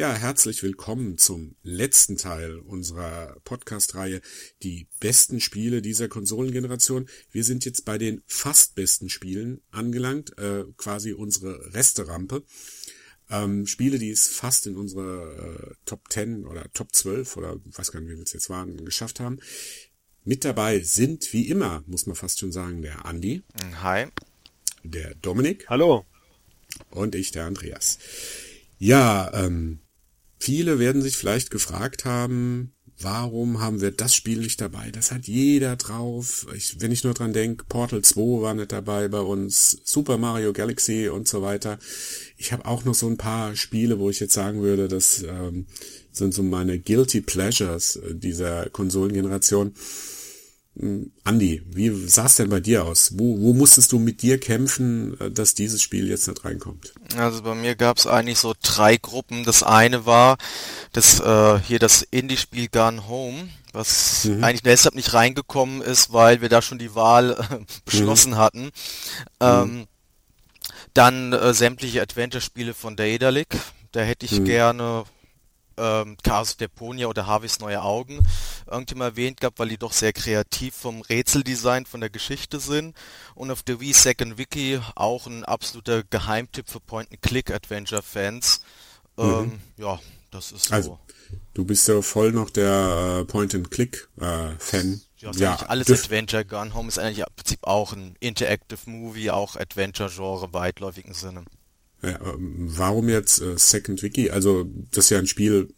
Ja, 0.00 0.14
herzlich 0.14 0.62
willkommen 0.62 1.18
zum 1.18 1.56
letzten 1.62 2.16
Teil 2.16 2.56
unserer 2.56 3.36
Podcast-Reihe 3.44 4.22
Die 4.62 4.88
besten 4.98 5.40
Spiele 5.40 5.82
dieser 5.82 6.08
Konsolengeneration. 6.08 7.06
Wir 7.32 7.44
sind 7.44 7.66
jetzt 7.66 7.84
bei 7.84 7.98
den 7.98 8.22
fast 8.26 8.74
besten 8.74 9.10
Spielen 9.10 9.60
angelangt, 9.70 10.38
äh, 10.38 10.64
quasi 10.78 11.12
unsere 11.12 11.74
Resterampe. 11.74 12.44
Ähm, 13.28 13.66
Spiele, 13.66 13.98
die 13.98 14.10
es 14.10 14.26
fast 14.26 14.66
in 14.66 14.78
unsere 14.78 15.68
äh, 15.68 15.74
Top 15.84 16.10
10 16.10 16.46
oder 16.46 16.72
Top 16.72 16.94
12 16.94 17.36
oder 17.36 17.56
weiß 17.62 17.92
gar 17.92 18.00
nicht, 18.00 18.08
wie 18.08 18.16
wir 18.16 18.22
es 18.22 18.32
jetzt 18.32 18.48
waren, 18.48 18.82
geschafft 18.86 19.20
haben. 19.20 19.38
Mit 20.24 20.46
dabei 20.46 20.80
sind, 20.80 21.30
wie 21.34 21.46
immer, 21.46 21.84
muss 21.86 22.06
man 22.06 22.16
fast 22.16 22.38
schon 22.38 22.52
sagen, 22.52 22.80
der 22.80 23.04
Andi. 23.04 23.42
Hi. 23.82 24.06
Der 24.82 25.14
Dominik. 25.16 25.68
Hallo. 25.68 26.06
Und 26.88 27.14
ich, 27.14 27.32
der 27.32 27.44
Andreas. 27.44 27.98
Ja, 28.78 29.30
ähm, 29.34 29.80
Viele 30.40 30.78
werden 30.78 31.02
sich 31.02 31.18
vielleicht 31.18 31.50
gefragt 31.50 32.06
haben, 32.06 32.72
warum 32.98 33.60
haben 33.60 33.82
wir 33.82 33.90
das 33.90 34.14
Spiel 34.14 34.38
nicht 34.38 34.60
dabei? 34.60 34.90
Das 34.90 35.12
hat 35.12 35.26
jeder 35.26 35.76
drauf. 35.76 36.46
Ich, 36.56 36.80
wenn 36.80 36.92
ich 36.92 37.04
nur 37.04 37.12
dran 37.12 37.34
denke, 37.34 37.66
Portal 37.68 38.00
2 38.00 38.42
war 38.42 38.54
nicht 38.54 38.72
dabei 38.72 39.08
bei 39.08 39.20
uns, 39.20 39.82
Super 39.84 40.16
Mario 40.16 40.54
Galaxy 40.54 41.08
und 41.08 41.28
so 41.28 41.42
weiter. 41.42 41.78
Ich 42.38 42.52
habe 42.52 42.64
auch 42.64 42.84
noch 42.84 42.94
so 42.94 43.06
ein 43.06 43.18
paar 43.18 43.54
Spiele, 43.54 43.98
wo 43.98 44.08
ich 44.08 44.18
jetzt 44.18 44.32
sagen 44.32 44.62
würde, 44.62 44.88
das 44.88 45.22
ähm, 45.22 45.66
sind 46.10 46.32
so 46.32 46.42
meine 46.42 46.78
Guilty 46.78 47.20
Pleasures 47.20 47.96
äh, 47.96 48.14
dieser 48.14 48.70
Konsolengeneration. 48.70 49.74
Andi, 51.24 51.62
wie 51.66 51.90
sah 52.08 52.24
es 52.24 52.36
denn 52.36 52.48
bei 52.48 52.60
dir 52.60 52.86
aus? 52.86 53.12
Wo, 53.18 53.38
wo 53.38 53.52
musstest 53.52 53.92
du 53.92 53.98
mit 53.98 54.22
dir 54.22 54.40
kämpfen, 54.40 55.18
äh, 55.20 55.30
dass 55.30 55.54
dieses 55.54 55.82
Spiel 55.82 56.08
jetzt 56.08 56.26
nicht 56.26 56.44
reinkommt? 56.44 56.94
Also 57.16 57.42
bei 57.42 57.54
mir 57.54 57.76
gab 57.76 57.98
es 57.98 58.06
eigentlich 58.06 58.38
so 58.38 58.54
drei 58.62 58.96
Gruppen. 58.96 59.44
Das 59.44 59.62
eine 59.62 60.06
war 60.06 60.38
das 60.92 61.20
äh, 61.20 61.58
hier 61.60 61.78
das 61.80 62.02
Indie-Spiel 62.02 62.68
Gun 62.68 63.08
Home, 63.08 63.50
was 63.72 64.24
mhm. 64.24 64.42
eigentlich 64.42 64.62
deshalb 64.62 64.94
nicht 64.94 65.12
reingekommen 65.12 65.82
ist, 65.82 66.14
weil 66.14 66.40
wir 66.40 66.48
da 66.48 66.62
schon 66.62 66.78
die 66.78 66.94
Wahl 66.94 67.32
äh, 67.32 67.58
beschlossen 67.84 68.32
mhm. 68.32 68.38
hatten. 68.38 68.64
Mhm. 68.64 68.70
Ähm, 69.40 69.62
mhm. 69.62 69.86
Dann 70.94 71.32
äh, 71.34 71.52
sämtliche 71.52 72.00
Adventure-Spiele 72.00 72.72
von 72.72 72.96
Daedalic. 72.96 73.48
Da 73.92 74.00
hätte 74.00 74.24
ich 74.24 74.40
mhm. 74.40 74.44
gerne 74.46 75.04
ähm, 75.80 76.16
Chaos 76.22 76.56
Deponia 76.56 77.06
oder 77.06 77.26
Harveys 77.26 77.58
neue 77.58 77.82
Augen 77.82 78.20
irgendwie 78.70 78.94
mal 78.94 79.06
erwähnt 79.06 79.40
gehabt, 79.40 79.58
weil 79.58 79.68
die 79.68 79.78
doch 79.78 79.92
sehr 79.92 80.12
kreativ 80.12 80.74
vom 80.74 81.02
Rätseldesign, 81.02 81.86
von 81.86 82.00
der 82.00 82.10
Geschichte 82.10 82.60
sind. 82.60 82.96
Und 83.34 83.50
auf 83.50 83.62
der 83.62 83.80
Wii 83.80 83.92
Second 83.92 84.38
Wiki 84.38 84.80
auch 84.94 85.26
ein 85.26 85.44
absoluter 85.44 86.02
Geheimtipp 86.04 86.68
für 86.68 86.80
Point-and-Click-Adventure-Fans. 86.80 88.60
Mhm. 89.16 89.24
Ähm, 89.24 89.60
ja, 89.76 89.98
das 90.30 90.52
ist 90.52 90.66
so. 90.66 90.74
Also, 90.74 90.98
du 91.54 91.64
bist 91.64 91.88
ja 91.88 92.00
voll 92.02 92.32
noch 92.32 92.50
der 92.50 93.20
äh, 93.20 93.24
Point-and-Click-Fan. 93.24 94.92
Äh, 94.92 94.98
ja, 95.18 95.30
ja 95.32 95.56
alles 95.66 95.90
Adventure. 95.90 96.44
Gun 96.44 96.74
Home 96.74 96.88
ist 96.88 96.98
eigentlich 96.98 97.18
im 97.18 97.26
Prinzip 97.36 97.64
auch 97.64 97.92
ein 97.92 98.16
Interactive 98.20 98.78
Movie, 98.86 99.30
auch 99.30 99.56
Adventure-Genre 99.56 100.52
weitläufigen 100.52 101.14
Sinne. 101.14 101.44
Ja, 102.02 102.18
ähm, 102.24 102.68
warum 102.76 103.08
jetzt 103.08 103.40
äh, 103.40 103.56
Second 103.56 104.02
Wiki? 104.02 104.30
Also 104.30 104.66
das 104.90 105.06
ist 105.06 105.10
ja 105.10 105.18
ein 105.18 105.26
Spiel, 105.26 105.72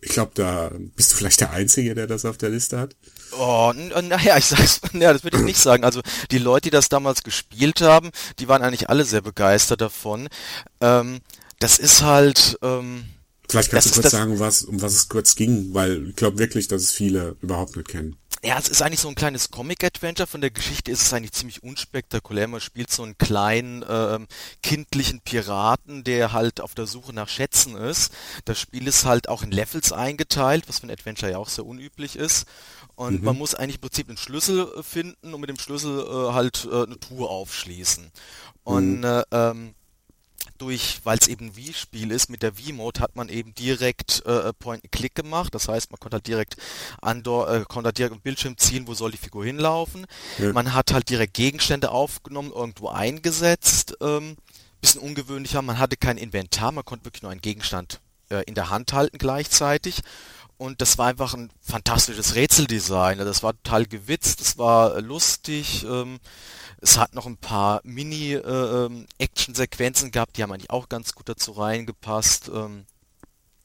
ich 0.00 0.10
glaube, 0.10 0.32
da 0.34 0.72
bist 0.96 1.12
du 1.12 1.16
vielleicht 1.16 1.40
der 1.40 1.52
Einzige, 1.52 1.94
der 1.94 2.06
das 2.06 2.24
auf 2.24 2.36
der 2.36 2.50
Liste 2.50 2.78
hat. 2.78 2.96
Oh, 3.32 3.72
naja, 3.74 4.38
ich 4.38 4.46
sag's, 4.46 4.80
ja, 4.92 5.12
das 5.12 5.24
würde 5.24 5.38
ich 5.38 5.44
nicht 5.44 5.60
sagen. 5.60 5.84
Also 5.84 6.00
die 6.30 6.38
Leute, 6.38 6.64
die 6.64 6.70
das 6.70 6.88
damals 6.88 7.22
gespielt 7.22 7.80
haben, 7.80 8.10
die 8.38 8.48
waren 8.48 8.62
eigentlich 8.62 8.88
alle 8.88 9.04
sehr 9.04 9.20
begeistert 9.20 9.80
davon. 9.80 10.28
Ähm, 10.80 11.20
das 11.60 11.78
ist 11.78 12.02
halt. 12.02 12.58
Ähm, 12.62 13.04
Vielleicht 13.48 13.70
kannst 13.70 13.96
du 13.96 14.00
kurz 14.02 14.12
sagen, 14.12 14.38
was, 14.40 14.62
um 14.62 14.82
was 14.82 14.92
es 14.92 15.08
kurz 15.08 15.34
ging, 15.34 15.72
weil 15.72 16.10
ich 16.10 16.16
glaube 16.16 16.38
wirklich, 16.38 16.68
dass 16.68 16.82
es 16.82 16.92
viele 16.92 17.36
überhaupt 17.40 17.76
nicht 17.76 17.88
kennen 17.88 18.16
ja, 18.42 18.58
es 18.58 18.68
ist 18.68 18.82
eigentlich 18.82 19.00
so 19.00 19.08
ein 19.08 19.14
kleines 19.14 19.50
Comic-Adventure. 19.50 20.26
Von 20.26 20.40
der 20.40 20.50
Geschichte 20.50 20.90
ist 20.90 21.02
es 21.02 21.12
eigentlich 21.12 21.32
ziemlich 21.32 21.62
unspektakulär. 21.62 22.46
Man 22.46 22.60
spielt 22.60 22.90
so 22.90 23.02
einen 23.02 23.18
kleinen, 23.18 23.84
ähm, 23.88 24.28
kindlichen 24.62 25.20
Piraten, 25.20 26.04
der 26.04 26.32
halt 26.32 26.60
auf 26.60 26.74
der 26.74 26.86
Suche 26.86 27.12
nach 27.12 27.28
Schätzen 27.28 27.76
ist. 27.76 28.12
Das 28.44 28.60
Spiel 28.60 28.86
ist 28.86 29.04
halt 29.04 29.28
auch 29.28 29.42
in 29.42 29.50
Levels 29.50 29.92
eingeteilt, 29.92 30.68
was 30.68 30.80
für 30.80 30.86
ein 30.86 30.92
Adventure 30.92 31.32
ja 31.32 31.38
auch 31.38 31.48
sehr 31.48 31.66
unüblich 31.66 32.16
ist. 32.16 32.46
Und 32.94 33.20
mhm. 33.20 33.24
man 33.24 33.38
muss 33.38 33.54
eigentlich 33.54 33.76
im 33.76 33.82
Prinzip 33.82 34.08
einen 34.08 34.18
Schlüssel 34.18 34.72
äh, 34.76 34.82
finden 34.82 35.34
und 35.34 35.40
mit 35.40 35.50
dem 35.50 35.58
Schlüssel 35.58 36.00
äh, 36.00 36.32
halt 36.32 36.68
äh, 36.70 36.84
eine 36.84 36.98
Truhe 37.00 37.28
aufschließen. 37.28 38.10
Und 38.62 38.98
mhm. 38.98 39.04
äh, 39.04 39.22
ähm, 39.32 39.74
durch, 40.58 41.00
weil 41.04 41.18
es 41.18 41.28
eben 41.28 41.56
Wii-Spiel 41.56 42.10
ist, 42.10 42.30
mit 42.30 42.42
der 42.42 42.58
Wii-Mode 42.58 43.00
hat 43.00 43.16
man 43.16 43.28
eben 43.28 43.54
direkt 43.54 44.24
äh, 44.26 44.52
Point-and-Click 44.52 45.14
gemacht. 45.14 45.54
Das 45.54 45.68
heißt, 45.68 45.90
man 45.90 46.00
konnte 46.00 46.16
halt 46.16 46.26
direkt 46.26 46.56
an 47.00 47.18
äh, 47.18 47.22
konnte 47.22 47.88
halt 47.88 47.98
direkt 47.98 48.14
im 48.14 48.20
Bildschirm 48.20 48.56
ziehen, 48.56 48.86
wo 48.86 48.94
soll 48.94 49.12
die 49.12 49.18
Figur 49.18 49.44
hinlaufen. 49.44 50.06
Ja. 50.38 50.52
Man 50.52 50.74
hat 50.74 50.92
halt 50.92 51.08
direkt 51.08 51.34
Gegenstände 51.34 51.90
aufgenommen, 51.90 52.52
irgendwo 52.52 52.88
eingesetzt. 52.88 53.96
Ähm, 54.00 54.36
bisschen 54.80 55.00
ungewöhnlicher, 55.00 55.62
man 55.62 55.78
hatte 55.78 55.96
kein 55.96 56.18
Inventar, 56.18 56.72
man 56.72 56.84
konnte 56.84 57.04
wirklich 57.04 57.22
nur 57.22 57.32
einen 57.32 57.40
Gegenstand 57.40 58.00
äh, 58.30 58.42
in 58.44 58.54
der 58.54 58.70
Hand 58.70 58.92
halten 58.92 59.18
gleichzeitig. 59.18 60.02
Und 60.58 60.80
das 60.80 60.98
war 60.98 61.06
einfach 61.06 61.34
ein 61.34 61.50
fantastisches 61.60 62.34
Rätseldesign. 62.34 63.18
Das 63.18 63.44
war 63.44 63.52
total 63.54 63.86
gewitzt, 63.86 64.40
das 64.40 64.58
war 64.58 65.00
lustig. 65.00 65.84
Ähm, 65.84 66.18
es 66.80 66.98
hat 66.98 67.14
noch 67.14 67.26
ein 67.26 67.36
paar 67.36 67.80
Mini-Action-Sequenzen 67.84 70.08
äh, 70.08 70.10
gehabt, 70.10 70.36
die 70.36 70.42
haben 70.42 70.50
eigentlich 70.52 70.70
auch 70.70 70.88
ganz 70.88 71.14
gut 71.14 71.28
dazu 71.28 71.52
reingepasst. 71.52 72.50
Ähm, 72.52 72.86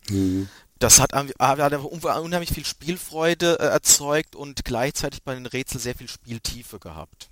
mhm. 0.09 0.50
Das 0.78 1.00
hat, 1.00 1.14
hat 1.14 2.20
unheimlich 2.20 2.52
viel 2.52 2.66
Spielfreude 2.66 3.58
äh, 3.60 3.66
erzeugt 3.66 4.36
und 4.36 4.64
gleichzeitig 4.64 5.24
bei 5.24 5.34
den 5.34 5.48
Rätseln 5.48 5.80
sehr 5.80 5.96
viel 5.96 6.10
Spieltiefe 6.10 6.78
gehabt. 6.80 7.31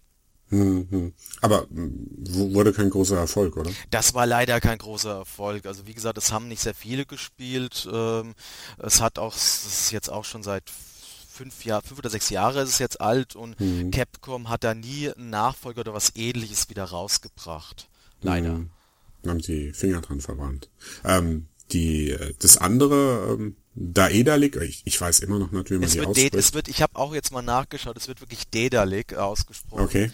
Mhm. 0.52 1.14
Aber 1.40 1.66
wurde 1.70 2.74
kein 2.74 2.90
großer 2.90 3.18
Erfolg, 3.18 3.56
oder? 3.58 3.72
Das 3.90 4.14
war 4.14 4.28
leider 4.28 4.60
kein 4.60 4.78
großer 4.78 5.20
Erfolg. 5.20 5.66
Also 5.66 5.88
wie 5.88 5.94
gesagt, 5.94 6.18
es 6.18 6.32
haben 6.32 6.50
nicht 6.50 6.62
sehr 6.62 6.76
viele 6.76 7.06
gespielt. 7.06 7.88
Ähm, 7.92 8.36
es 8.78 9.02
hat 9.02 9.18
auch, 9.18 9.36
es 9.36 9.66
ist 9.66 9.92
jetzt 9.92 10.10
auch 10.10 10.26
schon 10.26 10.44
seit 10.44 10.64
fünf 11.32 11.64
Jahre, 11.64 11.84
fünf 11.84 12.00
oder 12.00 12.10
sechs 12.10 12.30
Jahre 12.30 12.62
ist 12.62 12.70
es 12.70 12.80
jetzt 12.80 13.00
alt 13.00 13.36
und 13.36 13.60
mhm. 13.60 13.92
Capcom 13.92 14.50
hat 14.50 14.64
da 14.66 14.76
nie 14.76 15.10
einen 15.10 15.30
Nachfolger 15.30 15.82
oder 15.82 15.94
was 15.94 16.16
ähnliches 16.16 16.70
wieder 16.70 16.84
rausgebracht. 16.84 17.88
Leider. 18.22 18.60
Mhm. 18.60 18.70
Haben 19.26 19.40
die 19.40 19.72
Finger 19.72 20.02
dran 20.02 20.20
verbrannt. 20.20 20.70
Ähm, 21.06 21.48
die, 21.72 22.10
äh, 22.10 22.34
das 22.40 22.58
andere, 22.58 23.38
ähm, 23.40 23.56
Daedalic, 23.74 24.58
ich, 24.58 24.82
ich 24.86 25.00
weiß 25.00 25.20
immer 25.22 25.40
noch 25.40 25.52
nicht, 25.52 25.70
wie 25.70 25.76
man 25.76 25.84
es 25.84 25.94
die 25.94 26.02
ausspricht. 26.02 26.36
Es 26.36 26.54
wird, 26.54 26.68
ich 26.68 26.82
habe 26.82 26.96
auch 26.98 27.14
jetzt 27.14 27.32
mal 27.32 27.42
nachgeschaut, 27.42 27.96
es 27.96 28.08
wird 28.08 28.20
wirklich 28.20 28.50
Daedalic 28.50 29.14
ausgesprochen. 29.14 29.84
Okay. 29.84 30.12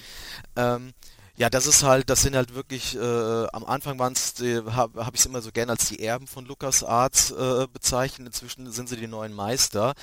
Ähm, 0.56 0.94
ja, 1.40 1.52
das 1.52 1.68
ist 1.68 1.84
halt, 1.84 2.10
das 2.10 2.24
sind 2.24 2.36
halt 2.36 2.56
wirklich, 2.56 2.96
äh, 2.96 3.48
am 3.54 3.64
Anfang 3.64 4.00
waren 4.00 4.14
es, 4.14 4.34
habe 4.72 5.06
hab 5.06 5.14
ich 5.14 5.20
es 5.20 5.26
immer 5.28 5.44
so 5.44 5.52
gern 5.52 5.70
als 5.70 5.88
die 5.88 6.04
Erben 6.04 6.26
von 6.26 6.46
Lukas 6.46 6.84
Arts 6.84 7.30
äh, 7.30 7.68
bezeichnet, 7.72 8.28
inzwischen 8.28 8.72
sind 8.72 8.90
sie 8.90 8.98
die 8.98 9.06
neuen 9.06 9.34
Meister. 9.34 9.94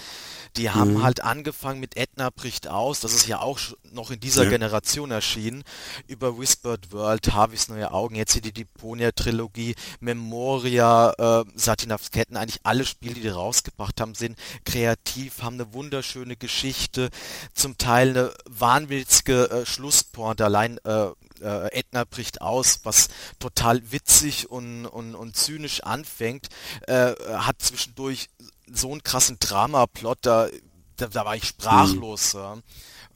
Die 0.56 0.70
haben 0.70 0.94
mhm. 0.94 1.02
halt 1.02 1.24
angefangen 1.24 1.80
mit 1.80 1.96
Edna 1.96 2.30
bricht 2.30 2.68
aus, 2.68 3.00
das 3.00 3.14
ist 3.14 3.26
ja 3.26 3.40
auch 3.40 3.58
noch 3.92 4.12
in 4.12 4.20
dieser 4.20 4.44
ja. 4.44 4.50
Generation 4.50 5.10
erschienen, 5.10 5.64
über 6.06 6.38
Whispered 6.38 6.92
World, 6.92 7.32
Harveys 7.32 7.66
neue 7.66 7.90
Augen, 7.90 8.14
jetzt 8.14 8.34
hier 8.34 8.42
die 8.42 8.52
Deponia-Trilogie, 8.52 9.74
Memoria, 9.98 11.14
äh, 11.18 11.44
Satinavs 11.56 12.12
Ketten, 12.12 12.36
eigentlich 12.36 12.60
alle 12.62 12.84
Spiele, 12.84 13.14
die 13.14 13.22
die 13.22 13.28
rausgebracht 13.28 14.00
haben, 14.00 14.14
sind 14.14 14.38
kreativ, 14.64 15.42
haben 15.42 15.54
eine 15.54 15.72
wunderschöne 15.72 16.36
Geschichte, 16.36 17.10
zum 17.54 17.76
Teil 17.76 18.10
eine 18.10 18.34
wahnwitzige 18.48 19.50
äh, 19.50 19.66
Schlusspointe, 19.66 20.44
allein 20.44 20.78
äh, 20.84 21.08
äh, 21.40 21.72
Edna 21.72 22.04
bricht 22.04 22.40
aus, 22.40 22.80
was 22.84 23.08
total 23.38 23.92
witzig 23.92 24.50
und, 24.50 24.86
und, 24.86 25.14
und 25.14 25.36
zynisch 25.36 25.82
anfängt, 25.82 26.48
äh, 26.86 27.14
hat 27.34 27.60
zwischendurch 27.60 28.28
so 28.72 28.90
einen 28.90 29.02
krassen 29.02 29.38
Drama-Plot, 29.38 30.18
da, 30.22 30.48
da, 30.96 31.06
da, 31.08 31.24
war 31.24 31.36
ich 31.36 31.44
sprachlos. 31.44 32.34
Hm. 32.34 32.40
Ja. 32.40 32.62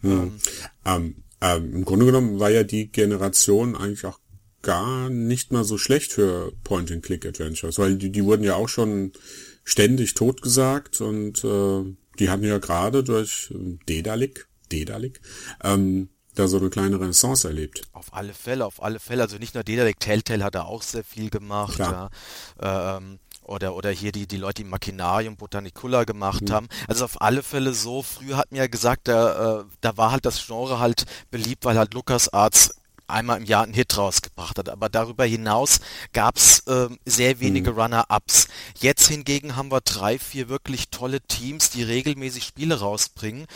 Hm. 0.01 0.13
Ähm, 0.13 0.41
ähm, 0.85 1.25
ähm, 1.41 1.75
Im 1.75 1.85
Grunde 1.85 2.07
genommen 2.07 2.41
war 2.41 2.51
ja 2.51 2.65
die 2.65 2.91
Generation 2.91 3.77
eigentlich 3.77 4.05
auch 4.05 4.19
gar 4.63 5.09
nicht 5.09 5.53
mal 5.53 5.65
so 5.65 5.79
schlecht 5.79 6.13
für 6.13 6.53
Point-and-Click-Adventures, 6.65 7.79
weil 7.79 7.97
die, 7.97 8.11
die 8.11 8.25
wurden 8.25 8.43
ja 8.43 8.57
auch 8.57 8.69
schon 8.69 9.13
ständig 9.65 10.15
totgesagt 10.15 11.01
und 11.01 11.45
äh, 11.45 11.97
die 12.19 12.31
hatten 12.31 12.45
ja 12.45 12.59
gerade 12.59 13.05
durch 13.05 13.55
Dedalik, 13.89 14.49
Dedalik, 14.73 15.21
ähm, 15.63 16.09
da 16.39 16.49
so 16.49 16.59
eine 16.59 16.71
kleine 16.71 17.01
Renaissance 17.01 17.47
erlebt. 17.47 17.83
Auf 17.93 18.15
alle 18.15 18.33
Fälle, 18.33 18.67
auf 18.67 18.83
alle 18.83 19.01
Fälle. 19.01 19.23
Also 19.23 19.39
nicht 19.39 19.55
nur 19.55 19.65
Dedalek, 19.65 20.01
Telltale 20.01 20.45
hat 20.45 20.55
er 20.55 20.67
auch 20.67 20.83
sehr 20.83 21.05
viel 21.05 21.31
gemacht. 21.31 21.79
Ja. 21.79 22.11
Ähm, 22.61 23.19
oder, 23.49 23.75
oder 23.75 23.91
hier 23.91 24.13
die, 24.13 24.27
die 24.27 24.37
Leute, 24.37 24.63
die 24.63 24.69
Machinarium 24.69 25.37
Botanicula 25.37 26.05
gemacht 26.05 26.43
mhm. 26.43 26.53
haben. 26.53 26.69
Also 26.87 27.07
auf 27.07 27.21
alle 27.23 27.43
Fälle 27.43 27.73
so. 27.73 28.03
Früher 28.03 28.37
hat 28.37 28.53
mir 28.53 28.59
ja 28.59 28.67
gesagt, 28.67 29.09
da, 29.09 29.61
äh, 29.61 29.65
da 29.81 29.97
war 29.97 30.13
halt 30.13 30.27
das 30.27 30.47
Genre 30.47 30.79
halt 30.79 31.05
beliebt, 31.31 31.65
weil 31.65 31.79
halt 31.79 31.95
Lukas 31.95 32.29
Arts 32.29 32.78
einmal 33.09 33.39
im 33.39 33.45
Jahr 33.45 33.65
einen 33.65 33.75
Hit 33.75 33.97
rausgebracht 33.97 34.59
hat. 34.59 34.69
Aber 34.69 34.89
darüber 34.89 35.25
hinaus 35.25 35.81
gab's 36.13 36.61
äh, 36.67 36.89
sehr 37.05 37.41
wenige 37.41 37.73
mhm. 37.73 37.81
Runner-Ups. 37.81 38.49
Jetzt 38.79 39.09
hingegen 39.09 39.57
haben 39.57 39.71
wir 39.71 39.81
drei, 39.81 40.19
vier 40.19 40.49
wirklich 40.49 40.91
tolle 40.91 41.21
Teams, 41.21 41.71
die 41.71 41.83
regelmäßig 41.83 42.45
Spiele 42.45 42.81
rausbringen, 42.81 43.47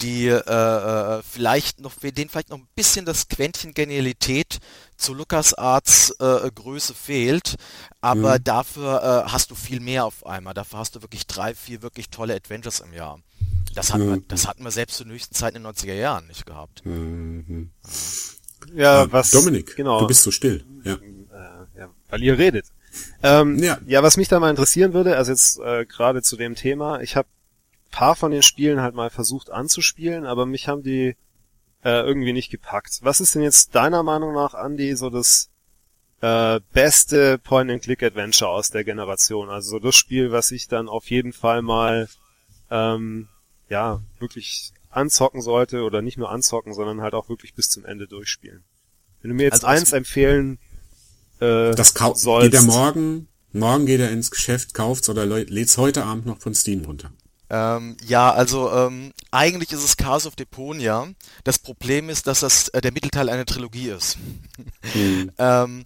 die 0.00 0.26
äh, 0.26 0.38
äh 0.38 1.22
vielleicht 1.22 1.80
noch, 1.80 1.94
denen 1.96 2.30
vielleicht 2.30 2.50
noch 2.50 2.58
ein 2.58 2.68
bisschen 2.74 3.04
das 3.04 3.28
Quäntchen 3.28 3.74
Genialität 3.74 4.58
zu 4.96 5.14
LucasArts 5.14 6.10
äh, 6.20 6.50
Größe 6.54 6.94
fehlt, 6.94 7.56
aber 8.00 8.38
mhm. 8.38 8.44
dafür 8.44 9.24
äh, 9.26 9.30
hast 9.30 9.50
du 9.50 9.54
viel 9.54 9.80
mehr 9.80 10.04
auf 10.04 10.26
einmal. 10.26 10.54
Dafür 10.54 10.78
hast 10.78 10.94
du 10.94 11.02
wirklich 11.02 11.26
drei, 11.26 11.54
vier 11.54 11.82
wirklich 11.82 12.10
tolle 12.10 12.34
Adventures 12.34 12.80
im 12.80 12.92
Jahr. 12.92 13.18
Das 13.74 13.92
hatten, 13.92 14.06
mhm. 14.06 14.14
wir, 14.14 14.20
das 14.28 14.46
hatten 14.46 14.64
wir 14.64 14.70
selbst 14.70 14.96
zur 14.96 15.06
höchsten 15.06 15.34
Zeit 15.34 15.54
in 15.54 15.62
den 15.62 15.72
90er 15.72 15.94
Jahren 15.94 16.26
nicht 16.26 16.46
gehabt. 16.46 16.84
Mhm. 16.84 17.70
Ja, 18.74 19.04
äh, 19.04 19.12
was. 19.12 19.30
Dominik, 19.30 19.76
genau. 19.76 20.00
du 20.00 20.06
bist 20.06 20.22
so 20.22 20.30
still. 20.30 20.64
Ja. 20.84 20.94
Äh, 20.94 21.78
ja 21.78 21.90
weil 22.08 22.22
ihr 22.22 22.38
redet. 22.38 22.66
Ähm, 23.22 23.58
ja. 23.58 23.78
ja, 23.86 24.02
was 24.02 24.16
mich 24.16 24.28
da 24.28 24.40
mal 24.40 24.50
interessieren 24.50 24.92
würde, 24.92 25.16
also 25.16 25.30
jetzt 25.30 25.60
äh, 25.60 25.84
gerade 25.86 26.22
zu 26.22 26.36
dem 26.36 26.54
Thema, 26.54 27.00
ich 27.00 27.16
habe 27.16 27.28
paar 27.90 28.16
von 28.16 28.30
den 28.30 28.42
Spielen 28.42 28.80
halt 28.80 28.94
mal 28.94 29.10
versucht 29.10 29.50
anzuspielen, 29.50 30.24
aber 30.24 30.46
mich 30.46 30.68
haben 30.68 30.82
die 30.82 31.16
äh, 31.84 32.00
irgendwie 32.00 32.32
nicht 32.32 32.50
gepackt. 32.50 33.00
Was 33.02 33.20
ist 33.20 33.34
denn 33.34 33.42
jetzt 33.42 33.74
deiner 33.74 34.02
Meinung 34.02 34.34
nach, 34.34 34.54
Andy, 34.54 34.94
so 34.96 35.10
das 35.10 35.50
äh, 36.20 36.60
beste 36.72 37.38
Point-and-Click-Adventure 37.38 38.50
aus 38.50 38.70
der 38.70 38.84
Generation? 38.84 39.48
Also 39.50 39.70
so 39.70 39.78
das 39.78 39.96
Spiel, 39.96 40.30
was 40.32 40.50
ich 40.50 40.68
dann 40.68 40.88
auf 40.88 41.10
jeden 41.10 41.32
Fall 41.32 41.62
mal 41.62 42.08
ähm, 42.70 43.28
ja 43.68 44.00
wirklich 44.18 44.72
anzocken 44.90 45.40
sollte 45.40 45.82
oder 45.82 46.02
nicht 46.02 46.18
nur 46.18 46.30
anzocken, 46.30 46.74
sondern 46.74 47.00
halt 47.00 47.14
auch 47.14 47.28
wirklich 47.28 47.54
bis 47.54 47.68
zum 47.68 47.84
Ende 47.84 48.06
durchspielen. 48.06 48.64
Wenn 49.22 49.30
du 49.30 49.36
mir 49.36 49.44
jetzt 49.44 49.64
also 49.64 49.66
eins 49.66 49.92
empfehlen 49.92 50.58
äh, 51.40 51.74
das 51.74 51.94
sollst, 52.14 52.50
geht 52.50 52.54
er 52.54 52.62
morgen, 52.62 53.28
morgen 53.52 53.86
geht 53.86 54.00
er 54.00 54.10
ins 54.10 54.30
Geschäft, 54.30 54.74
kauft's 54.74 55.08
oder 55.08 55.26
lädt's 55.26 55.78
heute 55.78 56.04
Abend 56.04 56.26
noch 56.26 56.38
von 56.38 56.54
Steam 56.54 56.84
runter. 56.84 57.10
Ähm, 57.50 57.96
ja, 58.06 58.32
also 58.32 58.70
ähm, 58.70 59.12
eigentlich 59.32 59.72
ist 59.72 59.82
es 59.82 59.96
Chaos 59.96 60.24
of 60.26 60.36
Deponia. 60.36 61.08
Das 61.42 61.58
Problem 61.58 62.08
ist, 62.08 62.28
dass 62.28 62.40
das 62.40 62.68
äh, 62.68 62.80
der 62.80 62.92
Mittelteil 62.92 63.28
einer 63.28 63.44
Trilogie 63.44 63.88
ist. 63.88 64.18
Mhm. 64.94 65.32
ähm, 65.38 65.84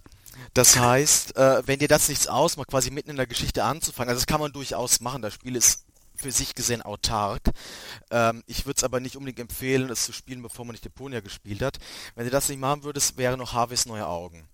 das 0.53 0.77
heißt, 0.77 1.35
äh, 1.35 1.63
wenn 1.65 1.79
dir 1.79 1.87
das 1.87 2.07
nichts 2.07 2.27
ausmacht, 2.27 2.69
quasi 2.69 2.91
mitten 2.91 3.09
in 3.09 3.15
der 3.15 3.25
Geschichte 3.25 3.63
anzufangen, 3.63 4.09
also 4.09 4.19
das 4.19 4.27
kann 4.27 4.39
man 4.39 4.53
durchaus 4.53 5.01
machen. 5.01 5.23
Das 5.23 5.33
Spiel 5.33 5.55
ist 5.55 5.84
für 6.15 6.31
sich 6.31 6.55
gesehen 6.55 6.81
autark. 6.81 7.51
Ähm, 8.11 8.43
ich 8.47 8.65
würde 8.65 8.77
es 8.77 8.83
aber 8.83 8.99
nicht 8.99 9.17
unbedingt 9.17 9.39
empfehlen, 9.39 9.89
es 9.89 10.05
zu 10.05 10.13
spielen, 10.13 10.41
bevor 10.41 10.65
man 10.65 10.73
nicht 10.73 10.85
Deponia 10.85 11.19
gespielt 11.19 11.61
hat. 11.61 11.77
Wenn 12.15 12.25
du 12.25 12.31
das 12.31 12.49
nicht 12.49 12.59
machen 12.59 12.83
würdest, 12.83 13.17
wäre 13.17 13.37
noch 13.37 13.53
Harveys 13.53 13.85
neue 13.85 14.07
Augen. 14.07 14.47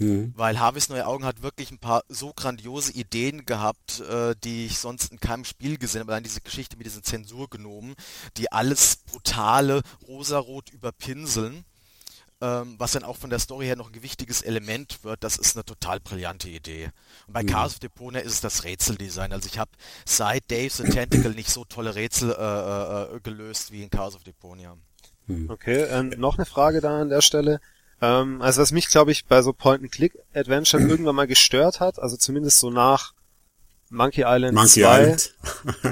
Mhm. 0.00 0.32
Weil 0.36 0.58
Harveys 0.58 0.88
Neue 0.88 1.06
Augen 1.06 1.24
hat 1.24 1.42
wirklich 1.42 1.70
ein 1.70 1.78
paar 1.78 2.02
so 2.08 2.32
grandiose 2.32 2.92
Ideen 2.92 3.44
gehabt, 3.44 4.00
äh, 4.00 4.34
die 4.42 4.66
ich 4.66 4.78
sonst 4.78 5.12
in 5.12 5.20
keinem 5.20 5.44
Spiel 5.44 5.78
gesehen 5.78 6.00
habe. 6.00 6.12
Allein 6.12 6.24
diese 6.24 6.40
Geschichte 6.40 6.76
mit 6.76 6.86
diesen 6.86 7.04
Zensurgenomen, 7.04 7.94
die 8.36 8.50
alles 8.50 8.96
brutale 8.96 9.82
rosarot 10.08 10.70
überpinseln. 10.70 11.64
Ähm, 12.42 12.76
was 12.78 12.92
dann 12.92 13.04
auch 13.04 13.18
von 13.18 13.28
der 13.28 13.38
Story 13.38 13.66
her 13.66 13.76
noch 13.76 13.88
ein 13.88 13.92
gewichtiges 13.92 14.40
Element 14.40 15.04
wird, 15.04 15.22
das 15.22 15.36
ist 15.36 15.56
eine 15.56 15.64
total 15.64 16.00
brillante 16.00 16.48
Idee. 16.48 16.90
Und 17.26 17.34
bei 17.34 17.42
mhm. 17.42 17.48
Chaos 17.48 17.72
of 17.72 17.78
Deponia 17.80 18.20
ist 18.20 18.32
es 18.32 18.40
das 18.40 18.64
Rätseldesign. 18.64 19.32
Also 19.32 19.46
ich 19.46 19.58
habe 19.58 19.70
seit 20.06 20.50
Dave 20.50 20.70
the 20.70 20.84
Tentacle 20.84 21.32
nicht 21.32 21.50
so 21.50 21.66
tolle 21.66 21.94
Rätsel 21.94 22.30
äh, 22.30 23.16
äh, 23.16 23.20
gelöst 23.20 23.72
wie 23.72 23.82
in 23.82 23.90
Chaos 23.90 24.16
of 24.16 24.24
Deponia. 24.24 24.76
Mhm. 25.26 25.50
Okay, 25.50 25.82
äh, 25.82 26.02
noch 26.02 26.38
eine 26.38 26.46
Frage 26.46 26.80
da 26.80 27.02
an 27.02 27.10
der 27.10 27.20
Stelle. 27.20 27.60
Ähm, 28.00 28.40
also 28.40 28.62
was 28.62 28.72
mich, 28.72 28.88
glaube 28.88 29.12
ich, 29.12 29.26
bei 29.26 29.42
so 29.42 29.52
Point-and-Click-Adventure 29.52 30.82
irgendwann 30.82 31.16
mal 31.16 31.26
gestört 31.26 31.80
hat, 31.80 31.98
also 31.98 32.16
zumindest 32.16 32.58
so 32.58 32.70
nach 32.70 33.12
Monkey 33.90 34.22
Island 34.26 34.54
Monkey 34.54 34.80
2. 34.80 35.00
Island. 35.00 35.34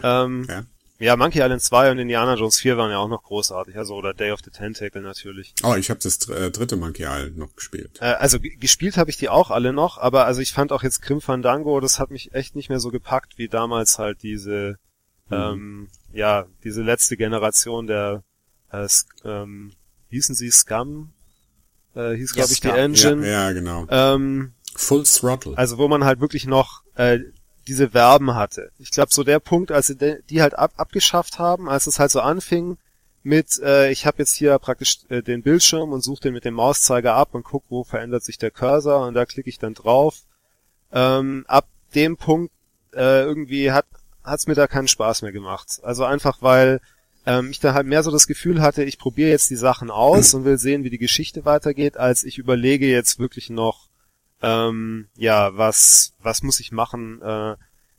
ähm, 0.02 0.46
ja. 0.48 0.62
Ja. 0.98 1.16
Monkey 1.16 1.40
Island 1.40 1.62
2 1.62 1.92
und 1.92 1.98
Indiana 1.98 2.34
Jones 2.34 2.58
4 2.58 2.76
waren 2.76 2.90
ja 2.90 2.98
auch 2.98 3.08
noch 3.08 3.22
großartig, 3.22 3.76
also 3.76 3.94
oder 3.94 4.14
Day 4.14 4.32
of 4.32 4.40
the 4.44 4.50
Tentacle 4.50 5.02
natürlich. 5.02 5.54
Oh, 5.62 5.74
ich 5.74 5.90
habe 5.90 6.00
das 6.02 6.28
äh, 6.28 6.50
dritte 6.50 6.76
Monkey 6.76 7.04
Island 7.04 7.38
noch 7.38 7.54
gespielt. 7.54 7.98
Äh, 8.00 8.14
also 8.14 8.38
gespielt 8.40 8.96
habe 8.96 9.10
ich 9.10 9.16
die 9.16 9.28
auch 9.28 9.50
alle 9.50 9.72
noch, 9.72 9.98
aber 9.98 10.26
also 10.26 10.40
ich 10.40 10.52
fand 10.52 10.72
auch 10.72 10.82
jetzt 10.82 11.02
Grim 11.02 11.20
Fandango, 11.20 11.80
das 11.80 11.98
hat 11.98 12.10
mich 12.10 12.34
echt 12.34 12.56
nicht 12.56 12.68
mehr 12.68 12.80
so 12.80 12.90
gepackt 12.90 13.38
wie 13.38 13.48
damals 13.48 13.98
halt 13.98 14.22
diese, 14.22 14.78
mhm. 15.28 15.36
ähm, 15.36 15.88
ja, 16.12 16.46
diese 16.64 16.82
letzte 16.82 17.16
Generation 17.16 17.86
der, 17.86 18.22
äh, 18.72 18.86
ähm, 19.24 19.72
hießen 20.10 20.34
sie 20.34 20.50
Scum 20.50 21.12
äh, 21.98 22.14
hieß 22.14 22.32
glaube 22.34 22.52
ich 22.52 22.60
die 22.60 22.68
Engine. 22.68 23.26
Ja, 23.26 23.48
ja 23.48 23.52
genau. 23.52 23.86
Ähm, 23.90 24.52
Full 24.76 25.04
Throttle. 25.04 25.56
Also 25.56 25.78
wo 25.78 25.88
man 25.88 26.04
halt 26.04 26.20
wirklich 26.20 26.46
noch 26.46 26.82
äh, 26.94 27.18
diese 27.68 27.90
Verben 27.90 28.34
hatte. 28.34 28.70
Ich 28.78 28.90
glaube 28.90 29.12
so 29.12 29.22
der 29.22 29.38
Punkt, 29.38 29.70
als 29.70 29.86
sie 29.88 30.22
die 30.28 30.42
halt 30.42 30.58
ab, 30.58 30.72
abgeschafft 30.76 31.38
haben, 31.38 31.68
als 31.68 31.86
es 31.86 31.98
halt 31.98 32.10
so 32.10 32.20
anfing 32.20 32.78
mit, 33.22 33.60
äh, 33.62 33.90
ich 33.90 34.06
habe 34.06 34.18
jetzt 34.18 34.34
hier 34.34 34.58
praktisch 34.58 35.00
äh, 35.08 35.22
den 35.22 35.42
Bildschirm 35.42 35.92
und 35.92 36.02
suche 36.02 36.22
den 36.22 36.32
mit 36.32 36.44
dem 36.44 36.54
Mauszeiger 36.54 37.14
ab 37.14 37.30
und 37.32 37.44
guck, 37.44 37.64
wo 37.68 37.84
verändert 37.84 38.24
sich 38.24 38.38
der 38.38 38.50
Cursor 38.50 39.06
und 39.06 39.14
da 39.14 39.26
klicke 39.26 39.50
ich 39.50 39.58
dann 39.58 39.74
drauf. 39.74 40.22
Ähm, 40.92 41.44
ab 41.46 41.66
dem 41.94 42.16
Punkt 42.16 42.52
äh, 42.94 43.22
irgendwie 43.22 43.70
hat 43.70 43.86
hat's 44.24 44.46
mir 44.46 44.54
da 44.54 44.66
keinen 44.66 44.88
Spaß 44.88 45.22
mehr 45.22 45.32
gemacht. 45.32 45.80
Also 45.82 46.04
einfach 46.04 46.38
weil 46.40 46.80
ähm, 47.26 47.50
ich 47.50 47.60
da 47.60 47.74
halt 47.74 47.86
mehr 47.86 48.02
so 48.02 48.10
das 48.10 48.26
Gefühl 48.26 48.62
hatte, 48.62 48.84
ich 48.84 48.98
probiere 48.98 49.30
jetzt 49.30 49.50
die 49.50 49.56
Sachen 49.56 49.90
aus 49.90 50.32
und 50.34 50.44
will 50.44 50.58
sehen, 50.58 50.84
wie 50.84 50.90
die 50.90 50.98
Geschichte 50.98 51.44
weitergeht, 51.44 51.96
als 51.96 52.24
ich 52.24 52.38
überlege 52.38 52.86
jetzt 52.86 53.18
wirklich 53.18 53.50
noch, 53.50 53.87
ähm, 54.42 55.08
ja, 55.16 55.56
was, 55.56 56.14
was 56.20 56.42
muss 56.42 56.60
ich 56.60 56.72
machen, 56.72 57.20
äh, 57.22 57.56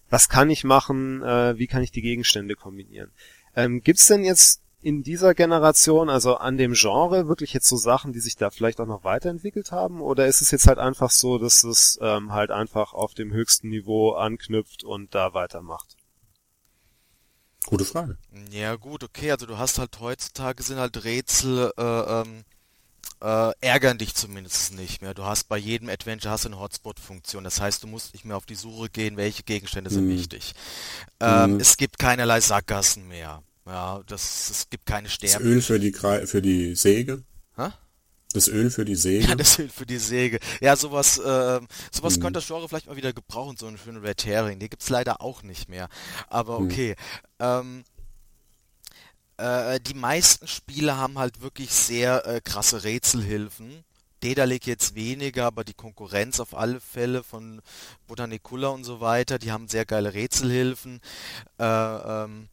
was 0.09 0.29
kann 0.29 0.49
ich 0.49 0.63
machen, 0.63 1.21
äh, 1.21 1.57
wie 1.57 1.67
kann 1.67 1.83
ich 1.83 1.91
die 1.91 2.01
Gegenstände 2.01 2.55
kombinieren. 2.55 3.11
Ähm, 3.55 3.81
gibt's 3.81 4.07
denn 4.07 4.23
jetzt 4.23 4.61
in 4.81 5.03
dieser 5.03 5.33
Generation, 5.33 6.09
also 6.09 6.37
an 6.37 6.57
dem 6.57 6.73
Genre, 6.73 7.27
wirklich 7.27 7.53
jetzt 7.53 7.67
so 7.67 7.75
Sachen, 7.75 8.13
die 8.13 8.21
sich 8.21 8.37
da 8.37 8.49
vielleicht 8.49 8.79
auch 8.79 8.85
noch 8.85 9.03
weiterentwickelt 9.03 9.71
haben? 9.71 10.01
Oder 10.01 10.27
ist 10.27 10.41
es 10.41 10.51
jetzt 10.51 10.67
halt 10.67 10.79
einfach 10.79 11.11
so, 11.11 11.37
dass 11.37 11.63
es 11.63 11.99
ähm, 12.01 12.31
halt 12.31 12.51
einfach 12.51 12.93
auf 12.93 13.13
dem 13.13 13.33
höchsten 13.33 13.69
Niveau 13.69 14.13
anknüpft 14.13 14.83
und 14.83 15.13
da 15.13 15.33
weitermacht? 15.33 15.97
Gute 17.65 17.83
Frage. 17.83 18.17
Ja 18.51 18.75
gut, 18.77 19.03
okay, 19.03 19.31
also 19.31 19.45
du 19.45 19.57
hast 19.57 19.79
halt 19.79 19.99
heutzutage 19.99 20.63
sind 20.63 20.77
halt 20.77 21.03
Rätsel, 21.03 21.71
äh, 21.77 21.83
ähm, 21.83 22.45
äh, 23.21 23.51
ärgern 23.61 23.97
dich 23.97 24.15
zumindest 24.15 24.73
nicht 24.73 25.01
mehr. 25.01 25.13
Du 25.13 25.25
hast 25.25 25.49
bei 25.49 25.57
jedem 25.57 25.89
Adventure 25.89 26.31
hast 26.31 26.45
eine 26.45 26.59
Hotspot-Funktion. 26.59 27.43
Das 27.43 27.59
heißt, 27.59 27.83
du 27.83 27.87
musst 27.87 28.13
nicht 28.13 28.25
mehr 28.25 28.37
auf 28.37 28.45
die 28.45 28.55
Suche 28.55 28.89
gehen, 28.89 29.17
welche 29.17 29.43
Gegenstände 29.43 29.89
sind 29.89 30.05
mhm. 30.05 30.11
wichtig. 30.11 30.53
Ähm, 31.19 31.53
mhm. 31.53 31.59
Es 31.59 31.77
gibt 31.77 31.99
keinerlei 31.99 32.39
Sackgassen 32.39 33.07
mehr. 33.07 33.43
Ja, 33.65 34.01
das, 34.07 34.49
es 34.49 34.69
gibt 34.69 34.85
keine 34.85 35.09
Sterben. 35.09 35.43
Das 35.43 35.53
Öl 35.53 35.61
für 35.61 35.79
die, 35.79 35.91
für 36.27 36.41
die 36.41 36.75
Säge? 36.75 37.23
Hä? 37.55 37.69
Das 38.33 38.47
Öl 38.47 38.69
für 38.69 38.85
die 38.85 38.95
Säge? 38.95 39.27
Ja, 39.27 39.35
das 39.35 39.59
Öl 39.59 39.69
für 39.69 39.85
die 39.85 39.97
Säge. 39.97 40.39
Ja, 40.61 40.75
sowas, 40.75 41.17
äh, 41.17 41.59
sowas 41.91 42.15
hm. 42.15 42.21
könnte 42.21 42.39
das 42.39 42.47
Genre 42.47 42.67
vielleicht 42.69 42.87
mal 42.87 42.95
wieder 42.95 43.13
gebrauchen, 43.13 43.57
so 43.57 43.67
einen 43.67 43.77
schönen 43.77 44.03
Red 44.03 44.25
Herring. 44.25 44.59
Die 44.59 44.69
gibt's 44.69 44.89
leider 44.89 45.21
auch 45.21 45.43
nicht 45.43 45.69
mehr. 45.69 45.89
Aber 46.29 46.59
hm. 46.59 46.65
okay. 46.65 46.95
Hm. 47.39 47.39
Ähm, 47.39 47.83
äh, 49.39 49.79
die 49.79 49.93
meisten 49.93 50.47
Spiele 50.47 50.97
haben 50.97 51.17
halt 51.17 51.41
wirklich 51.41 51.71
sehr 51.71 52.25
äh, 52.25 52.41
krasse 52.41 52.83
Rätselhilfen. 52.83 53.83
Dedalic 54.21 54.67
jetzt 54.67 54.95
weniger, 54.95 55.45
aber 55.45 55.63
die 55.63 55.73
Konkurrenz 55.73 56.39
auf 56.39 56.53
alle 56.53 56.81
Fälle 56.81 57.23
von 57.23 57.61
Botanicula 58.07 58.67
und 58.67 58.83
so 58.83 58.99
weiter, 58.99 59.39
die 59.39 59.51
haben 59.51 59.69
sehr 59.69 59.85
geile 59.85 60.13
Rätselhilfen. 60.13 60.99
Äh, 61.57 61.63
ähm, 61.63 62.49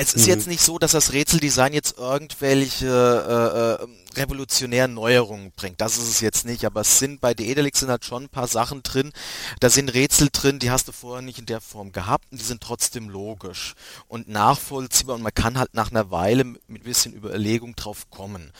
es 0.00 0.14
ist 0.14 0.22
mhm. 0.22 0.32
jetzt 0.32 0.46
nicht 0.46 0.62
so, 0.62 0.78
dass 0.78 0.92
das 0.92 1.12
Rätseldesign 1.12 1.74
jetzt 1.74 1.98
irgendwelche 1.98 2.86
äh, 2.86 3.84
äh, 3.84 4.18
revolutionären 4.18 4.94
Neuerungen 4.94 5.52
bringt. 5.52 5.80
Das 5.80 5.98
ist 5.98 6.08
es 6.08 6.20
jetzt 6.20 6.46
nicht, 6.46 6.64
aber 6.64 6.80
es 6.80 6.98
sind 6.98 7.20
bei 7.20 7.34
Daedalix 7.34 7.80
sind 7.80 7.90
halt 7.90 8.06
schon 8.06 8.24
ein 8.24 8.28
paar 8.30 8.48
Sachen 8.48 8.82
drin. 8.82 9.12
Da 9.60 9.68
sind 9.68 9.92
Rätsel 9.92 10.30
drin, 10.32 10.58
die 10.58 10.70
hast 10.70 10.88
du 10.88 10.92
vorher 10.92 11.20
nicht 11.20 11.38
in 11.38 11.44
der 11.44 11.60
Form 11.60 11.92
gehabt 11.92 12.24
und 12.30 12.40
die 12.40 12.44
sind 12.44 12.62
trotzdem 12.62 13.10
logisch 13.10 13.74
und 14.08 14.26
nachvollziehbar 14.26 15.16
und 15.16 15.22
man 15.22 15.34
kann 15.34 15.58
halt 15.58 15.74
nach 15.74 15.90
einer 15.90 16.10
Weile 16.10 16.44
mit 16.44 16.62
ein 16.68 16.80
bisschen 16.80 17.14
Überlegung 17.14 17.76
drauf 17.76 18.08
kommen. 18.08 18.52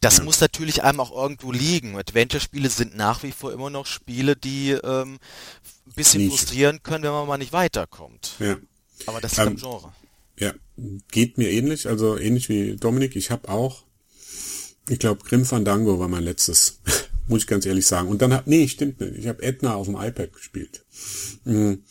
Das 0.00 0.18
ja. 0.18 0.24
muss 0.24 0.40
natürlich 0.40 0.84
einem 0.84 1.00
auch 1.00 1.10
irgendwo 1.10 1.50
liegen. 1.50 1.98
Adventure-Spiele 1.98 2.70
sind 2.70 2.96
nach 2.96 3.24
wie 3.24 3.32
vor 3.32 3.52
immer 3.52 3.70
noch 3.70 3.86
Spiele, 3.86 4.36
die 4.36 4.70
ähm, 4.70 5.18
ein 5.86 5.92
bisschen 5.96 6.22
nicht. 6.22 6.38
frustrieren 6.38 6.82
können, 6.84 7.02
wenn 7.02 7.10
man 7.10 7.26
mal 7.26 7.38
nicht 7.38 7.52
weiterkommt. 7.52 8.36
Ja. 8.38 8.56
Aber 9.06 9.20
das 9.20 9.32
ist 9.32 9.38
ähm, 9.38 9.48
im 9.48 9.56
Genre. 9.56 9.92
Geht 11.10 11.38
mir 11.38 11.50
ähnlich, 11.50 11.88
also 11.88 12.18
ähnlich 12.18 12.48
wie 12.48 12.76
Dominik. 12.76 13.16
Ich 13.16 13.30
habe 13.30 13.48
auch, 13.48 13.84
ich 14.88 14.98
glaube, 14.98 15.24
Grim 15.24 15.44
Fandango 15.44 15.98
war 15.98 16.08
mein 16.08 16.24
letztes, 16.24 16.80
muss 17.28 17.42
ich 17.42 17.46
ganz 17.46 17.66
ehrlich 17.66 17.86
sagen. 17.86 18.08
Und 18.08 18.22
dann 18.22 18.32
hab, 18.32 18.46
nee, 18.46 18.68
stimmt 18.68 19.00
nicht. 19.00 19.16
Ich 19.16 19.26
habe 19.28 19.42
Edna 19.42 19.74
auf 19.74 19.86
dem 19.86 19.96
iPad 19.96 20.32
gespielt. 20.32 20.84
Mhm. 21.44 21.82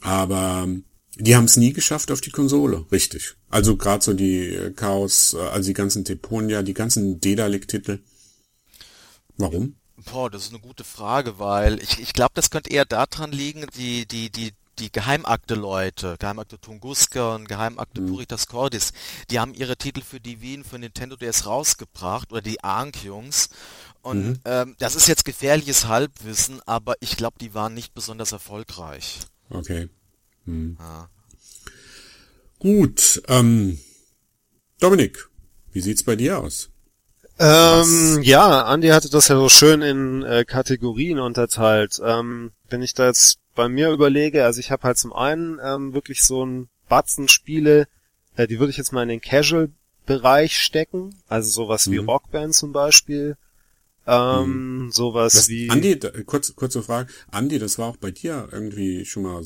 Aber 0.00 0.68
Die 1.16 1.36
haben 1.36 1.44
es 1.44 1.56
nie 1.56 1.72
geschafft 1.72 2.10
auf 2.10 2.20
die 2.20 2.30
Konsole, 2.30 2.86
richtig. 2.90 3.34
Also 3.48 3.76
gerade 3.76 4.04
so 4.04 4.14
die 4.14 4.48
äh, 4.48 4.72
Chaos, 4.72 5.34
äh, 5.34 5.38
also 5.38 5.68
die 5.68 5.74
ganzen 5.74 6.04
Teponia, 6.04 6.62
die 6.62 6.74
ganzen 6.74 7.20
Dedalic-Titel. 7.20 8.00
Warum? 9.36 9.76
Boah, 10.10 10.28
das 10.28 10.46
ist 10.46 10.50
eine 10.50 10.60
gute 10.60 10.84
Frage, 10.84 11.38
weil 11.38 11.80
ich, 11.80 12.00
ich 12.00 12.12
glaube, 12.12 12.32
das 12.34 12.50
könnte 12.50 12.70
eher 12.70 12.84
daran 12.84 13.30
liegen, 13.32 13.66
die, 13.76 14.06
die, 14.06 14.30
die, 14.30 14.52
die 14.78 14.92
Geheimakte-Leute, 14.92 16.16
Geheimakte 16.18 16.58
Tunguska 16.58 17.34
und 17.34 17.48
Geheimakte 17.48 18.00
mhm. 18.00 18.08
Puritas 18.08 18.46
Cordis, 18.46 18.92
die 19.30 19.40
haben 19.40 19.54
ihre 19.54 19.76
Titel 19.76 20.02
für 20.02 20.20
die 20.20 20.40
Wien, 20.40 20.64
für 20.64 20.78
Nintendo 20.78 21.16
DS 21.16 21.46
rausgebracht, 21.46 22.32
oder 22.32 22.42
die 22.42 22.62
Ark-Jungs. 22.62 23.50
Und 24.02 24.24
mhm. 24.24 24.40
ähm, 24.44 24.76
das 24.78 24.96
ist 24.96 25.08
jetzt 25.08 25.24
gefährliches 25.24 25.86
Halbwissen, 25.86 26.60
aber 26.66 26.94
ich 27.00 27.16
glaube, 27.16 27.36
die 27.40 27.54
waren 27.54 27.74
nicht 27.74 27.94
besonders 27.94 28.32
erfolgreich. 28.32 29.20
Okay. 29.50 29.88
Hm. 30.44 30.76
Ah. 30.78 31.08
Gut, 32.58 33.22
ähm, 33.28 33.78
Dominik, 34.80 35.28
wie 35.72 35.80
sieht's 35.80 36.02
bei 36.02 36.16
dir 36.16 36.38
aus? 36.38 36.70
Ähm, 37.38 38.20
ja, 38.22 38.64
Andi 38.64 38.88
hatte 38.88 39.10
das 39.10 39.28
ja 39.28 39.36
so 39.36 39.48
schön 39.48 39.82
in 39.82 40.22
äh, 40.22 40.44
Kategorien 40.44 41.18
unterteilt. 41.18 42.00
Ähm, 42.04 42.52
wenn 42.68 42.82
ich 42.82 42.94
da 42.94 43.06
jetzt 43.06 43.38
bei 43.54 43.68
mir 43.68 43.90
überlege, 43.90 44.44
also 44.44 44.60
ich 44.60 44.70
habe 44.70 44.82
halt 44.82 44.98
zum 44.98 45.12
einen 45.12 45.58
ähm, 45.64 45.94
wirklich 45.94 46.22
so 46.22 46.44
ein 46.44 46.68
Batzen 46.88 47.28
Spiele, 47.28 47.86
äh, 48.36 48.46
die 48.46 48.58
würde 48.58 48.70
ich 48.70 48.76
jetzt 48.76 48.92
mal 48.92 49.02
in 49.02 49.08
den 49.08 49.20
Casual-Bereich 49.20 50.58
stecken, 50.58 51.14
also 51.28 51.50
sowas 51.50 51.86
mhm. 51.86 51.92
wie 51.92 51.96
Rockband 51.98 52.54
zum 52.54 52.72
Beispiel. 52.72 53.36
Ähm, 54.06 54.84
mhm. 54.84 54.92
sowas 54.92 55.32
das, 55.32 55.48
wie. 55.48 55.70
Andi, 55.70 55.98
da, 55.98 56.10
kurz, 56.26 56.54
kurze 56.54 56.82
Frage. 56.82 57.10
Andi, 57.30 57.58
das 57.58 57.78
war 57.78 57.88
auch 57.88 57.96
bei 57.96 58.10
dir 58.10 58.48
irgendwie 58.52 59.06
schon 59.06 59.22
mal 59.22 59.42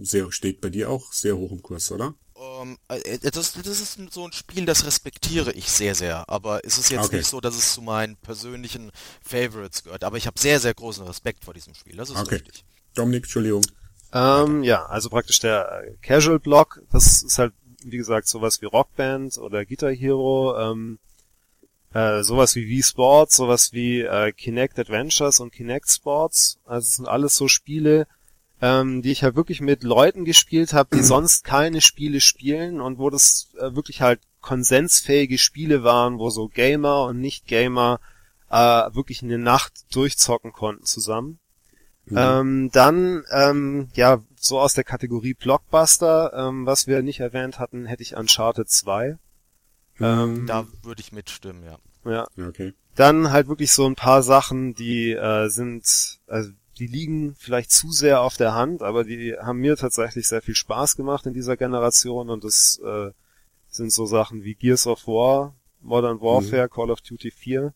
sehr, 0.00 0.32
steht 0.32 0.62
bei 0.62 0.70
dir 0.70 0.88
auch 0.88 1.12
sehr 1.12 1.36
hoch 1.36 1.52
im 1.52 1.62
Kurs, 1.62 1.92
oder? 1.92 2.14
Um, 2.32 2.78
ähm, 2.88 3.00
äh, 3.04 3.18
das, 3.18 3.52
das 3.52 3.80
ist 3.80 3.98
so 4.10 4.24
ein 4.24 4.32
Spiel, 4.32 4.64
das 4.64 4.86
respektiere 4.86 5.52
ich 5.52 5.68
sehr, 5.68 5.94
sehr. 5.94 6.26
Aber 6.28 6.64
es 6.64 6.78
ist 6.78 6.90
jetzt 6.90 7.06
okay. 7.06 7.16
nicht 7.18 7.26
so, 7.26 7.40
dass 7.40 7.56
es 7.56 7.74
zu 7.74 7.82
meinen 7.82 8.16
persönlichen 8.16 8.92
Favorites 9.22 9.82
gehört. 9.82 10.04
Aber 10.04 10.16
ich 10.16 10.26
habe 10.26 10.38
sehr, 10.38 10.60
sehr 10.60 10.72
großen 10.72 11.04
Respekt 11.04 11.44
vor 11.44 11.52
diesem 11.52 11.74
Spiel. 11.74 11.96
Das 11.96 12.10
ist 12.10 12.16
okay. 12.16 12.36
richtig. 12.36 12.64
Dominik, 12.98 13.24
Entschuldigung. 13.24 13.62
Ähm, 14.12 14.62
ja, 14.64 14.86
also 14.86 15.10
praktisch 15.10 15.40
der 15.40 15.84
äh, 15.84 15.94
Casual 16.02 16.38
Block, 16.38 16.82
das 16.90 17.22
ist 17.22 17.38
halt, 17.38 17.52
wie 17.82 17.96
gesagt, 17.96 18.26
sowas 18.26 18.60
wie 18.62 18.66
Rockband 18.66 19.38
oder 19.38 19.64
Guitar 19.64 19.92
Hero. 19.92 20.56
Ähm, 20.58 20.98
äh, 21.94 22.22
sowas 22.22 22.54
wie 22.54 22.68
Wii 22.68 22.82
Sports, 22.82 23.36
sowas 23.36 23.72
wie 23.72 24.02
äh, 24.02 24.32
Kinect 24.32 24.78
Adventures 24.78 25.40
und 25.40 25.52
Kinect 25.52 25.88
Sports. 25.88 26.58
Also 26.64 26.86
es 26.86 26.96
sind 26.96 27.08
alles 27.08 27.34
so 27.36 27.48
Spiele, 27.48 28.06
ähm, 28.60 29.02
die 29.02 29.10
ich 29.10 29.22
halt 29.22 29.36
wirklich 29.36 29.60
mit 29.60 29.82
Leuten 29.84 30.24
gespielt 30.24 30.72
habe, 30.72 30.96
die 30.96 31.02
sonst 31.02 31.44
keine 31.44 31.80
Spiele 31.80 32.20
spielen 32.20 32.80
und 32.80 32.98
wo 32.98 33.10
das 33.10 33.48
äh, 33.58 33.74
wirklich 33.74 34.02
halt 34.02 34.20
konsensfähige 34.40 35.38
Spiele 35.38 35.82
waren, 35.82 36.18
wo 36.18 36.30
so 36.30 36.48
Gamer 36.48 37.04
und 37.04 37.20
Nicht-Gamer 37.20 38.00
äh, 38.50 38.94
wirklich 38.94 39.22
eine 39.22 39.38
Nacht 39.38 39.72
durchzocken 39.94 40.52
konnten 40.52 40.84
zusammen. 40.84 41.38
Mhm. 42.10 42.16
Ähm, 42.18 42.70
dann, 42.72 43.24
ähm, 43.30 43.88
ja, 43.94 44.22
so 44.36 44.60
aus 44.60 44.74
der 44.74 44.84
Kategorie 44.84 45.34
Blockbuster, 45.34 46.32
ähm, 46.34 46.66
was 46.66 46.86
wir 46.86 47.02
nicht 47.02 47.20
erwähnt 47.20 47.58
hatten, 47.58 47.86
hätte 47.86 48.02
ich 48.02 48.16
Uncharted 48.16 48.68
2. 48.68 49.18
Ähm, 50.00 50.46
da 50.46 50.66
würde 50.82 51.00
ich 51.00 51.12
mitstimmen, 51.12 51.64
ja. 51.64 51.78
Ja. 52.10 52.26
Okay. 52.48 52.74
Dann 52.94 53.30
halt 53.30 53.48
wirklich 53.48 53.72
so 53.72 53.86
ein 53.86 53.94
paar 53.94 54.22
Sachen, 54.22 54.74
die 54.74 55.12
äh, 55.12 55.48
sind, 55.48 56.18
also 56.26 56.50
die 56.78 56.86
liegen 56.86 57.34
vielleicht 57.36 57.70
zu 57.70 57.90
sehr 57.90 58.20
auf 58.22 58.36
der 58.36 58.54
Hand, 58.54 58.82
aber 58.82 59.04
die 59.04 59.34
haben 59.38 59.58
mir 59.58 59.76
tatsächlich 59.76 60.28
sehr 60.28 60.42
viel 60.42 60.54
Spaß 60.54 60.96
gemacht 60.96 61.26
in 61.26 61.34
dieser 61.34 61.56
Generation 61.56 62.30
und 62.30 62.44
das 62.44 62.80
äh, 62.84 63.10
sind 63.68 63.92
so 63.92 64.06
Sachen 64.06 64.44
wie 64.44 64.54
Gears 64.54 64.86
of 64.86 65.06
War, 65.06 65.54
Modern 65.80 66.20
Warfare, 66.20 66.64
mhm. 66.64 66.70
Call 66.70 66.90
of 66.90 67.00
Duty 67.00 67.30
4. 67.30 67.74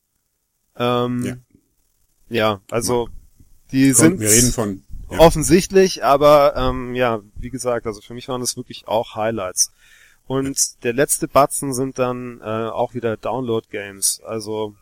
Ähm, 0.77 1.25
ja. 1.25 1.37
ja, 2.29 2.61
also 2.71 3.09
die 3.73 3.93
Komm, 3.93 4.01
sind 4.01 4.21
wir 4.21 4.31
reden 4.31 4.53
von 4.53 4.83
ja. 5.11 5.19
offensichtlich, 5.19 6.05
aber 6.05 6.55
ähm, 6.57 6.95
ja, 6.95 7.21
wie 7.37 7.51
gesagt, 7.51 7.87
also 7.87 8.01
für 8.01 8.15
mich 8.15 8.29
waren 8.29 8.41
das 8.41 8.57
wirklich 8.57 8.87
auch 8.87 9.17
Highlights. 9.17 9.73
Und 10.27 10.85
der 10.85 10.93
letzte 10.93 11.29
Batzen 11.29 11.75
sind 11.75 11.99
dann 11.99 12.41
äh, 12.41 12.45
auch 12.45 12.95
wieder 12.95 13.17
Download-Games. 13.17 14.23
Also 14.25 14.75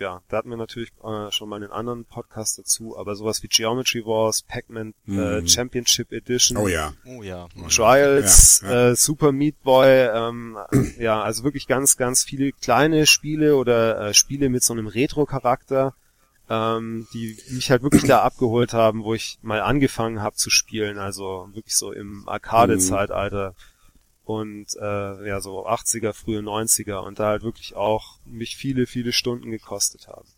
ja, 0.00 0.22
da 0.28 0.38
hatten 0.38 0.48
wir 0.48 0.56
natürlich 0.56 0.90
äh, 1.04 1.30
schon 1.30 1.48
mal 1.50 1.56
einen 1.56 1.70
anderen 1.70 2.06
Podcast 2.06 2.58
dazu, 2.58 2.96
aber 2.96 3.14
sowas 3.16 3.42
wie 3.42 3.48
Geometry 3.48 4.04
Wars, 4.06 4.42
Pac-Man 4.42 4.94
äh, 5.06 5.10
mhm. 5.10 5.46
Championship 5.46 6.10
Edition, 6.10 6.56
oh 6.56 6.68
ja, 6.68 6.94
oh 7.04 7.22
ja, 7.22 7.48
Trials, 7.68 8.62
ja, 8.62 8.70
ja. 8.70 8.90
Äh, 8.90 8.96
Super 8.96 9.30
Meat 9.30 9.62
Boy, 9.62 10.08
ähm, 10.12 10.56
ja, 10.98 11.22
also 11.22 11.44
wirklich 11.44 11.66
ganz, 11.66 11.98
ganz 11.98 12.24
viele 12.24 12.52
kleine 12.52 13.06
Spiele 13.06 13.56
oder 13.56 14.08
äh, 14.08 14.14
Spiele 14.14 14.48
mit 14.48 14.64
so 14.64 14.72
einem 14.72 14.86
Retro-Charakter, 14.86 15.94
ähm, 16.50 17.06
die 17.14 17.38
mich 17.50 17.70
halt 17.70 17.82
wirklich 17.82 18.02
da 18.02 18.22
abgeholt 18.22 18.72
haben, 18.72 19.04
wo 19.04 19.14
ich 19.14 19.38
mal 19.40 19.60
angefangen 19.60 20.20
habe 20.20 20.34
zu 20.34 20.50
spielen, 20.50 20.98
also 20.98 21.48
wirklich 21.52 21.76
so 21.76 21.92
im 21.92 22.28
Arcade-Zeitalter. 22.28 23.54
Und 24.24 24.66
äh, 24.76 25.28
ja 25.28 25.40
so 25.40 25.66
80er, 25.66 26.12
frühe 26.12 26.40
90er 26.40 26.98
und 26.98 27.18
da 27.18 27.28
halt 27.28 27.42
wirklich 27.42 27.74
auch 27.74 28.18
mich 28.24 28.56
viele, 28.56 28.86
viele 28.86 29.12
Stunden 29.12 29.50
gekostet 29.50 30.08
haben. 30.08 30.28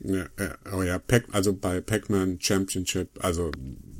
Ja, 0.00 0.26
oh 0.74 0.82
ja, 0.82 0.98
Pac, 0.98 1.26
also 1.32 1.54
bei 1.54 1.80
Pac-Man 1.80 2.40
Championship, 2.40 3.22
also 3.22 3.50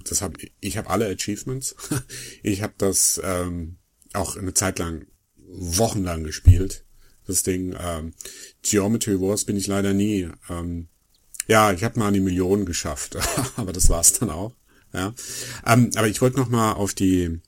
das 0.05 0.23
hab 0.23 0.37
ich 0.61 0.79
habe 0.79 0.89
alle 0.89 1.07
Achievements. 1.09 1.75
ich 2.43 2.63
habe 2.63 2.75
das 2.79 3.21
ähm, 3.23 3.77
auch 4.15 4.37
eine 4.37 4.55
Zeit 4.55 4.79
lang 4.79 5.07
wochenlang 5.37 6.25
gespielt. 6.25 6.85
Das 7.27 7.43
Ding 7.43 7.77
ähm, 7.79 8.15
Geometry 8.63 9.21
Wars 9.21 9.45
bin 9.45 9.57
ich 9.57 9.67
leider 9.67 9.93
nie. 9.93 10.29
Ähm, 10.49 10.89
ja, 11.51 11.73
ich 11.73 11.83
habe 11.83 11.99
mal 11.99 12.07
an 12.07 12.15
die 12.15 12.21
Millionen 12.21 12.65
geschafft, 12.65 13.19
aber 13.57 13.73
das 13.73 13.91
war's 13.91 14.13
dann 14.13 14.31
auch. 14.31 14.55
Ja, 14.95 15.15
ähm, 15.67 15.91
aber 15.97 16.07
ich 16.07 16.21
wollte 16.21 16.39
noch 16.39 16.49
mal 16.49 16.73
auf 16.75 16.95
die 16.95 17.41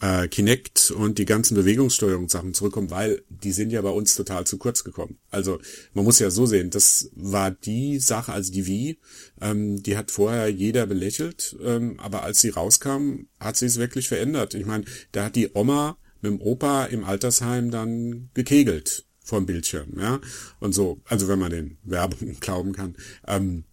äh, 0.00 0.28
Kinect 0.28 0.90
und 0.90 1.18
die 1.18 1.26
ganzen 1.26 1.54
Bewegungssteuerungssachen 1.54 2.54
zurückkommen, 2.54 2.90
weil 2.90 3.22
die 3.28 3.52
sind 3.52 3.70
ja 3.70 3.82
bei 3.82 3.90
uns 3.90 4.16
total 4.16 4.46
zu 4.46 4.56
kurz 4.56 4.82
gekommen. 4.82 5.18
Also 5.30 5.60
man 5.92 6.06
muss 6.06 6.20
ja 6.20 6.30
so 6.30 6.46
sehen, 6.46 6.70
das 6.70 7.10
war 7.14 7.50
die 7.50 7.98
Sache, 7.98 8.32
also 8.32 8.50
die 8.50 8.66
Wii, 8.66 8.98
ähm, 9.42 9.82
die 9.82 9.98
hat 9.98 10.10
vorher 10.10 10.48
jeder 10.48 10.86
belächelt, 10.86 11.54
ähm, 11.62 12.00
aber 12.00 12.22
als 12.22 12.40
sie 12.40 12.48
rauskam, 12.48 13.26
hat 13.40 13.58
sie 13.58 13.66
es 13.66 13.76
wirklich 13.76 14.08
verändert. 14.08 14.54
Ich 14.54 14.64
meine, 14.64 14.84
da 15.12 15.24
hat 15.24 15.36
die 15.36 15.50
Oma 15.52 15.98
mit 16.22 16.32
dem 16.32 16.40
Opa 16.40 16.86
im 16.86 17.04
Altersheim 17.04 17.70
dann 17.70 18.30
gekegelt 18.32 19.04
vom 19.24 19.46
Bildschirm, 19.46 19.98
ja, 19.98 20.20
und 20.60 20.72
so, 20.72 21.00
also 21.06 21.26
wenn 21.26 21.38
man 21.38 21.50
den 21.50 21.78
Werbung 21.82 22.36
glauben 22.40 22.72
kann. 22.72 22.94
Ähm, 23.26 23.64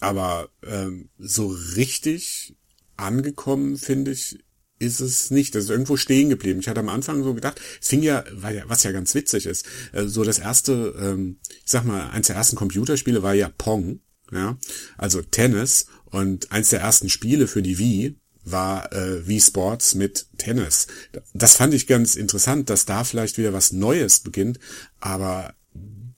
aber 0.00 0.50
ähm, 0.62 1.08
so 1.18 1.46
richtig 1.46 2.54
angekommen, 2.96 3.78
finde 3.78 4.10
ich, 4.10 4.38
ist 4.78 5.00
es 5.00 5.30
nicht. 5.30 5.54
Das 5.54 5.64
ist 5.64 5.70
irgendwo 5.70 5.96
stehen 5.96 6.28
geblieben. 6.28 6.60
Ich 6.60 6.68
hatte 6.68 6.80
am 6.80 6.88
Anfang 6.88 7.22
so 7.22 7.32
gedacht, 7.32 7.60
es 7.80 7.88
fing 7.88 8.02
ja, 8.02 8.24
was 8.66 8.82
ja 8.82 8.92
ganz 8.92 9.14
witzig 9.14 9.46
ist, 9.46 9.66
äh, 9.92 10.06
so 10.06 10.24
das 10.24 10.40
erste, 10.40 10.94
ähm, 11.00 11.38
ich 11.48 11.70
sag 11.70 11.84
mal, 11.84 12.10
eins 12.10 12.26
der 12.26 12.36
ersten 12.36 12.56
Computerspiele 12.56 13.22
war 13.22 13.34
ja 13.34 13.48
Pong, 13.48 14.00
ja, 14.32 14.58
also 14.98 15.22
Tennis 15.22 15.86
und 16.06 16.50
eins 16.52 16.70
der 16.70 16.80
ersten 16.80 17.08
Spiele 17.08 17.46
für 17.46 17.62
die 17.62 17.78
Wii 17.78 18.18
war 18.44 18.92
äh, 18.92 19.26
Wii 19.26 19.40
Sports 19.40 19.94
mit 19.94 20.26
Tennis. 20.38 20.86
Das 21.32 21.56
fand 21.56 21.74
ich 21.74 21.86
ganz 21.86 22.16
interessant, 22.16 22.68
dass 22.70 22.84
da 22.84 23.04
vielleicht 23.04 23.38
wieder 23.38 23.52
was 23.52 23.72
Neues 23.72 24.18
beginnt, 24.20 24.58
aber 25.00 25.54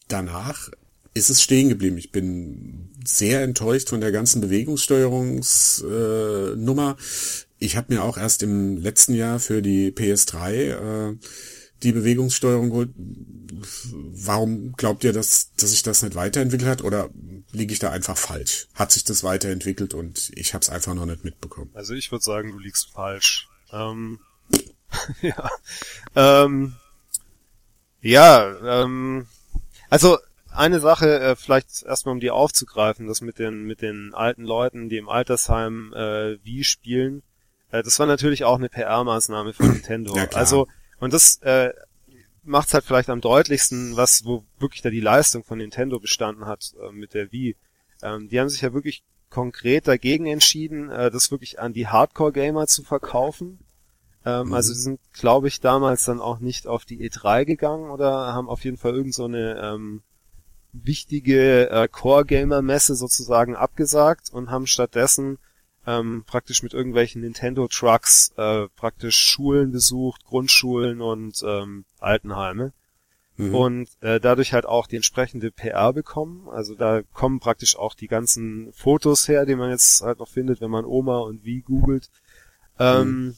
danach 0.09 0.71
ist 1.15 1.31
es 1.31 1.43
stehen 1.43 1.69
geblieben. 1.69 1.99
Ich 1.99 2.13
bin 2.13 2.91
sehr 3.05 3.43
enttäuscht 3.43 3.89
von 3.89 4.01
der 4.01 4.13
ganzen 4.13 4.41
Bewegungssteuerungsnummer. 4.41 6.97
Äh, 6.99 7.03
ich 7.59 7.77
habe 7.77 7.95
mir 7.95 8.05
auch 8.05 8.19
erst 8.19 8.43
im 8.43 8.77
letzten 8.77 9.15
Jahr 9.15 9.41
für 9.41 9.63
die 9.63 9.93
PS3 9.93 10.53
äh, 10.53 11.17
die 11.83 11.93
Bewegungssteuerung 11.93 12.71
geholt. 12.71 12.91
Warum 12.97 14.73
glaubt 14.73 15.05
ihr, 15.05 15.13
dass, 15.13 15.53
dass 15.57 15.71
sich 15.71 15.83
das 15.83 16.03
nicht 16.03 16.15
weiterentwickelt 16.15 16.69
hat? 16.69 16.83
Oder 16.83 17.11
liege 17.53 17.73
ich 17.73 17.79
da 17.79 17.91
einfach 17.91 18.17
falsch? 18.17 18.69
Hat 18.75 18.93
sich 18.93 19.05
das 19.05 19.25
weiterentwickelt 19.25 19.95
und 19.95 20.31
ich 20.35 20.55
habe 20.55 20.63
es 20.63 20.71
einfach 20.71 20.95
noch 20.95 21.07
nicht 21.07 21.25
mitbekommen? 21.25 21.71
Also 21.75 21.95
ich 21.95 22.11
würde 22.11 22.25
sagen, 22.25 22.53
du 22.53 22.59
liegst 22.59 22.91
falsch. 22.93 23.49
Ähm, 23.73 24.21
ja. 25.23 25.51
Ähm, 26.15 26.75
ja, 28.01 28.83
ähm, 28.83 29.27
also 29.91 30.19
eine 30.51 30.81
Sache, 30.81 31.21
äh, 31.21 31.37
vielleicht 31.37 31.83
erstmal 31.83 32.15
um 32.15 32.21
die 32.21 32.31
aufzugreifen, 32.31 33.07
das 33.07 33.21
mit 33.21 33.39
den 33.39 33.65
mit 33.65 33.83
den 33.83 34.15
alten 34.15 34.45
Leuten, 34.45 34.89
die 34.89 34.97
im 34.97 35.09
Altersheim 35.09 35.93
äh, 35.93 36.43
wie 36.43 36.65
spielen. 36.65 37.23
Äh, 37.71 37.83
das 37.83 37.99
war 37.99 38.07
natürlich 38.07 38.45
auch 38.45 38.57
eine 38.57 38.69
PR-Maßnahme 38.69 39.53
von 39.53 39.69
Nintendo. 39.73 40.17
Ja, 40.17 40.29
also, 40.33 40.69
und 40.99 41.13
das 41.13 41.39
äh, 41.43 41.73
macht 42.43 42.69
es 42.69 42.75
halt 42.75 42.85
vielleicht 42.85 43.11
am 43.11 43.21
deutlichsten, 43.21 43.97
was, 43.97 44.25
wo 44.25 44.45
wirklich 44.59 44.83
da 44.83 44.91
die 44.91 45.01
Leistung 45.01 45.45
von 45.45 45.59
Nintendo 45.59 45.99
bestanden 46.01 46.47
hat 46.47 46.75
äh, 46.81 46.93
mit 46.93 47.15
der 47.15 47.33
Wii. 47.33 47.57
Ähm, 48.03 48.29
die 48.29 48.41
haben 48.41 48.49
sich 48.49 48.61
ja 48.61 48.73
wirklich 48.73 49.03
konkret 49.29 49.89
dagegen 49.89 50.27
entschieden, 50.27 50.91
äh, 50.91 51.11
das 51.11 51.31
wirklich 51.31 51.61
an 51.61 51.73
die 51.73 51.89
Hardcore-Gamer 51.89 52.67
zu 52.67 52.83
verkaufen. 52.83 53.59
Ähm, 54.25 54.49
mhm. 54.49 54.55
Also 54.55 54.73
die 54.73 54.79
sind, 54.79 55.01
glaube 55.13 55.49
ich, 55.49 55.61
damals 55.61 56.05
dann 56.05 56.21
auch 56.21 56.39
nicht 56.39 56.67
auf 56.67 56.85
die 56.85 57.09
E3 57.09 57.45
gegangen 57.45 57.91
oder 57.91 58.33
haben 58.33 58.49
auf 58.49 58.65
jeden 58.65 58.77
Fall 58.77 58.95
irgend 58.95 59.15
so 59.15 59.25
eine 59.25 59.61
ähm, 59.61 60.03
wichtige 60.73 61.71
äh, 61.71 61.89
Core-Gamer-Messe 61.89 62.95
sozusagen 62.95 63.57
abgesagt 63.57 64.31
und 64.33 64.51
haben 64.51 64.67
stattdessen 64.67 65.39
ähm, 65.87 66.25
praktisch 66.27 66.63
mit 66.63 66.75
irgendwelchen 66.75 67.23
Nintendo-Trucks 67.23 68.33
äh, 68.37 68.69
praktisch 68.77 69.17
Schulen 69.17 69.71
besucht, 69.71 70.25
Grundschulen 70.25 71.01
und 71.01 71.43
ähm, 71.47 71.85
Altenheime. 72.01 72.73
Mhm. 73.37 73.55
Und 73.55 73.89
äh, 74.01 74.19
dadurch 74.19 74.53
halt 74.53 74.67
auch 74.67 74.87
die 74.87 74.97
entsprechende 74.97 75.51
PR 75.51 75.93
bekommen. 75.93 76.49
Also 76.49 76.75
da 76.75 77.03
kommen 77.13 77.39
praktisch 77.39 77.77
auch 77.77 77.95
die 77.95 78.09
ganzen 78.09 78.73
Fotos 78.73 79.29
her, 79.29 79.47
die 79.47 79.55
man 79.55 79.71
jetzt 79.71 80.03
halt 80.03 80.19
noch 80.19 80.29
findet, 80.29 80.61
wenn 80.61 80.71
man 80.71 80.85
Oma 80.85 81.19
und 81.19 81.45
wie 81.45 81.61
googelt. 81.61 82.11
Ähm, 82.79 83.09
mhm. 83.09 83.37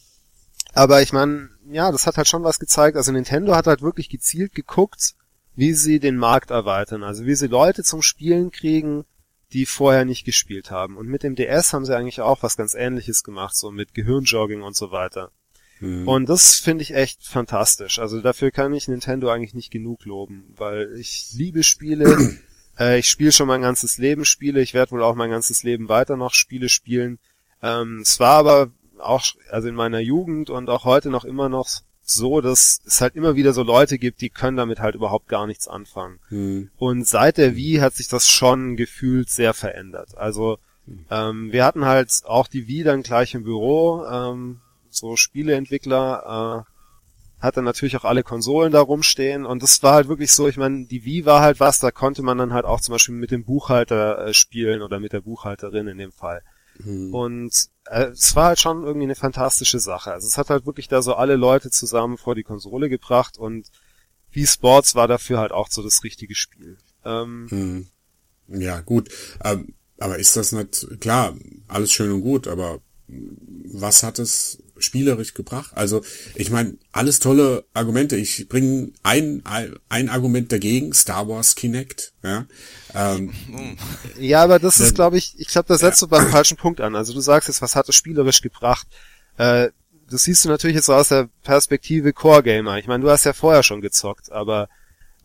Aber 0.73 1.02
ich 1.02 1.12
meine, 1.12 1.50
ja, 1.71 1.90
das 1.90 2.07
hat 2.07 2.17
halt 2.17 2.28
schon 2.28 2.45
was 2.45 2.61
gezeigt. 2.61 2.97
Also 2.97 3.12
Nintendo 3.12 3.55
hat 3.55 3.67
halt 3.67 3.83
wirklich 3.83 4.09
gezielt 4.09 4.55
geguckt, 4.55 5.14
wie 5.55 5.73
sie 5.75 5.99
den 5.99 6.17
Markt 6.17 6.50
erweitern. 6.50 7.02
Also 7.02 7.26
wie 7.26 7.35
sie 7.35 7.49
Leute 7.49 7.83
zum 7.83 8.00
Spielen 8.00 8.52
kriegen, 8.52 9.05
die 9.52 9.67
vorher 9.67 10.05
nicht 10.05 10.25
gespielt 10.25 10.71
haben. 10.71 10.97
Und 10.97 11.09
mit 11.09 11.23
dem 11.23 11.35
DS 11.35 11.73
haben 11.73 11.85
sie 11.85 11.97
eigentlich 11.97 12.21
auch 12.21 12.43
was 12.43 12.57
ganz 12.57 12.75
ähnliches 12.75 13.25
gemacht, 13.25 13.57
so 13.57 13.71
mit 13.71 13.95
Gehirnjogging 13.95 14.62
und 14.62 14.76
so 14.76 14.90
weiter. 14.90 15.31
Mhm. 15.81 16.07
Und 16.07 16.28
das 16.28 16.57
finde 16.57 16.83
ich 16.83 16.95
echt 16.95 17.25
fantastisch. 17.25 17.99
Also 17.99 18.21
dafür 18.21 18.50
kann 18.50 18.75
ich 18.75 18.88
Nintendo 18.88 19.31
eigentlich 19.31 19.55
nicht 19.55 19.71
genug 19.71 20.05
loben, 20.05 20.55
weil 20.57 20.93
ich 20.99 21.31
liebe 21.35 21.62
Spiele. 21.62 22.38
äh, 22.78 22.99
ich 22.99 23.09
spiele 23.09 23.33
schon 23.33 23.49
mein 23.49 23.62
ganzes 23.62 23.99
Leben 23.99 24.25
Spiele. 24.25 24.61
Ich 24.61 24.75
werde 24.75 24.93
wohl 24.93 25.02
auch 25.02 25.14
mein 25.14 25.31
ganzes 25.31 25.62
Leben 25.62 25.88
weiter 25.88 26.17
noch 26.17 26.35
Spiele 26.35 26.69
spielen. 26.69 27.19
Ähm, 27.62 28.00
es 28.02 28.21
war 28.21 28.37
aber 28.37 28.71
auch, 28.99 29.25
also 29.50 29.69
in 29.69 29.75
meiner 29.75 30.00
Jugend 30.00 30.50
und 30.50 30.69
auch 30.69 30.85
heute 30.85 31.11
noch 31.11 31.25
immer 31.25 31.49
noch 31.49 31.69
so, 32.10 32.40
dass 32.40 32.80
es 32.86 33.00
halt 33.00 33.16
immer 33.16 33.36
wieder 33.36 33.52
so 33.52 33.62
Leute 33.62 33.98
gibt, 33.98 34.20
die 34.20 34.30
können 34.30 34.56
damit 34.56 34.80
halt 34.80 34.94
überhaupt 34.94 35.28
gar 35.28 35.46
nichts 35.46 35.68
anfangen. 35.68 36.18
Mhm. 36.30 36.70
Und 36.76 37.06
seit 37.06 37.38
der 37.38 37.56
Wii 37.56 37.78
hat 37.78 37.94
sich 37.94 38.08
das 38.08 38.28
schon 38.28 38.76
gefühlt 38.76 39.30
sehr 39.30 39.54
verändert. 39.54 40.16
Also 40.16 40.58
hm. 40.86 41.04
ähm, 41.10 41.52
wir 41.52 41.64
hatten 41.64 41.84
halt 41.84 42.22
auch 42.24 42.48
die 42.48 42.66
Wii 42.66 42.82
dann 42.84 43.02
gleich 43.02 43.34
im 43.34 43.44
Büro, 43.44 44.04
ähm, 44.10 44.60
so 44.90 45.16
Spieleentwickler 45.16 46.64
äh, 46.66 47.42
hat 47.42 47.56
dann 47.56 47.64
natürlich 47.64 47.96
auch 47.96 48.04
alle 48.04 48.24
Konsolen 48.24 48.72
da 48.72 48.80
rumstehen 48.80 49.46
und 49.46 49.62
das 49.62 49.82
war 49.82 49.94
halt 49.94 50.08
wirklich 50.08 50.32
so, 50.32 50.48
ich 50.48 50.56
meine, 50.56 50.86
die 50.86 51.04
Wii 51.04 51.24
war 51.24 51.40
halt 51.40 51.60
was, 51.60 51.78
da 51.78 51.90
konnte 51.90 52.22
man 52.22 52.38
dann 52.38 52.52
halt 52.52 52.64
auch 52.64 52.80
zum 52.80 52.92
Beispiel 52.92 53.14
mit 53.14 53.30
dem 53.30 53.44
Buchhalter 53.44 54.26
äh, 54.26 54.34
spielen 54.34 54.82
oder 54.82 54.98
mit 54.98 55.12
der 55.12 55.20
Buchhalterin 55.20 55.86
in 55.86 55.98
dem 55.98 56.12
Fall. 56.12 56.42
Mhm. 56.78 57.14
Und 57.14 57.68
äh, 57.87 58.06
es 58.06 58.35
war 58.37 58.47
halt 58.47 58.61
schon 58.61 58.85
irgendwie 58.85 59.06
eine 59.06 59.14
fantastische 59.14 59.80
Sache. 59.80 60.12
Also 60.12 60.26
es 60.26 60.38
hat 60.38 60.50
halt 60.50 60.66
wirklich 60.66 60.88
da 60.88 61.02
so 61.02 61.14
alle 61.14 61.37
Leute 61.37 61.70
zusammen 61.70 62.18
vor 62.18 62.35
die 62.35 62.42
Konsole 62.42 62.88
gebracht 62.88 63.38
und 63.38 63.70
Wii 64.32 64.47
Sports 64.47 64.94
war 64.94 65.08
dafür 65.08 65.38
halt 65.38 65.52
auch 65.52 65.68
so 65.70 65.82
das 65.82 66.04
richtige 66.04 66.35
Spiel. 66.35 66.76
Ähm, 67.04 67.47
mhm. 67.50 67.87
Ja, 68.49 68.80
gut. 68.80 69.08
Ähm, 69.42 69.75
aber 69.99 70.18
ist 70.18 70.37
das 70.37 70.52
nicht, 70.52 71.00
klar, 71.00 71.37
alles 71.66 71.92
schön 71.92 72.12
und 72.12 72.20
gut, 72.20 72.47
aber 72.47 72.80
was 73.08 74.02
hat 74.02 74.18
es 74.18 74.62
spielerisch 74.80 75.35
gebracht? 75.35 75.73
Also 75.75 76.02
ich 76.35 76.50
meine, 76.50 76.76
alles 76.92 77.18
tolle 77.18 77.64
Argumente. 77.75 78.16
Ich 78.16 78.49
bringe 78.49 78.92
ein, 79.02 79.42
ein 79.88 80.08
Argument 80.08 80.50
dagegen, 80.52 80.92
Star 80.92 81.28
Wars 81.28 81.54
Kinect. 81.54 82.12
Ja, 82.23 82.47
ähm, 82.94 83.32
ja 84.18 84.42
aber 84.42 84.58
das 84.58 84.80
ist, 84.80 84.94
glaube 84.94 85.18
ich, 85.18 85.35
ich 85.38 85.49
glaube, 85.49 85.68
da 85.68 85.78
setzt 85.78 86.00
ja. 86.00 86.06
du 86.06 86.11
beim 86.11 86.30
falschen 86.30 86.56
Punkt 86.56 86.80
an. 86.80 86.97
Also 86.97 87.12
du 87.12 87.20
sagst 87.20 87.49
jetzt, 87.49 87.62
was 87.62 87.76
hat 87.76 87.88
es 87.88 87.94
spielerisch 87.94 88.42
gebracht? 88.42 88.87
Äh, 89.37 89.68
das 90.11 90.25
siehst 90.25 90.44
du 90.44 90.49
natürlich 90.49 90.76
jetzt 90.76 90.87
so 90.87 90.94
aus 90.94 91.08
der 91.08 91.28
Perspektive 91.42 92.12
Core 92.12 92.42
Gamer. 92.42 92.78
Ich 92.78 92.87
meine, 92.87 93.04
du 93.04 93.11
hast 93.11 93.25
ja 93.25 93.32
vorher 93.32 93.62
schon 93.62 93.80
gezockt, 93.80 94.32
aber 94.32 94.68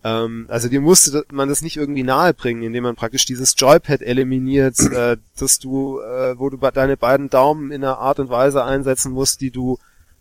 ähm, 0.03 0.45
also 0.49 0.67
dir 0.67 0.81
musste 0.81 1.25
man 1.31 1.47
das 1.47 1.61
nicht 1.61 1.77
irgendwie 1.77 2.03
nahebringen, 2.03 2.63
indem 2.63 2.83
man 2.83 2.95
praktisch 2.95 3.25
dieses 3.25 3.53
Joypad 3.57 4.01
eliminiert, 4.01 4.79
äh, 4.91 5.17
dass 5.37 5.59
du, 5.59 5.99
äh, 5.99 6.37
wo 6.37 6.49
du 6.49 6.57
deine 6.57 6.97
beiden 6.97 7.29
Daumen 7.29 7.71
in 7.71 7.83
einer 7.83 7.99
Art 7.99 8.19
und 8.19 8.29
Weise 8.29 8.63
einsetzen 8.63 9.11
musst, 9.11 9.41
die 9.41 9.51
du 9.51 9.77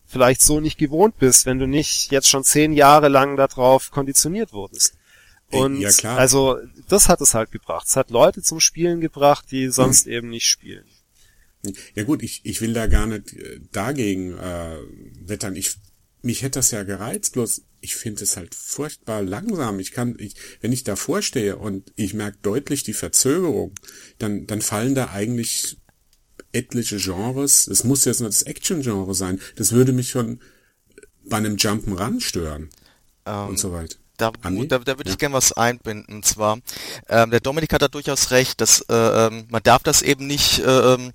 vielleicht 0.07 0.43
so 0.43 0.61
nicht 0.61 0.79
gewohnt 0.79 1.19
bist, 1.19 1.47
wenn 1.47 1.59
du 1.59 1.67
nicht 1.67 2.11
jetzt 2.11 2.29
schon 2.29 2.45
zehn 2.45 2.73
Jahre 2.73 3.09
lang 3.09 3.37
darauf 3.37 3.91
konditioniert 3.91 4.53
wurdest. 4.53 4.95
Und 5.51 5.81
ja, 5.81 5.91
klar. 5.91 6.19
also 6.19 6.59
das 6.89 7.09
hat 7.09 7.21
es 7.21 7.35
halt 7.35 7.51
gebracht. 7.51 7.87
Es 7.87 7.97
hat 7.97 8.11
Leute 8.11 8.43
zum 8.43 8.61
Spielen 8.61 9.01
gebracht, 9.01 9.47
die 9.51 9.69
sonst 9.69 10.07
hm. 10.07 10.13
eben 10.13 10.29
nicht 10.31 10.47
spielen. 10.47 10.85
Ja 11.95 12.05
gut, 12.05 12.23
ich, 12.23 12.41
ich 12.45 12.61
will 12.61 12.73
da 12.73 12.87
gar 12.87 13.07
nicht 13.07 13.35
äh, 13.35 13.61
dagegen 13.71 14.37
äh, 14.39 14.77
wettern. 15.27 15.55
Ich 15.55 15.77
mich 16.23 16.43
hätte 16.43 16.61
das 16.61 16.71
ja 16.71 16.85
gereizt, 16.85 17.35
bloß 17.35 17.63
ich 17.83 17.97
finde 17.97 18.25
es 18.25 18.37
halt 18.37 18.55
furchtbar 18.55 19.23
langsam. 19.23 19.81
Ich 19.81 19.93
kann, 19.93 20.17
ich, 20.19 20.37
wenn 20.61 20.73
ich 20.73 20.85
davor 20.85 21.21
stehe 21.21 21.57
und 21.57 21.93
ich 21.97 22.15
merke 22.15 22.39
deutlich 22.43 22.85
die 22.85 22.95
Verzögerung, 22.95 23.75
dann, 24.19 24.47
dann 24.47 24.63
fallen 24.63 24.95
da 24.95 25.11
eigentlich 25.11 25.77
etliche 26.53 26.99
Genres. 26.99 27.67
Es 27.67 27.85
muss 27.85 28.05
jetzt 28.05 28.21
nur 28.21 28.29
das 28.29 28.43
Action-Genre 28.43 29.15
sein. 29.15 29.41
Das 29.57 29.73
würde 29.73 29.93
mich 29.93 30.11
schon 30.11 30.41
bei 31.25 31.39
einem 31.39 31.57
Jump'n'Run 31.57 32.21
stören. 32.21 32.71
Ähm, 33.27 33.49
und 33.49 33.59
so 33.59 33.73
weiter. 33.73 33.97
Da, 34.17 34.31
da, 34.31 34.79
da 34.79 34.99
würde 34.99 35.11
ich 35.11 35.19
gerne 35.19 35.35
was 35.35 35.53
einbinden. 35.53 36.17
Und 36.17 36.25
zwar, 36.25 36.61
ähm, 37.09 37.31
der 37.31 37.41
Dominik 37.41 37.73
hat 37.73 37.83
da 37.83 37.89
durchaus 37.89 38.31
recht, 38.31 38.61
dass 38.61 38.83
äh, 38.89 38.95
ähm, 38.95 39.47
man 39.51 39.63
darf 39.63 39.83
das 39.83 40.03
eben 40.03 40.29
nicht 40.29 40.61
äh, 40.61 40.95
ähm, 40.95 41.13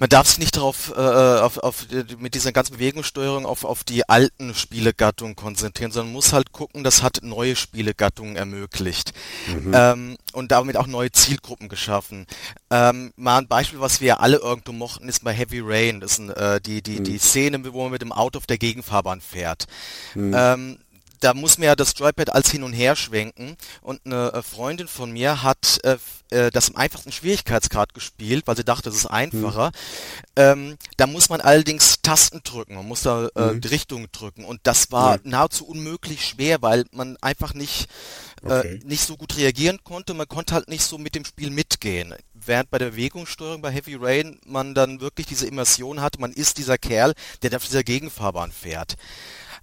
man 0.00 0.08
darf 0.08 0.26
sich 0.26 0.38
nicht 0.38 0.56
darauf 0.56 0.92
äh, 0.96 1.00
auf, 1.00 1.58
auf, 1.58 1.86
mit 2.18 2.34
dieser 2.34 2.52
ganzen 2.52 2.72
Bewegungssteuerung 2.72 3.44
auf, 3.44 3.64
auf 3.64 3.84
die 3.84 4.08
alten 4.08 4.54
Spielegattungen 4.54 5.36
konzentrieren, 5.36 5.92
sondern 5.92 6.12
muss 6.12 6.32
halt 6.32 6.52
gucken, 6.52 6.82
das 6.82 7.02
hat 7.02 7.20
neue 7.22 7.54
Spielegattungen 7.54 8.34
ermöglicht 8.34 9.12
mhm. 9.46 9.72
ähm, 9.74 10.16
und 10.32 10.52
damit 10.52 10.78
auch 10.78 10.86
neue 10.86 11.12
Zielgruppen 11.12 11.68
geschaffen. 11.68 12.26
Ähm, 12.70 13.12
mal 13.16 13.38
ein 13.38 13.46
Beispiel, 13.46 13.80
was 13.80 14.00
wir 14.00 14.20
alle 14.20 14.38
irgendwo 14.38 14.72
mochten, 14.72 15.06
ist 15.08 15.22
bei 15.22 15.34
Heavy 15.34 15.60
Rain. 15.62 16.00
Das 16.00 16.18
ist 16.18 16.30
äh, 16.30 16.60
die 16.62 16.82
die 16.82 17.00
mhm. 17.00 17.04
die 17.04 17.18
Szene, 17.18 17.72
wo 17.72 17.82
man 17.82 17.92
mit 17.92 18.02
dem 18.02 18.12
Auto 18.12 18.38
auf 18.38 18.46
der 18.46 18.58
Gegenfahrbahn 18.58 19.20
fährt. 19.20 19.66
Mhm. 20.14 20.34
Ähm, 20.34 20.78
da 21.20 21.34
muss 21.34 21.58
man 21.58 21.66
ja 21.66 21.76
das 21.76 21.94
Joypad 21.96 22.30
als 22.30 22.50
hin 22.50 22.62
und 22.62 22.72
her 22.72 22.96
schwenken 22.96 23.56
und 23.82 24.00
eine 24.04 24.32
äh, 24.32 24.42
Freundin 24.42 24.88
von 24.88 25.12
mir 25.12 25.42
hat 25.42 25.78
äh, 25.84 25.98
äh, 26.30 26.50
das 26.50 26.70
im 26.70 26.76
einfachsten 26.76 27.12
Schwierigkeitsgrad 27.12 27.94
gespielt, 27.94 28.46
weil 28.46 28.56
sie 28.56 28.64
dachte, 28.64 28.88
das 28.88 28.96
ist 28.96 29.06
einfacher. 29.06 29.68
Mhm. 29.68 29.72
Ähm, 30.36 30.78
da 30.96 31.06
muss 31.06 31.28
man 31.28 31.40
allerdings 31.40 32.00
Tasten 32.02 32.40
drücken, 32.42 32.74
man 32.74 32.88
muss 32.88 33.02
da 33.02 33.28
äh, 33.36 33.52
mhm. 33.52 33.60
die 33.60 33.68
Richtung 33.68 34.10
drücken 34.12 34.44
und 34.44 34.60
das 34.62 34.90
war 34.90 35.18
mhm. 35.18 35.30
nahezu 35.30 35.66
unmöglich 35.66 36.26
schwer, 36.26 36.62
weil 36.62 36.84
man 36.92 37.16
einfach 37.20 37.54
nicht 37.54 37.88
äh, 38.42 38.58
okay. 38.58 38.80
nicht 38.84 39.04
so 39.04 39.16
gut 39.16 39.36
reagieren 39.36 39.84
konnte, 39.84 40.14
man 40.14 40.28
konnte 40.28 40.54
halt 40.54 40.68
nicht 40.68 40.82
so 40.82 40.98
mit 40.98 41.14
dem 41.14 41.24
Spiel 41.24 41.50
mitgehen. 41.50 42.14
Während 42.32 42.70
bei 42.70 42.78
der 42.78 42.90
Bewegungssteuerung 42.90 43.60
bei 43.60 43.70
Heavy 43.70 43.96
Rain 44.00 44.40
man 44.46 44.74
dann 44.74 45.00
wirklich 45.00 45.26
diese 45.26 45.46
Immersion 45.46 46.00
hat, 46.00 46.18
man 46.18 46.32
ist 46.32 46.56
dieser 46.56 46.78
Kerl, 46.78 47.12
der 47.42 47.54
auf 47.54 47.66
dieser 47.66 47.84
Gegenfahrbahn 47.84 48.50
fährt. 48.50 48.96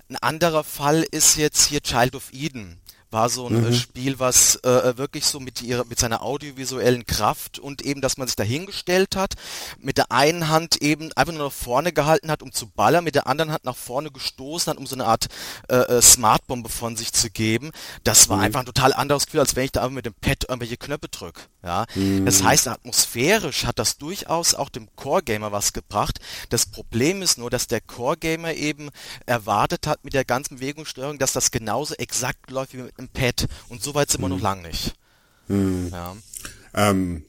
Ein 0.09 0.15
anderer 0.17 0.63
Fall 0.63 1.05
ist 1.11 1.35
jetzt 1.35 1.65
hier 1.67 1.81
Child 1.81 2.15
of 2.15 2.31
Eden 2.31 2.79
war 3.09 3.29
so 3.29 3.47
ein 3.47 3.63
mhm. 3.63 3.73
Spiel, 3.73 4.19
was 4.19 4.57
äh, 4.63 4.97
wirklich 4.97 5.25
so 5.25 5.39
mit 5.39 5.61
ihrer 5.61 5.85
mit 5.85 5.99
seiner 5.99 6.21
audiovisuellen 6.21 7.05
Kraft 7.05 7.59
und 7.59 7.81
eben, 7.81 8.01
dass 8.01 8.17
man 8.17 8.27
sich 8.27 8.35
dahingestellt 8.35 9.15
hat, 9.15 9.35
mit 9.79 9.97
der 9.97 10.11
einen 10.11 10.49
Hand 10.49 10.81
eben 10.81 11.11
einfach 11.13 11.33
nur 11.33 11.45
nach 11.45 11.53
vorne 11.53 11.93
gehalten 11.93 12.29
hat, 12.29 12.43
um 12.43 12.51
zu 12.51 12.67
ballern, 12.67 13.03
mit 13.03 13.15
der 13.15 13.27
anderen 13.27 13.51
Hand 13.51 13.65
nach 13.65 13.75
vorne 13.75 14.11
gestoßen 14.11 14.71
hat, 14.71 14.77
um 14.77 14.85
so 14.85 14.95
eine 14.95 15.05
Art 15.05 15.27
äh, 15.69 15.75
äh, 15.75 16.01
Smartbombe 16.01 16.69
von 16.69 16.95
sich 16.95 17.13
zu 17.13 17.29
geben. 17.29 17.71
Das 18.03 18.29
war 18.29 18.37
mhm. 18.37 18.43
einfach 18.43 18.59
ein 18.61 18.65
total 18.65 18.93
anderes 18.93 19.25
Gefühl, 19.25 19.41
als 19.41 19.55
wenn 19.55 19.65
ich 19.65 19.71
da 19.71 19.81
einfach 19.81 19.95
mit 19.95 20.05
dem 20.05 20.13
Pad 20.13 20.45
irgendwelche 20.47 20.77
Knöpfe 20.77 21.07
drücke. 21.07 21.41
Ja, 21.63 21.85
mhm. 21.95 22.25
das 22.25 22.43
heißt, 22.43 22.67
atmosphärisch 22.67 23.65
hat 23.65 23.79
das 23.79 23.97
durchaus 23.97 24.53
auch 24.53 24.69
dem 24.69 24.87
Core 24.95 25.23
Gamer 25.23 25.51
was 25.51 25.73
gebracht. 25.73 26.19
Das 26.49 26.65
Problem 26.65 27.21
ist 27.21 27.37
nur, 27.37 27.49
dass 27.49 27.67
der 27.67 27.81
Core 27.81 28.17
Gamer 28.17 28.53
eben 28.53 28.89
erwartet 29.25 29.87
hat 29.87 30.03
mit 30.03 30.13
der 30.13 30.23
ganzen 30.23 30.57
Bewegungssteuerung, 30.57 31.17
dass 31.17 31.33
das 31.33 31.51
genauso 31.51 31.95
exakt 31.95 32.51
läuft 32.51 32.73
wie 32.73 32.77
mit 32.77 32.96
im 32.97 33.09
Pad 33.09 33.47
und 33.69 33.83
so 33.83 33.95
weit 33.95 34.09
sind 34.09 34.21
wir 34.21 34.25
hm. 34.25 34.35
noch 34.35 34.41
lang 34.41 34.61
nicht. 34.61 34.95
Hm. 35.47 35.89
Ja. 35.91 36.15
Ähm, 36.73 37.25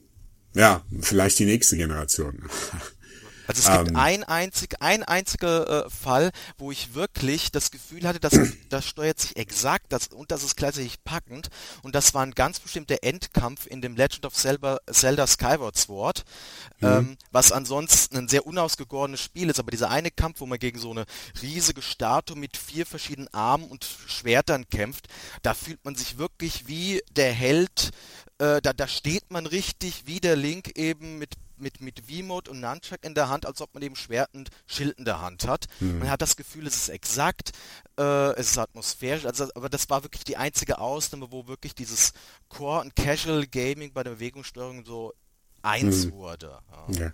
ja, 0.54 0.82
vielleicht 1.00 1.38
die 1.38 1.44
nächste 1.44 1.76
Generation. 1.76 2.42
Also 3.48 3.62
es 3.62 3.76
gibt 3.76 3.90
ähm, 3.90 3.96
ein 3.96 4.24
einzig, 4.24 4.76
ein 4.80 5.02
einziger 5.02 5.86
äh, 5.86 5.90
Fall, 5.90 6.32
wo 6.58 6.70
ich 6.70 6.94
wirklich 6.94 7.50
das 7.50 7.70
Gefühl 7.70 8.06
hatte, 8.06 8.20
dass 8.20 8.38
das 8.68 8.86
steuert 8.86 9.18
sich 9.18 9.36
exakt 9.36 9.86
das, 9.88 10.08
und 10.08 10.30
das 10.30 10.42
ist 10.42 10.56
gleichzeitig 10.56 11.02
packend. 11.02 11.48
Und 11.82 11.94
das 11.94 12.12
war 12.12 12.22
ein 12.22 12.32
ganz 12.32 12.60
bestimmter 12.60 12.98
Endkampf 13.02 13.66
in 13.66 13.80
dem 13.80 13.96
Legend 13.96 14.26
of 14.26 14.34
Zelda, 14.34 14.78
Zelda 14.92 15.26
Skyward 15.26 15.78
Sword, 15.78 16.24
mhm. 16.80 16.88
ähm, 16.88 17.18
was 17.32 17.50
ansonsten 17.50 18.18
ein 18.18 18.28
sehr 18.28 18.46
unausgegorenes 18.46 19.22
Spiel 19.22 19.48
ist, 19.48 19.58
aber 19.58 19.70
dieser 19.70 19.90
eine 19.90 20.10
Kampf, 20.10 20.40
wo 20.40 20.46
man 20.46 20.58
gegen 20.58 20.78
so 20.78 20.90
eine 20.90 21.06
riesige 21.40 21.80
Statue 21.80 22.36
mit 22.36 22.58
vier 22.58 22.84
verschiedenen 22.84 23.32
Armen 23.32 23.64
und 23.64 23.86
Schwertern 24.06 24.68
kämpft, 24.68 25.08
da 25.40 25.54
fühlt 25.54 25.82
man 25.86 25.94
sich 25.94 26.18
wirklich 26.18 26.68
wie 26.68 27.02
der 27.12 27.32
Held, 27.32 27.92
äh, 28.38 28.60
da, 28.60 28.74
da 28.74 28.86
steht 28.86 29.30
man 29.30 29.46
richtig 29.46 30.02
wie 30.04 30.20
der 30.20 30.36
Link 30.36 30.76
eben 30.76 31.18
mit 31.18 31.30
mit, 31.60 31.80
mit 31.80 32.00
V-Mode 32.00 32.50
und 32.50 32.60
Nunchuck 32.60 33.04
in 33.04 33.14
der 33.14 33.28
Hand, 33.28 33.46
als 33.46 33.60
ob 33.60 33.74
man 33.74 33.82
eben 33.82 33.96
Schwert 33.96 34.30
und 34.34 34.50
Schild 34.66 34.98
in 34.98 35.04
der 35.04 35.20
Hand 35.20 35.46
hat. 35.46 35.66
Mhm. 35.80 36.00
Man 36.00 36.10
hat 36.10 36.22
das 36.22 36.36
Gefühl, 36.36 36.66
es 36.66 36.76
ist 36.76 36.88
exakt, 36.88 37.52
äh, 37.98 38.32
es 38.34 38.50
ist 38.50 38.58
atmosphärisch, 38.58 39.26
also, 39.26 39.48
aber 39.54 39.68
das 39.68 39.88
war 39.90 40.02
wirklich 40.02 40.24
die 40.24 40.36
einzige 40.36 40.78
Ausnahme, 40.78 41.30
wo 41.30 41.46
wirklich 41.46 41.74
dieses 41.74 42.12
Core- 42.48 42.82
und 42.82 42.96
Casual 42.96 43.46
Gaming 43.46 43.92
bei 43.92 44.02
der 44.02 44.12
Bewegungssteuerung 44.12 44.84
so 44.84 45.14
eins 45.62 46.04
hm. 46.04 46.12
wurde. 46.12 46.58
Ja. 46.88 47.00
ja. 47.00 47.12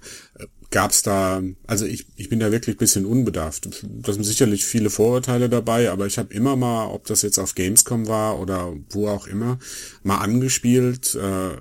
Gab's 0.71 1.03
da, 1.03 1.43
also 1.67 1.87
ich, 1.87 2.07
ich 2.17 2.29
bin 2.29 2.41
da 2.41 2.51
wirklich 2.51 2.77
bisschen 2.77 3.07
unbedarft. 3.07 3.69
Da 3.83 4.13
sind 4.13 4.25
sicherlich 4.25 4.65
viele 4.65 4.91
Vorurteile 4.91 5.49
dabei, 5.49 5.91
aber 5.91 6.07
ich 6.07 6.19
habe 6.19 6.35
immer 6.35 6.57
mal, 6.57 6.87
ob 6.87 7.07
das 7.07 7.23
jetzt 7.23 7.39
auf 7.39 7.55
Gamescom 7.55 8.09
war 8.09 8.41
oder 8.41 8.75
wo 8.91 9.09
auch 9.09 9.27
immer, 9.27 9.59
mal 10.03 10.19
angespielt 10.19 11.15
äh, 11.15 11.53
äh, 11.53 11.61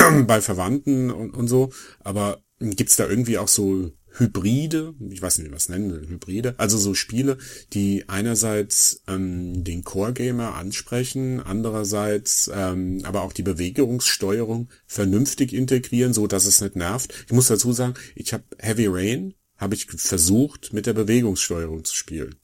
bei 0.26 0.40
Verwandten 0.40 1.10
und, 1.10 1.34
und 1.34 1.48
so. 1.48 1.72
Aber 2.00 2.42
gibt's 2.58 2.96
da 2.96 3.08
irgendwie 3.08 3.38
auch 3.38 3.48
so 3.48 3.90
Hybride, 4.12 4.94
ich 5.08 5.22
weiß 5.22 5.38
nicht, 5.38 5.46
wie 5.46 5.50
man 5.50 5.58
es 5.58 5.68
nennen 5.68 5.92
will, 5.92 6.08
Hybride, 6.08 6.54
also 6.58 6.78
so 6.78 6.94
Spiele, 6.94 7.38
die 7.72 8.08
einerseits 8.08 9.02
ähm, 9.06 9.62
den 9.62 9.84
Core-Gamer 9.84 10.54
ansprechen, 10.54 11.40
andererseits 11.40 12.50
ähm, 12.52 13.02
aber 13.04 13.22
auch 13.22 13.32
die 13.32 13.44
Bewegungssteuerung 13.44 14.68
vernünftig 14.86 15.52
integrieren, 15.52 16.12
so 16.12 16.26
dass 16.26 16.44
es 16.44 16.60
nicht 16.60 16.76
nervt. 16.76 17.14
Ich 17.26 17.32
muss 17.32 17.48
dazu 17.48 17.72
sagen, 17.72 17.94
ich 18.16 18.32
habe 18.32 18.44
Heavy 18.58 18.86
Rain, 18.88 19.34
habe 19.56 19.74
ich 19.74 19.86
versucht, 19.86 20.72
mit 20.72 20.86
der 20.86 20.94
Bewegungssteuerung 20.94 21.84
zu 21.84 21.94
spielen. 21.94 22.34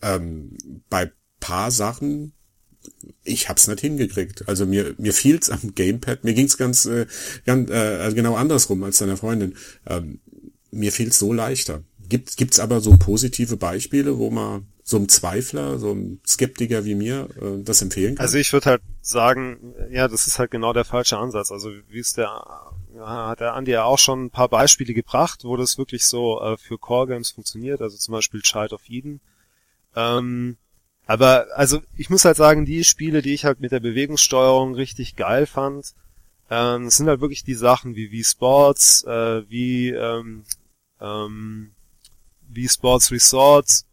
Ähm, 0.00 0.56
bei 0.88 1.12
paar 1.38 1.70
Sachen 1.70 2.32
ich 3.24 3.48
hab's 3.48 3.66
nicht 3.68 3.80
hingekriegt. 3.80 4.48
Also 4.48 4.66
mir 4.66 4.94
mir 4.98 5.12
fiel's 5.12 5.50
am 5.50 5.74
Gamepad. 5.74 6.24
Mir 6.24 6.34
ging's 6.34 6.56
ganz, 6.56 6.86
äh, 6.86 7.06
ganz 7.46 7.70
äh, 7.70 8.12
genau 8.14 8.36
andersrum 8.36 8.82
als 8.84 8.98
deiner 8.98 9.16
Freundin. 9.16 9.56
Ähm, 9.86 10.20
mir 10.70 10.92
fiel 10.92 11.12
so 11.12 11.32
leichter. 11.32 11.82
Gibt 12.08 12.36
gibt's 12.36 12.60
aber 12.60 12.80
so 12.80 12.96
positive 12.96 13.56
Beispiele, 13.56 14.18
wo 14.18 14.30
man 14.30 14.66
so 14.82 14.98
einem 14.98 15.08
Zweifler, 15.08 15.78
so 15.78 15.92
einem 15.92 16.20
Skeptiker 16.26 16.84
wie 16.84 16.94
mir 16.94 17.28
äh, 17.40 17.62
das 17.62 17.80
empfehlen 17.80 18.16
kann? 18.16 18.24
Also 18.24 18.36
ich 18.36 18.52
würde 18.52 18.66
halt 18.66 18.82
sagen, 19.00 19.74
ja, 19.90 20.08
das 20.08 20.26
ist 20.26 20.38
halt 20.38 20.50
genau 20.50 20.74
der 20.74 20.84
falsche 20.84 21.16
Ansatz. 21.16 21.50
Also 21.50 21.70
wie 21.88 22.00
es 22.00 22.12
der 22.12 22.42
ja, 22.94 23.28
hat 23.28 23.40
der 23.40 23.54
Andi 23.54 23.72
ja 23.72 23.84
auch 23.84 23.98
schon 23.98 24.26
ein 24.26 24.30
paar 24.30 24.48
Beispiele 24.48 24.94
gebracht, 24.94 25.44
wo 25.44 25.56
das 25.56 25.78
wirklich 25.78 26.04
so 26.04 26.40
äh, 26.40 26.56
für 26.56 26.78
Core 26.78 27.08
Games 27.08 27.30
funktioniert, 27.30 27.80
also 27.80 27.96
zum 27.96 28.12
Beispiel 28.12 28.42
Child 28.42 28.72
of 28.72 28.82
Eden. 28.88 29.20
Ähm, 29.96 30.56
aber 31.06 31.46
also 31.54 31.82
ich 31.96 32.10
muss 32.10 32.24
halt 32.24 32.36
sagen, 32.36 32.64
die 32.64 32.84
Spiele, 32.84 33.22
die 33.22 33.34
ich 33.34 33.44
halt 33.44 33.60
mit 33.60 33.72
der 33.72 33.80
Bewegungssteuerung 33.80 34.74
richtig 34.74 35.16
geil 35.16 35.46
fand, 35.46 35.94
ähm, 36.50 36.88
sind 36.90 37.08
halt 37.08 37.20
wirklich 37.20 37.44
die 37.44 37.54
Sachen 37.54 37.94
wie 37.94 38.10
wie 38.10 38.24
Sports, 38.24 39.04
äh, 39.04 39.48
wie 39.48 39.90
ähm, 39.90 40.44
ähm, 41.00 41.72
wie 42.48 42.68
Sports 42.68 43.10
Resorts, 43.10 43.86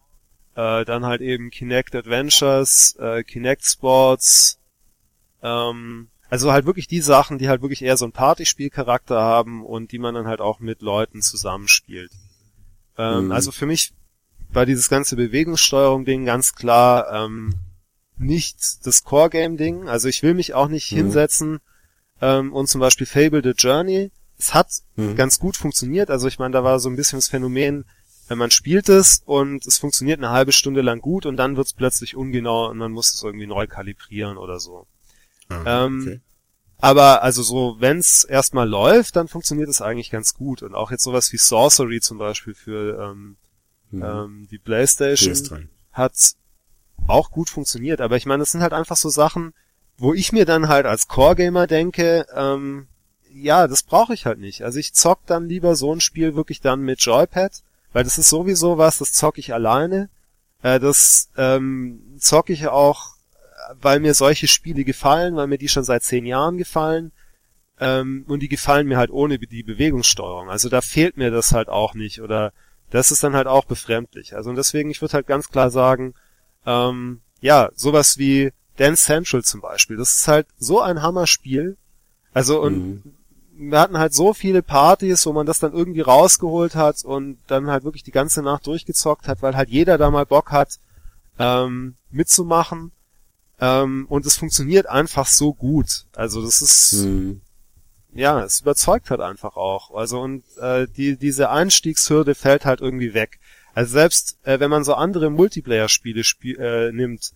äh, 0.56 0.86
dann 0.86 1.06
halt 1.06 1.22
eben 1.22 1.50
Kinect 1.50 1.96
Adventures, 1.96 2.96
äh, 3.00 3.24
Kinect 3.24 3.66
Sports, 3.66 4.60
ähm, 5.42 6.10
also 6.30 6.54
halt 6.54 6.66
wirklich 6.66 6.88
die 6.88 7.02
Sachen, 7.02 7.40
die 7.40 7.50
halt 7.50 7.62
wirklich 7.62 7.82
eher 7.82 7.98
so 7.98 8.06
einen 8.06 8.14
Partyspielcharakter 8.14 9.20
haben 9.20 9.66
und 9.66 9.92
die 9.92 10.00
man 10.00 10.16
dann 10.16 10.28
halt 10.28 10.40
auch 10.40 10.60
mit 10.60 10.82
Leuten 10.82 11.22
zusammenspielt. 11.22 12.12
Ähm, 12.98 13.26
mhm. 13.26 13.32
Also 13.34 13.52
für 13.52 13.66
mich 13.66 13.92
war 14.54 14.66
dieses 14.66 14.90
ganze 14.90 15.16
Bewegungssteuerung-Ding 15.16 16.26
ganz 16.26 16.56
klar 16.56 17.12
ähm, 17.12 17.56
nicht 18.18 18.86
das 18.86 19.04
Core-Game-Ding. 19.04 19.88
Also 19.88 20.08
ich 20.08 20.24
will 20.24 20.34
mich 20.34 20.54
auch 20.54 20.68
nicht 20.68 20.92
mhm. 20.92 20.98
hinsetzen 20.98 21.60
ähm, 22.22 22.54
und 22.54 22.68
zum 22.68 22.82
Beispiel 22.82 23.08
Fable 23.08 23.42
the 23.44 23.54
Journey 23.58 24.12
es 24.42 24.54
hat 24.54 24.72
mhm. 24.96 25.16
ganz 25.16 25.40
gut 25.40 25.56
funktioniert. 25.56 26.10
Also 26.10 26.28
ich 26.28 26.40
meine, 26.40 26.54
da 26.54 26.64
war 26.64 26.80
so 26.80 26.90
ein 26.90 26.96
bisschen 26.96 27.20
das 27.20 27.28
Phänomen, 27.28 27.86
wenn 28.28 28.38
man 28.38 28.52
spielt 28.52 28.90
es 28.90 29.22
und 29.26 29.66
es 29.66 29.78
funktioniert 29.78 30.20
eine 30.20 30.32
halbe 30.32 30.52
Stunde 30.52 30.82
lang 30.82 31.00
gut 31.00 31.26
und 31.26 31.38
dann 31.38 31.58
wird 31.58 31.68
es 31.68 31.74
plötzlich 31.74 32.16
ungenau 32.16 32.70
und 32.70 32.78
man 32.78 32.92
muss 32.92 33.14
es 33.14 33.24
irgendwie 33.24 33.48
neu 33.48 33.68
kalibrieren 33.68 34.38
oder 34.38 34.60
so. 34.60 34.88
Ah, 35.50 35.86
ähm, 35.86 36.02
okay. 36.02 36.22
Aber 36.80 37.22
also 37.22 37.44
so, 37.44 37.76
wenn 37.80 38.00
es 38.00 38.24
erstmal 38.24 38.68
läuft, 38.68 39.16
dann 39.16 39.28
funktioniert 39.28 39.70
es 39.70 39.82
eigentlich 39.82 40.10
ganz 40.10 40.34
gut. 40.34 40.64
Und 40.64 40.74
auch 40.74 40.90
jetzt 40.90 41.04
sowas 41.04 41.32
wie 41.32 41.38
Sorcery 41.38 42.02
zum 42.02 42.18
Beispiel 42.18 42.56
für 42.56 43.00
ähm, 43.00 43.38
mhm. 43.92 44.04
ähm, 44.04 44.48
die 44.50 44.58
Playstation 44.58 45.34
PS3. 45.34 45.68
hat 45.92 46.14
auch 47.08 47.32
gut 47.32 47.50
funktioniert. 47.50 48.02
Aber 48.02 48.18
ich 48.18 48.26
meine, 48.26 48.42
das 48.42 48.52
sind 48.52 48.62
halt 48.62 48.74
einfach 48.74 48.98
so 48.98 49.10
Sachen, 49.10 49.54
wo 49.98 50.14
ich 50.14 50.32
mir 50.32 50.46
dann 50.46 50.68
halt 50.68 50.86
als 50.86 51.08
Core-Gamer 51.08 51.68
denke, 51.68 52.26
ähm, 52.36 52.88
ja, 53.34 53.68
das 53.68 53.84
brauche 53.84 54.14
ich 54.14 54.26
halt 54.26 54.40
nicht. 54.40 54.64
Also 54.64 54.80
ich 54.80 54.94
zock 54.94 55.26
dann 55.26 55.48
lieber 55.48 55.76
so 55.76 55.94
ein 55.94 56.02
Spiel 56.02 56.36
wirklich 56.36 56.62
dann 56.62 56.82
mit 56.82 57.02
Joypad, 57.02 57.64
weil 57.94 58.04
das 58.04 58.18
ist 58.18 58.30
sowieso 58.30 58.78
was, 58.78 58.98
das 58.98 59.14
zock 59.14 59.38
ich 59.38 59.54
alleine. 59.54 60.10
Äh, 60.64 60.80
das 60.80 61.30
ähm, 61.38 62.02
zock 62.18 62.50
ich 62.50 62.68
auch, 62.68 63.16
weil 63.80 64.00
mir 64.00 64.14
solche 64.14 64.48
Spiele 64.48 64.84
gefallen, 64.84 65.36
weil 65.36 65.48
mir 65.48 65.58
die 65.58 65.70
schon 65.70 65.84
seit 65.84 66.04
zehn 66.04 66.26
Jahren 66.26 66.58
gefallen. 66.58 67.12
Ähm, 67.80 68.26
und 68.28 68.42
die 68.42 68.50
gefallen 68.50 68.88
mir 68.88 68.98
halt 68.98 69.12
ohne 69.12 69.40
die 69.40 69.64
Bewegungssteuerung. 69.64 70.50
Also 70.50 70.70
da 70.70 70.82
fehlt 70.82 71.18
mir 71.18 71.32
das 71.32 71.52
halt 71.52 71.70
auch 71.70 71.94
nicht. 71.94 72.22
Oder 72.22 72.54
das 72.92 73.12
ist 73.12 73.24
dann 73.24 73.36
halt 73.36 73.48
auch 73.48 73.66
befremdlich. 73.66 74.36
Also 74.36 74.52
und 74.52 74.56
deswegen, 74.56 74.92
ich 74.92 75.02
würde 75.02 75.14
halt 75.14 75.28
ganz 75.28 75.50
klar 75.50 75.72
sagen, 75.72 76.14
ähm, 76.66 77.22
ja, 77.40 77.70
sowas 77.74 78.18
wie 78.20 78.52
Dance 78.78 79.04
Central 79.04 79.44
zum 79.44 79.62
Beispiel, 79.62 79.98
das 79.98 80.16
ist 80.16 80.28
halt 80.28 80.48
so 80.58 80.80
ein 80.82 81.02
Hammerspiel. 81.02 81.78
Also 82.34 82.62
und 82.62 82.78
mhm 82.78 83.14
wir 83.70 83.80
hatten 83.80 84.00
halt 84.00 84.14
so 84.14 84.34
viele 84.34 84.64
Partys, 84.64 85.26
wo 85.26 85.34
man 85.34 85.46
das 85.46 85.60
dann 85.60 85.74
irgendwie 85.74 86.02
rausgeholt 86.02 86.76
hat 86.76 87.04
und 87.04 87.38
dann 87.48 87.68
halt 87.68 87.84
wirklich 87.84 88.04
die 88.04 88.12
ganze 88.12 88.42
Nacht 88.42 88.66
durchgezockt 88.66 89.28
hat, 89.28 89.42
weil 89.42 89.56
halt 89.56 89.70
jeder 89.70 89.98
da 90.00 90.10
mal 90.10 90.26
Bock 90.26 90.52
hat, 90.52 90.80
ähm, 91.38 91.96
mitzumachen. 92.10 92.92
Ähm, 93.60 94.08
und 94.10 94.26
es 94.26 94.38
funktioniert 94.38 94.88
einfach 94.88 95.28
so 95.28 95.54
gut. 95.54 96.06
Also 96.16 96.44
das 96.44 96.62
ist, 96.64 96.94
mhm. 97.04 97.42
Ja, 98.14 98.44
es 98.44 98.62
überzeugt 98.62 99.10
halt 99.10 99.22
einfach 99.22 99.56
auch. 99.56 99.92
Also 99.94 100.22
und 100.22 100.44
äh, 100.60 100.88
die, 100.88 101.18
diese 101.18 101.50
Einstiegshürde 101.50 102.36
fällt 102.36 102.66
halt 102.66 102.82
irgendwie 102.82 103.14
weg. 103.14 103.40
Also 103.74 103.94
selbst 103.94 104.38
äh, 104.44 104.60
wenn 104.60 104.70
man 104.70 104.84
so 104.84 104.94
andere 104.94 105.30
Multiplayer-Spiele 105.30 106.24
spiel, 106.24 106.60
äh, 106.60 106.92
nimmt, 106.92 107.32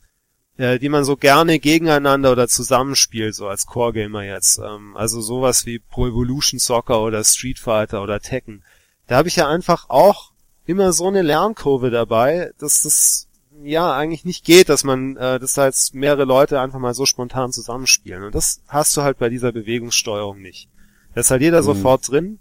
äh, 0.58 0.80
die 0.80 0.90
man 0.90 1.06
so 1.06 1.16
gerne 1.16 1.60
gegeneinander 1.60 2.32
oder 2.32 2.48
zusammenspielt, 2.48 3.36
so 3.36 3.48
als 3.48 3.66
Core-Gamer 3.66 4.24
jetzt. 4.24 4.60
Ähm, 4.60 4.96
also 4.98 5.22
sowas 5.22 5.66
wie 5.66 5.80
Pro 5.80 6.08
Evolution 6.08 6.60
Soccer 6.60 7.02
oder 7.02 7.24
Street 7.24 7.60
Fighter 7.60 8.04
oder 8.04 8.20
Tekken. 8.20 8.64
Da 9.08 9.18
habe 9.18 9.28
ich 9.28 9.38
ja 9.38 9.48
einfach 9.48 9.90
auch 9.90 10.32
immer 10.66 10.92
so 10.94 11.08
eine 11.08 11.22
Lernkurve 11.22 11.92
dabei, 11.92 12.52
dass 12.60 12.82
das 12.82 13.25
ja 13.64 13.96
eigentlich 13.96 14.26
nicht 14.26 14.46
geht, 14.46 14.70
dass 14.70 14.84
man, 14.84 15.18
äh, 15.18 15.40
das 15.40 15.58
heißt, 15.58 15.96
mehrere 15.96 16.26
Leute 16.26 16.60
einfach 16.60 16.80
mal 16.80 16.94
so 16.94 17.06
spontan 17.06 17.52
zusammenspielen. 17.52 18.24
Und 18.24 18.36
das 18.36 18.62
hast 18.68 18.96
du 18.96 19.02
halt 19.02 19.18
bei 19.18 19.30
dieser 19.30 19.52
Bewegungssteuerung 19.52 20.42
nicht. 20.42 20.70
Da 21.14 21.22
ist 21.22 21.32
halt 21.32 21.42
jeder 21.42 21.62
mhm. 21.62 21.66
sofort 21.66 22.10
drin 22.10 22.40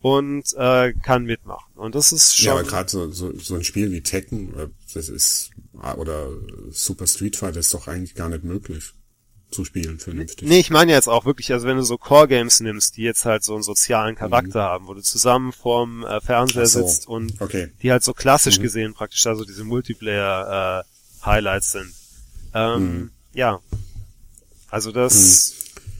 und 0.00 0.44
äh, 0.56 0.92
kann 1.02 1.24
mitmachen. 1.24 1.72
Und 1.76 1.94
das 1.94 2.12
ist 2.12 2.36
schon. 2.36 2.46
Ja, 2.46 2.52
aber 2.52 2.64
gerade 2.64 2.88
so, 2.88 3.10
so, 3.10 3.36
so 3.38 3.54
ein 3.54 3.64
Spiel 3.64 3.90
wie 3.92 4.02
Tekken, 4.02 4.54
äh, 4.58 4.68
das 4.94 5.08
ist 5.08 5.50
oder 5.96 6.30
Super 6.70 7.06
Street 7.06 7.36
Fighter 7.36 7.60
ist 7.60 7.72
doch 7.72 7.86
eigentlich 7.86 8.16
gar 8.16 8.28
nicht 8.28 8.42
möglich 8.42 8.94
zu 9.50 9.64
spielen 9.64 9.98
vernünftig. 9.98 10.48
Nee, 10.48 10.60
ich 10.60 10.70
meine 10.70 10.92
jetzt 10.92 11.08
auch 11.08 11.24
wirklich, 11.24 11.52
also 11.52 11.66
wenn 11.66 11.76
du 11.76 11.82
so 11.82 11.96
Core 11.96 12.28
Games 12.28 12.60
nimmst, 12.60 12.96
die 12.96 13.02
jetzt 13.02 13.24
halt 13.24 13.42
so 13.42 13.54
einen 13.54 13.62
sozialen 13.62 14.14
Charakter 14.14 14.60
mhm. 14.60 14.68
haben, 14.68 14.86
wo 14.88 14.94
du 14.94 15.02
zusammen 15.02 15.52
vorm 15.52 16.04
äh, 16.04 16.20
Fernseher 16.20 16.66
so. 16.66 16.86
sitzt 16.86 17.08
und 17.08 17.40
okay. 17.40 17.68
die 17.82 17.90
halt 17.90 18.04
so 18.04 18.12
klassisch 18.12 18.58
mhm. 18.58 18.62
gesehen 18.62 18.94
praktisch 18.94 19.26
also 19.26 19.44
diese 19.44 19.64
Multiplayer 19.64 20.84
äh, 20.84 21.24
Highlights 21.24 21.72
sind. 21.72 21.92
Ähm, 22.54 22.82
mhm. 22.82 23.10
Ja. 23.32 23.60
Also 24.70 24.92
das 24.92 25.52
mhm 25.52 25.58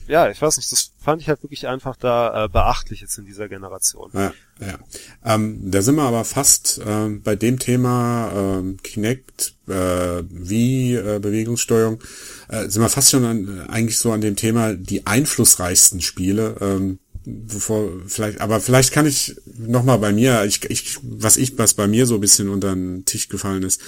ja, 0.09 0.29
ich 0.31 0.41
weiß 0.41 0.57
nicht, 0.57 0.71
das 0.71 0.91
fand 0.97 1.21
ich 1.21 1.29
halt 1.29 1.43
wirklich 1.43 1.67
einfach 1.67 1.95
da 1.95 2.45
äh, 2.45 2.49
beachtlich 2.49 3.01
jetzt 3.01 3.19
in 3.19 3.25
dieser 3.25 3.47
Generation. 3.47 4.09
Ja, 4.13 4.33
ja. 4.59 4.79
Ähm, 5.23 5.59
da 5.69 5.83
sind 5.83 5.95
wir 5.95 6.03
aber 6.03 6.25
fast 6.25 6.79
äh, 6.79 7.09
bei 7.09 7.35
dem 7.35 7.59
Thema 7.59 8.59
äh, 8.59 8.73
Kinect, 8.81 9.55
äh, 9.67 10.23
wie 10.29 10.95
äh, 10.95 11.19
Bewegungssteuerung, 11.19 12.01
äh, 12.47 12.67
sind 12.69 12.81
wir 12.81 12.89
fast 12.89 13.11
schon 13.11 13.23
an, 13.23 13.67
äh, 13.67 13.69
eigentlich 13.69 13.99
so 13.99 14.11
an 14.11 14.21
dem 14.21 14.35
Thema 14.35 14.73
die 14.73 15.05
einflussreichsten 15.05 16.01
Spiele. 16.01 16.55
Ähm, 16.59 16.97
bevor 17.23 17.91
vielleicht, 18.07 18.41
aber 18.41 18.61
vielleicht 18.61 18.91
kann 18.91 19.05
ich 19.05 19.35
noch 19.45 19.83
mal 19.83 19.97
bei 19.97 20.11
mir, 20.11 20.43
ich, 20.45 20.65
ich, 20.71 20.97
was 21.03 21.37
ich, 21.37 21.55
was 21.59 21.75
bei 21.75 21.87
mir 21.87 22.07
so 22.07 22.15
ein 22.15 22.21
bisschen 22.21 22.49
unter 22.49 22.73
den 22.73 23.05
Tisch 23.05 23.29
gefallen 23.29 23.61
ist, 23.61 23.79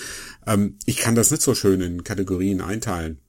ähm, 0.46 0.78
ich 0.86 0.98
kann 0.98 1.16
das 1.16 1.32
nicht 1.32 1.42
so 1.42 1.56
schön 1.56 1.82
in 1.82 2.04
Kategorien 2.04 2.62
einteilen. 2.62 3.20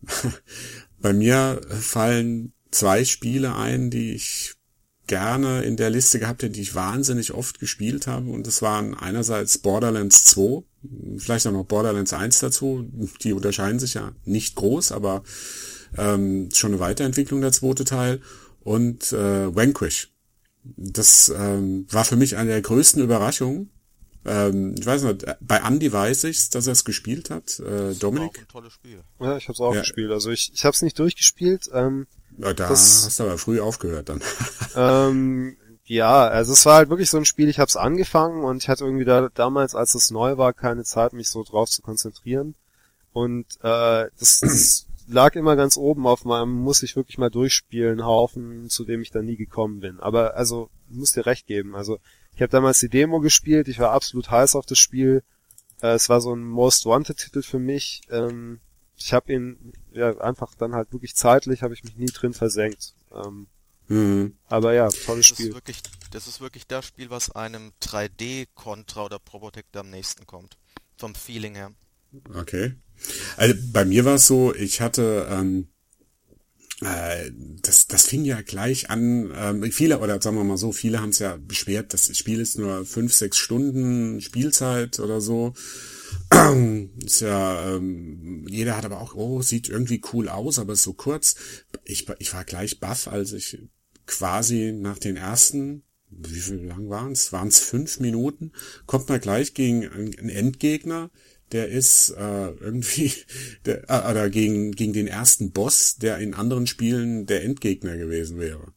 bei 1.01 1.15
mir 1.15 1.63
fallen 1.69 2.53
zwei 2.73 3.05
Spiele 3.05 3.55
ein, 3.55 3.91
die 3.91 4.13
ich 4.15 4.55
gerne 5.07 5.63
in 5.63 5.77
der 5.77 5.91
Liste 5.91 6.19
gehabt 6.19 6.43
hätte, 6.43 6.53
die 6.53 6.63
ich 6.63 6.75
wahnsinnig 6.75 7.33
oft 7.35 7.61
gespielt 7.61 8.07
habe. 8.07 8.31
Und 8.31 8.47
das 8.47 8.63
waren 8.63 8.95
einerseits 8.95 9.59
Borderlands 9.59 10.25
2, 10.27 10.63
vielleicht 11.19 11.47
auch 11.47 11.53
noch 11.53 11.65
Borderlands 11.65 12.13
1 12.13 12.41
dazu. 12.41 12.89
Die 13.23 13.33
unterscheiden 13.33 13.79
sich 13.79 13.95
ja 13.95 14.13
nicht 14.25 14.57
groß, 14.57 14.93
aber 14.93 15.23
ähm, 15.99 16.49
schon 16.53 16.73
eine 16.73 16.81
Weiterentwicklung 16.81 17.41
der 17.41 17.53
zweite 17.53 17.85
Teil 17.85 18.21
und 18.61 19.13
äh, 19.13 19.55
Vanquish. 19.55 20.11
Das 20.65 21.33
ähm, 21.37 21.87
war 21.91 22.05
für 22.05 22.17
mich 22.17 22.37
eine 22.37 22.51
der 22.51 22.63
größten 22.63 23.03
Überraschungen. 23.03 23.71
Ähm, 24.25 24.77
ich 24.79 24.87
weiß 24.87 25.03
nicht, 25.03 25.27
bei 25.41 25.57
Andy 25.59 25.93
weiß 25.93 26.25
ich, 26.25 26.49
dass 26.51 26.69
er 26.69 26.75
es 26.75 26.85
gespielt 26.85 27.29
hat. 27.31 27.59
Äh, 27.59 27.95
Dominik? 27.95 28.39
ein 28.39 28.49
tolles 28.49 28.73
Spiel. 28.73 29.03
Ja, 29.21 29.37
ich 29.37 29.45
habe 29.49 29.55
es 29.55 29.61
auch 29.61 29.75
Ja. 29.75 29.81
gespielt. 29.81 30.13
Also 30.13 30.31
ich, 30.31 30.53
ich 30.55 30.65
habe 30.65 30.75
es 30.75 30.83
nicht 30.83 30.99
durchgespielt. 30.99 31.69
Ähm, 31.73 32.07
da 32.39 32.53
Das- 32.53 33.05
hast 33.07 33.19
du 33.21 33.25
aber 33.25 33.39
früh 33.39 33.61
aufgehört 33.61 34.09
dann. 34.09 34.23
ähm, 34.77 35.57
ja, 35.85 36.27
also 36.29 36.53
es 36.53 36.65
war 36.65 36.77
halt 36.77 36.89
wirklich 36.91 37.11
so 37.11 37.19
ein 37.19 37.25
Spiel, 37.25 37.49
ich 37.49 37.59
habe 37.59 37.69
es 37.69 37.77
angefangen 37.77 38.45
und 38.45 38.63
ich 38.63 38.69
hatte 38.69 38.85
irgendwie 38.85 39.05
da 39.05 39.29
damals, 39.35 39.75
als 39.75 39.95
es 39.95 40.11
neu 40.11 40.37
war, 40.39 40.53
keine 40.53 40.85
Zeit, 40.85 41.13
mich 41.13 41.29
so 41.29 41.43
drauf 41.43 41.69
zu 41.69 41.83
konzentrieren. 41.83 42.55
Und 43.13 43.47
äh, 43.63 44.07
das, 44.19 44.41
das 44.41 44.87
lag 45.09 45.35
immer 45.35 45.57
ganz 45.57 45.77
oben 45.77 46.07
auf 46.07 46.25
meinem 46.25 46.53
muss 46.53 46.83
ich 46.83 46.97
wirklich 46.97 47.19
mal 47.19 47.29
durchspielen 47.31 48.05
Haufen, 48.07 48.71
zu 48.71 48.85
dem 48.85 49.03
ich 49.03 49.11
dann 49.11 49.27
nie 49.27 49.37
gekommen 49.37 49.81
bin. 49.81 50.01
Aber 50.01 50.35
also, 50.37 50.71
ich 50.89 50.97
muss 50.97 51.13
dir 51.13 51.27
recht 51.27 51.47
geben. 51.47 51.75
Also 51.77 51.99
ich 52.35 52.41
habe 52.41 52.51
damals 52.51 52.79
die 52.79 52.89
Demo 52.89 53.21
gespielt, 53.21 53.69
ich 53.69 53.79
war 53.79 53.91
absolut 53.91 54.31
heiß 54.31 54.57
auf 54.57 54.65
das 54.65 54.79
Spiel. 54.79 55.23
Äh, 55.83 55.89
es 55.95 56.09
war 56.09 56.21
so 56.23 56.33
ein 56.35 56.45
Most 56.45 56.87
Wanted 56.87 57.19
Titel 57.19 57.43
für 57.43 57.59
mich. 57.59 58.03
Ähm, 58.11 58.61
ich 59.05 59.13
habe 59.13 59.33
ihn 59.33 59.73
ja 59.93 60.17
einfach 60.21 60.55
dann 60.55 60.75
halt 60.75 60.93
wirklich 60.93 61.15
zeitlich, 61.17 61.63
habe 61.63 61.75
ich 61.75 61.85
mich 61.85 61.97
nie 61.97 62.07
drin 62.07 62.35
versenkt. 62.35 62.95
Ähm, 63.13 63.47
Mhm. 63.89 64.35
aber 64.47 64.73
ja, 64.75 64.89
tolles 64.89 65.27
Das 65.29 65.39
ist 65.41 65.49
Spiel. 65.49 65.55
wirklich, 65.55 65.83
das 66.11 66.27
ist 66.27 66.41
wirklich 66.41 66.67
das 66.67 66.87
Spiel, 66.87 67.11
was 67.11 67.31
einem 67.31 67.73
3D 67.81 68.47
Contra 68.55 69.05
oder 69.05 69.19
Probotector 69.19 69.81
am 69.81 69.91
nächsten 69.91 70.27
kommt. 70.27 70.57
Vom 70.97 71.15
Feeling 71.15 71.55
her. 71.55 71.73
Okay. 72.35 72.75
Also 73.37 73.55
bei 73.73 73.85
mir 73.85 74.05
war 74.05 74.17
es 74.17 74.27
so, 74.27 74.55
ich 74.55 74.81
hatte 74.81 75.27
ähm, 75.31 75.69
äh, 76.81 77.31
das, 77.63 77.87
das 77.87 78.07
fing 78.07 78.25
ja 78.25 78.41
gleich 78.43 78.91
an, 78.91 79.31
ähm, 79.35 79.71
viele, 79.73 80.01
oder 80.01 80.21
sagen 80.21 80.37
wir 80.37 80.45
mal 80.45 80.57
so, 80.57 80.73
viele 80.73 81.01
haben 81.01 81.11
es 81.11 81.19
ja 81.21 81.37
beschwert, 81.37 81.93
das 81.95 82.17
Spiel 82.17 82.41
ist 82.41 82.59
nur 82.59 82.85
fünf, 82.85 83.13
sechs 83.15 83.39
Stunden 83.39 84.21
Spielzeit 84.21 84.99
oder 84.99 85.21
so. 85.21 85.55
Ist 87.05 87.21
ja, 87.21 87.77
ähm, 87.77 88.47
jeder 88.49 88.77
hat 88.77 88.85
aber 88.85 89.01
auch, 89.01 89.15
oh, 89.15 89.43
sieht 89.43 89.69
irgendwie 89.69 90.01
cool 90.13 90.29
aus, 90.29 90.59
aber 90.59 90.77
so 90.77 90.93
kurz. 90.93 91.37
Ich, 91.85 92.09
ich 92.19 92.33
war 92.33 92.45
gleich 92.45 92.81
baff, 92.81 93.09
als 93.09 93.33
ich 93.33 93.59
quasi 94.07 94.73
nach 94.73 94.99
den 94.99 95.17
ersten, 95.17 95.85
wie 96.09 96.41
viel 96.41 96.65
lang 96.65 96.89
waren 96.91 97.13
es? 97.13 97.33
Waren 97.33 97.49
es 97.49 97.61
fünf 97.61 98.01
Minuten? 98.01 98.53
Kommt 98.87 99.09
man 99.09 99.21
gleich 99.21 99.55
gegen 99.55 99.89
einen 99.89 100.19
einen 100.19 100.29
Endgegner, 100.29 101.11
der 101.53 101.69
ist 101.69 102.11
äh, 102.11 102.49
irgendwie, 102.51 103.13
der, 103.65 103.89
äh, 103.89 104.11
oder 104.11 104.31
gegen, 104.31 104.73
gegen 104.73 104.93
den 104.93 105.07
ersten 105.07 105.53
Boss, 105.53 105.97
der 105.97 106.19
in 106.19 106.35
anderen 106.35 106.67
Spielen 106.67 107.27
der 107.27 107.45
Endgegner 107.45 107.97
gewesen 107.97 108.39
wäre. 108.39 108.73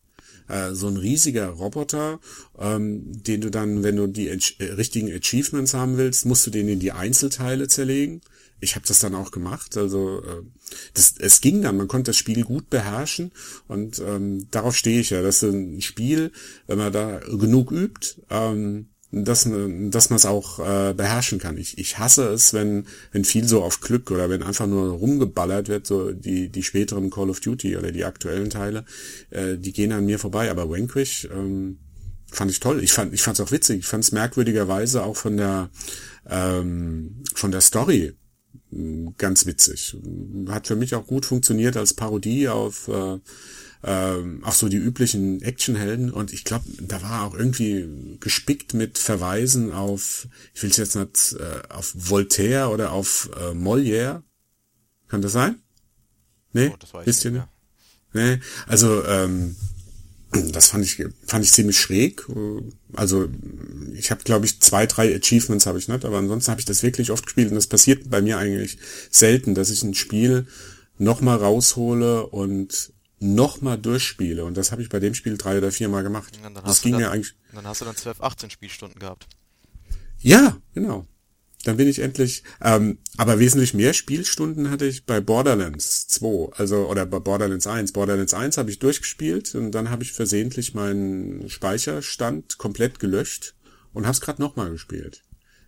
Äh, 0.47 0.73
so 0.73 0.87
ein 0.87 0.97
riesiger 0.97 1.47
Roboter, 1.47 2.19
ähm, 2.59 3.23
den 3.23 3.41
du 3.41 3.49
dann, 3.49 3.83
wenn 3.83 3.95
du 3.95 4.07
die 4.07 4.27
äh, 4.27 4.63
richtigen 4.73 5.11
Achievements 5.11 5.73
haben 5.73 5.97
willst, 5.97 6.25
musst 6.25 6.45
du 6.45 6.51
den 6.51 6.67
in 6.67 6.79
die 6.79 6.91
Einzelteile 6.91 7.67
zerlegen. 7.67 8.21
Ich 8.59 8.75
habe 8.75 8.87
das 8.87 8.99
dann 8.99 9.15
auch 9.15 9.31
gemacht. 9.31 9.75
Also 9.75 10.21
äh, 10.21 10.43
das, 10.93 11.15
es 11.17 11.41
ging 11.41 11.61
dann, 11.61 11.77
man 11.77 11.87
konnte 11.87 12.09
das 12.09 12.17
Spiel 12.17 12.43
gut 12.43 12.69
beherrschen 12.69 13.31
und 13.67 13.99
ähm, 13.99 14.47
darauf 14.51 14.75
stehe 14.75 14.99
ich 14.99 15.09
ja. 15.09 15.21
Das 15.21 15.41
ist 15.41 15.51
ein 15.51 15.81
Spiel, 15.81 16.31
wenn 16.67 16.77
man 16.77 16.93
da 16.93 17.19
genug 17.19 17.71
übt, 17.71 18.21
ähm, 18.29 18.89
dass, 19.23 19.47
dass 19.49 20.09
man 20.09 20.17
es 20.17 20.25
auch 20.25 20.59
äh, 20.59 20.93
beherrschen 20.93 21.39
kann. 21.39 21.57
Ich, 21.57 21.77
ich 21.77 21.97
hasse 21.97 22.27
es, 22.27 22.53
wenn, 22.53 22.85
wenn 23.13 23.23
viel 23.23 23.47
so 23.47 23.63
auf 23.63 23.79
Glück 23.79 24.11
oder 24.11 24.29
wenn 24.29 24.43
einfach 24.43 24.67
nur 24.67 24.91
rumgeballert 24.91 25.69
wird, 25.69 25.87
so 25.87 26.11
die, 26.11 26.49
die 26.49 26.63
späteren 26.63 27.09
Call 27.09 27.29
of 27.29 27.39
Duty 27.39 27.77
oder 27.77 27.93
die 27.93 28.03
aktuellen 28.03 28.49
Teile, 28.49 28.83
äh, 29.29 29.57
die 29.57 29.71
gehen 29.71 29.93
an 29.93 30.05
mir 30.05 30.19
vorbei. 30.19 30.51
Aber 30.51 30.69
Vanquish 30.69 31.29
ähm, 31.31 31.77
fand 32.29 32.51
ich 32.51 32.59
toll. 32.59 32.83
Ich 32.83 32.91
fand 32.91 33.13
ich 33.13 33.21
fand's 33.21 33.39
auch 33.39 33.51
witzig. 33.51 33.79
Ich 33.79 33.87
fand 33.87 34.03
es 34.03 34.11
merkwürdigerweise 34.11 35.03
auch 35.03 35.15
von 35.15 35.37
der 35.37 35.69
ähm, 36.29 37.23
von 37.33 37.51
der 37.51 37.61
Story 37.61 38.13
mh, 38.71 39.13
ganz 39.17 39.45
witzig. 39.45 39.95
Hat 40.49 40.67
für 40.67 40.75
mich 40.75 40.93
auch 40.93 41.07
gut 41.07 41.25
funktioniert 41.25 41.77
als 41.77 41.93
Parodie 41.93 42.49
auf 42.49 42.89
äh, 42.89 43.19
ähm, 43.87 44.43
auch 44.43 44.53
so 44.53 44.67
die 44.67 44.77
üblichen 44.77 45.43
Actionhelden 45.43 46.11
und 46.11 46.33
ich 46.33 46.43
glaube, 46.43 46.65
da 46.81 47.03
war 47.03 47.23
auch 47.23 47.35
irgendwie 47.35 48.17
gespickt 48.19 48.73
mit 48.73 48.97
Verweisen 48.97 49.71
auf, 49.71 50.27
ich 50.55 50.63
will 50.63 50.71
es 50.71 50.77
jetzt 50.77 50.95
nicht, 50.95 51.35
äh, 51.39 51.61
auf 51.69 51.93
Voltaire 51.95 52.71
oder 52.71 52.91
auf 52.91 53.29
äh, 53.37 53.51
Molière. 53.51 54.23
Kann 55.07 55.21
das 55.21 55.33
sein? 55.33 55.57
Nee, 56.51 56.71
Oh, 56.73 56.77
das 56.79 56.93
weiß 56.95 57.25
ihr 57.25 57.31
nicht 57.31 57.39
nicht? 57.41 57.47
Nee, 58.13 58.39
also 58.65 59.03
ähm, 59.05 59.55
das 60.31 60.67
fand 60.67 60.83
ich 60.83 61.03
fand 61.27 61.45
ich 61.45 61.51
ziemlich 61.51 61.79
schräg. 61.79 62.25
Also 62.93 63.29
ich 63.93 64.09
habe 64.09 64.23
glaube 64.23 64.47
ich 64.47 64.61
zwei, 64.61 64.87
drei 64.87 65.15
Achievements 65.15 65.67
habe 65.67 65.77
ich 65.77 65.87
nicht, 65.87 66.05
aber 66.05 66.17
ansonsten 66.17 66.49
habe 66.49 66.59
ich 66.59 66.65
das 66.65 66.81
wirklich 66.81 67.11
oft 67.11 67.25
gespielt 67.25 67.49
und 67.49 67.55
das 67.55 67.67
passiert 67.67 68.09
bei 68.09 68.21
mir 68.21 68.39
eigentlich 68.39 68.79
selten, 69.11 69.53
dass 69.53 69.69
ich 69.69 69.83
ein 69.83 69.93
Spiel 69.93 70.47
nochmal 70.97 71.37
raushole 71.37 72.25
und 72.25 72.94
nochmal 73.19 73.77
durchspiele 73.77 74.43
und 74.45 74.55
das 74.57 74.71
habe 74.71 74.81
ich 74.81 74.89
bei 74.89 74.99
dem 74.99 75.13
Spiel 75.13 75.37
drei 75.37 75.57
oder 75.57 75.71
vier 75.71 75.89
Mal 75.89 76.03
gemacht. 76.03 76.37
Dann 76.43 76.53
Das 76.53 76.63
hast 76.63 76.79
du 76.79 76.83
ging 76.83 76.93
dann, 76.93 77.01
ja 77.01 77.11
eigentlich 77.11 77.35
dann 77.53 77.65
hast 77.67 77.81
du 77.81 77.85
dann 77.85 77.95
12, 77.95 78.21
18 78.21 78.49
Spielstunden 78.49 78.99
gehabt. 78.99 79.27
ja, 80.19 80.57
genau. 80.73 81.07
Dann 81.63 81.77
bin 81.77 81.87
ich 81.87 81.97
endlich, 81.97 82.43
ähm, 82.61 82.99
aber 83.17 83.39
wesentlich 83.39 83.73
mehr 83.73 83.93
Spielstunden 83.93 84.69
hatte 84.69 84.85
ich 84.85 85.05
bei 85.07 85.19
Borderlands 85.19 86.07
2, 86.09 86.53
also 86.55 86.87
oder 86.87 87.07
bei 87.07 87.17
Borderlands 87.17 87.65
1. 87.65 87.91
Borderlands 87.91 88.35
1 88.35 88.57
habe 88.57 88.69
ich 88.69 88.77
durchgespielt 88.77 89.55
und 89.55 89.71
dann 89.71 89.89
habe 89.89 90.03
ich 90.03 90.11
versehentlich 90.11 90.75
meinen 90.75 91.49
Speicherstand 91.49 92.59
komplett 92.59 92.99
gelöscht 92.99 93.55
und 93.93 94.03
habe 94.05 94.13
es 94.13 94.21
gerade 94.21 94.43
nochmal 94.43 94.69
gespielt. 94.69 95.23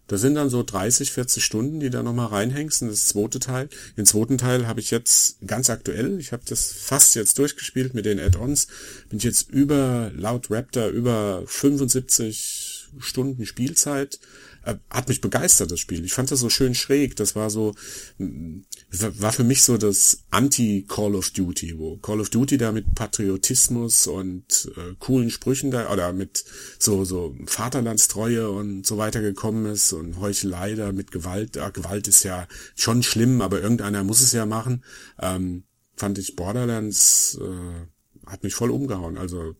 Das 0.08 0.22
sind 0.22 0.36
dann 0.36 0.50
so 0.50 0.64
30, 0.64 1.12
40 1.12 1.44
Stunden, 1.44 1.80
die 1.80 1.90
da 1.90 2.02
nochmal 2.02 2.28
reinhängst 2.28 2.82
in 2.82 2.90
das 2.90 3.08
zweite 3.08 3.40
Teil. 3.40 3.70
Den 3.98 4.06
zweiten 4.06 4.38
Teil 4.38 4.68
habe 4.68 4.80
ich 4.80 4.92
jetzt 4.92 5.38
ganz 5.46 5.70
aktuell, 5.70 6.20
ich 6.20 6.32
habe 6.32 6.44
das 6.48 6.72
fast 6.72 7.16
jetzt 7.16 7.38
durchgespielt 7.38 7.94
mit 7.94 8.06
den 8.06 8.20
Add-ons, 8.20 8.68
bin 9.10 9.18
ich 9.18 9.26
jetzt 9.26 9.50
über, 9.50 10.12
laut 10.16 10.50
Raptor, 10.50 10.88
über 10.88 11.44
75 11.46 12.88
Stunden 13.00 13.46
Spielzeit. 13.46 14.20
Äh, 14.68 14.76
Hat 14.90 15.08
mich 15.08 15.22
begeistert, 15.22 15.72
das 15.72 15.80
Spiel. 15.80 16.04
Ich 16.04 16.14
fand 16.14 16.30
das 16.30 16.42
so 16.42 16.50
schön 16.50 16.76
schräg. 16.76 17.16
Das 17.16 17.36
war 17.38 17.50
so, 17.50 17.74
war 18.18 19.32
für 19.32 19.46
mich 19.46 19.64
so 19.64 19.78
das 19.78 20.24
Anti-Call 20.30 21.16
of 21.16 21.30
Duty, 21.30 21.80
wo 21.80 21.96
Call 21.98 22.20
of 22.20 22.30
Duty 22.30 22.58
da 22.58 22.74
mit 22.74 22.94
Patriotismus 22.94 24.08
und 24.08 24.70
äh, 24.76 24.96
coolen 25.00 25.30
Sprüchen 25.30 25.72
da, 25.72 25.92
oder 25.92 26.12
mit 26.12 26.44
so, 26.80 27.06
so 27.06 27.34
Vaterlandstreue 27.46 28.50
und 28.50 28.86
so 28.86 28.98
weiter 28.98 29.22
gekommen 29.22 29.66
ist 29.68 29.94
und 29.94 30.20
Heuchelei 30.20 30.76
da 30.76 30.92
mit 30.92 31.12
Gewalt. 31.12 31.56
Ja, 31.56 31.70
Gewalt 31.70 32.10
ist 32.10 32.24
ja 32.24 32.46
schon 32.76 33.04
schlimm, 33.04 33.40
aber 33.40 33.62
irgendeiner 33.62 34.04
muss 34.04 34.20
es 34.20 34.34
ja 34.34 34.46
machen. 34.46 34.84
Ähm, 35.18 35.64
fand 35.96 36.18
ich 36.18 36.36
Borderlands, 36.36 37.40
äh, 37.42 38.30
hat 38.30 38.44
mich 38.44 38.54
voll 38.54 38.72
umgehauen. 38.72 39.18
Also, 39.18 39.56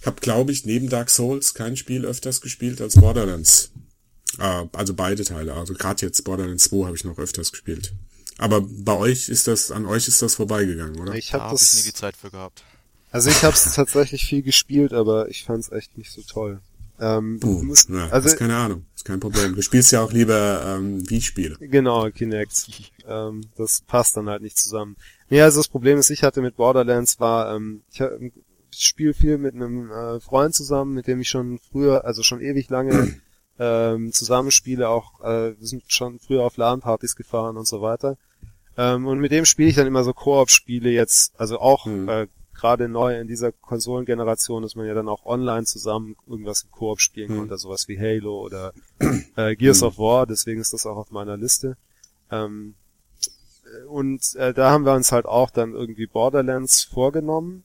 ich 0.00 0.06
habe, 0.06 0.20
glaube 0.20 0.52
ich, 0.52 0.64
neben 0.64 0.88
Dark 0.88 1.10
Souls 1.10 1.54
kein 1.54 1.76
Spiel 1.76 2.04
öfters 2.04 2.40
gespielt 2.40 2.80
als 2.80 2.94
Borderlands. 2.94 3.72
Äh, 4.38 4.66
also 4.72 4.94
beide 4.94 5.24
Teile. 5.24 5.54
Also 5.54 5.74
gerade 5.74 6.04
jetzt 6.06 6.22
Borderlands 6.24 6.64
2 6.64 6.86
habe 6.86 6.96
ich 6.96 7.04
noch 7.04 7.18
öfters 7.18 7.50
gespielt. 7.52 7.92
Aber 8.38 8.62
bei 8.62 8.96
euch 8.96 9.28
ist 9.28 9.46
das, 9.46 9.70
an 9.70 9.86
euch 9.86 10.08
ist 10.08 10.22
das 10.22 10.34
vorbeigegangen, 10.36 10.98
oder? 11.00 11.14
Ich 11.14 11.28
Da 11.30 11.34
habe 11.40 11.44
habe 11.50 11.56
ich 11.62 11.72
nie 11.74 11.82
die 11.82 11.92
Zeit 11.92 12.16
für 12.16 12.30
gehabt. 12.30 12.64
also 13.10 13.28
ich 13.30 13.42
habe 13.44 13.54
es 13.54 13.64
tatsächlich 13.74 14.24
viel 14.24 14.42
gespielt, 14.42 14.92
aber 14.92 15.28
ich 15.28 15.44
fand 15.44 15.64
es 15.64 15.70
echt 15.72 15.96
nicht 15.98 16.10
so 16.10 16.22
toll. 16.22 16.60
Ähm, 17.00 17.38
Puh, 17.40 17.60
du 17.60 17.64
musst, 17.64 17.88
ja, 17.88 18.08
also 18.10 18.28
ist 18.28 18.36
keine 18.36 18.56
Ahnung, 18.56 18.84
ist 18.94 19.04
kein 19.04 19.18
Problem. 19.18 19.54
Du 19.54 19.62
spielst 19.62 19.90
ja 19.92 20.02
auch 20.02 20.12
lieber 20.12 20.62
ähm, 20.64 21.08
Wii-Spiele. 21.10 21.56
Genau, 21.60 22.08
Kinect. 22.10 22.66
ähm, 23.08 23.42
das 23.56 23.82
passt 23.86 24.16
dann 24.16 24.28
halt 24.28 24.42
nicht 24.42 24.56
zusammen. 24.56 24.96
Nee, 25.28 25.40
also 25.40 25.58
das 25.58 25.68
Problem 25.68 25.98
ist, 25.98 26.10
ich 26.10 26.22
hatte 26.22 26.42
mit 26.42 26.56
Borderlands 26.56 27.18
war, 27.18 27.56
ähm, 27.56 27.82
ich, 27.92 28.00
hab- 28.00 28.12
ich 28.20 28.32
spiele 28.86 29.14
viel 29.14 29.36
mit 29.38 29.54
einem 29.54 29.90
äh, 29.90 30.20
Freund 30.20 30.54
zusammen, 30.54 30.94
mit 30.94 31.06
dem 31.06 31.20
ich 31.20 31.28
schon 31.28 31.58
früher, 31.70 32.04
also 32.04 32.22
schon 32.22 32.40
ewig 32.40 32.70
lange 32.70 33.20
ähm, 33.64 34.12
zusammenspiele, 34.12 34.88
auch 34.88 35.20
äh, 35.20 35.56
wir 35.58 35.66
sind 35.66 35.84
schon 35.86 36.18
früher 36.18 36.42
auf 36.42 36.56
LAN-Partys 36.56 37.14
gefahren 37.14 37.56
und 37.56 37.66
so 37.68 37.80
weiter. 37.80 38.16
Ähm, 38.76 39.06
und 39.06 39.20
mit 39.20 39.30
dem 39.30 39.44
spiele 39.44 39.68
ich 39.68 39.76
dann 39.76 39.86
immer 39.86 40.02
so 40.02 40.12
Koop-Spiele 40.12 40.90
jetzt, 40.90 41.32
also 41.38 41.60
auch 41.60 41.86
Mhm. 41.86 42.08
äh, 42.08 42.26
gerade 42.54 42.88
neu 42.88 43.18
in 43.20 43.28
dieser 43.28 43.52
Konsolengeneration, 43.52 44.62
dass 44.62 44.74
man 44.74 44.86
ja 44.86 44.94
dann 44.94 45.08
auch 45.08 45.24
online 45.26 45.64
zusammen 45.64 46.16
irgendwas 46.26 46.62
im 46.62 46.70
Koop 46.72 47.00
spielen 47.00 47.30
Mhm. 47.32 47.38
konnte, 47.38 47.58
sowas 47.58 47.86
wie 47.86 47.98
Halo 48.00 48.40
oder 48.40 48.72
äh, 49.36 49.54
Gears 49.54 49.82
of 49.84 49.98
War, 49.98 50.26
deswegen 50.26 50.60
ist 50.60 50.72
das 50.72 50.86
auch 50.86 50.96
auf 50.96 51.10
meiner 51.12 51.36
Liste. 51.36 51.76
Ähm, 52.30 52.74
äh, 53.64 53.84
und 53.86 54.34
äh, 54.36 54.52
da 54.54 54.70
haben 54.70 54.84
wir 54.84 54.94
uns 54.94 55.12
halt 55.12 55.26
auch 55.26 55.50
dann 55.50 55.72
irgendwie 55.72 56.06
Borderlands 56.06 56.82
vorgenommen. 56.82 57.62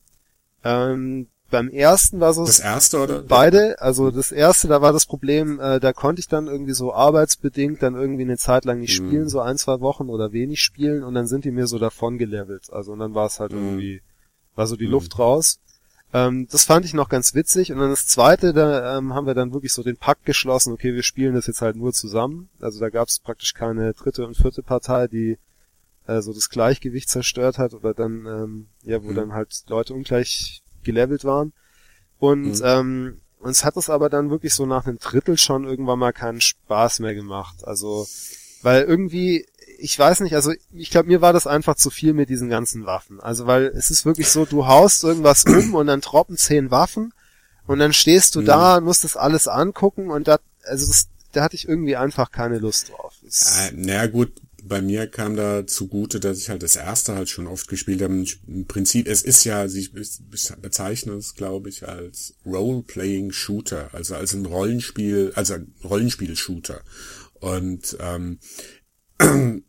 Ähm, 0.63 1.27
beim 1.49 1.69
ersten 1.69 2.19
war 2.19 2.33
so 2.33 2.45
Das 2.45 2.59
erste 2.59 2.99
oder? 2.99 3.21
Beide, 3.21 3.79
also 3.81 4.11
das 4.11 4.31
erste, 4.31 4.67
da 4.67 4.81
war 4.81 4.91
das 4.93 5.05
Problem, 5.05 5.59
äh, 5.59 5.79
da 5.79 5.93
konnte 5.93 6.19
ich 6.19 6.27
dann 6.27 6.47
irgendwie 6.47 6.73
so 6.73 6.93
arbeitsbedingt 6.93 7.81
dann 7.81 7.95
irgendwie 7.95 8.23
eine 8.23 8.37
Zeit 8.37 8.65
lang 8.65 8.79
nicht 8.79 8.99
Mhm. 8.99 9.07
spielen, 9.07 9.29
so 9.29 9.39
ein, 9.39 9.57
zwei 9.57 9.79
Wochen 9.79 10.09
oder 10.09 10.31
wenig 10.33 10.61
spielen 10.61 11.03
und 11.03 11.13
dann 11.13 11.27
sind 11.27 11.45
die 11.45 11.51
mir 11.51 11.67
so 11.67 11.79
davon 11.79 12.17
gelevelt. 12.17 12.71
Also 12.71 12.91
und 12.93 12.99
dann 12.99 13.13
war 13.13 13.27
es 13.27 13.39
halt 13.39 13.53
Mhm. 13.53 13.57
irgendwie, 13.59 14.01
war 14.55 14.67
so 14.67 14.75
die 14.75 14.85
Mhm. 14.85 14.91
Luft 14.91 15.17
raus. 15.19 15.59
Ähm, 16.13 16.47
das 16.49 16.63
fand 16.65 16.85
ich 16.85 16.93
noch 16.93 17.09
ganz 17.09 17.33
witzig 17.35 17.71
und 17.71 17.79
dann 17.79 17.89
das 17.89 18.07
zweite, 18.07 18.53
da 18.53 18.97
ähm, 18.97 19.13
haben 19.13 19.27
wir 19.27 19.33
dann 19.33 19.53
wirklich 19.53 19.73
so 19.73 19.83
den 19.83 19.97
Pakt 19.97 20.25
geschlossen, 20.25 20.73
okay, 20.73 20.93
wir 20.93 21.03
spielen 21.03 21.35
das 21.35 21.47
jetzt 21.47 21.61
halt 21.61 21.75
nur 21.75 21.91
zusammen. 21.93 22.49
Also 22.61 22.79
da 22.79 22.89
gab 22.89 23.07
es 23.09 23.19
praktisch 23.19 23.53
keine 23.53 23.93
dritte 23.93 24.25
und 24.25 24.35
vierte 24.37 24.63
Partei, 24.63 25.07
die 25.07 25.37
äh, 26.07 26.21
so 26.21 26.33
das 26.33 26.49
Gleichgewicht 26.49 27.09
zerstört 27.09 27.57
hat 27.57 27.73
oder 27.73 27.93
dann, 27.93 28.25
ähm, 28.25 28.67
ja, 28.83 29.03
wo 29.03 29.11
Mhm. 29.11 29.15
dann 29.15 29.33
halt 29.33 29.63
Leute 29.67 29.93
ungleich 29.93 30.61
gelevelt 30.87 31.23
waren. 31.23 31.53
Und 32.17 32.59
Mhm. 32.59 32.61
ähm, 32.63 33.21
uns 33.39 33.63
hat 33.63 33.77
es 33.77 33.89
aber 33.91 34.09
dann 34.09 34.31
wirklich 34.31 34.55
so 34.55 34.65
nach 34.65 34.87
einem 34.87 34.97
Drittel 34.97 35.37
schon 35.37 35.65
irgendwann 35.65 35.99
mal 35.99 36.11
keinen 36.13 36.41
Spaß 36.41 36.99
mehr 37.01 37.13
gemacht. 37.13 37.57
Also, 37.63 38.07
weil 38.63 38.81
irgendwie, 38.83 39.45
ich 39.77 39.97
weiß 39.97 40.21
nicht, 40.21 40.33
also 40.33 40.51
ich 40.73 40.89
glaube, 40.89 41.07
mir 41.07 41.21
war 41.21 41.33
das 41.33 41.45
einfach 41.45 41.75
zu 41.75 41.91
viel 41.91 42.13
mit 42.13 42.29
diesen 42.29 42.49
ganzen 42.49 42.87
Waffen. 42.87 43.19
Also, 43.19 43.45
weil 43.45 43.65
es 43.67 43.91
ist 43.91 44.05
wirklich 44.05 44.29
so, 44.29 44.45
du 44.45 44.65
haust 44.65 45.03
irgendwas 45.03 45.45
um 45.45 45.75
und 45.75 45.85
dann 45.87 46.01
droppen 46.01 46.37
zehn 46.37 46.71
Waffen 46.71 47.13
und 47.67 47.77
dann 47.77 47.93
stehst 47.93 48.33
du 48.35 48.41
Mhm. 48.41 48.45
da 48.45 48.77
und 48.77 48.85
musst 48.85 49.03
das 49.03 49.15
alles 49.15 49.47
angucken 49.47 50.09
und 50.09 50.27
da, 50.27 50.39
also 50.63 50.87
das, 50.87 51.07
da 51.33 51.43
hatte 51.43 51.55
ich 51.55 51.67
irgendwie 51.69 51.95
einfach 51.95 52.31
keine 52.31 52.57
Lust 52.57 52.89
drauf. 52.89 53.13
Das, 53.23 53.69
Äh, 53.69 53.73
naja 53.75 54.07
gut, 54.07 54.31
bei 54.67 54.81
mir 54.81 55.07
kam 55.07 55.35
da 55.35 55.65
zugute, 55.65 56.19
dass 56.19 56.39
ich 56.39 56.49
halt 56.49 56.63
das 56.63 56.75
erste 56.75 57.15
halt 57.15 57.29
schon 57.29 57.47
oft 57.47 57.67
gespielt 57.67 58.01
habe. 58.01 58.25
Im 58.47 58.65
Prinzip, 58.67 59.07
es 59.07 59.21
ist 59.21 59.43
ja, 59.43 59.65
ich 59.65 59.91
bezeichne 59.91 61.13
es, 61.13 61.35
glaube 61.35 61.69
ich, 61.69 61.87
als 61.87 62.35
Role-Playing-Shooter, 62.45 63.93
also 63.93 64.15
als 64.15 64.33
ein 64.33 64.45
Rollenspiel, 64.45 65.31
also 65.35 65.55
ein 65.55 65.73
Rollenspiel-Shooter. 65.83 66.81
Und 67.35 67.97
ähm, 67.99 68.39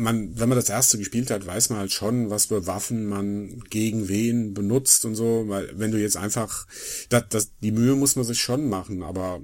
man, 0.00 0.38
wenn 0.38 0.48
man 0.48 0.56
das 0.56 0.68
erste 0.68 0.98
gespielt 0.98 1.30
hat, 1.30 1.46
weiß 1.46 1.70
man 1.70 1.78
halt 1.78 1.92
schon, 1.92 2.30
was 2.30 2.46
für 2.46 2.66
Waffen 2.66 3.06
man 3.06 3.60
gegen 3.70 4.08
wen 4.08 4.54
benutzt 4.54 5.04
und 5.04 5.14
so, 5.14 5.44
weil 5.46 5.70
wenn 5.78 5.90
du 5.90 6.00
jetzt 6.00 6.16
einfach, 6.16 6.66
das, 7.08 7.24
das, 7.28 7.50
die 7.58 7.72
Mühe 7.72 7.94
muss 7.94 8.16
man 8.16 8.24
sich 8.24 8.40
schon 8.40 8.68
machen, 8.68 9.02
aber 9.02 9.40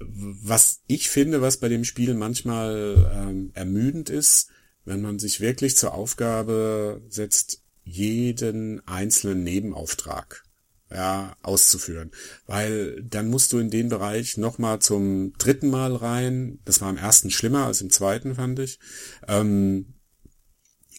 was 0.00 0.80
ich 0.86 1.10
finde, 1.10 1.42
was 1.42 1.58
bei 1.58 1.68
dem 1.68 1.84
Spiel 1.84 2.14
manchmal 2.14 3.10
ähm, 3.14 3.50
ermüdend 3.54 4.10
ist, 4.10 4.48
wenn 4.84 5.02
man 5.02 5.18
sich 5.18 5.40
wirklich 5.40 5.76
zur 5.76 5.94
Aufgabe 5.94 7.02
setzt, 7.08 7.62
jeden 7.84 8.86
einzelnen 8.86 9.42
Nebenauftrag 9.44 10.44
ja, 10.94 11.36
auszuführen. 11.42 12.10
Weil 12.46 13.02
dann 13.02 13.28
musst 13.28 13.52
du 13.52 13.58
in 13.58 13.70
den 13.70 13.88
Bereich 13.88 14.36
nochmal 14.36 14.80
zum 14.80 15.32
dritten 15.38 15.70
Mal 15.70 15.94
rein. 15.96 16.58
Das 16.64 16.80
war 16.80 16.90
im 16.90 16.96
ersten 16.98 17.30
schlimmer 17.30 17.66
als 17.66 17.80
im 17.80 17.90
zweiten, 17.90 18.34
fand 18.34 18.58
ich. 18.58 18.78
Ähm, 19.28 19.94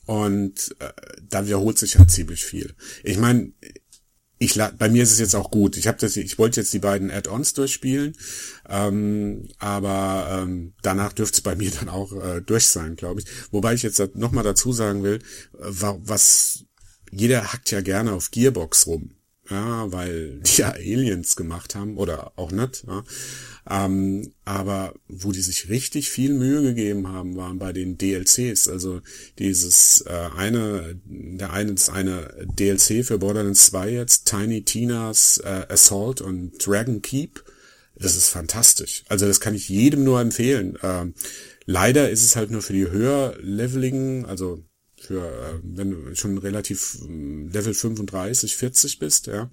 und 0.06 0.75
äh, 0.79 0.91
da 1.29 1.45
wiederholt 1.45 1.77
sich 1.77 1.97
halt 1.97 2.12
ziemlich 2.12 2.43
viel. 2.43 2.75
Ich 3.03 3.17
meine, 3.17 3.53
ich 4.39 4.56
bei 4.77 4.89
mir 4.89 5.03
ist 5.03 5.12
es 5.13 5.19
jetzt 5.19 5.36
auch 5.36 5.51
gut. 5.51 5.77
Ich 5.77 5.88
habe 5.88 5.97
das, 5.99 6.17
ich 6.17 6.38
wollte 6.38 6.60
jetzt 6.60 6.73
die 6.73 6.79
beiden 6.79 7.10
Add-ons 7.12 7.53
durchspielen, 7.53 8.13
ähm, 8.67 9.47
aber 9.60 10.41
ähm, 10.43 10.73
danach 10.82 11.13
dürfte 11.13 11.38
es 11.38 11.41
bei 11.41 11.56
mir 11.56 11.71
dann 11.79 11.88
auch 11.89 12.12
äh, 12.21 12.41
durch 12.41 12.67
sein, 12.67 12.95
glaube 12.95 13.21
ich. 13.21 13.27
Wobei 13.51 13.73
ich 13.73 13.84
jetzt 13.84 14.01
nochmal 14.15 14.43
dazu 14.43 14.73
sagen 14.73 15.03
will, 15.03 15.19
äh, 15.53 15.60
wa- 15.62 15.99
was 16.01 16.65
jeder 17.12 17.53
hackt 17.53 17.71
ja 17.71 17.79
gerne 17.82 18.12
auf 18.13 18.32
Gearbox 18.32 18.88
rum, 18.88 19.12
ja, 19.54 19.92
weil 19.92 20.39
die 20.39 20.62
ja 20.62 20.72
Aliens 20.72 21.36
gemacht 21.36 21.76
haben 21.76 21.98
oder 21.98 22.34
auch 22.36 22.52
nicht. 22.52 22.86
Ja. 22.88 23.04
Ähm, 23.70 24.34
aber 24.44 24.94
wo 25.08 25.32
die 25.32 25.42
sich 25.42 25.70
richtig 25.70 26.10
viel 26.10 26.34
Mühe 26.34 26.62
gegeben 26.63 27.08
haben, 27.08 27.38
waren 27.38 27.60
bei 27.60 27.72
den 27.72 27.98
DLCs. 27.98 28.68
Also 28.68 29.02
dieses 29.39 30.02
äh, 30.02 30.30
eine, 30.36 31.00
der 31.06 31.54
eine 31.54 31.74
das 31.74 31.89
eine 31.89 32.48
DLC 32.58 33.06
für 33.06 33.20
Borderlands 33.20 33.68
2 33.68 33.92
jetzt, 33.92 34.26
Tiny 34.28 34.63
Tina's 34.63 35.38
äh, 35.38 35.66
Assault 35.70 36.22
und 36.22 36.66
Dragon 36.66 37.02
Keep. 37.02 37.44
Das 37.96 38.18
ist 38.18 38.30
fantastisch. 38.30 39.04
Also 39.08 39.28
das 39.28 39.39
kann 39.39 39.56
ich 39.56 39.70
jedem 39.70 40.04
nur 40.04 40.20
empfehlen. 40.20 40.78
Ähm, 40.82 41.13
leider 41.66 42.10
ist 42.10 42.24
es 42.24 42.36
halt 42.36 42.52
nur 42.52 42.62
für 42.62 42.74
die 42.74 42.89
höherleveligen, 42.89 44.26
also 44.26 44.63
für 45.04 45.26
äh, 45.26 45.60
wenn 45.63 45.92
du 45.92 46.16
schon 46.16 46.38
relativ 46.38 46.98
ähm, 47.04 47.50
Level 47.50 47.74
35, 47.74 48.56
40 48.56 49.00
bist, 49.00 49.28
ja. 49.28 49.50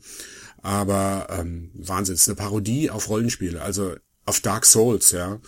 Aber 0.63 1.29
ähm, 1.31 1.71
Wahnsinn, 1.75 2.15
es 2.15 2.23
ist 2.23 2.29
eine 2.29 2.37
Parodie 2.37 2.91
auf 2.91 3.09
Rollenspiele, 3.09 3.63
also 3.63 3.95
auf 4.27 4.41
Dark 4.41 4.67
Souls, 4.67 5.11
ja. 5.13 5.41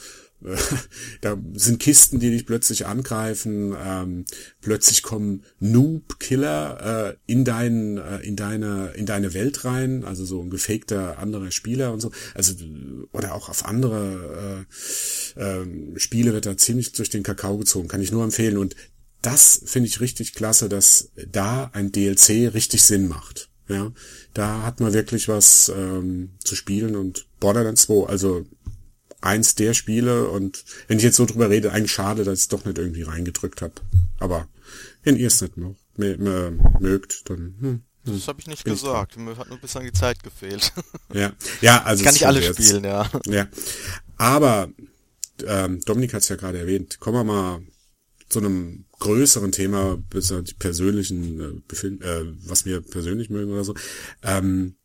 da 1.21 1.37
sind 1.55 1.79
Kisten, 1.81 2.19
die 2.19 2.31
dich 2.31 2.47
plötzlich 2.47 2.87
angreifen, 2.87 3.75
ähm, 3.81 4.25
plötzlich 4.61 5.03
kommen 5.03 5.45
Noob-Killer 5.61 7.11
äh, 7.11 7.33
in 7.33 7.45
dein, 7.45 7.99
äh, 7.99 8.19
in 8.19 8.37
deine, 8.37 8.93
in 8.97 9.07
deine 9.07 9.35
Welt 9.35 9.65
rein, 9.65 10.05
also 10.05 10.25
so 10.25 10.41
ein 10.41 10.51
gefakter 10.51 11.19
anderer 11.19 11.51
Spieler 11.51 11.93
und 11.93 12.01
so, 12.01 12.11
also 12.35 12.55
oder 13.13 13.35
auch 13.35 13.49
auf 13.49 13.65
andere 13.65 14.67
äh, 15.37 15.41
äh, 15.41 15.99
Spiele 15.99 16.33
wird 16.33 16.47
da 16.47 16.57
ziemlich 16.57 16.93
durch 16.93 17.11
den 17.11 17.23
Kakao 17.23 17.59
gezogen, 17.59 17.89
kann 17.89 18.03
ich 18.03 18.13
nur 18.13 18.25
empfehlen 18.25 18.59
und 18.59 18.75
das 19.23 19.63
finde 19.65 19.89
ich 19.89 20.01
richtig 20.01 20.35
klasse, 20.35 20.69
dass 20.69 21.11
da 21.31 21.71
ein 21.73 21.93
DLC 21.93 22.53
richtig 22.53 22.83
Sinn 22.83 23.09
macht. 23.09 23.49
Ja, 23.69 23.93
da 24.35 24.63
hat 24.65 24.81
man 24.81 24.93
wirklich 24.93 25.29
was 25.29 25.71
ähm, 25.75 26.31
zu 26.45 26.57
spielen 26.57 26.97
und 26.97 27.27
Borderlands 27.41 27.83
2, 27.83 28.07
also 28.09 28.45
eins 29.21 29.55
der 29.55 29.73
Spiele 29.73 30.29
und 30.29 30.65
wenn 30.89 30.99
ich 30.99 31.05
jetzt 31.05 31.17
so 31.17 31.25
drüber 31.27 31.49
rede, 31.49 31.73
eigentlich 31.73 31.93
schade, 31.93 32.25
dass 32.25 32.39
ich 32.39 32.45
es 32.45 32.49
doch 32.49 32.65
nicht 32.65 32.77
irgendwie 32.77 33.03
reingedrückt 33.03 33.63
habe. 33.63 33.75
Aber 34.19 34.49
wenn 35.05 35.17
ihr 35.17 35.29
es 35.29 35.41
nicht 35.41 35.57
noch 35.57 35.77
mögt, 35.97 37.31
dann 37.31 37.55
hm, 37.61 37.83
Das 38.05 38.27
habe 38.27 38.41
ich 38.41 38.49
nicht 38.49 38.65
Bin 38.65 38.75
ich 38.75 38.81
gesagt. 38.83 39.17
Mir 39.17 39.37
hat 39.37 39.49
nur 39.49 39.59
bis 39.59 39.77
an 39.77 39.85
die 39.85 39.93
Zeit 39.93 40.23
gefehlt. 40.25 40.73
ja, 41.15 41.33
ja, 41.61 41.83
also 41.85 42.01
Ich 42.01 42.05
kann 42.05 42.15
nicht 42.15 42.27
alle 42.27 42.41
jetzt- 42.43 42.61
spielen, 42.61 42.83
ja. 42.85 43.09
Ja, 43.27 43.47
aber 44.17 44.71
ähm, 45.47 45.81
Dominik 45.85 46.15
hat 46.15 46.23
es 46.23 46.29
ja 46.29 46.37
gerade 46.37 46.59
erwähnt. 46.59 46.99
Kommen 46.99 47.17
wir 47.19 47.25
mal 47.25 47.63
zu 48.33 48.39
einem 48.39 48.87
größeren 48.99 49.53
Thema, 49.53 49.99
bis 50.11 50.33
auf 50.33 50.43
die 50.45 50.55
persönlichen, 50.55 51.63
äh, 51.73 51.87
äh, 51.87 52.35
was 52.47 52.65
wir 52.65 52.81
persönlich 52.81 53.29
mögen 53.31 53.53
oder 53.53 53.65
so. 53.65 53.75
Ähm, 54.23 54.77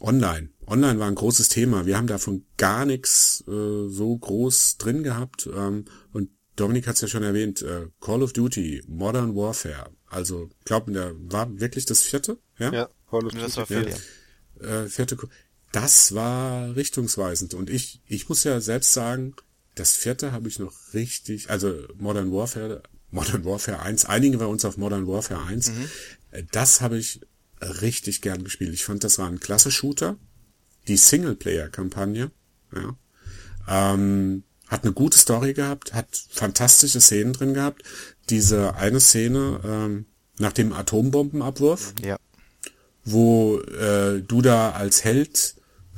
online. 0.00 0.48
Online 0.66 0.98
war 0.98 1.08
ein 1.08 1.14
großes 1.14 1.50
Thema. 1.50 1.84
Wir 1.84 1.98
haben 1.98 2.06
davon 2.06 2.46
gar 2.56 2.86
nichts 2.86 3.44
äh, 3.46 3.88
so 3.88 4.16
groß 4.16 4.78
drin 4.78 5.02
gehabt. 5.02 5.48
Ähm, 5.54 5.84
und 6.12 6.30
Dominik 6.56 6.86
hat 6.86 6.94
es 6.94 7.02
ja 7.02 7.08
schon 7.08 7.22
erwähnt, 7.22 7.60
äh, 7.62 7.88
Call 8.00 8.22
of 8.22 8.32
Duty, 8.32 8.84
Modern 8.86 9.36
Warfare. 9.36 9.90
Also, 10.06 10.48
ich 10.60 10.64
glaube, 10.64 10.92
der 10.92 11.12
war 11.30 11.60
wirklich 11.60 11.84
das 11.84 12.00
vierte, 12.02 12.38
ja? 12.58 12.72
ja, 12.72 12.88
Call 13.10 13.26
of 13.26 13.32
Das 13.34 13.54
Duty. 13.54 13.56
war 13.56 13.82
Ja. 13.82 13.82
viel, 13.82 13.94
ja. 14.62 14.82
äh, 14.84 14.88
vierte, 14.88 15.18
das 15.72 16.14
war 16.14 16.74
richtungsweisend. 16.74 17.52
Und 17.52 17.68
ich, 17.68 18.00
ich 18.06 18.28
muss 18.30 18.44
ja 18.44 18.60
selbst 18.60 18.94
sagen, 18.94 19.34
das 19.74 19.92
vierte 19.94 20.32
habe 20.32 20.48
ich 20.48 20.58
noch 20.58 20.72
richtig, 20.94 21.50
also 21.50 21.74
Modern 21.98 22.32
Warfare, 22.32 22.82
Modern 23.14 23.44
Warfare 23.44 23.80
1, 23.80 24.04
einigen 24.06 24.40
wir 24.40 24.48
uns 24.48 24.64
auf 24.64 24.76
Modern 24.76 25.06
Warfare 25.06 25.44
1, 25.46 25.72
äh, 26.32 26.42
das 26.52 26.80
habe 26.80 26.98
ich 26.98 27.20
richtig 27.60 28.20
gern 28.20 28.42
gespielt. 28.44 28.74
Ich 28.74 28.84
fand, 28.84 29.04
das 29.04 29.18
war 29.18 29.28
ein 29.28 29.40
klasse 29.40 29.70
Shooter. 29.70 30.16
Die 30.88 30.96
Singleplayer-Kampagne, 30.96 32.30
ja, 32.74 32.96
ähm, 33.68 34.42
hat 34.66 34.82
eine 34.82 34.92
gute 34.92 35.16
Story 35.18 35.54
gehabt, 35.54 35.94
hat 35.94 36.08
fantastische 36.30 37.00
Szenen 37.00 37.32
drin 37.32 37.54
gehabt. 37.54 37.82
Diese 38.30 38.74
eine 38.74 39.00
Szene 39.00 39.60
ähm, 39.64 40.06
nach 40.38 40.52
dem 40.52 40.72
Atombombenabwurf, 40.72 41.94
Ja. 42.04 42.16
wo 43.04 43.60
äh, 43.60 44.20
du 44.22 44.42
da 44.42 44.72
als 44.72 45.04
Held 45.04 45.54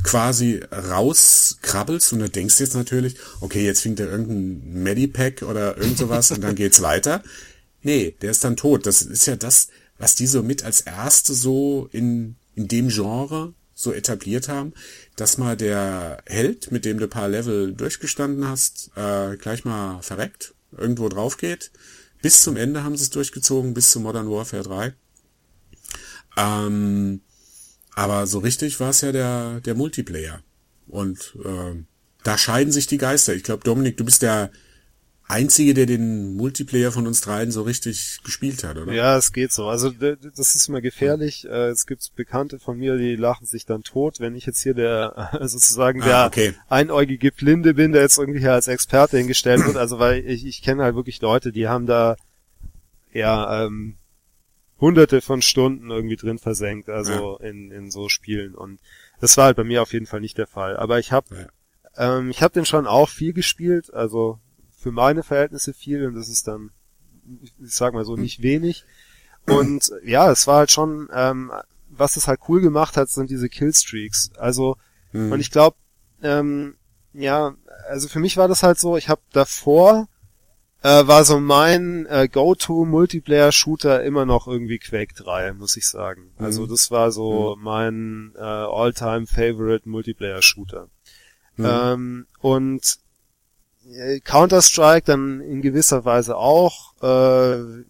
quasi 0.07 0.61
rauskrabbelst 0.71 2.13
und 2.13 2.21
du 2.21 2.31
denkst 2.31 2.61
jetzt 2.61 2.75
natürlich, 2.75 3.17
okay, 3.41 3.65
jetzt 3.65 3.83
fängt 3.83 3.99
da 3.99 4.05
irgendein 4.05 4.83
Medipack 4.83 5.43
oder 5.43 5.77
irgend 5.77 5.99
sowas 5.99 6.31
und 6.31 6.43
dann 6.43 6.55
geht's 6.55 6.81
weiter. 6.81 7.23
Nee, 7.83 8.15
der 8.23 8.31
ist 8.31 8.45
dann 8.45 8.57
tot. 8.57 8.87
Das 8.87 9.03
ist 9.03 9.27
ja 9.27 9.37
das, 9.37 9.69
was 9.99 10.15
die 10.15 10.29
so 10.29 10.43
mit 10.43 10.65
als 10.65 10.81
erste 10.81 11.35
so 11.35 11.89
in, 11.91 12.37
in 12.55 12.69
dem 12.69 12.89
Genre 12.89 13.53
so 13.75 13.93
etabliert 13.93 14.49
haben, 14.49 14.73
dass 15.17 15.39
mal 15.39 15.57
der 15.57 16.23
Held, 16.27 16.71
mit 16.71 16.85
dem 16.85 16.99
du 16.99 17.09
paar 17.09 17.29
Level 17.29 17.75
durchgestanden 17.75 18.49
hast, 18.49 18.91
äh, 18.97 19.37
gleich 19.37 19.65
mal 19.65 20.01
verreckt, 20.03 20.55
irgendwo 20.77 21.09
drauf 21.09 21.37
geht. 21.37 21.73
Bis 22.23 22.43
zum 22.43 22.57
Ende 22.57 22.85
haben 22.85 22.97
sie 22.97 23.03
es 23.03 23.11
durchgezogen, 23.11 23.75
bis 23.75 23.91
zu 23.91 24.01
Modern 24.01 24.31
Warfare 24.31 24.63
3. 24.63 24.95
Ähm, 26.37 27.21
Aber 27.97 28.27
so 28.27 28.39
richtig 28.39 28.79
war 28.79 28.91
es 28.91 29.01
ja 29.01 29.11
der, 29.11 29.61
der 29.63 29.75
Multiplayer. 29.75 30.41
Und 30.87 31.37
äh, 31.45 31.83
da 32.23 32.39
scheiden 32.39 32.71
sich 32.73 32.87
die 32.87 32.99
Geister. 32.99 33.35
Ich 33.35 33.43
glaube, 33.43 33.65
Dominik, 33.65 33.97
du 33.97 34.05
bist 34.05 34.23
der 34.23 34.51
Einzige, 35.29 35.73
der 35.73 35.87
den 35.87 36.37
Multiplayer 36.37 36.93
von 36.93 37.07
uns 37.07 37.23
dreien 37.23 37.51
so 37.51 37.63
richtig 37.63 38.21
gespielt 38.23 38.63
hat, 38.65 38.77
oder? 38.77 38.93
Ja, 38.93 39.17
es 39.17 39.33
geht 39.33 39.51
so. 39.51 39.67
Also 39.67 39.91
das 39.91 40.55
ist 40.55 40.69
immer 40.69 40.83
gefährlich. 40.83 41.47
Äh, 41.47 41.71
es 41.71 41.87
gibt 41.87 42.15
Bekannte 42.15 42.59
von 42.59 42.79
mir, 42.79 42.99
die 42.99 43.17
lachen 43.17 43.47
sich 43.47 43.65
dann 43.65 43.83
tot, 43.83 44.21
wenn 44.21 44.37
ich 44.37 44.45
jetzt 44.45 44.63
hier 44.63 44.75
der 44.75 45.31
sozusagen 45.41 46.01
der 46.03 46.17
ah, 46.19 46.27
okay. 46.27 46.53
einäugige 46.69 47.33
Blinde 47.33 47.73
bin, 47.73 47.93
der 47.93 48.03
jetzt 48.03 48.19
irgendwie 48.19 48.41
hier 48.41 48.53
als 48.53 48.69
Experte 48.69 49.17
hingestellt 49.17 49.65
wird. 49.65 49.77
Also 49.77 49.99
weil 49.99 50.25
ich, 50.27 50.45
ich 50.45 50.61
kenne 50.61 50.85
halt 50.85 50.95
wirklich 50.95 51.23
Leute, 51.23 51.51
die 51.51 51.67
haben 51.67 51.87
da 51.87 52.17
ja 53.13 53.65
ähm, 53.65 53.97
hunderte 54.81 55.21
von 55.21 55.43
Stunden 55.43 55.91
irgendwie 55.91 56.17
drin 56.17 56.39
versenkt, 56.39 56.89
also 56.89 57.39
ja. 57.41 57.49
in, 57.49 57.71
in 57.71 57.91
so 57.91 58.09
Spielen. 58.09 58.55
Und 58.55 58.81
das 59.21 59.37
war 59.37 59.47
halt 59.47 59.57
bei 59.57 59.65
mir 59.65 59.83
auf 59.83 59.93
jeden 59.93 60.07
Fall 60.07 60.21
nicht 60.21 60.39
der 60.39 60.47
Fall. 60.47 60.77
Aber 60.77 60.99
ich 60.99 61.13
habe 61.13 61.49
ja. 61.97 62.19
ähm, 62.19 62.31
ich 62.31 62.43
habe 62.43 62.55
den 62.55 62.67
schon 62.67 62.87
auch 62.87 63.09
viel 63.09 63.33
gespielt, 63.33 63.93
also 63.93 64.39
für 64.77 64.93
meine 64.93 65.23
Verhältnisse 65.23 65.73
viel 65.73 66.07
und 66.07 66.15
das 66.15 66.29
ist 66.29 66.47
dann, 66.47 66.71
ich 67.41 67.75
sag 67.75 67.95
mal 67.95 68.05
so, 68.05 68.15
hm. 68.15 68.23
nicht 68.23 68.43
wenig. 68.43 68.85
Und 69.49 69.93
ja, 70.05 70.31
es 70.31 70.47
war 70.47 70.59
halt 70.59 70.71
schon, 70.71 71.09
ähm, 71.13 71.53
was 71.89 72.17
es 72.17 72.29
halt 72.29 72.41
cool 72.49 72.61
gemacht 72.61 72.97
hat, 72.97 73.09
sind 73.09 73.31
diese 73.31 73.49
Killstreaks. 73.49 74.31
Also, 74.37 74.77
mhm. 75.13 75.33
und 75.33 75.41
ich 75.41 75.51
glaube, 75.51 75.77
ähm, 76.23 76.77
ja, 77.13 77.55
also 77.89 78.09
für 78.09 78.19
mich 78.19 78.37
war 78.37 78.49
das 78.49 78.63
halt 78.63 78.79
so, 78.79 78.97
ich 78.97 79.09
habe 79.09 79.21
davor 79.33 80.09
äh, 80.83 81.07
war 81.07 81.25
so 81.25 81.41
mein 81.41 82.07
äh, 82.07 82.29
Go-To-Multiplayer-Shooter 82.29 84.03
immer 84.05 84.27
noch 84.27 84.47
irgendwie 84.47 84.79
Quake 84.79 85.15
3, 85.15 85.53
muss 85.55 85.77
ich 85.77 85.89
sagen. 85.89 86.31
Also 86.39 86.63
mhm. 86.63 86.69
das 86.69 86.91
war 86.91 87.11
so 87.11 87.57
mhm. 87.57 87.63
mein 87.63 88.33
äh, 88.37 88.41
All-Time-Favorite 88.41 89.89
Multiplayer-Shooter. 89.89 90.89
Mhm. 91.57 91.67
Ähm, 91.67 92.27
und 92.41 92.99
äh, 93.91 94.21
Counter-Strike 94.21 95.07
dann 95.07 95.41
in 95.41 95.63
gewisser 95.63 96.05
Weise 96.05 96.37
auch. 96.37 96.95
Äh, 97.03 97.85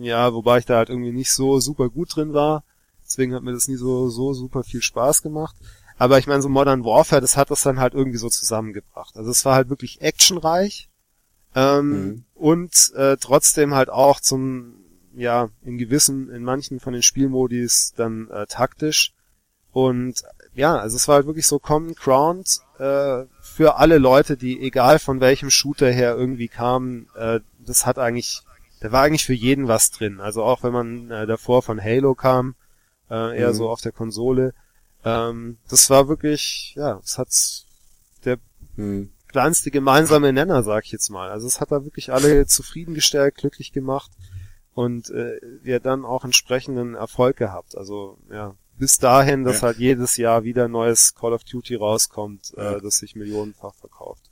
ja, 0.00 0.34
wobei 0.34 0.58
ich 0.58 0.66
da 0.66 0.76
halt 0.76 0.90
irgendwie 0.90 1.12
nicht 1.12 1.32
so 1.32 1.60
super 1.60 1.88
gut 1.88 2.14
drin 2.14 2.34
war. 2.34 2.64
Deswegen 3.04 3.34
hat 3.34 3.42
mir 3.42 3.52
das 3.52 3.68
nie 3.68 3.76
so, 3.76 4.10
so 4.10 4.34
super 4.34 4.62
viel 4.62 4.82
Spaß 4.82 5.22
gemacht. 5.22 5.56
Aber 5.96 6.18
ich 6.18 6.26
meine, 6.26 6.42
so 6.42 6.48
Modern 6.48 6.84
Warfare, 6.84 7.22
das 7.22 7.36
hat 7.36 7.50
das 7.50 7.62
dann 7.62 7.80
halt 7.80 7.94
irgendwie 7.94 8.18
so 8.18 8.28
zusammengebracht. 8.28 9.16
Also 9.16 9.30
es 9.30 9.44
war 9.44 9.54
halt 9.54 9.70
wirklich 9.70 10.00
actionreich 10.00 10.87
ähm, 11.54 11.90
mhm. 11.90 12.24
und 12.34 12.92
äh, 12.94 13.16
trotzdem 13.16 13.74
halt 13.74 13.90
auch 13.90 14.20
zum, 14.20 14.74
ja, 15.14 15.48
in 15.62 15.78
gewissen, 15.78 16.30
in 16.30 16.42
manchen 16.44 16.80
von 16.80 16.92
den 16.92 17.02
Spielmodis 17.02 17.92
dann 17.96 18.28
äh, 18.30 18.46
taktisch. 18.46 19.12
Und 19.72 20.22
ja, 20.54 20.76
also 20.76 20.96
es 20.96 21.06
war 21.08 21.16
halt 21.16 21.26
wirklich 21.26 21.46
so 21.46 21.58
Common 21.58 21.94
Ground 21.94 22.60
äh, 22.78 23.24
für 23.40 23.76
alle 23.76 23.98
Leute, 23.98 24.36
die 24.36 24.60
egal 24.60 24.98
von 24.98 25.20
welchem 25.20 25.50
Shooter 25.50 25.90
her 25.90 26.16
irgendwie 26.16 26.48
kamen, 26.48 27.08
äh, 27.14 27.40
das 27.58 27.86
hat 27.86 27.98
eigentlich, 27.98 28.42
da 28.80 28.92
war 28.92 29.02
eigentlich 29.02 29.24
für 29.24 29.34
jeden 29.34 29.68
was 29.68 29.90
drin. 29.90 30.20
Also 30.20 30.42
auch 30.42 30.62
wenn 30.62 30.72
man 30.72 31.10
äh, 31.10 31.26
davor 31.26 31.62
von 31.62 31.82
Halo 31.82 32.14
kam, 32.14 32.54
äh, 33.10 33.38
eher 33.38 33.50
mhm. 33.50 33.54
so 33.54 33.68
auf 33.68 33.80
der 33.80 33.92
Konsole, 33.92 34.54
ähm, 35.04 35.58
das 35.68 35.90
war 35.90 36.08
wirklich, 36.08 36.74
ja, 36.76 37.00
es 37.04 37.18
hat 37.18 37.28
der 38.24 38.38
mhm. 38.76 39.10
Kleinste 39.28 39.70
gemeinsame 39.70 40.32
Nenner, 40.32 40.62
sag 40.62 40.84
ich 40.84 40.92
jetzt 40.92 41.10
mal. 41.10 41.30
Also 41.30 41.46
es 41.46 41.60
hat 41.60 41.70
da 41.70 41.84
wirklich 41.84 42.12
alle 42.12 42.46
zufriedengestellt, 42.46 43.36
glücklich 43.36 43.72
gemacht 43.72 44.10
und 44.74 45.10
äh, 45.10 45.40
wir 45.62 45.80
dann 45.80 46.04
auch 46.04 46.24
entsprechenden 46.24 46.94
Erfolg 46.94 47.36
gehabt. 47.36 47.76
Also 47.76 48.18
ja, 48.30 48.54
bis 48.78 48.98
dahin, 48.98 49.44
dass 49.44 49.60
ja. 49.60 49.68
halt 49.68 49.78
jedes 49.78 50.16
Jahr 50.16 50.44
wieder 50.44 50.66
ein 50.66 50.70
neues 50.70 51.14
Call 51.14 51.32
of 51.32 51.44
Duty 51.44 51.76
rauskommt, 51.76 52.54
äh, 52.56 52.62
ja. 52.62 52.78
das 52.78 52.98
sich 52.98 53.16
millionenfach 53.16 53.74
verkauft. 53.74 54.27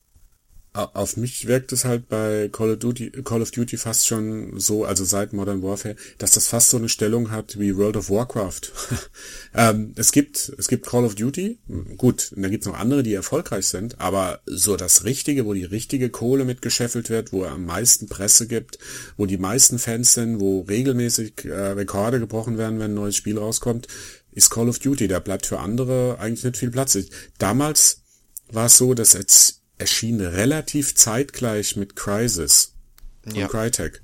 Auf 0.77 1.16
mich 1.16 1.47
wirkt 1.47 1.72
es 1.72 1.85
halt 1.85 2.09
bei 2.09 2.49
Call 2.53 2.72
of 2.72 2.79
Duty, 2.79 3.11
Call 3.24 3.41
of 3.41 3.51
Duty 3.51 3.77
fast 3.79 4.07
schon 4.07 4.61
so, 4.61 4.85
also 4.85 5.05
seit 5.05 5.33
Modern 5.33 5.62
Warfare, 5.62 5.97
dass 6.18 6.33
das 6.33 6.49
fast 6.49 6.70
so 6.70 6.77
eine 6.77 6.89
Stellung 6.89 7.31
hat 7.31 7.59
wie 7.59 7.77
World 7.77 7.97
of 7.97 8.11
Warcraft. 8.11 8.72
ähm, 9.55 9.93
es 9.97 10.12
gibt, 10.12 10.53
es 10.59 10.68
gibt 10.68 10.87
Call 10.87 11.05
of 11.05 11.14
Duty, 11.14 11.59
gut, 11.97 12.33
und 12.37 12.43
da 12.43 12.49
gibt 12.49 12.64
es 12.64 12.68
noch 12.68 12.79
andere, 12.79 13.03
die 13.03 13.14
erfolgreich 13.14 13.66
sind, 13.66 14.01
aber 14.01 14.41
so 14.45 14.77
das 14.77 15.05
Richtige, 15.05 15.47
wo 15.47 15.55
die 15.55 15.64
richtige 15.64 16.11
Kohle 16.11 16.45
mitgescheffelt 16.45 17.09
wird, 17.09 17.33
wo 17.33 17.45
am 17.45 17.64
meisten 17.64 18.07
Presse 18.09 18.47
gibt, 18.47 18.79
wo 19.16 19.27
die 19.27 19.39
meisten 19.39 19.79
Fans 19.79 20.12
sind, 20.12 20.41
wo 20.41 20.61
regelmäßig 20.61 21.47
äh, 21.47 21.53
Rekorde 21.53 22.20
gebrochen 22.20 22.59
werden, 22.59 22.79
wenn 22.79 22.91
ein 22.91 22.95
neues 22.95 23.16
Spiel 23.16 23.39
rauskommt, 23.39 23.89
ist 24.33 24.51
Call 24.51 24.68
of 24.68 24.79
Duty. 24.79 25.09
Da 25.09 25.18
bleibt 25.18 25.47
für 25.47 25.59
andere 25.59 26.18
eigentlich 26.20 26.45
nicht 26.45 26.59
viel 26.59 26.70
Platz. 26.70 26.99
Damals 27.39 28.03
war 28.51 28.66
es 28.66 28.77
so, 28.77 28.95
dass 28.95 29.14
es 29.14 29.62
erschien 29.79 30.20
relativ 30.20 30.95
zeitgleich 30.95 31.77
mit 31.77 31.97
Crisis 31.97 32.72
von 33.24 33.35
ja. 33.35 33.49
Crytek. 33.49 34.03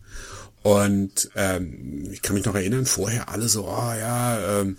Und 0.62 1.31
ähm, 1.35 2.09
ich 2.12 2.23
kann 2.23 2.35
mich 2.35 2.45
noch 2.45 2.55
erinnern, 2.55 2.87
vorher 2.87 3.29
alle 3.29 3.49
so, 3.49 3.66
oh 3.66 3.93
ja, 3.99 4.61
ähm, 4.61 4.77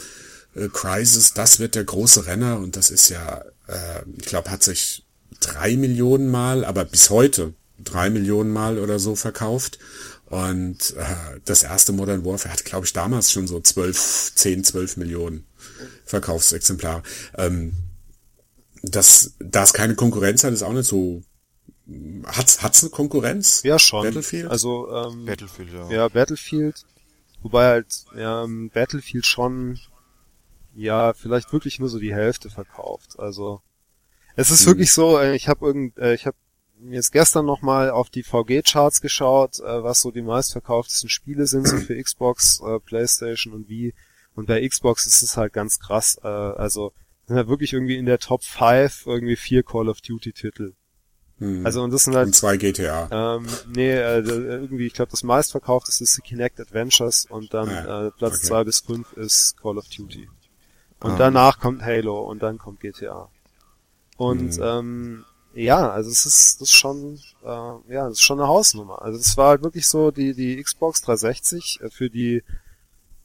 äh, 0.56 0.70
Crisis, 0.70 1.34
das 1.34 1.60
wird 1.60 1.76
der 1.76 1.84
große 1.84 2.26
Renner 2.26 2.60
und 2.60 2.76
das 2.78 2.89
ist 2.89 3.10
ja, 3.10 3.44
äh, 3.68 4.04
ich 4.18 4.26
glaube, 4.26 4.50
hat 4.50 4.64
sich 4.64 5.06
drei 5.41 5.76
Millionen 5.76 6.32
Mal, 6.32 6.64
aber 6.64 6.86
bis 6.86 7.10
heute 7.10 7.54
drei 7.80 8.10
Millionen 8.10 8.52
Mal 8.52 8.80
oder 8.80 9.00
so 9.00 9.16
verkauft. 9.16 9.80
Und 10.26 10.96
äh, 10.98 11.39
das 11.46 11.64
erste 11.64 11.91
Modern 11.91 12.26
Warfare 12.26 12.54
hat, 12.54 12.66
glaube 12.66 12.86
ich, 12.86 12.94
damals 12.94 13.32
schon 13.32 13.46
so 13.46 13.60
12, 13.60 14.32
10, 14.36 14.64
12 14.64 14.98
Millionen 14.98 15.46
Verkaufsexemplare. 16.06 17.04
Ähm, 17.38 17.74
das, 18.84 19.36
da 19.40 19.64
es 19.64 19.74
keine 19.74 19.96
Konkurrenz 19.96 20.44
hat, 20.44 20.54
ist 20.54 20.62
auch 20.62 20.74
nicht 20.74 20.88
so. 20.88 21.24
Hat's, 22.26 22.62
hat's 22.62 22.84
eine 22.84 22.92
Konkurrenz? 22.92 23.64
Ja, 23.64 23.80
schon. 23.80 24.04
Battlefield? 24.04 24.52
Also, 24.52 24.90
ähm, 24.92 25.26
Battlefield, 25.26 25.74
ja. 25.74 25.90
Ja, 25.90 26.08
Battlefield. 26.10 26.86
Wobei 27.42 27.66
halt, 27.66 28.06
ja, 28.16 28.46
Battlefield 28.74 29.26
schon, 29.26 29.80
ja, 30.76 31.14
vielleicht 31.14 31.52
wirklich 31.52 31.80
nur 31.80 31.90
so 31.90 32.00
die 32.00 32.14
Hälfte 32.14 32.50
verkauft. 32.50 33.20
Also, 33.20 33.62
es 34.36 34.52
ist 34.52 34.62
hm. 34.62 34.68
wirklich 34.68 34.92
so, 34.94 35.18
äh, 35.18 35.36
ich 35.36 35.48
habe 35.48 35.66
irgend, 35.66 35.98
äh, 35.98 36.14
ich 36.14 36.26
habe 36.26 36.38
jetzt 36.90 37.12
gestern 37.12 37.46
nochmal 37.46 37.90
auf 37.90 38.10
die 38.10 38.24
VG-Charts 38.24 39.02
geschaut, 39.02 39.60
äh, 39.60 39.84
was 39.84 40.02
so 40.02 40.12
die 40.12 40.22
meistverkauftesten 40.22 41.10
Spiele 41.10 41.48
sind, 41.48 41.68
so 41.68 41.78
für 41.78 42.02
Xbox, 42.02 42.62
äh, 42.66 42.80
Playstation 42.80 43.54
und 43.54 43.70
Wii. 43.70 43.94
Und 44.36 44.48
bei 44.48 44.68
Xbox 44.68 45.06
ist 45.06 45.22
es 45.22 45.38
halt 45.38 45.54
ganz 45.54 45.80
krass. 45.80 46.20
Äh, 46.24 46.28
also 46.28 46.94
sind 47.28 47.36
halt 47.36 47.47
wirklich 47.47 47.74
irgendwie 47.74 47.97
in 47.97 48.05
der 48.05 48.19
Top 48.19 48.43
5 48.43 49.05
irgendwie 49.05 49.36
vier 49.36 49.63
Call 49.63 49.89
of 49.89 50.01
Duty 50.01 50.34
Titel. 50.34 50.74
Hm. 51.39 51.65
Also 51.65 51.82
und 51.82 51.91
das 51.91 52.03
sind 52.03 52.15
halt 52.15 52.28
und 52.28 52.34
zwei 52.34 52.57
GTA. 52.57 53.36
Ähm, 53.38 53.47
nee, 53.74 53.91
äh, 53.91 54.19
irgendwie 54.19 54.88
ich 54.88 54.93
glaube 54.93 55.11
das 55.11 55.24
meistverkaufteste 55.24 56.03
ist 56.03 56.24
Kinect 56.24 56.59
Adventures 56.59 57.26
und 57.26 57.53
dann 57.53 57.69
ah, 57.69 58.07
äh, 58.07 58.11
Platz 58.11 58.38
okay. 58.38 58.47
zwei 58.47 58.63
bis 58.63 58.80
fünf 58.80 59.13
ist 59.13 59.57
Call 59.61 59.78
of 59.78 59.88
Duty. 59.88 60.30
Und 60.99 61.11
ah. 61.11 61.17
danach 61.17 61.59
kommt 61.59 61.82
Halo 61.82 62.21
und 62.21 62.43
dann 62.43 62.57
kommt 62.57 62.80
GTA. 62.82 63.30
Und 64.17 64.55
hm. 64.55 64.63
ähm, 64.63 65.26
ja, 65.55 65.89
also 65.89 66.09
es 66.09 66.26
ist 66.26 66.61
das 66.61 66.69
ist 66.69 66.76
schon 66.76 67.19
äh, 67.43 67.47
ja, 67.93 68.07
das 68.07 68.13
ist 68.13 68.21
schon 68.21 68.39
eine 68.39 68.47
Hausnummer. 68.47 69.01
Also 69.01 69.19
es 69.19 69.36
war 69.38 69.49
halt 69.49 69.63
wirklich 69.63 69.88
so 69.88 70.11
die 70.11 70.34
die 70.34 70.61
Xbox 70.61 71.01
360 71.01 71.80
äh, 71.82 71.89
für 71.89 72.09
die 72.09 72.43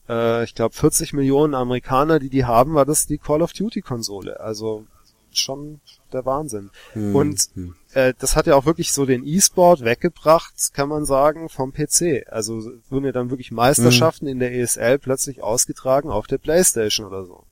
äh, 0.09 0.43
ich 0.43 0.55
glaube 0.55 0.75
40 0.75 1.13
Millionen 1.13 1.53
Amerikaner, 1.53 2.19
die 2.19 2.29
die 2.29 2.45
haben, 2.45 2.73
war 2.73 2.85
das 2.85 3.05
die 3.05 3.17
Call 3.17 3.41
of 3.41 3.53
Duty 3.53 3.81
Konsole. 3.81 4.39
Also 4.39 4.85
schon 5.31 5.79
der 6.11 6.25
Wahnsinn. 6.25 6.71
Hm. 6.93 7.15
Und 7.15 7.49
hm. 7.53 7.75
äh, 7.93 8.13
das 8.17 8.35
hat 8.35 8.47
ja 8.47 8.55
auch 8.55 8.65
wirklich 8.65 8.91
so 8.91 9.05
den 9.05 9.25
E-Sport 9.25 9.83
weggebracht, 9.83 10.73
kann 10.73 10.89
man 10.89 11.05
sagen, 11.05 11.49
vom 11.49 11.71
PC. 11.71 12.25
Also 12.27 12.71
wurden 12.89 13.05
ja 13.05 13.11
dann 13.11 13.29
wirklich 13.29 13.51
Meisterschaften 13.51 14.25
hm. 14.25 14.33
in 14.33 14.39
der 14.39 14.53
ESL 14.53 14.99
plötzlich 14.99 15.43
ausgetragen 15.43 16.09
auf 16.09 16.27
der 16.27 16.39
Playstation 16.39 17.07
oder 17.07 17.25
so. 17.25 17.45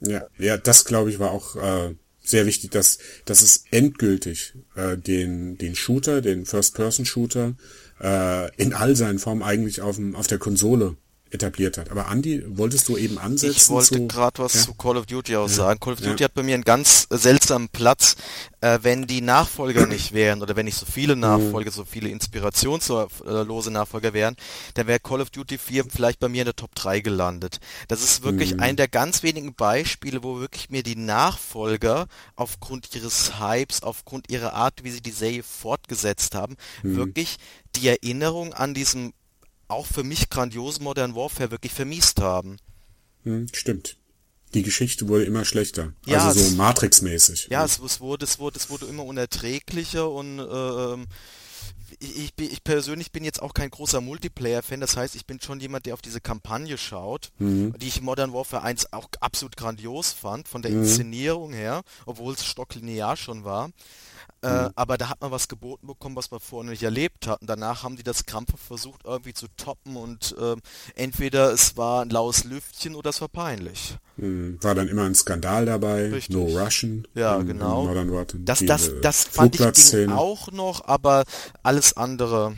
Ja, 0.00 0.26
ja, 0.38 0.56
das 0.56 0.84
glaube 0.84 1.10
ich 1.10 1.18
war 1.18 1.30
auch 1.30 1.56
äh, 1.56 1.94
sehr 2.20 2.46
wichtig, 2.46 2.70
dass, 2.70 2.98
dass 3.24 3.42
es 3.42 3.64
endgültig 3.70 4.54
äh, 4.74 4.96
den, 4.96 5.58
den 5.58 5.74
Shooter, 5.74 6.20
den 6.20 6.44
First-Person-Shooter 6.44 7.54
äh, 8.00 8.56
in 8.56 8.74
all 8.74 8.96
seinen 8.96 9.18
Formen 9.18 9.42
eigentlich 9.42 9.80
auf, 9.80 9.96
dem, 9.96 10.16
auf 10.16 10.26
der 10.26 10.38
Konsole 10.38 10.96
etabliert 11.32 11.78
hat. 11.78 11.90
Aber 11.90 12.10
Andy, 12.10 12.42
wolltest 12.46 12.88
du 12.88 12.96
eben 12.96 13.18
ansetzen? 13.18 13.56
Ich 13.56 13.68
wollte 13.68 14.06
gerade 14.06 14.42
was 14.42 14.54
ja? 14.54 14.60
zu 14.62 14.74
Call 14.74 14.96
of 14.96 15.06
Duty 15.06 15.36
auch 15.36 15.48
ja. 15.48 15.54
sagen. 15.54 15.80
Call 15.80 15.94
of 15.94 16.00
Duty 16.00 16.22
ja. 16.22 16.24
hat 16.24 16.34
bei 16.34 16.42
mir 16.42 16.54
einen 16.54 16.64
ganz 16.64 17.06
seltsamen 17.10 17.68
Platz. 17.68 18.16
Äh, 18.60 18.78
wenn 18.82 19.06
die 19.06 19.20
Nachfolger 19.20 19.86
nicht 19.86 20.12
wären 20.12 20.42
oder 20.42 20.54
wenn 20.56 20.66
nicht 20.66 20.76
so 20.76 20.86
viele 20.86 21.16
Nachfolger, 21.16 21.70
mhm. 21.70 21.74
so 21.74 21.84
viele 21.84 22.10
inspirationslose 22.10 23.70
Nachfolger 23.70 24.12
wären, 24.12 24.36
dann 24.74 24.86
wäre 24.86 25.00
Call 25.00 25.20
of 25.20 25.30
Duty 25.30 25.58
4 25.58 25.86
vielleicht 25.86 26.20
bei 26.20 26.28
mir 26.28 26.42
in 26.42 26.46
der 26.46 26.56
Top 26.56 26.74
3 26.74 27.00
gelandet. 27.00 27.58
Das 27.88 28.02
ist 28.02 28.22
wirklich 28.22 28.54
mhm. 28.54 28.60
ein 28.60 28.76
der 28.76 28.88
ganz 28.88 29.22
wenigen 29.22 29.54
Beispiele, 29.54 30.22
wo 30.22 30.38
wirklich 30.38 30.70
mir 30.70 30.82
die 30.82 30.96
Nachfolger 30.96 32.06
aufgrund 32.36 32.94
ihres 32.94 33.40
Hypes, 33.40 33.82
aufgrund 33.82 34.30
ihrer 34.30 34.52
Art, 34.52 34.84
wie 34.84 34.90
sie 34.90 35.02
die 35.02 35.10
Serie 35.10 35.42
fortgesetzt 35.42 36.34
haben, 36.34 36.56
mhm. 36.82 36.96
wirklich 36.96 37.38
die 37.74 37.88
Erinnerung 37.88 38.52
an 38.52 38.74
diesem 38.74 39.12
auch 39.72 39.86
für 39.86 40.04
mich 40.04 40.30
grandiosen 40.30 40.84
Modern 40.84 41.14
Warfare 41.14 41.50
wirklich 41.50 41.72
vermiest 41.72 42.20
haben. 42.20 42.56
Hm, 43.24 43.46
stimmt. 43.52 43.96
die 44.54 44.62
Geschichte 44.62 45.08
wurde 45.08 45.24
immer 45.24 45.44
schlechter. 45.44 45.92
Ja, 46.06 46.26
also 46.26 46.40
so 46.40 46.56
Matrix-mäßig. 46.56 47.48
Ja, 47.50 47.64
es, 47.64 47.78
es 47.78 48.00
wurde, 48.00 48.24
es 48.24 48.38
wurde, 48.38 48.58
es 48.58 48.68
wurde 48.68 48.86
immer 48.86 49.04
unerträglicher 49.04 50.10
und 50.10 50.38
ähm, 50.40 51.06
ich, 52.00 52.32
ich, 52.38 52.64
persönlich 52.64 53.12
bin 53.12 53.22
jetzt 53.24 53.40
auch 53.40 53.54
kein 53.54 53.70
großer 53.70 54.00
Multiplayer-Fan, 54.00 54.80
das 54.80 54.96
heißt, 54.96 55.14
ich 55.14 55.26
bin 55.26 55.40
schon 55.40 55.60
jemand, 55.60 55.86
der 55.86 55.94
auf 55.94 56.02
diese 56.02 56.20
Kampagne 56.20 56.76
schaut, 56.78 57.30
Mhm. 57.38 57.74
die 57.78 57.88
ich 57.88 58.00
Modern 58.00 58.32
Warfare 58.32 58.62
1 58.62 58.92
auch 58.92 59.08
absolut 59.20 59.56
grandios 59.56 60.12
fand, 60.12 60.48
von 60.48 60.62
der 60.62 60.70
Inszenierung 60.72 61.52
her, 61.52 61.82
obwohl 62.06 62.34
es 62.34 62.44
stocklinear 62.44 63.16
schon 63.16 63.44
war. 63.44 63.70
Äh, 64.42 64.70
aber 64.74 64.98
da 64.98 65.08
hat 65.08 65.20
man 65.20 65.30
was 65.30 65.46
geboten 65.48 65.86
bekommen, 65.86 66.16
was 66.16 66.30
man 66.32 66.40
vorher 66.40 66.70
nicht 66.70 66.82
erlebt 66.82 67.26
hat. 67.28 67.40
Und 67.42 67.48
danach 67.48 67.84
haben 67.84 67.96
die 67.96 68.02
das 68.02 68.26
krampfhaft 68.26 68.64
versucht, 68.64 69.02
irgendwie 69.04 69.32
zu 69.34 69.46
toppen 69.56 69.96
und 69.96 70.34
ähm, 70.40 70.60
entweder 70.96 71.52
es 71.52 71.76
war 71.76 72.02
ein 72.04 72.10
laues 72.10 72.42
Lüftchen 72.44 72.94
oder 72.96 73.10
es 73.10 73.20
war 73.20 73.28
peinlich. 73.28 73.96
Mhm. 74.16 74.58
War 74.60 74.74
dann 74.74 74.88
immer 74.88 75.04
ein 75.04 75.14
Skandal 75.14 75.66
dabei. 75.66 76.08
Richtig. 76.10 76.34
No 76.34 76.44
Russian. 76.46 77.06
Ja, 77.14 77.36
in- 77.36 77.42
in 77.42 77.46
genau. 77.46 77.84
Modern 77.84 78.10
Warfare. 78.10 78.38
Das, 78.40 78.58
das, 78.64 78.90
das 79.00 79.24
fand 79.24 79.54
ich 79.60 80.08
auch 80.10 80.50
noch, 80.50 80.84
aber 80.86 81.22
alles 81.62 81.96
andere. 81.96 82.56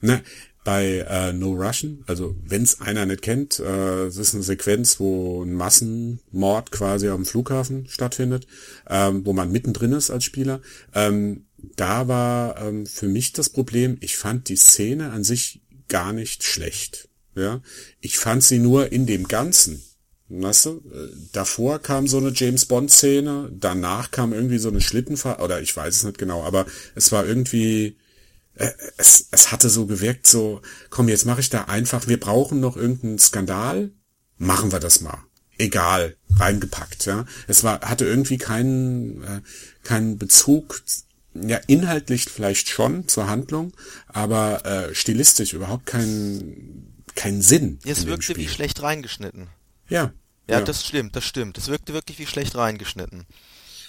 Ne, 0.00 0.22
bei 0.64 1.04
äh, 1.08 1.32
No 1.32 1.52
Russian, 1.52 2.04
also 2.06 2.36
wenn's 2.44 2.80
einer 2.80 3.06
nicht 3.06 3.22
kennt, 3.22 3.58
äh, 3.58 4.06
es 4.06 4.16
ist 4.16 4.34
eine 4.34 4.42
Sequenz, 4.42 5.00
wo 5.00 5.42
ein 5.42 5.54
Massenmord 5.54 6.70
quasi 6.70 7.08
auf 7.08 7.16
dem 7.16 7.26
Flughafen 7.26 7.88
stattfindet, 7.88 8.46
ähm, 8.88 9.26
wo 9.26 9.32
man 9.32 9.50
mittendrin 9.50 9.92
ist 9.92 10.10
als 10.10 10.24
Spieler. 10.24 10.60
Ähm, 10.94 11.46
da 11.76 12.08
war 12.08 12.60
ähm, 12.60 12.86
für 12.86 13.08
mich 13.08 13.32
das 13.32 13.48
Problem, 13.48 13.96
ich 14.00 14.16
fand 14.16 14.48
die 14.48 14.56
Szene 14.56 15.10
an 15.10 15.24
sich 15.24 15.62
gar 15.88 16.12
nicht 16.12 16.44
schlecht. 16.44 17.08
Ja, 17.34 17.62
ich 18.00 18.18
fand 18.18 18.42
sie 18.42 18.58
nur 18.58 18.92
in 18.92 19.06
dem 19.06 19.26
Ganzen. 19.26 19.82
Weißt 20.28 20.66
du, 20.66 20.82
davor 21.32 21.78
kam 21.78 22.08
so 22.08 22.16
eine 22.16 22.32
James 22.34 22.64
Bond 22.64 22.90
Szene, 22.90 23.50
danach 23.52 24.10
kam 24.10 24.32
irgendwie 24.32 24.58
so 24.58 24.70
eine 24.70 24.80
Schlittenfahrt, 24.80 25.42
oder 25.42 25.60
ich 25.60 25.76
weiß 25.76 25.96
es 25.96 26.04
nicht 26.04 26.16
genau, 26.16 26.42
aber 26.42 26.64
es 26.94 27.12
war 27.12 27.26
irgendwie, 27.26 27.96
es, 28.54 29.28
es 29.30 29.52
hatte 29.52 29.70
so 29.70 29.86
gewirkt, 29.86 30.26
so, 30.26 30.60
komm, 30.90 31.08
jetzt 31.08 31.26
mache 31.26 31.40
ich 31.40 31.50
da 31.50 31.64
einfach, 31.64 32.06
wir 32.08 32.20
brauchen 32.20 32.60
noch 32.60 32.76
irgendeinen 32.76 33.18
Skandal, 33.18 33.90
machen 34.36 34.72
wir 34.72 34.80
das 34.80 35.00
mal. 35.00 35.18
Egal, 35.58 36.16
reingepackt, 36.38 37.06
ja. 37.06 37.24
Es 37.46 37.62
war, 37.62 37.80
hatte 37.82 38.04
irgendwie 38.04 38.38
keinen, 38.38 39.22
äh, 39.22 39.40
keinen 39.82 40.18
Bezug, 40.18 40.82
ja, 41.34 41.58
inhaltlich 41.66 42.24
vielleicht 42.24 42.68
schon 42.68 43.08
zur 43.08 43.28
Handlung, 43.28 43.72
aber 44.06 44.66
äh, 44.66 44.94
stilistisch 44.94 45.54
überhaupt 45.54 45.86
keinen, 45.86 47.04
keinen 47.14 47.42
Sinn. 47.42 47.78
Es 47.84 48.06
wirkte 48.06 48.36
wie 48.36 48.48
schlecht 48.48 48.82
reingeschnitten. 48.82 49.48
Ja. 49.88 50.12
Ja, 50.48 50.60
das 50.60 50.86
stimmt, 50.86 51.16
das 51.16 51.24
stimmt. 51.24 51.56
Es 51.56 51.68
wirkte 51.68 51.94
wirklich 51.94 52.18
wie 52.18 52.26
schlecht 52.26 52.56
reingeschnitten. 52.56 53.24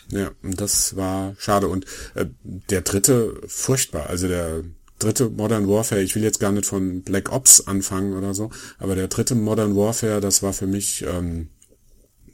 Ja, 0.10 0.32
und 0.42 0.60
das 0.60 0.96
war 0.96 1.36
schade. 1.38 1.68
Und 1.68 1.86
äh, 2.16 2.26
der 2.44 2.82
dritte, 2.82 3.42
furchtbar. 3.48 4.10
Also 4.10 4.28
der 4.28 4.64
dritte 5.00 5.30
Modern 5.30 5.68
Warfare, 5.68 6.02
ich 6.02 6.16
will 6.16 6.24
jetzt 6.24 6.40
gar 6.40 6.52
nicht 6.52 6.66
von 6.66 7.02
Black 7.04 7.32
Ops 7.32 7.68
anfangen 7.68 8.14
oder 8.14 8.34
so, 8.34 8.52
aber 8.78 8.96
der 8.96 9.08
dritte 9.08 9.36
Modern 9.36 9.76
Warfare, 9.76 10.22
das 10.22 10.44
war 10.44 10.54
für 10.54 10.68
mich, 10.68 11.04
ähm, 11.04 11.50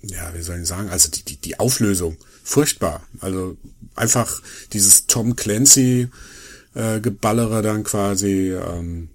ja, 0.02 0.34
wie 0.36 0.42
soll 0.42 0.60
ich 0.60 0.68
sagen, 0.68 0.90
also 0.90 1.10
die, 1.10 1.24
die, 1.24 1.38
die 1.38 1.60
Auflösung, 1.60 2.18
furchtbar. 2.44 3.08
Also 3.20 3.58
einfach 3.96 4.42
dieses 4.72 5.08
Tom 5.08 5.36
Clancy 5.36 6.10
äh, 6.76 7.00
Geballere 7.02 7.62
dann 7.62 7.84
quasi, 7.84 8.52
ähm, 8.52 9.10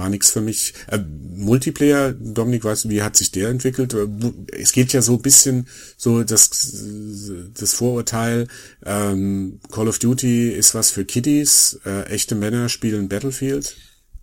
war 0.00 0.08
nix 0.08 0.30
für 0.30 0.40
mich. 0.40 0.72
Äh, 0.88 0.98
Multiplayer, 1.36 2.12
Dominik, 2.12 2.64
weißt 2.64 2.86
du, 2.86 2.88
wie 2.88 3.02
hat 3.02 3.16
sich 3.16 3.30
der 3.30 3.50
entwickelt? 3.50 3.94
Äh, 3.94 4.08
Es 4.58 4.72
geht 4.72 4.92
ja 4.92 5.02
so 5.02 5.14
ein 5.14 5.22
bisschen 5.22 5.68
so 5.96 6.24
das, 6.24 6.50
das 7.54 7.74
Vorurteil, 7.74 8.48
ähm, 8.84 9.60
Call 9.70 9.88
of 9.88 9.98
Duty 9.98 10.50
ist 10.50 10.74
was 10.74 10.90
für 10.90 11.04
Kiddies, 11.04 11.78
äh, 11.84 12.04
echte 12.06 12.34
Männer 12.34 12.68
spielen 12.70 13.08
Battlefield. 13.08 13.76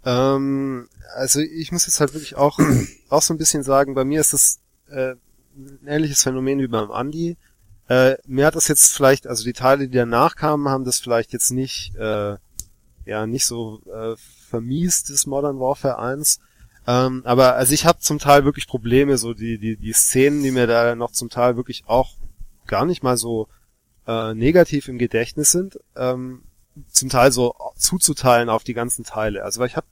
Ähm, 0.04 0.90
also 1.16 1.40
ich 1.40 1.72
muss 1.72 1.86
jetzt 1.86 2.00
halt 2.00 2.14
wirklich 2.14 2.36
auch, 2.36 2.60
auch 3.10 3.22
so 3.22 3.34
ein 3.34 3.38
bisschen 3.38 3.64
sagen, 3.64 3.94
bei 3.94 4.04
mir 4.04 4.20
ist 4.20 4.34
das 4.34 4.60
äh, 4.90 5.14
ein 5.56 5.88
ähnliches 5.88 6.24
Phänomen 6.24 6.60
wie 6.60 6.68
beim 6.68 6.92
Andi. 6.92 7.38
Äh, 7.88 8.16
mir 8.26 8.48
hat 8.48 8.56
das 8.56 8.68
jetzt 8.68 8.94
vielleicht, 8.94 9.28
also 9.28 9.44
die 9.44 9.54
Teile, 9.54 9.88
die 9.88 9.98
danach 9.98 10.36
kamen, 10.36 10.70
haben 10.70 10.86
das 10.86 11.00
vielleicht 11.00 11.34
jetzt 11.34 11.52
nicht, 11.52 11.96
äh, 11.96 12.36
ja, 13.06 13.28
nicht 13.28 13.46
so 13.46 13.82
äh, 13.86 14.16
vermiest, 14.48 15.10
das 15.10 15.26
Modern 15.26 15.60
Warfare 15.60 16.00
1. 16.00 16.40
Ähm, 16.88 17.22
aber 17.26 17.56
also 17.56 17.74
ich 17.74 17.86
habe 17.86 18.00
zum 18.00 18.18
Teil 18.18 18.46
wirklich 18.46 18.68
Probleme, 18.68 19.18
so 19.18 19.34
die, 19.34 19.58
die, 19.58 19.78
die 19.78 19.94
Szenen, 19.94 20.42
die 20.42 20.52
mir 20.52 20.68
da 20.68 20.96
noch 20.96 21.12
zum 21.12 21.30
Teil 21.30 21.58
wirklich 21.58 21.84
auch 21.88 22.16
gar 22.66 22.86
nicht 22.86 23.04
mal 23.04 23.18
so 23.18 23.48
äh, 24.08 24.34
negativ 24.34 24.88
im 24.88 24.98
Gedächtnis 24.98 25.52
sind, 25.52 25.80
ähm, 25.96 26.44
zum 26.90 27.10
Teil 27.10 27.32
so 27.32 27.56
zuzuteilen 27.76 28.50
auf 28.50 28.64
die 28.64 28.74
ganzen 28.74 29.04
Teile. 29.04 29.44
Also 29.44 29.60
weil 29.60 29.68
ich 29.68 29.76
habe 29.76 29.88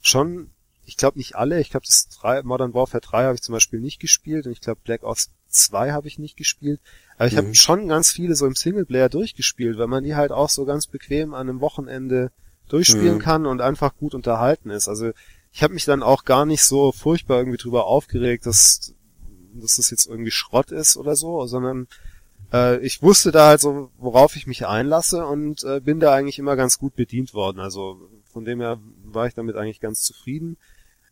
schon, 0.00 0.50
ich 0.86 0.96
glaube 0.96 1.18
nicht 1.18 1.36
alle, 1.36 1.60
ich 1.60 1.70
glaube 1.70 1.86
das 1.86 2.08
3, 2.20 2.42
Modern 2.44 2.74
Warfare 2.74 3.02
3 3.02 3.24
habe 3.24 3.34
ich 3.34 3.42
zum 3.42 3.52
Beispiel 3.52 3.80
nicht 3.80 4.00
gespielt 4.00 4.46
und 4.46 4.52
ich 4.52 4.60
glaube 4.60 4.80
Black 4.84 5.02
Ops 5.02 5.30
2 5.48 5.92
habe 5.92 6.08
ich 6.08 6.18
nicht 6.18 6.36
gespielt. 6.36 6.80
Aber 7.16 7.26
ich 7.26 7.36
habe 7.36 7.54
schon 7.54 7.88
ganz 7.88 8.10
viele 8.10 8.34
so 8.34 8.46
im 8.46 8.54
Singleplayer 8.54 9.08
durchgespielt, 9.08 9.76
weil 9.78 9.86
man 9.86 10.04
die 10.04 10.14
halt 10.14 10.30
auch 10.30 10.48
so 10.48 10.64
ganz 10.64 10.86
bequem 10.86 11.34
an 11.34 11.48
einem 11.48 11.60
Wochenende 11.60 12.30
durchspielen 12.68 13.16
Mhm. 13.16 13.20
kann 13.20 13.46
und 13.46 13.60
einfach 13.60 13.96
gut 13.96 14.14
unterhalten 14.14 14.70
ist. 14.70 14.88
Also 14.88 15.10
ich 15.52 15.62
habe 15.62 15.74
mich 15.74 15.84
dann 15.84 16.02
auch 16.02 16.24
gar 16.24 16.44
nicht 16.46 16.62
so 16.64 16.92
furchtbar 16.92 17.38
irgendwie 17.38 17.58
drüber 17.58 17.86
aufgeregt, 17.86 18.46
dass, 18.46 18.94
dass 19.54 19.76
das 19.76 19.90
jetzt 19.90 20.06
irgendwie 20.06 20.30
Schrott 20.30 20.70
ist 20.70 20.96
oder 20.96 21.16
so, 21.16 21.46
sondern 21.46 21.88
äh, 22.52 22.78
ich 22.84 23.02
wusste 23.02 23.32
da 23.32 23.48
halt 23.48 23.60
so, 23.60 23.90
worauf 23.98 24.36
ich 24.36 24.46
mich 24.46 24.66
einlasse 24.66 25.26
und 25.26 25.64
äh, 25.64 25.80
bin 25.80 26.00
da 26.00 26.14
eigentlich 26.14 26.38
immer 26.38 26.56
ganz 26.56 26.78
gut 26.78 26.94
bedient 26.96 27.34
worden. 27.34 27.60
Also 27.60 28.08
von 28.32 28.44
dem 28.44 28.60
her 28.60 28.78
war 29.04 29.26
ich 29.26 29.34
damit 29.34 29.56
eigentlich 29.56 29.80
ganz 29.80 30.02
zufrieden. 30.02 30.56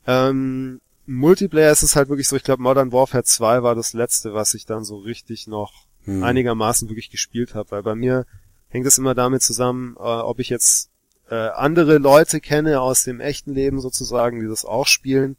Ähm, 0.06 0.80
Multiplayer 1.06 1.72
ist 1.72 1.82
es 1.82 1.96
halt 1.96 2.08
wirklich 2.08 2.28
so, 2.28 2.36
ich 2.36 2.42
glaube 2.42 2.62
Modern 2.62 2.92
Warfare 2.92 3.24
2 3.24 3.62
war 3.62 3.74
das 3.74 3.92
letzte, 3.92 4.34
was 4.34 4.54
ich 4.54 4.66
dann 4.66 4.84
so 4.84 4.98
richtig 4.98 5.46
noch 5.46 5.86
Hm. 6.04 6.22
einigermaßen 6.22 6.88
wirklich 6.88 7.10
gespielt 7.10 7.54
habe, 7.56 7.72
weil 7.72 7.82
bei 7.82 7.96
mir 7.96 8.26
hängt 8.68 8.86
es 8.86 8.96
immer 8.98 9.14
damit 9.16 9.42
zusammen, 9.42 9.96
äh, 9.96 10.02
ob 10.02 10.38
ich 10.38 10.48
jetzt 10.50 10.90
äh, 11.30 11.34
andere 11.34 11.98
Leute 11.98 12.40
kenne 12.40 12.80
aus 12.80 13.04
dem 13.04 13.20
echten 13.20 13.52
Leben 13.54 13.80
sozusagen, 13.80 14.40
die 14.40 14.46
das 14.46 14.64
auch 14.64 14.86
spielen 14.86 15.36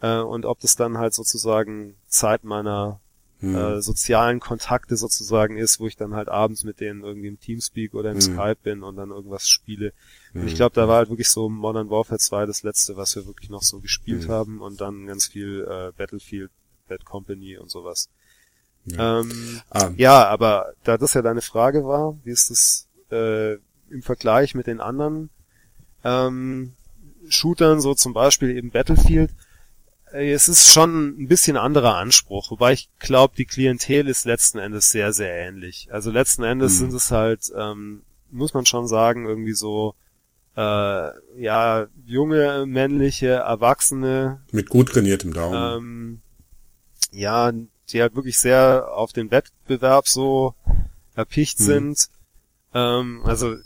äh, 0.00 0.18
und 0.18 0.44
ob 0.46 0.60
das 0.60 0.76
dann 0.76 0.98
halt 0.98 1.14
sozusagen 1.14 1.96
Zeit 2.06 2.44
meiner 2.44 3.00
Hm. 3.40 3.56
äh, 3.56 3.82
sozialen 3.82 4.38
Kontakte 4.38 4.96
sozusagen 4.96 5.56
ist, 5.56 5.80
wo 5.80 5.88
ich 5.88 5.96
dann 5.96 6.14
halt 6.14 6.28
abends 6.28 6.62
mit 6.62 6.78
denen 6.78 7.02
irgendwie 7.02 7.26
im 7.26 7.40
Teamspeak 7.40 7.92
oder 7.92 8.10
im 8.12 8.18
Mhm. 8.18 8.20
Skype 8.20 8.58
bin 8.62 8.84
und 8.84 8.94
dann 8.94 9.10
irgendwas 9.10 9.48
spiele. 9.48 9.92
Und 10.32 10.46
ich 10.46 10.54
glaube, 10.54 10.76
da 10.76 10.86
war 10.86 10.98
halt 10.98 11.08
wirklich 11.10 11.28
so 11.28 11.48
Modern 11.48 11.90
Warfare 11.90 12.20
2 12.20 12.46
das 12.46 12.62
letzte, 12.62 12.96
was 12.96 13.16
wir 13.16 13.26
wirklich 13.26 13.50
noch 13.50 13.62
so 13.64 13.80
gespielt 13.80 14.28
Mhm. 14.28 14.32
haben 14.32 14.60
und 14.60 14.80
dann 14.80 15.08
ganz 15.08 15.26
viel 15.26 15.66
äh, 15.68 15.90
Battlefield, 15.96 16.52
Bad 16.88 17.04
Company 17.04 17.56
und 17.58 17.68
sowas. 17.68 18.08
Ja. 18.84 19.18
Ähm, 19.18 19.60
Ah, 19.70 19.90
ja, 19.96 20.24
aber 20.28 20.74
da 20.84 20.96
das 20.96 21.14
ja 21.14 21.22
deine 21.22 21.42
Frage 21.42 21.84
war, 21.84 22.16
wie 22.22 22.30
ist 22.30 22.48
das 22.50 22.86
äh, 23.10 23.56
im 23.92 24.02
Vergleich 24.02 24.54
mit 24.54 24.66
den 24.66 24.80
anderen 24.80 25.30
ähm, 26.04 26.72
Shootern, 27.28 27.80
so 27.80 27.94
zum 27.94 28.12
Beispiel 28.12 28.56
eben 28.56 28.70
Battlefield, 28.70 29.30
äh, 30.12 30.32
es 30.32 30.48
ist 30.48 30.72
schon 30.72 31.08
ein 31.22 31.28
bisschen 31.28 31.56
anderer 31.56 31.96
Anspruch, 31.96 32.50
wobei 32.50 32.72
ich 32.72 32.88
glaube, 32.98 33.34
die 33.36 33.44
Klientel 33.44 34.08
ist 34.08 34.24
letzten 34.24 34.58
Endes 34.58 34.90
sehr, 34.90 35.12
sehr 35.12 35.32
ähnlich. 35.32 35.88
Also 35.92 36.10
letzten 36.10 36.42
Endes 36.42 36.74
Mhm. 36.74 36.76
sind 36.86 36.94
es 36.94 37.10
halt, 37.10 37.52
ähm, 37.56 38.02
muss 38.30 38.54
man 38.54 38.66
schon 38.66 38.88
sagen, 38.88 39.26
irgendwie 39.26 39.52
so 39.54 39.94
äh, 40.56 41.10
ja, 41.40 41.86
junge, 42.04 42.66
männliche, 42.66 43.28
Erwachsene, 43.28 44.42
mit 44.52 44.68
gut 44.68 44.90
trainiertem 44.90 45.32
Daumen. 45.32 45.78
ähm, 45.78 46.20
ja, 47.10 47.52
die 47.88 48.00
halt 48.02 48.14
wirklich 48.14 48.38
sehr 48.38 48.88
auf 48.92 49.12
den 49.14 49.30
Wettbewerb 49.30 50.08
so 50.08 50.54
erpicht 51.14 51.58
Mhm. 51.60 51.64
sind. 51.64 52.08
Ähm, 52.74 53.22
also 53.24 53.56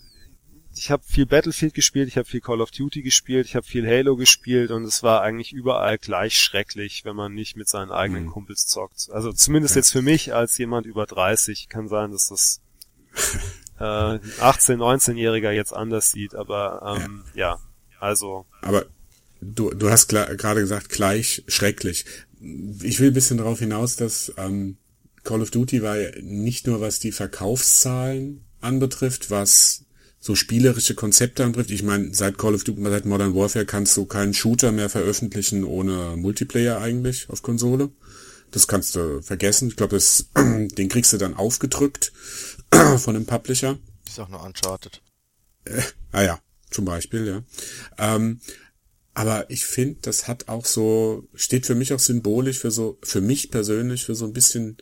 ich 0.76 0.90
habe 0.90 1.02
viel 1.06 1.26
Battlefield 1.26 1.74
gespielt, 1.74 2.08
ich 2.08 2.16
habe 2.16 2.28
viel 2.28 2.40
Call 2.40 2.60
of 2.60 2.70
Duty 2.70 3.02
gespielt, 3.02 3.46
ich 3.46 3.56
habe 3.56 3.66
viel 3.66 3.86
Halo 3.86 4.16
gespielt 4.16 4.70
und 4.70 4.84
es 4.84 5.02
war 5.02 5.22
eigentlich 5.22 5.52
überall 5.52 5.98
gleich 5.98 6.38
schrecklich, 6.38 7.04
wenn 7.04 7.16
man 7.16 7.34
nicht 7.34 7.56
mit 7.56 7.68
seinen 7.68 7.90
eigenen 7.90 8.24
Mhm. 8.24 8.30
Kumpels 8.30 8.66
zockt. 8.66 9.08
Also 9.10 9.32
zumindest 9.32 9.76
jetzt 9.76 9.90
für 9.92 10.02
mich 10.02 10.34
als 10.34 10.58
jemand 10.58 10.86
über 10.86 11.06
30 11.06 11.68
kann 11.68 11.88
sein, 11.88 12.12
dass 12.12 12.28
das 12.28 12.60
äh, 13.80 13.84
ein 13.84 14.20
18, 14.40 14.78
19-Jähriger 14.78 15.50
jetzt 15.50 15.72
anders 15.72 16.10
sieht, 16.10 16.34
aber 16.34 16.98
ähm, 17.00 17.24
ja, 17.34 17.58
also 17.98 18.46
Aber 18.60 18.84
du, 19.40 19.70
du 19.70 19.90
hast 19.90 20.08
gerade 20.08 20.60
gesagt, 20.60 20.90
gleich 20.90 21.42
schrecklich. 21.48 22.04
Ich 22.82 23.00
will 23.00 23.08
ein 23.10 23.14
bisschen 23.14 23.38
darauf 23.38 23.60
hinaus, 23.60 23.96
dass 23.96 24.32
ähm, 24.36 24.76
Call 25.24 25.40
of 25.40 25.50
Duty 25.50 25.82
war 25.82 25.96
ja 25.96 26.10
nicht 26.20 26.66
nur 26.66 26.80
was 26.82 27.00
die 27.00 27.12
Verkaufszahlen 27.12 28.44
anbetrifft, 28.60 29.30
was 29.30 29.85
so 30.26 30.34
spielerische 30.34 30.96
Konzepte 30.96 31.44
anbetrifft. 31.44 31.70
Ich 31.70 31.84
meine, 31.84 32.12
seit 32.12 32.36
Call 32.36 32.54
of 32.54 32.64
Duty, 32.64 32.82
seit 32.82 33.04
Modern 33.04 33.34
Warfare 33.34 33.64
kannst 33.64 33.96
du 33.96 34.06
keinen 34.06 34.34
Shooter 34.34 34.72
mehr 34.72 34.90
veröffentlichen 34.90 35.62
ohne 35.62 36.16
Multiplayer 36.16 36.80
eigentlich 36.80 37.30
auf 37.30 37.42
Konsole. 37.42 37.90
Das 38.50 38.66
kannst 38.66 38.96
du 38.96 39.22
vergessen. 39.22 39.68
Ich 39.68 39.76
glaube, 39.76 39.98
den 40.34 40.88
kriegst 40.88 41.12
du 41.12 41.18
dann 41.18 41.34
aufgedrückt 41.34 42.12
von 42.98 43.14
dem 43.14 43.24
Publisher. 43.24 43.78
Ist 44.04 44.18
auch 44.18 44.28
nur 44.28 44.42
Uncharted. 44.42 45.00
Äh, 45.64 45.80
ah 46.10 46.22
ja, 46.22 46.40
zum 46.70 46.84
Beispiel, 46.84 47.26
ja. 47.26 47.42
Ähm, 47.96 48.40
aber 49.14 49.48
ich 49.48 49.64
finde, 49.64 50.00
das 50.02 50.26
hat 50.26 50.48
auch 50.48 50.66
so, 50.66 51.28
steht 51.34 51.66
für 51.66 51.76
mich 51.76 51.92
auch 51.92 52.00
symbolisch 52.00 52.58
für 52.58 52.72
so, 52.72 52.98
für 53.02 53.20
mich 53.20 53.52
persönlich, 53.52 54.04
für 54.04 54.16
so 54.16 54.24
ein 54.24 54.32
bisschen 54.32 54.76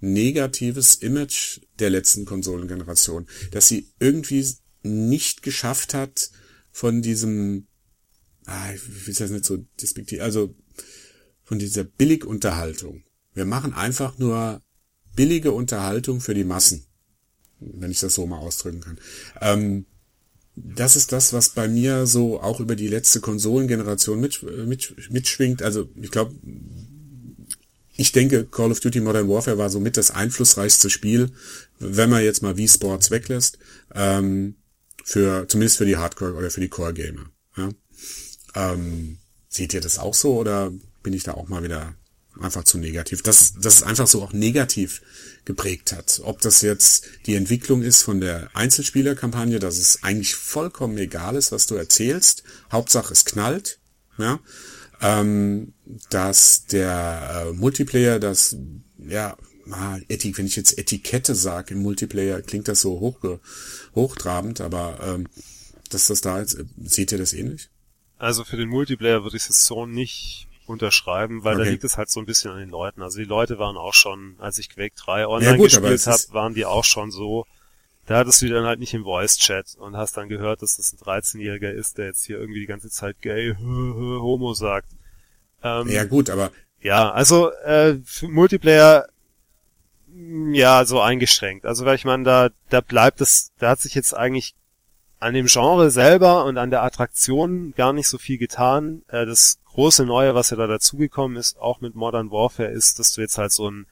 negatives 0.00 0.96
Image 0.96 1.60
der 1.80 1.90
letzten 1.90 2.24
Konsolengeneration, 2.24 3.26
dass 3.50 3.68
sie 3.68 3.88
irgendwie 4.00 4.44
nicht 4.86 5.42
geschafft 5.42 5.94
hat, 5.94 6.30
von 6.70 7.00
diesem, 7.02 7.66
ah, 8.44 8.72
ich 8.74 9.06
will 9.06 9.14
das 9.14 9.30
nicht 9.30 9.44
so 9.44 9.64
despektiv, 9.80 10.20
also 10.20 10.54
von 11.42 11.58
dieser 11.58 11.84
Billigunterhaltung. 11.84 13.04
Wir 13.32 13.46
machen 13.46 13.72
einfach 13.72 14.18
nur 14.18 14.60
billige 15.14 15.52
Unterhaltung 15.52 16.20
für 16.20 16.34
die 16.34 16.44
Massen, 16.44 16.84
wenn 17.60 17.90
ich 17.90 18.00
das 18.00 18.14
so 18.14 18.26
mal 18.26 18.38
ausdrücken 18.38 18.80
kann. 18.80 18.98
Ähm, 19.40 19.86
das 20.56 20.96
ist 20.96 21.12
das, 21.12 21.32
was 21.32 21.50
bei 21.50 21.68
mir 21.68 22.06
so 22.06 22.40
auch 22.40 22.60
über 22.60 22.76
die 22.76 22.88
letzte 22.88 23.20
Konsolengeneration 23.20 24.20
mit, 24.20 24.42
mit, 24.42 25.10
mitschwingt. 25.10 25.62
Also 25.62 25.88
ich 26.00 26.10
glaube, 26.10 26.34
ich 27.96 28.12
denke, 28.12 28.46
Call 28.46 28.70
of 28.70 28.80
Duty 28.80 29.00
Modern 29.00 29.28
Warfare 29.28 29.58
war 29.58 29.70
somit 29.70 29.96
das 29.96 30.10
einflussreichste 30.10 30.90
Spiel, 30.90 31.30
wenn 31.78 32.10
man 32.10 32.22
jetzt 32.22 32.42
mal 32.42 32.56
Wii 32.56 32.68
Sports 32.68 33.10
weglässt, 33.10 33.58
ähm, 33.94 34.56
für 35.06 35.46
zumindest 35.46 35.78
für 35.78 35.86
die 35.86 35.96
Hardcore 35.96 36.34
oder 36.34 36.50
für 36.50 36.60
die 36.60 36.68
Core 36.68 36.92
Gamer. 36.92 37.30
Ja? 37.56 37.68
Ähm, 38.56 39.18
seht 39.48 39.72
ihr 39.72 39.80
das 39.80 40.00
auch 40.00 40.14
so 40.14 40.36
oder 40.36 40.72
bin 41.04 41.12
ich 41.12 41.22
da 41.22 41.34
auch 41.34 41.48
mal 41.48 41.62
wieder 41.62 41.94
einfach 42.40 42.64
zu 42.64 42.76
negativ? 42.76 43.22
Dass, 43.22 43.54
dass 43.54 43.76
es 43.76 43.82
einfach 43.84 44.08
so 44.08 44.20
auch 44.20 44.32
negativ 44.32 45.00
geprägt 45.44 45.92
hat. 45.92 46.20
Ob 46.24 46.40
das 46.40 46.60
jetzt 46.60 47.06
die 47.26 47.36
Entwicklung 47.36 47.82
ist 47.82 48.02
von 48.02 48.20
der 48.20 48.50
Einzelspielerkampagne, 48.54 49.60
dass 49.60 49.78
es 49.78 50.02
eigentlich 50.02 50.34
vollkommen 50.34 50.98
egal 50.98 51.36
ist, 51.36 51.52
was 51.52 51.68
du 51.68 51.76
erzählst. 51.76 52.42
Hauptsache 52.72 53.12
es 53.12 53.24
knallt. 53.24 53.78
Ja? 54.18 54.40
ähm, 55.00 55.74
dass 56.10 56.66
der 56.66 57.46
äh, 57.48 57.52
Multiplayer, 57.52 58.18
das, 58.18 58.56
ja, 58.98 59.36
ah, 59.70 59.98
Etik, 60.08 60.38
wenn 60.38 60.46
ich 60.46 60.56
jetzt 60.56 60.78
Etikette 60.78 61.34
sage 61.34 61.74
im 61.74 61.82
Multiplayer, 61.82 62.42
klingt 62.42 62.68
das 62.68 62.80
so 62.80 63.00
hoch, 63.00 63.18
hochtrabend, 63.94 64.60
aber 64.60 64.98
ähm, 65.02 65.28
dass 65.90 66.06
das 66.06 66.20
da 66.20 66.40
jetzt, 66.40 66.58
seht 66.82 67.12
ihr 67.12 67.18
das 67.18 67.32
ähnlich? 67.32 67.68
Also 68.18 68.44
für 68.44 68.56
den 68.56 68.68
Multiplayer 68.68 69.22
würde 69.22 69.36
ich 69.36 69.48
es 69.48 69.66
so 69.66 69.86
nicht 69.86 70.48
unterschreiben, 70.66 71.44
weil 71.44 71.56
okay. 71.56 71.64
da 71.64 71.70
liegt 71.70 71.84
es 71.84 71.96
halt 71.96 72.10
so 72.10 72.20
ein 72.20 72.26
bisschen 72.26 72.50
an 72.50 72.58
den 72.58 72.70
Leuten. 72.70 73.02
Also 73.02 73.18
die 73.18 73.24
Leute 73.24 73.58
waren 73.58 73.76
auch 73.76 73.94
schon, 73.94 74.36
als 74.38 74.58
ich 74.58 74.68
Quake 74.68 74.94
3 74.96 75.26
online 75.26 75.52
ja, 75.52 75.56
gut, 75.56 75.70
gespielt 75.70 76.06
habe, 76.06 76.22
waren 76.30 76.54
die 76.54 76.64
auch 76.64 76.84
schon 76.84 77.10
so, 77.10 77.46
da 78.06 78.18
hattest 78.18 78.42
du 78.42 78.48
dann 78.48 78.64
halt 78.64 78.78
nicht 78.78 78.94
im 78.94 79.04
Voice-Chat 79.04 79.76
und 79.78 79.96
hast 79.96 80.16
dann 80.16 80.28
gehört, 80.28 80.62
dass 80.62 80.76
das 80.76 80.92
ein 80.92 80.98
13-Jähriger 80.98 81.70
ist, 81.70 81.98
der 81.98 82.06
jetzt 82.06 82.24
hier 82.24 82.38
irgendwie 82.38 82.60
die 82.60 82.66
ganze 82.66 82.90
Zeit 82.90 83.20
gay, 83.20 83.54
homo 83.60 84.54
sagt. 84.54 84.90
Ähm, 85.62 85.88
ja 85.88 86.04
gut, 86.04 86.30
aber... 86.30 86.52
Ja, 86.80 87.10
also 87.10 87.52
äh, 87.64 87.96
für 88.04 88.28
Multiplayer 88.28 89.08
ja 90.52 90.84
so 90.84 91.00
eingeschränkt. 91.00 91.66
Also 91.66 91.84
weil 91.84 91.96
ich 91.96 92.04
meine, 92.04 92.24
da, 92.24 92.48
da 92.68 92.80
bleibt 92.80 93.20
es, 93.20 93.52
da 93.58 93.70
hat 93.70 93.80
sich 93.80 93.94
jetzt 93.94 94.14
eigentlich 94.14 94.54
an 95.18 95.34
dem 95.34 95.46
Genre 95.46 95.90
selber 95.90 96.44
und 96.44 96.58
an 96.58 96.70
der 96.70 96.82
Attraktion 96.82 97.72
gar 97.76 97.92
nicht 97.92 98.08
so 98.08 98.18
viel 98.18 98.38
getan. 98.38 99.02
Äh, 99.08 99.26
das 99.26 99.58
große 99.64 100.04
Neue, 100.04 100.34
was 100.34 100.50
ja 100.50 100.56
da 100.56 100.66
dazugekommen 100.66 101.36
ist, 101.36 101.58
auch 101.58 101.80
mit 101.80 101.94
Modern 101.94 102.30
Warfare, 102.30 102.68
ist, 102.68 102.98
dass 102.98 103.12
du 103.12 103.20
jetzt 103.20 103.38
halt 103.38 103.52
so 103.52 103.70
ein 103.70 103.86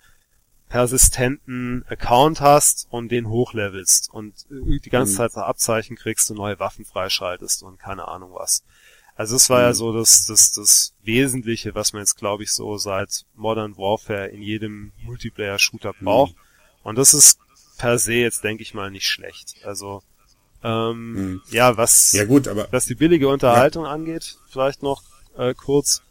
persistenten 0.68 1.85
Account 1.89 2.41
hast 2.41 2.89
und 2.91 3.11
den 3.12 3.29
hochlevelst 3.29 4.12
und 4.12 4.35
die 4.51 4.91
ganze 4.91 5.12
mhm. 5.12 5.16
Zeit 5.16 5.33
so 5.33 5.41
Abzeichen 5.41 5.97
kriegst 5.97 6.31
und 6.31 6.37
neue 6.39 6.59
Waffen 6.59 6.85
freischaltest 6.85 7.62
und 7.62 7.79
keine 7.79 8.09
Ahnung 8.09 8.33
was. 8.35 8.64
Also 9.17 9.37
es 9.37 9.49
war 9.49 9.61
mhm. 9.61 9.65
ja 9.65 9.73
so 9.75 9.93
das, 9.93 10.27
das, 10.27 10.53
das 10.53 10.95
Wesentliche, 11.03 11.75
was 11.75 11.93
man 11.93 12.03
jetzt 12.03 12.17
glaube 12.17 12.43
ich 12.43 12.53
so 12.53 12.77
seit 12.77 13.25
Modern 13.35 13.77
Warfare 13.77 14.29
in 14.29 14.43
jedem 14.43 14.93
Multiplayer-Shooter 15.05 15.93
mhm. 16.01 16.05
braucht. 16.05 16.35
Mhm. 16.35 16.41
Und 16.83 16.99
das 16.99 17.15
ist 17.15 17.39
per 17.79 17.99
se 17.99 18.15
jetzt 18.15 18.45
denke 18.45 18.62
ich 18.62 18.75
mal 18.75 18.91
nicht 18.91 19.07
schlecht. 19.07 19.55
Also 19.65 20.03
ähm, 20.62 21.12
mhm. 21.12 21.43
ja, 21.51 21.77
was, 21.77 22.12
ja 22.12 22.25
gut, 22.25 22.49
aber, 22.49 22.69
was 22.71 22.87
die 22.87 22.95
billige 22.95 23.29
Unterhaltung 23.29 23.85
ja. 23.85 23.91
angeht, 23.91 24.39
vielleicht 24.49 24.83
noch 24.83 25.03
äh, 25.37 25.55
kurz. 25.55 26.03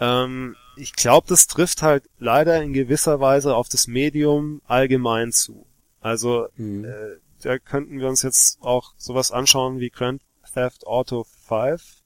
Ähm, 0.00 0.56
ich 0.76 0.94
glaube, 0.94 1.26
das 1.28 1.46
trifft 1.46 1.82
halt 1.82 2.04
leider 2.18 2.62
in 2.62 2.72
gewisser 2.72 3.20
Weise 3.20 3.54
auf 3.54 3.68
das 3.68 3.86
Medium 3.86 4.62
allgemein 4.66 5.32
zu. 5.32 5.66
Also 6.00 6.48
mhm. 6.56 6.86
äh, 6.86 7.18
da 7.42 7.58
könnten 7.58 8.00
wir 8.00 8.08
uns 8.08 8.22
jetzt 8.22 8.62
auch 8.62 8.94
sowas 8.96 9.30
anschauen 9.30 9.80
wie 9.80 9.90
Grand 9.90 10.22
Theft 10.54 10.86
Auto 10.86 11.26
5. 11.48 11.99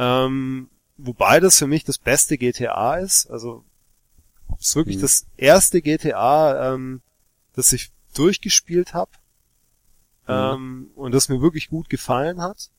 Ähm, 0.00 0.70
wobei 0.96 1.40
das 1.40 1.58
für 1.58 1.66
mich 1.66 1.84
das 1.84 1.98
beste 1.98 2.38
GTA 2.38 2.96
ist. 2.96 3.30
Also 3.30 3.64
es 4.58 4.68
ist 4.68 4.76
wirklich 4.76 4.96
mhm. 4.96 5.02
das 5.02 5.26
erste 5.36 5.82
GTA, 5.82 6.72
ähm, 6.72 7.02
das 7.54 7.72
ich 7.74 7.92
durchgespielt 8.14 8.94
habe. 8.94 9.10
Mhm. 10.26 10.34
Ähm, 10.34 10.90
und 10.96 11.12
das 11.12 11.28
mir 11.28 11.42
wirklich 11.42 11.68
gut 11.68 11.90
gefallen 11.90 12.40
hat. 12.40 12.70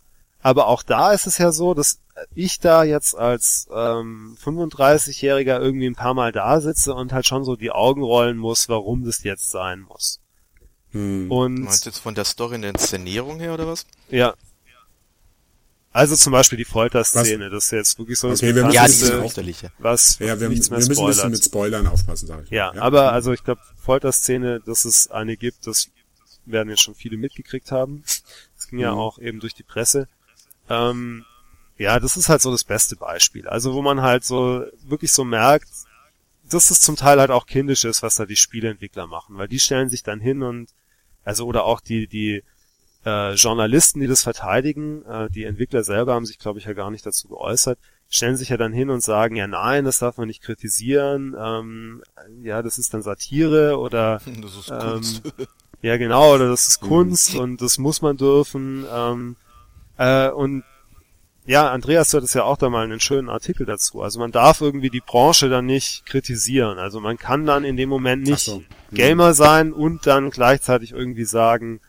Aber 0.42 0.68
auch 0.68 0.82
da 0.82 1.12
ist 1.12 1.28
es 1.28 1.38
ja 1.38 1.52
so, 1.52 1.76
dass 1.76 2.00
ich 2.34 2.60
da 2.60 2.84
jetzt 2.84 3.16
als 3.16 3.68
ähm, 3.72 4.36
35-Jähriger 4.44 5.60
irgendwie 5.60 5.86
ein 5.86 5.96
paar 5.96 6.16
Mal 6.16 6.32
da 6.32 6.60
sitze 6.60 6.96
und 6.96 7.14
halt 7.14 7.28
schon 7.28 7.44
so 7.44 7.56
die 7.56 7.72
Augen 7.72 8.02
rollen 8.02 8.38
muss, 8.38 8.68
warum 8.68 9.04
das 9.04 9.24
jetzt 9.24 9.52
sein 9.52 9.82
muss. 9.82 10.20
Hm. 10.92 11.32
Und 11.32 11.62
Meinst 11.62 11.86
du 11.86 11.90
jetzt 11.92 12.00
von 12.00 12.16
der 12.16 12.26
Story 12.26 12.56
in 12.56 12.62
der 12.64 12.72
Inszenierung 12.72 13.40
her 13.40 13.54
oder 13.54 13.68
was? 13.68 13.86
Ja. 14.10 14.34
Also 15.94 16.16
zum 16.16 16.32
Beispiel 16.32 16.58
die 16.58 16.66
Folterszene, 16.66 17.50
das 17.50 17.66
ist 17.66 17.72
jetzt 17.72 18.00
wirklich 18.00 18.18
so 18.18 18.30
das 18.30 18.42
okay, 18.42 18.56
wir 18.56 18.64
müssen 18.64 18.76
ja, 18.76 18.86
die 18.86 18.92
ist 18.92 19.72
was 19.80 20.20
ja, 20.20 20.40
wir, 20.40 20.48
nichts 20.48 20.70
mehr 20.70 20.80
wir 20.80 20.88
müssen 20.88 21.02
ein 21.02 21.08
bisschen 21.08 21.32
mit 21.32 21.44
Spoilern 21.44 21.88
aufpassen, 21.88 22.28
sag 22.28 22.46
ich. 22.46 22.50
Ja, 22.50 22.74
ja, 22.74 22.82
aber 22.82 23.12
also 23.12 23.34
ich 23.34 23.44
glaube 23.44 23.62
Folterszene, 23.78 24.62
dass 24.62 24.86
es 24.86 25.12
eine 25.12 25.36
gibt, 25.36 25.68
das 25.68 25.90
werden 26.46 26.70
jetzt 26.70 26.82
schon 26.82 26.96
viele 26.96 27.18
mitgekriegt 27.18 27.72
haben. 27.72 28.04
Das 28.56 28.68
ging 28.70 28.80
ja 28.80 28.92
hm. 28.92 28.98
auch 28.98 29.20
eben 29.20 29.42
durch 29.42 29.54
die 29.54 29.64
Presse. 29.64 30.08
Ähm, 30.70 31.26
ja, 31.78 32.00
das 32.00 32.16
ist 32.16 32.30
halt 32.30 32.42
so 32.42 32.52
das 32.52 32.64
beste 32.64 32.96
Beispiel. 32.96 33.48
Also 33.48 33.74
wo 33.74 33.82
man 33.82 34.02
halt 34.02 34.24
so 34.24 34.64
wirklich 34.84 35.12
so 35.12 35.26
merkt, 35.26 35.68
dass 36.50 36.72
es 36.72 36.80
zum 36.80 36.96
Teil 36.96 37.20
halt 37.20 37.32
auch 37.32 37.46
kindisch 37.46 37.84
ist, 37.86 38.02
was 38.02 38.16
da 38.16 38.26
die 38.26 38.36
Spieleentwickler 38.36 39.08
machen, 39.08 39.38
weil 39.38 39.48
die 39.48 39.60
stellen 39.60 39.90
sich 39.90 40.04
dann 40.04 40.20
hin 40.20 40.44
und 40.44 40.70
also 41.24 41.46
oder 41.46 41.66
auch 41.66 41.82
die 41.82 42.08
die 42.08 42.44
äh, 43.06 43.34
Journalisten, 43.34 44.00
die 44.00 44.08
das 44.08 44.24
verteidigen, 44.24 45.04
äh, 45.06 45.30
die 45.30 45.44
Entwickler 45.44 45.84
selber 45.84 46.14
haben 46.14 46.26
sich, 46.26 46.40
glaube 46.40 46.60
ich, 46.60 46.66
ja 46.66 46.74
gar 46.74 46.92
nicht 46.92 47.06
dazu 47.06 47.28
geäußert, 47.28 47.80
stellen 48.10 48.36
sich 48.36 48.50
ja 48.50 48.58
dann 48.58 48.74
hin 48.74 48.90
und 48.90 49.02
sagen, 49.02 49.36
ja 49.36 49.48
nein, 49.48 49.86
das 49.86 50.00
darf 50.00 50.18
man 50.18 50.28
nicht 50.28 50.42
kritisieren, 50.42 51.36
ähm, 51.40 52.04
ja, 52.44 52.62
das 52.62 52.78
ist 52.78 52.94
dann 52.94 53.02
Satire 53.02 53.80
oder 53.80 54.22
das 54.42 54.56
ist 54.56 54.70
Kunst. 54.70 55.22
Ähm, 55.26 55.48
ja 55.82 55.98
genau, 55.98 56.36
oder 56.36 56.50
das 56.50 56.68
ist 56.68 56.82
Kunst 56.82 57.36
und 57.36 57.62
das 57.62 57.78
muss 57.78 58.02
man 58.02 58.18
dürfen. 58.18 58.86
Ähm, 58.92 59.36
äh, 59.98 60.30
und 60.30 60.64
ja, 61.46 61.72
Andreas, 61.72 62.12
du 62.12 62.18
hattest 62.18 62.36
ja 62.36 62.44
auch 62.44 62.58
da 62.58 62.70
mal 62.70 62.84
einen 62.84 63.00
schönen 63.00 63.30
Artikel 63.30 63.66
dazu. 63.66 64.02
Also 64.02 64.20
man 64.20 64.32
darf 64.32 64.62
irgendwie 64.62 64.92
die 64.92 65.02
Branche 65.02 65.50
dann 65.50 65.66
nicht 65.66 66.06
kritisieren. 66.06 66.78
Also 66.78 67.00
man 67.00 67.18
kann 67.18 67.48
dann 67.48 67.64
in 67.64 67.78
dem 67.78 67.90
Moment 67.90 68.24
nicht 68.24 68.46
so. 68.46 68.60
Mhm. 68.60 68.96
Gamer 68.96 69.34
sein 69.34 69.74
und 69.74 70.06
dann 70.06 70.30
gleichzeitig 70.30 70.92
irgendwie 70.92 71.26
sagen, 71.26 71.82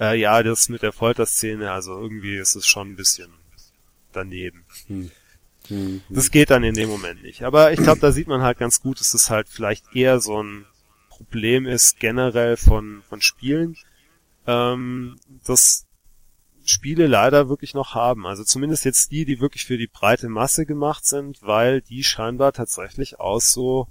äh, 0.00 0.18
ja, 0.18 0.42
das 0.42 0.68
mit 0.68 0.82
der 0.82 0.92
Folterszene, 0.92 1.70
also 1.70 2.00
irgendwie 2.00 2.36
ist 2.36 2.56
es 2.56 2.66
schon 2.66 2.92
ein 2.92 2.96
bisschen 2.96 3.30
daneben. 4.12 4.64
Hm. 4.86 5.10
Hm. 5.68 6.02
Das 6.08 6.30
geht 6.30 6.50
dann 6.50 6.64
in 6.64 6.74
dem 6.74 6.88
Moment 6.88 7.22
nicht. 7.22 7.44
Aber 7.44 7.72
ich 7.72 7.80
glaube, 7.80 8.00
da 8.00 8.10
sieht 8.10 8.26
man 8.26 8.42
halt 8.42 8.58
ganz 8.58 8.80
gut, 8.80 8.98
dass 8.98 9.12
das 9.12 9.30
halt 9.30 9.48
vielleicht 9.48 9.94
eher 9.94 10.20
so 10.20 10.42
ein 10.42 10.64
Problem 11.08 11.66
ist 11.66 12.00
generell 12.00 12.56
von, 12.56 13.02
von 13.08 13.20
Spielen, 13.20 13.76
ähm, 14.46 15.16
dass 15.44 15.86
Spiele 16.64 17.06
leider 17.06 17.48
wirklich 17.48 17.74
noch 17.74 17.94
haben. 17.94 18.26
Also 18.26 18.42
zumindest 18.42 18.84
jetzt 18.84 19.12
die, 19.12 19.24
die 19.24 19.40
wirklich 19.40 19.64
für 19.64 19.76
die 19.76 19.86
breite 19.86 20.28
Masse 20.28 20.66
gemacht 20.66 21.04
sind, 21.04 21.42
weil 21.42 21.82
die 21.82 22.04
scheinbar 22.04 22.52
tatsächlich 22.52 23.20
aus 23.20 23.52
so 23.52 23.88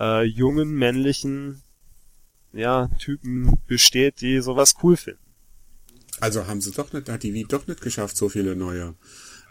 äh, 0.00 0.24
jungen 0.24 0.70
männlichen 0.70 1.62
ja, 2.52 2.88
Typen 2.98 3.58
besteht, 3.66 4.20
die 4.20 4.40
sowas 4.40 4.76
cool 4.82 4.96
finden. 4.96 5.23
Also 6.20 6.46
haben 6.46 6.60
sie 6.60 6.70
doch 6.72 6.92
nicht, 6.92 7.08
hat 7.08 7.22
die 7.22 7.34
Wii 7.34 7.46
doch 7.48 7.66
nicht 7.66 7.80
geschafft, 7.80 8.16
so 8.16 8.28
viele 8.28 8.56
neue 8.56 8.94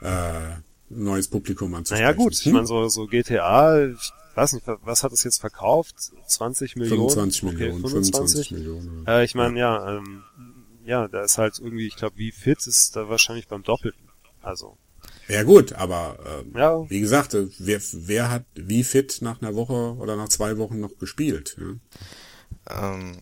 äh, 0.01 0.55
neues 0.89 1.27
Publikum 1.27 1.73
anzusprechen. 1.73 2.03
Naja 2.03 2.15
gut, 2.15 2.33
hm? 2.33 2.41
ich 2.45 2.53
meine 2.53 2.67
so, 2.67 2.87
so 2.87 3.07
GTA, 3.07 3.87
ich 3.87 4.11
weiß 4.35 4.53
nicht, 4.53 4.65
was 4.67 5.03
hat 5.03 5.11
es 5.11 5.23
jetzt 5.23 5.39
verkauft? 5.39 5.95
20 6.27 6.75
Millionen? 6.75 7.09
25 7.09 7.43
Millionen, 7.43 7.79
okay, 7.79 7.89
25? 7.89 8.47
25 8.47 8.51
Millionen. 8.51 9.07
Äh, 9.07 9.23
ich 9.23 9.35
meine, 9.35 9.59
ja, 9.59 9.97
ähm, 9.97 10.23
ja, 10.85 11.07
da 11.07 11.23
ist 11.23 11.37
halt 11.37 11.59
irgendwie, 11.59 11.87
ich 11.87 11.95
glaube, 11.95 12.17
wie 12.17 12.31
fit 12.31 12.65
ist 12.67 12.95
da 12.95 13.09
wahrscheinlich 13.09 13.47
beim 13.47 13.63
Doppelten. 13.63 14.09
Also. 14.41 14.77
Ja 15.27 15.43
gut, 15.43 15.73
aber 15.73 16.17
äh, 16.53 16.59
Ja. 16.59 16.89
wie 16.89 16.99
gesagt, 16.99 17.33
äh, 17.33 17.47
wer, 17.59 17.79
wer 17.93 18.29
hat 18.29 18.45
wie 18.55 18.83
fit 18.83 19.19
nach 19.21 19.41
einer 19.41 19.55
Woche 19.55 19.95
oder 19.97 20.15
nach 20.15 20.29
zwei 20.29 20.57
Wochen 20.57 20.79
noch 20.79 20.97
gespielt? 20.97 21.57
Ja? 21.59 22.95
Ähm, 22.95 23.17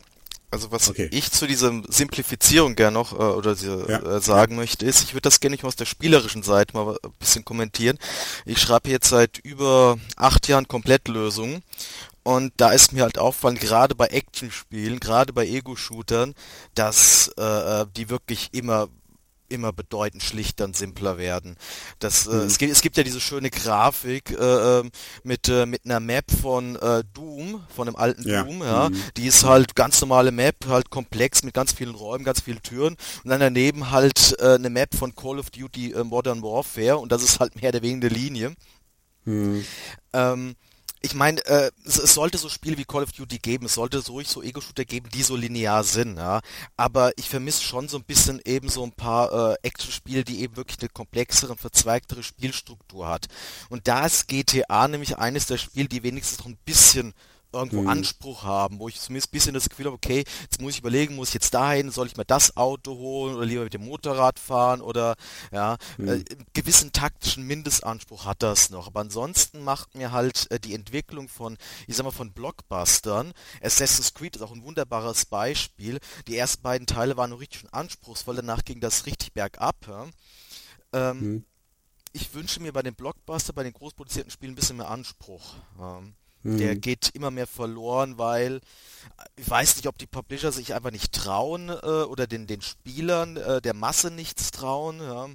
also 0.52 0.72
was 0.72 0.90
Okay. 0.90 1.10
ich 1.12 1.32
zu 1.32 1.48
dieser 1.48 1.82
Simplifizierung 1.88 2.76
gerne 2.76 2.94
noch 2.94 3.14
äh, 3.14 3.16
oder 3.16 3.56
diese, 3.56 3.86
Ja. 3.90 4.18
äh, 4.18 4.22
sagen 4.22 4.56
möchte, 4.58 4.86
ist, 4.86 5.02
ich 5.04 5.14
würde 5.14 5.22
das 5.24 5.40
gerne 5.40 5.54
nicht 5.54 5.64
mal 5.64 5.70
aus 5.70 5.76
der 5.76 5.86
spielerischen 5.86 6.44
Seite 6.44 6.76
mal 6.76 6.98
ein 7.04 7.12
bisschen 7.20 7.46
kommentieren. 7.46 7.98
Ich 8.46 8.60
schreibe 8.60 8.90
jetzt 8.90 9.10
seit 9.10 9.38
über 9.40 9.98
acht 10.18 10.48
Jahren 10.48 10.68
Komplettlösungen 10.68 11.64
und 12.24 12.54
da 12.58 12.72
ist 12.72 12.94
mir 12.94 13.04
halt 13.04 13.18
auffallend, 13.18 13.62
gerade 13.62 13.96
bei 13.96 14.08
Actionspielen, 14.08 15.00
gerade 15.00 15.34
bei 15.34 15.48
Ego-Shootern, 15.48 16.36
dass 16.76 17.32
äh, 17.38 17.42
äh, 17.82 17.86
die 17.96 18.10
wirklich 18.10 18.50
immer 18.52 18.90
immer 19.52 19.74
bedeutend 19.74 20.24
schlichter 20.24 20.66
und 20.66 20.76
simpler 20.76 21.18
werden. 21.18 21.58
Das, 22.00 22.28
äh, 22.28 22.32
es, 22.32 22.58
gibt, 22.58 22.72
es 22.72 22.82
gibt 22.82 22.98
ja 22.98 23.04
diese 23.04 23.20
schöne 23.20 23.50
Grafik 23.50 24.32
äh, 24.32 24.80
ähm, 24.80 24.92
mit, 25.24 25.50
äh, 25.50 25.66
mit 25.66 25.86
einer 25.86 26.00
Map 26.00 26.26
von 26.32 26.76
äh, 26.78 27.04
Doom, 27.14 27.64
von 27.74 27.86
dem 27.86 27.96
alten 27.96 28.28
Ja. 28.28 28.44
Doom, 28.44 28.62
ja. 28.62 28.90
Mhm. 28.90 29.04
Die 29.18 29.28
ist 29.28 29.44
halt 29.44 29.76
ganz 29.76 30.02
normale 30.02 30.32
Map, 30.32 30.56
halt 30.68 30.90
komplex 30.90 31.44
mit 31.44 31.54
ganz 31.54 31.74
vielen 31.74 31.96
Räumen, 31.96 32.24
ganz 32.24 32.42
vielen 32.42 32.62
Türen 32.62 32.96
und 33.24 33.30
dann 33.30 33.40
daneben 33.40 33.92
halt 33.92 34.36
äh, 34.40 34.56
eine 34.56 34.70
Map 34.70 34.96
von 34.96 35.14
Call 35.16 35.40
of 35.40 35.50
Duty 35.50 35.96
Modern 36.04 36.42
Warfare 36.42 36.98
und 36.98 37.12
das 37.12 37.24
ist 37.24 37.40
halt 37.40 37.62
mehr 37.62 37.70
oder 37.70 37.82
weniger 37.82 38.08
eine 38.08 38.16
Linie. 38.16 38.56
Hm. 39.26 39.64
Ähm, 40.14 40.56
ich 41.02 41.16
meine, 41.16 41.44
äh, 41.46 41.72
es, 41.86 41.98
es 41.98 42.14
sollte 42.14 42.38
so 42.38 42.48
Spiele 42.48 42.78
wie 42.78 42.86
Call 42.86 43.04
of 43.04 43.12
Duty 43.12 43.40
geben, 43.40 43.66
es 43.66 43.74
sollte 43.74 44.02
so 44.02 44.14
ruhig 44.14 44.28
so 44.28 44.44
Ego-Shooter 44.44 44.86
geben, 44.86 45.10
die 45.14 45.24
so 45.24 45.36
linear 45.36 45.84
sind, 45.84 46.18
ja. 46.18 46.42
Aber 46.78 47.12
ich 47.18 47.28
vermisse 47.28 47.64
schon 47.64 47.90
so 47.90 47.98
ein 47.98 48.04
bisschen 48.04 48.40
eben 48.46 48.70
so 48.70 48.84
ein 48.84 48.92
paar 48.92 49.54
äh, 49.54 49.56
Action-Spiele, 49.64 50.24
die 50.24 50.42
eben 50.42 50.56
wirklich 50.56 50.80
eine 50.80 50.90
komplexere 50.90 51.52
und 51.52 51.60
verzweigtere 51.60 52.22
Spielstruktur 52.22 53.08
hat. 53.08 53.28
Und 53.70 53.88
da 53.88 54.06
ist 54.06 54.28
GTA 54.28 54.88
nämlich 54.88 55.18
eines 55.18 55.48
der 55.48 55.58
Spiele, 55.58 55.88
die 55.90 56.04
wenigstens 56.04 56.40
noch 56.40 56.48
ein 56.48 56.58
bisschen 56.66 57.14
irgendwo 57.54 57.88
Anspruch 57.90 58.44
haben, 58.44 58.80
wo 58.80 58.88
ich 58.88 59.00
zumindest 59.00 59.30
ein 59.30 59.32
bisschen 59.32 59.54
das 59.54 59.70
Gefühl 59.70 59.86
habe, 59.88 59.96
okay, 59.96 60.24
jetzt 60.42 60.62
muss 60.62 60.74
ich 60.74 60.80
überlegen, 60.80 61.16
muss 61.16 61.30
ich 61.30 61.34
jetzt 61.36 61.54
dahin, 61.54 61.92
soll 61.92 62.08
ich 62.08 62.18
mir 62.18 62.26
das 62.26 62.56
Auto 62.58 62.96
holen 62.98 63.36
oder 63.36 63.46
lieber 63.46 63.64
mit 63.64 63.74
dem 63.74 63.86
Motorrad 63.86 64.40
fahren 64.40 64.82
oder 64.82 65.16
ja, 65.52 65.78
äh, 65.98 66.02
einen 66.12 66.46
gewissen 66.54 66.92
taktischen 66.92 67.46
Mindestanspruch 67.46 68.26
hat 68.26 68.42
das 68.44 68.70
noch. 68.70 68.88
Aber 68.88 69.02
ansonsten 69.02 69.64
macht 69.64 69.96
mir 69.96 70.12
halt 70.12 70.50
äh, 70.52 70.60
die 70.60 70.74
Entwicklung 70.74 71.28
von, 71.28 71.58
ich 71.88 71.96
sag 71.96 72.04
mal, 72.04 72.12
von 72.12 72.32
Blockbustern, 72.34 73.34
Assassin's 73.62 74.14
Creed 74.14 74.36
ist 74.36 74.42
auch 74.42 74.52
ein 74.52 74.64
wunderbares 74.64 75.26
Beispiel. 75.26 76.00
Die 76.28 76.38
ersten 76.38 76.62
beiden 76.62 76.88
Teile 76.88 77.18
waren 77.18 77.30
noch 77.32 77.40
richtig 77.40 77.62
schön 77.62 77.74
anspruchsvoll, 77.74 78.36
danach 78.36 78.64
ging 78.64 78.80
das 78.80 79.06
richtig 79.06 79.34
bergab. 79.34 79.76
Ja? 79.88 80.08
Ähm, 80.94 81.20
Hm. 81.20 81.46
ich 82.14 82.34
wünsche 82.34 82.60
mir 82.60 82.74
bei 82.74 82.82
den 82.82 82.96
Blockbuster, 82.96 83.54
bei 83.54 83.64
den 83.64 83.74
großproduzierten 83.74 84.32
Spielen 84.32 84.54
ein 84.54 84.56
bisschen 84.56 84.78
mehr 84.78 84.90
Anspruch. 84.90 85.56
Ähm, 85.80 86.14
Mhm. 86.44 86.58
Der 86.58 86.76
geht 86.76 87.10
immer 87.14 87.32
mehr 87.32 87.48
verloren, 87.48 88.18
weil 88.18 88.62
ich 89.36 89.50
weiß 89.50 89.76
nicht, 89.76 89.88
ob 89.88 89.98
die 89.98 90.08
Publisher 90.08 90.52
sich 90.52 90.74
einfach 90.74 90.92
nicht 90.92 91.12
trauen 91.14 91.70
äh, 91.70 91.74
oder 91.74 92.28
den, 92.28 92.48
den 92.48 92.62
Spielern 92.62 93.38
äh, 93.38 93.62
der 93.62 93.74
Masse 93.74 94.12
nichts 94.12 94.52
trauen. 94.52 95.00
Ja. 95.00 95.28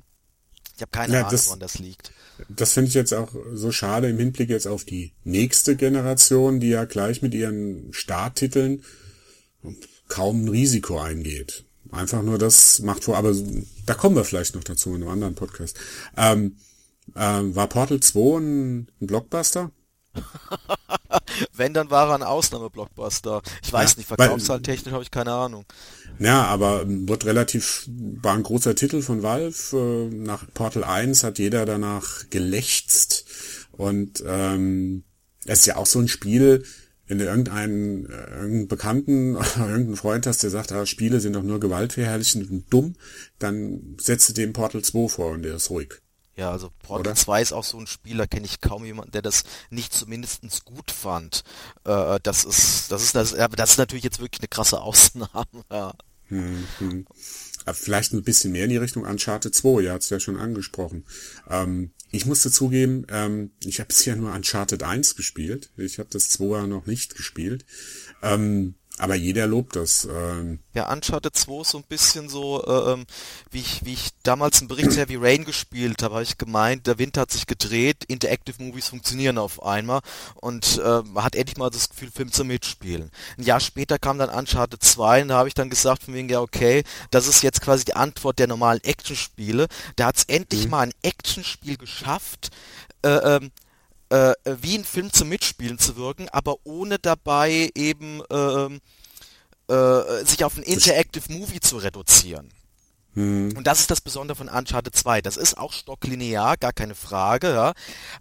Ich 0.74 0.82
habe 0.82 0.90
keine 0.90 1.14
Ja, 1.14 1.18
Ahnung, 1.20 1.30
das- 1.32 1.46
woran 1.46 1.61
das 1.61 1.78
liegt. 1.78 2.12
Das 2.50 2.72
finde 2.74 2.88
ich 2.88 2.94
jetzt 2.94 3.14
auch 3.14 3.32
so 3.54 3.72
schade 3.72 4.11
im 4.11 4.18
Hinblick 4.18 4.50
jetzt 4.50 4.66
auf 4.66 4.84
die 4.84 5.12
nächste 5.24 5.74
Generation, 5.74 6.61
die 6.61 6.68
ja 6.68 6.84
gleich 6.84 7.22
mit 7.22 7.32
ihren 7.32 7.92
Starttiteln 7.94 8.82
kaum 10.09 10.44
ein 10.44 10.48
Risiko 10.48 10.98
eingeht. 11.00 11.64
Einfach 11.92 12.22
nur 12.22 12.36
das 12.38 12.80
macht 12.80 13.04
vor, 13.04 13.16
aber 13.16 13.34
da 13.86 13.94
kommen 13.94 14.16
wir 14.16 14.24
vielleicht 14.24 14.54
noch 14.54 14.64
dazu 14.64 14.90
in 14.90 14.96
einem 14.96 15.09
anderen 15.11 15.34
Podcast. 15.34 15.78
Ähm, 16.16 16.57
ähm, 17.14 17.54
war 17.54 17.68
Portal 17.68 18.00
2 18.00 18.38
ein, 18.38 18.78
ein 19.00 19.07
Blockbuster? 19.07 19.70
Wenn, 21.53 21.75
dann 21.75 21.91
war 21.91 22.09
er 22.09 22.14
ein 22.14 22.23
Ausnahmeblockbuster. 22.23 23.43
Ich 23.62 23.73
weiß 23.73 23.93
Ja, 23.93 23.97
nicht, 23.97 24.07
verkaufszahltechnisch 24.07 24.93
habe 24.93 25.03
ich 25.03 25.11
keine 25.11 25.33
Ahnung. 25.33 25.64
Ja, 26.19 26.45
aber 26.47 26.85
wird 26.87 27.25
relativ, 27.27 27.85
war 27.89 28.35
ein 28.35 28.43
großer 28.43 28.75
Titel 28.75 29.03
von 29.03 29.23
Valve. 29.23 30.09
Äh, 30.11 30.14
Nach 30.14 30.45
Portal 30.55 30.85
1 30.85 31.25
hat 31.25 31.39
jeder 31.39 31.67
danach 31.67 32.29
gelächzt. 32.31 33.27
Und 33.73 34.23
ähm, 34.27 35.05
es 35.45 35.61
ist 35.61 35.67
ja 35.67 35.77
auch 35.77 35.87
so 35.87 35.99
ein 35.99 36.09
Spiel, 36.09 36.64
wenn 37.07 37.19
du 37.19 37.25
irgendeinen, 37.25 38.07
äh, 38.07 38.12
irgendeinen 38.31 38.69
Bekannten 38.69 39.37
oder 39.37 39.69
irgendeinen 39.69 39.97
Freund 39.97 40.27
hast, 40.27 40.43
der 40.43 40.51
sagt, 40.51 40.73
ah, 40.73 40.87
Spiele 40.87 41.21
sind 41.21 41.35
doch 41.35 41.43
nur 41.43 41.61
gewaltverherrlichend 41.61 42.51
und 42.51 42.73
dumm, 42.73 42.95
dann 43.39 43.97
setzt 44.01 44.29
du 44.31 44.33
dem 44.33 44.53
Portal 44.53 44.83
2 44.83 45.09
vor 45.09 45.33
und 45.33 45.43
der 45.43 45.57
ist 45.57 45.71
ruhig. 45.71 45.95
Ja, 46.37 46.51
also 46.51 46.70
Portal 46.82 47.12
Oder? 47.12 47.14
2 47.14 47.43
ist 47.43 47.53
auch 47.53 47.64
so 47.64 47.78
ein 47.78 47.87
Spiel, 47.87 48.18
da 48.18 48.26
kenne 48.26 48.45
ich 48.45 48.61
kaum 48.61 48.84
jemanden, 48.84 49.12
der 49.12 49.22
das 49.22 49.45
nicht 49.70 49.95
zumindestens 49.95 50.64
gut 50.64 50.91
fand. 50.91 51.45
Äh, 51.84 52.18
das 52.22 52.45
ist, 52.45 52.93
das 52.93 53.03
ist, 53.03 53.14
das, 53.14 53.34
aber 53.34 53.57
das 53.57 53.72
ist 53.72 53.78
natürlich 53.78 54.05
jetzt 54.05 54.20
wirklich 54.20 54.43
eine 54.43 54.49
krasse 54.49 54.80
Ausnahme. 54.80 55.47
Ja. 55.70 55.95
Hm, 56.28 56.66
hm. 56.78 57.07
Aber 57.64 57.74
Vielleicht 57.74 58.12
ein 58.12 58.22
bisschen 58.22 58.53
mehr 58.53 58.64
in 58.64 58.70
die 58.70 58.76
Richtung 58.76 59.05
Uncharted 59.05 59.55
2, 59.55 59.82
ihr 59.82 59.93
habt 59.93 60.03
es 60.03 60.11
ja 60.11 60.20
schon 60.20 60.37
angesprochen. 60.37 61.05
Ähm, 61.49 61.93
ich 62.11 62.26
musste 62.26 62.51
zugeben, 62.51 63.07
ähm, 63.09 63.53
ich 63.64 63.80
habe 63.80 63.89
bisher 63.89 64.16
nur 64.16 64.32
Uncharted 64.32 64.82
1 64.82 65.16
gespielt. 65.16 65.70
Ich 65.76 65.99
habe 65.99 66.09
das 66.11 66.28
2 66.30 66.66
noch 66.66 66.87
nicht 66.87 67.16
gespielt. 67.16 67.64
Ähm, 68.22 68.74
aber 68.99 69.14
jeder 69.14 69.47
lobt 69.47 69.76
das. 69.76 70.05
Ähm, 70.05 70.61
Ja, 70.74 70.92
Uncharted 70.92 71.36
2 71.36 71.61
ist 71.61 71.70
so 71.70 71.78
ein 71.78 71.84
bisschen 71.84 72.28
so, 72.28 72.64
äh, 72.64 72.92
ähm, 72.92 73.07
wie 73.51 73.61
ich, 73.61 73.84
wie 73.84 73.92
ich 73.92 74.11
damals 74.22 74.61
einen 74.61 74.68
Bericht 74.68 74.97
Heavy 74.97 75.16
Rain 75.16 75.44
gespielt 75.44 76.03
habe, 76.03 76.14
habe 76.14 76.24
ich 76.24 76.38
gemeint, 76.38 76.86
der 76.86 76.99
Wind 76.99 77.18
hat 77.18 77.30
sich 77.30 77.47
gedreht, 77.47 78.05
Interactive 78.09 78.62
Movies 78.62 78.88
funktionieren 78.88 79.38
auf 79.38 79.62
einmal 79.62 80.01
und 80.34 80.78
äh, 80.78 81.03
man 81.03 81.24
hat 81.24 81.34
endlich 81.34 81.57
mal 81.57 81.70
das 81.70 81.88
Gefühl, 81.88 82.11
Film 82.11 82.32
zum 82.32 82.49
Mitspielen. 82.49 83.11
Ein 83.38 83.44
Jahr 83.44 83.61
später 83.61 83.99
kam 83.99 84.18
dann 84.18 84.30
Uncharted 84.30 84.82
2 84.82 85.22
und 85.22 85.28
da 85.28 85.38
habe 85.38 85.49
ich 85.49 85.55
dann 85.55 85.70
gesagt 85.70 86.05
von 86.05 86.14
wegen, 86.14 86.28
ja 86.28 86.40
okay, 86.40 86.84
das 87.11 87.26
ist 87.26 87.42
jetzt 87.42 87.61
quasi 87.61 87.84
die 87.84 87.94
Antwort 87.94 88.38
der 88.38 88.47
normalen 88.47 88.82
Actionspiele. 88.82 89.66
Da 89.97 90.07
hat 90.07 90.16
es 90.16 90.24
endlich 90.24 90.68
mal 90.68 90.80
ein 90.80 90.94
Actionspiel 91.03 91.76
geschafft, 91.76 92.51
äh, 93.03 93.09
ähm, 93.09 93.51
äh, 94.11 94.32
wie 94.44 94.76
ein 94.78 94.84
Film 94.84 95.12
zum 95.12 95.28
Mitspielen 95.28 95.78
zu 95.78 95.96
wirken, 95.96 96.28
aber 96.30 96.57
ohne 96.64 96.98
dabei 96.98 97.70
eben 97.74 98.22
ähm, 98.30 98.80
äh, 99.68 100.24
sich 100.24 100.44
auf 100.44 100.57
ein 100.57 100.62
Interactive 100.62 101.32
Movie 101.32 101.61
zu 101.61 101.78
reduzieren. 101.78 102.50
hm, 103.14 103.54
Und 103.57 103.66
das 103.66 103.80
ist 103.80 103.90
das 103.90 104.00
Besondere 104.00 104.36
von 104.36 104.48
Uncharted 104.48 104.94
2. 104.94 105.22
Das 105.22 105.36
ist 105.36 105.59
auch 105.59 105.72
stocklinear, 105.72 106.57
gar 106.57 106.72
keine 106.72 106.94
Frage, 106.94 107.48
ja. 107.48 107.72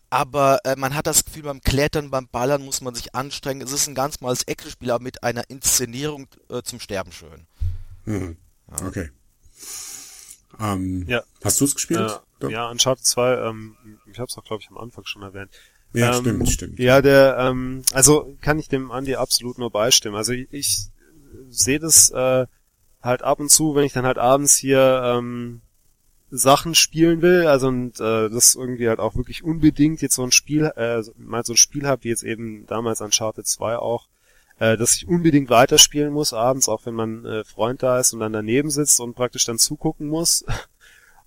Aber 0.10 0.60
äh, 0.66 0.76
man 0.76 0.96
hat 0.96 1.06
das 1.08 1.26
Gefühl, 1.26 1.44
beim 1.44 1.62
Klettern, 1.62 2.10
beim 2.10 2.28
Ballern 2.30 2.64
muss 2.66 2.82
man 2.82 2.96
sich 2.96 3.14
anstrengen. 3.14 3.62
Es 3.62 3.72
ist 3.72 3.88
ein 3.88 3.96
ganz 3.96 4.22
normales 4.22 4.44
Actionspiel, 4.44 4.90
aber 4.92 5.04
mit 5.04 5.24
einer 5.24 5.44
Inszenierung 5.50 6.28
äh, 6.50 6.64
zum 6.64 6.80
Sterben 6.80 7.12
schön. 7.12 7.46
hm. 8.06 8.38
Okay. 8.88 9.12
Ähm, 10.60 11.06
Ja. 11.08 11.24
Hast 11.44 11.60
du 11.62 11.66
es 11.66 11.76
gespielt? 11.76 12.22
Äh, 12.42 12.50
ja, 12.50 12.70
Uncharted 12.70 13.06
2, 13.06 13.34
ähm, 13.50 13.76
ich 14.12 14.18
habe 14.20 14.28
es 14.30 14.38
auch, 14.38 14.44
glaube 14.44 14.62
ich, 14.64 14.70
am 14.70 14.78
Anfang 14.78 15.06
schon 15.06 15.22
erwähnt. 15.22 15.52
Ja, 15.94 16.16
ähm, 16.18 16.22
stimmt, 16.22 16.50
stimmt. 16.50 16.80
Ja, 16.80 17.02
der, 17.02 17.38
ähm, 17.40 17.84
also 17.94 18.36
kann 18.42 18.60
ich 18.60 18.68
dem 18.68 18.92
Andi 18.92 19.16
absolut 19.16 19.58
nur 19.58 19.72
beistimmen. 19.72 20.16
Also 20.16 20.34
ich, 20.34 20.48
ich 20.52 20.78
sehe 21.50 21.80
das 21.80 22.10
äh, 22.10 22.46
halt 23.02 23.22
ab 23.22 23.40
und 23.40 23.50
zu, 23.50 23.76
wenn 23.76 23.86
ich 23.86 23.94
dann 23.94 24.06
halt 24.06 24.18
abends 24.18 24.56
hier 24.56 25.02
ähm, 25.04 25.62
Sachen 26.32 26.76
spielen 26.76 27.22
will, 27.22 27.48
also 27.48 27.68
und 27.68 28.00
äh, 28.00 28.30
das 28.30 28.56
irgendwie 28.56 28.90
halt 28.90 29.00
auch 29.00 29.16
wirklich 29.16 29.44
unbedingt 29.44 30.02
jetzt 30.02 30.16
so 30.16 30.24
ein 30.24 30.32
Spiel, 30.32 30.72
äh, 30.76 31.02
mal 31.18 31.46
so 31.46 31.54
ein 31.54 31.58
Spiel 31.58 31.88
habe, 31.88 32.04
wie 32.04 32.10
jetzt 32.10 32.24
eben 32.24 32.66
damals 32.68 33.02
Uncharted 33.02 33.48
2 33.48 33.78
auch, 33.78 34.08
äh, 34.60 34.76
dass 34.76 34.96
ich 34.96 35.08
unbedingt 35.08 35.50
weiterspielen 35.50 36.12
muss 36.12 36.34
abends, 36.34 36.68
auch 36.68 36.86
wenn 36.86 36.96
mein 36.96 37.26
äh, 37.26 37.44
Freund 37.44 37.84
da 37.84 38.00
ist 38.00 38.14
und 38.14 38.20
dann 38.20 38.34
daneben 38.34 38.70
sitzt 38.70 39.00
und 39.00 39.16
praktisch 39.16 39.46
dann 39.46 39.60
zugucken 39.60 40.08
muss. 40.08 40.44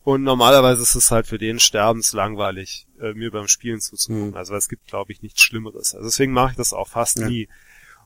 Und 0.09 0.23
normalerweise 0.23 0.81
ist 0.81 0.95
es 0.95 1.11
halt 1.11 1.27
für 1.27 1.37
den 1.37 1.61
sterbenslangweilig, 1.61 2.87
äh, 2.99 3.13
mir 3.13 3.31
beim 3.31 3.47
Spielen 3.47 3.79
zuzugucken. 3.79 4.29
Hm. 4.29 4.37
Also 4.39 4.55
es 4.55 4.71
gibt, 4.71 4.87
glaube 4.87 5.13
ich, 5.13 5.21
nichts 5.21 5.43
Schlimmeres. 5.43 5.95
Also 5.95 6.07
deswegen 6.07 6.33
mache 6.33 6.53
ich 6.53 6.57
das 6.57 6.73
auch 6.73 6.89
fast 6.89 7.19
Ja. 7.19 7.29
nie. 7.29 7.47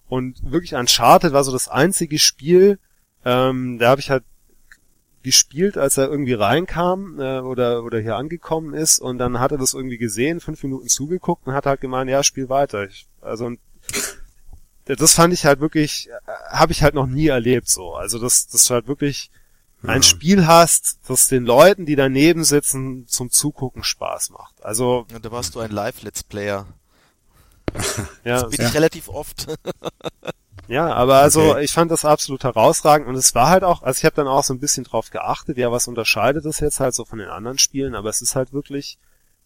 Und 0.09 0.43
wirklich 0.43 0.75
Uncharted 0.75 1.33
war 1.33 1.45
so 1.45 1.53
das 1.53 1.69
einzige 1.69 2.19
Spiel, 2.19 2.81
ähm, 3.25 3.79
da 3.79 3.91
habe 3.91 4.01
ich 4.01 4.11
halt 4.11 4.25
gespielt, 5.23 5.79
als 5.79 5.97
er 5.97 6.09
irgendwie 6.09 6.33
reinkam 6.33 7.21
äh, 7.21 7.39
oder 7.39 7.85
oder 7.85 8.01
hier 8.01 8.17
angekommen 8.17 8.75
ist 8.75 8.99
und 8.99 9.19
dann 9.19 9.39
hat 9.39 9.53
er 9.53 9.59
das 9.59 9.73
irgendwie 9.73 9.99
gesehen, 9.99 10.41
fünf 10.41 10.61
Minuten 10.65 10.89
zugeguckt 10.89 11.47
und 11.47 11.53
hat 11.55 11.67
halt 11.67 11.81
gemeint, 11.81 12.11
ja, 12.11 12.25
spiel 12.25 12.49
weiter. 12.49 12.85
Ich, 12.89 13.07
also 13.21 13.47
und 13.47 13.61
das 14.87 15.15
fand 15.15 15.33
ich 15.33 15.47
halt 15.47 15.61
wirklich, 15.61 16.09
äh, 16.09 16.33
habe 16.51 16.73
ich 16.73 16.83
halt 16.83 16.95
noch 16.95 17.07
nie 17.07 17.29
erlebt 17.29 17.69
so. 17.69 17.95
Also 17.95 18.19
das 18.19 18.49
das 18.49 18.69
halt 18.71 18.89
wirklich 18.89 19.31
ein 19.83 19.97
Ja. 19.97 20.03
Spiel 20.03 20.47
hast, 20.47 20.99
das 21.09 21.29
den 21.29 21.45
Leuten, 21.45 21.87
die 21.87 21.97
daneben 21.97 22.45
sitzen, 22.45 23.07
zum 23.09 23.31
Zugucken 23.31 23.83
Spaß 23.85 24.31
macht. 24.31 24.63
Also 24.65 25.07
Und 25.13 25.25
da 25.25 25.31
warst 25.33 25.55
du 25.55 25.61
ein 25.61 25.71
Live-Let's 25.71 26.23
Player. 26.25 26.67
ja, 28.25 28.45
Bin 28.47 28.61
Ja. 28.61 28.69
ich 28.69 28.75
relativ 28.75 29.09
oft. 29.09 29.47
Ja, 30.69 30.93
aber 30.95 31.17
also 31.17 31.51
Okay. 31.51 31.65
ich 31.65 31.73
fand 31.73 31.91
das 31.91 32.05
absolut 32.05 32.45
herausragend 32.45 33.09
und 33.09 33.17
es 33.17 33.35
war 33.35 33.51
halt 33.51 33.65
auch, 33.65 33.83
also 33.83 33.99
ich 33.99 34.05
habe 34.05 34.15
dann 34.15 34.29
auch 34.29 34.45
so 34.45 34.55
ein 34.55 34.61
bisschen 34.61 34.85
drauf 34.85 35.11
geachtet, 35.11 35.59
ja, 35.59 35.73
was 35.73 35.89
unterscheidet 35.89 36.45
das 36.47 36.61
jetzt 36.61 36.79
halt 36.79 36.95
so 36.95 37.05
von 37.05 37.19
den 37.19 37.29
anderen 37.29 37.59
Spielen, 37.59 37.97
aber 37.97 38.09
es 38.09 38.23
ist 38.23 38.37
halt 38.37 38.53
wirklich, 38.53 38.97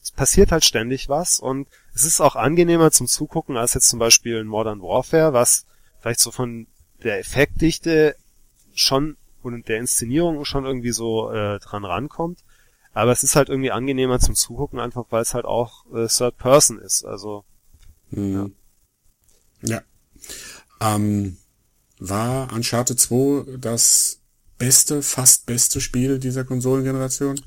es 0.01 0.13
passiert 0.13 0.53
halt 0.53 0.63
ständig 0.65 1.09
was 1.09 1.41
und 1.41 1.69
es 1.95 2.05
ist 2.05 2.21
auch 2.21 2.37
angenehmer 2.37 2.91
zum 2.93 3.07
Zugucken 3.07 3.57
als 3.57 3.73
jetzt 3.75 3.89
zum 3.89 3.99
Beispiel 3.99 4.37
in 4.37 4.47
Modern 4.47 4.83
Warfare, 4.83 5.33
was 5.33 5.65
vielleicht 6.01 6.21
so 6.21 6.31
von 6.31 6.67
der 7.03 7.19
Effektdichte 7.19 8.15
schon 8.75 9.17
und 9.55 9.69
der 9.69 9.79
Inszenierung 9.79 10.45
schon 10.45 10.67
irgendwie 10.67 10.93
so 10.93 11.31
äh, 11.31 11.59
dran 11.61 11.85
rankommt. 11.85 12.41
Aber 12.93 13.13
es 13.13 13.23
ist 13.23 13.37
halt 13.37 13.49
irgendwie 13.49 13.71
angenehmer 13.71 14.19
zum 14.21 14.35
Zugucken, 14.35 14.81
einfach 14.81 15.05
weil 15.11 15.23
es 15.23 15.35
halt 15.35 15.45
auch 15.45 15.85
äh, 15.95 16.07
Third 16.09 16.39
Person 16.39 16.79
ist. 16.79 17.05
Also 17.05 17.45
Mhm. 18.11 18.55
Ja. 19.63 19.83
Ähm, 20.81 21.39
war 21.99 22.53
Uncharted 22.53 23.01
2 23.01 23.57
das 23.59 24.21
beste, 24.59 25.03
fast 25.03 25.47
beste 25.47 25.81
Spiel 25.81 26.19
dieser 26.19 26.45
Konsolengeneration? 26.45 27.41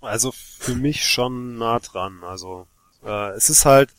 Also 0.00 0.32
für 0.32 0.74
mich 0.74 1.04
schon 1.04 1.56
nah 1.56 1.78
dran. 1.78 2.22
Also 2.22 2.66
äh, 3.04 3.30
es 3.30 3.50
ist 3.50 3.64
halt, 3.64 3.90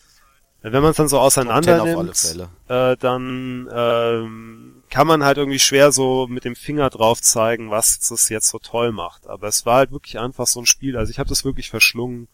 wenn 0.72 0.82
man 0.82 0.92
es 0.92 0.98
dann 0.98 1.08
so 1.08 1.20
auseinander 1.20 1.78
Top 1.78 1.86
10 1.88 1.94
auf 1.94 2.00
alle 2.00 2.38
nimmt, 2.38 2.50
äh, 2.70 2.98
dann 2.98 3.70
ähm, 3.72 4.84
kann 4.90 5.08
man 5.08 5.24
halt 5.24 5.38
irgendwie 5.38 5.60
schwer 5.60 5.92
so 5.92 6.28
mit 6.28 6.46
dem 6.46 6.56
Finger 6.56 6.90
drauf 6.90 7.22
zeigen, 7.22 7.70
was 7.72 8.00
das 8.00 8.30
jetzt 8.30 8.48
so 8.50 8.60
toll 8.60 8.92
macht. 8.92 9.28
Aber 9.28 9.48
es 9.48 9.66
war 9.66 9.78
halt 9.78 9.92
wirklich 9.92 10.18
einfach 10.20 10.48
so 10.48 10.62
ein 10.62 10.66
Spiel. 10.66 10.98
Also 10.98 11.12
ich 11.12 11.20
habe 11.20 11.30
das 11.30 11.44
wirklich 11.44 11.70
verschlungen, 11.70 12.28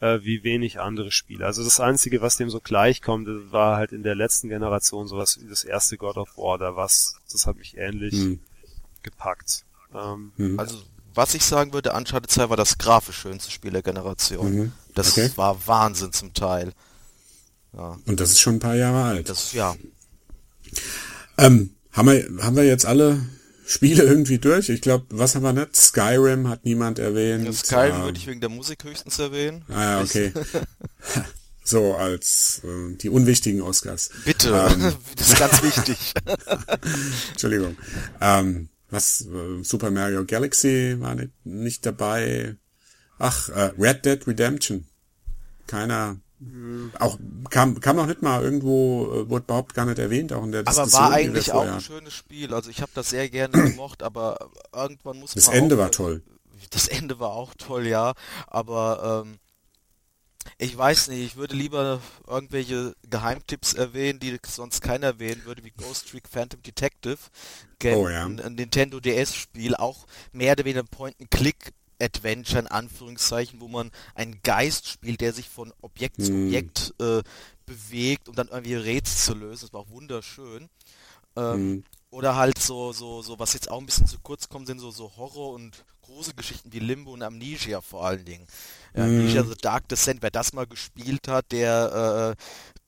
äh, 0.00 0.20
wie 0.22 0.44
wenig 0.44 0.80
andere 0.80 1.10
Spiele. 1.10 1.44
Also 1.44 1.62
das 1.64 1.80
Einzige, 1.80 2.22
was 2.22 2.36
dem 2.36 2.50
so 2.50 2.60
gleich 2.60 3.02
kommt, 3.02 3.28
das 3.28 3.52
war 3.52 3.76
halt 3.76 3.92
in 3.92 4.02
der 4.02 4.14
letzten 4.14 4.48
Generation 4.48 5.06
sowas 5.08 5.38
wie 5.42 5.48
das 5.48 5.64
erste 5.64 5.96
God 5.98 6.16
of 6.16 6.36
War. 6.38 6.56
Da 6.58 6.76
was, 6.76 7.16
das 7.32 7.46
hat 7.46 7.56
mich 7.56 7.76
ähnlich 7.76 8.14
Hm. 8.14 8.40
gepackt. 9.02 9.64
Ähm, 9.94 10.32
Mhm. 10.36 10.58
Also, 10.58 10.78
was 11.14 11.34
ich 11.34 11.44
sagen 11.44 11.72
würde, 11.72 11.92
Uncharted 11.92 12.30
2 12.30 12.48
war 12.50 12.56
das 12.56 12.78
grafisch 12.78 13.18
schönste 13.18 13.50
Spiel 13.50 13.72
der 13.72 13.82
Generation. 13.82 14.52
Mhm. 14.54 14.72
Das 14.94 15.10
Okay. 15.12 15.30
war 15.36 15.66
Wahnsinn 15.66 16.12
zum 16.12 16.32
Teil. 16.32 16.72
Ja, 17.74 17.98
Und 18.06 18.20
das 18.20 18.30
ist 18.30 18.40
schon 18.40 18.56
ein 18.56 18.60
paar 18.60 18.76
Jahre 18.76 19.04
alt. 19.04 19.28
das, 19.28 19.52
ja. 19.52 19.76
Ähm, 21.36 21.70
haben 21.92 22.08
wir, 22.08 22.28
haben 22.42 22.56
wir 22.56 22.64
jetzt 22.64 22.86
alle 22.86 23.20
Spiele 23.66 24.02
irgendwie 24.02 24.38
durch? 24.38 24.68
Ich 24.70 24.80
glaube, 24.80 25.06
was 25.10 25.34
haben 25.34 25.42
wir 25.42 25.52
nicht? 25.52 25.76
Skyrim 25.76 26.48
hat 26.48 26.64
niemand 26.64 26.98
erwähnt. 26.98 27.54
Skyrim 27.54 27.96
Ähm, 27.96 28.02
würde 28.02 28.18
ich 28.18 28.26
wegen 28.26 28.40
der 28.40 28.48
Musik 28.48 28.84
höchstens 28.84 29.18
erwähnen. 29.18 29.64
Ah, 29.68 29.82
ja, 29.82 30.00
okay. 30.00 30.32
so, 31.64 31.94
als 31.94 32.62
äh, 32.64 32.96
die 32.96 33.10
unwichtigen 33.10 33.60
Oscars. 33.60 34.10
Bitte, 34.24 34.48
Ähm. 34.48 34.94
das 35.16 35.28
ist 35.28 35.38
ganz 35.38 35.62
wichtig. 35.62 36.14
Entschuldigung. 37.30 37.76
Ähm, 38.20 38.70
was, 38.90 39.26
äh, 39.26 39.62
Super 39.62 39.90
Mario 39.90 40.24
Galaxy 40.24 40.96
war 40.98 41.14
nicht, 41.14 41.32
nicht 41.44 41.84
dabei. 41.84 42.56
Ach, 43.18 43.48
äh, 43.50 43.72
Red 43.78 44.04
Dead 44.06 44.26
Redemption. 44.26 44.86
Keiner. 45.66 46.16
Auch 47.00 47.18
kam, 47.50 47.80
kam 47.80 47.96
noch 47.96 48.06
nicht 48.06 48.22
mal 48.22 48.42
irgendwo, 48.42 49.06
äh, 49.12 49.28
wurde 49.28 49.44
überhaupt 49.44 49.74
gar 49.74 49.86
nicht 49.86 49.98
erwähnt, 49.98 50.32
auch 50.32 50.44
in 50.44 50.52
der 50.52 50.60
aber 50.60 50.70
Diskussion. 50.84 51.02
war 51.02 51.08
die 51.10 51.24
wir 51.24 51.30
eigentlich 51.30 51.52
auch 51.52 51.62
ein 51.66 51.80
schönes 51.80 52.14
Spiel. 52.14 52.54
Also 52.54 52.70
ich 52.70 52.80
habe 52.80 52.92
das 52.94 53.10
sehr 53.10 53.28
gerne 53.28 53.52
gemocht, 53.70 54.02
aber 54.04 54.50
irgendwann 54.72 55.18
muss 55.18 55.34
Das 55.34 55.46
man 55.48 55.56
Ende 55.56 55.74
auch, 55.76 55.80
war 55.80 55.90
toll. 55.90 56.22
Das 56.70 56.88
Ende 56.88 57.18
war 57.20 57.30
auch 57.30 57.54
toll, 57.54 57.86
ja. 57.86 58.14
Aber 58.48 59.22
ähm, 59.24 59.38
ich 60.58 60.76
weiß 60.76 61.08
nicht, 61.08 61.20
ich 61.24 61.36
würde 61.36 61.54
lieber 61.54 62.00
irgendwelche 62.26 62.94
Geheimtipps 63.08 63.74
erwähnen, 63.74 64.18
die 64.18 64.36
sonst 64.46 64.80
keiner 64.80 65.06
erwähnen 65.06 65.44
würde, 65.44 65.62
wie 65.64 65.70
Ghost 65.70 66.08
Trick 66.10 66.28
Phantom 66.28 66.62
Detective. 66.62 67.18
Game, 67.78 67.96
Oh 67.98 68.08
ja. 68.08 68.24
ein, 68.24 68.40
ein 68.40 68.54
Nintendo 68.54 68.98
DS-Spiel, 69.00 69.74
auch 69.76 70.06
mehr 70.32 70.52
oder 70.52 70.64
weniger 70.64 70.82
Point-and-Click. 70.84 71.72
Adventure 72.00 72.60
in 72.60 72.66
Anführungszeichen, 72.66 73.60
wo 73.60 73.68
man 73.68 73.90
einen 74.14 74.40
Geist 74.42 74.88
spielt, 74.88 75.20
der 75.20 75.32
sich 75.32 75.48
von 75.48 75.72
Objekt 75.80 76.22
zu 76.22 76.28
Hm. 76.32 76.46
Objekt 76.46 76.94
äh, 77.00 77.22
bewegt, 77.66 78.28
um 78.28 78.34
dann 78.34 78.48
irgendwie 78.48 78.74
Rätsel 78.74 79.16
zu 79.16 79.34
lösen. 79.34 79.66
Das 79.66 79.72
war 79.72 79.80
auch 79.80 79.90
wunderschön. 79.90 80.68
Ähm, 81.36 81.52
Hm. 81.54 81.84
oder 82.10 82.36
halt 82.36 82.58
so, 82.58 82.92
so, 82.92 83.22
so, 83.22 83.38
was 83.38 83.52
jetzt 83.52 83.70
auch 83.70 83.78
ein 83.80 83.86
bisschen 83.86 84.06
zu 84.06 84.18
kurz 84.20 84.48
kommt, 84.48 84.66
sind 84.66 84.78
so, 84.78 84.90
so 84.90 85.16
Horror- 85.16 85.52
und 85.52 85.84
Gruselgeschichten 86.02 86.72
wie 86.72 86.78
Limbo 86.78 87.12
und 87.12 87.22
Amnesia 87.22 87.80
vor 87.82 88.06
allen 88.06 88.24
Dingen. 88.24 88.46
Ja, 88.94 89.04
Mhm. 89.06 89.20
Amnesia 89.20 89.44
The 89.44 89.54
Dark 89.60 89.88
Descent, 89.88 90.22
wer 90.22 90.30
das 90.30 90.52
mal 90.54 90.66
gespielt 90.66 91.28
hat, 91.28 91.52
der, 91.52 92.34
äh, 92.38 92.42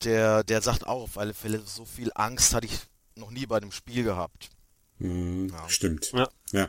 der, 0.04 0.42
der 0.44 0.62
sagt 0.62 0.86
auch 0.86 1.02
auf 1.02 1.18
alle 1.18 1.34
Fälle, 1.34 1.60
so 1.60 1.84
viel 1.84 2.10
Angst 2.14 2.54
hatte 2.54 2.66
ich 2.66 2.78
noch 3.16 3.30
nie 3.30 3.44
bei 3.44 3.58
einem 3.58 3.72
Spiel 3.72 4.04
gehabt. 4.04 4.48
Mhm, 4.98 5.50
Ja. 5.52 5.68
Stimmt. 5.68 6.10
Ja. 6.12 6.28
ja. 6.52 6.68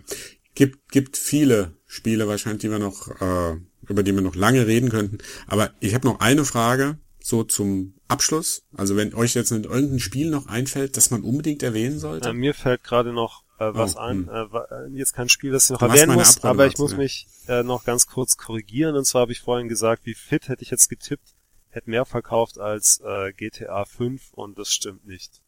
Gibt, 0.55 0.91
gibt 0.91 1.17
viele 1.17 1.75
Spiele 1.85 2.27
wahrscheinlich, 2.27 2.61
die 2.61 2.71
wir 2.71 2.79
noch, 2.79 3.07
äh, 3.21 3.57
über 3.87 4.03
die 4.03 4.13
wir 4.13 4.21
noch 4.21 4.35
lange 4.35 4.67
reden 4.67 4.89
könnten. 4.89 5.19
Aber 5.47 5.71
ich 5.79 5.93
habe 5.93 6.07
noch 6.07 6.19
eine 6.19 6.45
Frage, 6.45 6.97
so 7.19 7.43
zum 7.43 7.93
Abschluss. 8.07 8.63
Also 8.75 8.95
wenn 8.95 9.13
euch 9.13 9.33
jetzt 9.33 9.51
irgendein 9.51 9.99
Spiel 9.99 10.29
noch 10.29 10.47
einfällt, 10.47 10.97
das 10.97 11.11
man 11.11 11.23
unbedingt 11.23 11.63
erwähnen 11.63 11.99
sollte. 11.99 12.29
Äh, 12.29 12.33
mir 12.33 12.53
fällt 12.53 12.83
gerade 12.83 13.13
noch 13.13 13.43
äh, 13.59 13.73
was 13.73 13.95
Oh, 13.95 13.99
ein. 13.99 14.27
hm. 14.27 14.29
Äh, 14.29 14.57
äh, 14.57 14.97
jetzt 14.97 15.13
kein 15.13 15.29
Spiel, 15.29 15.51
das 15.51 15.65
ich 15.65 15.71
noch 15.71 15.81
erwähnen 15.81 16.13
muss, 16.13 16.37
Abrede 16.37 16.49
aber 16.49 16.65
ich 16.65 16.73
dazu, 16.73 16.83
muss 16.83 16.91
ja. 16.91 16.97
mich 16.97 17.27
äh, 17.47 17.63
noch 17.63 17.83
ganz 17.85 18.07
kurz 18.07 18.37
korrigieren. 18.37 18.95
Und 18.95 19.05
zwar 19.05 19.21
habe 19.21 19.31
ich 19.31 19.39
vorhin 19.39 19.67
gesagt, 19.69 20.05
wie 20.05 20.15
fit 20.15 20.49
hätte 20.49 20.63
ich 20.63 20.71
jetzt 20.71 20.89
getippt, 20.89 21.35
hätte 21.69 21.89
mehr 21.89 22.05
verkauft 22.05 22.59
als 22.59 23.01
äh, 23.05 23.31
GTA 23.33 23.85
5 23.85 24.33
und 24.33 24.57
das 24.57 24.73
stimmt 24.73 25.05
nicht. 25.05 25.41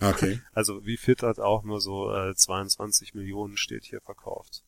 Okay. 0.00 0.40
Also 0.52 0.84
wie 0.84 0.96
fit 0.96 1.22
hat 1.22 1.38
auch 1.38 1.62
nur 1.64 1.80
so 1.80 2.12
äh, 2.12 2.34
22 2.34 3.14
Millionen 3.14 3.56
steht 3.56 3.84
hier 3.84 4.00
verkauft. 4.00 4.62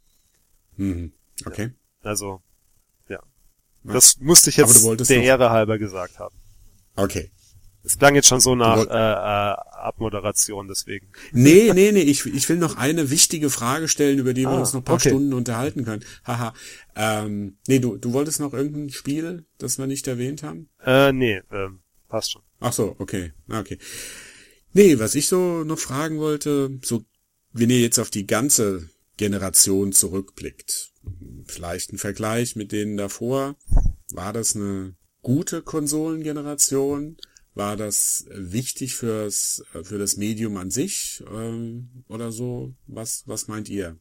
Mhm. 0.77 1.13
Okay. 1.47 1.71
Also 2.03 2.43
ja. 3.09 3.21
Ja. 3.85 3.93
Das 3.95 4.19
musste 4.21 4.51
ich 4.51 4.57
jetzt 4.57 4.83
der 4.85 5.19
noch- 5.19 5.25
Ehre 5.25 5.51
halber 5.51 5.79
gesagt 5.79 6.19
haben. 6.19 6.35
Okay. 6.97 7.31
Es 7.85 7.99
klang 7.99 8.15
jetzt 8.15 8.29
schon 8.29 8.39
so 8.39 8.55
nach 8.55 8.77
woll- 8.77 8.89
äh, 8.89 8.93
äh, 8.93 9.57
Abmoderation, 9.83 10.69
deswegen. 10.69 11.09
Nee, 11.33 11.73
nee, 11.75 11.91
nee, 11.91 12.03
ich, 12.03 12.25
ich 12.27 12.49
will 12.49 12.59
noch 12.59 12.77
eine 12.77 13.11
wichtige 13.11 13.51
Frage 13.51 13.89
stellen, 13.89 14.21
über 14.21 14.35
die 14.35 14.43
wir 14.43 14.51
Ah, 14.51 14.61
uns 14.61 14.73
noch 14.73 14.83
ein 14.83 14.85
paar 14.85 14.95
okay. 14.97 15.09
Stunden 15.09 15.33
unterhalten 15.33 15.85
können. 15.85 16.05
Haha. 16.25 16.55
ähm, 16.95 17.57
nee, 17.67 17.81
du, 17.81 17.97
du 17.97 18.13
wolltest 18.13 18.39
noch 18.39 18.53
irgendein 18.53 18.91
Spiel, 18.91 19.47
das 19.59 19.79
wir 19.79 19.89
nicht 19.89 20.07
erwähnt 20.07 20.45
haben? 20.45 20.69
Äh, 20.85 21.13
nee, 21.13 21.41
ähm, 21.51 21.81
passt 22.09 22.31
schon. 22.31 22.43
Ach 22.61 22.73
so, 22.73 22.95
okay, 23.01 23.33
okay. 23.49 23.79
Nee, 24.75 24.99
was 24.99 25.15
ich 25.15 25.29
so 25.29 25.65
noch 25.65 25.79
fragen 25.79 26.19
wollte, 26.19 26.79
so, 26.83 27.05
wenn 27.53 27.71
ihr 27.71 27.81
jetzt 27.81 27.99
auf 27.99 28.11
die 28.11 28.27
ganze 28.27 28.89
Generation 29.19 29.93
zurückblickt, 29.93 30.93
vielleicht 31.45 31.93
ein 31.93 31.99
Vergleich 31.99 32.57
mit 32.57 32.73
denen 32.73 32.97
davor, 32.97 33.57
war 34.13 34.33
das 34.33 34.57
eine 34.57 34.97
gute 35.21 35.63
Konsolengeneration? 35.63 37.19
War 37.55 37.77
das 37.77 38.25
wichtig 38.31 38.95
fürs, 38.95 39.63
für 39.83 39.99
das 39.99 40.17
Medium 40.17 40.57
an 40.57 40.71
sich, 40.71 41.23
ähm, 41.31 42.05
oder 42.09 42.33
so? 42.33 42.75
Was, 42.87 43.25
was 43.27 43.47
meint 43.49 43.69
ihr, 43.69 43.99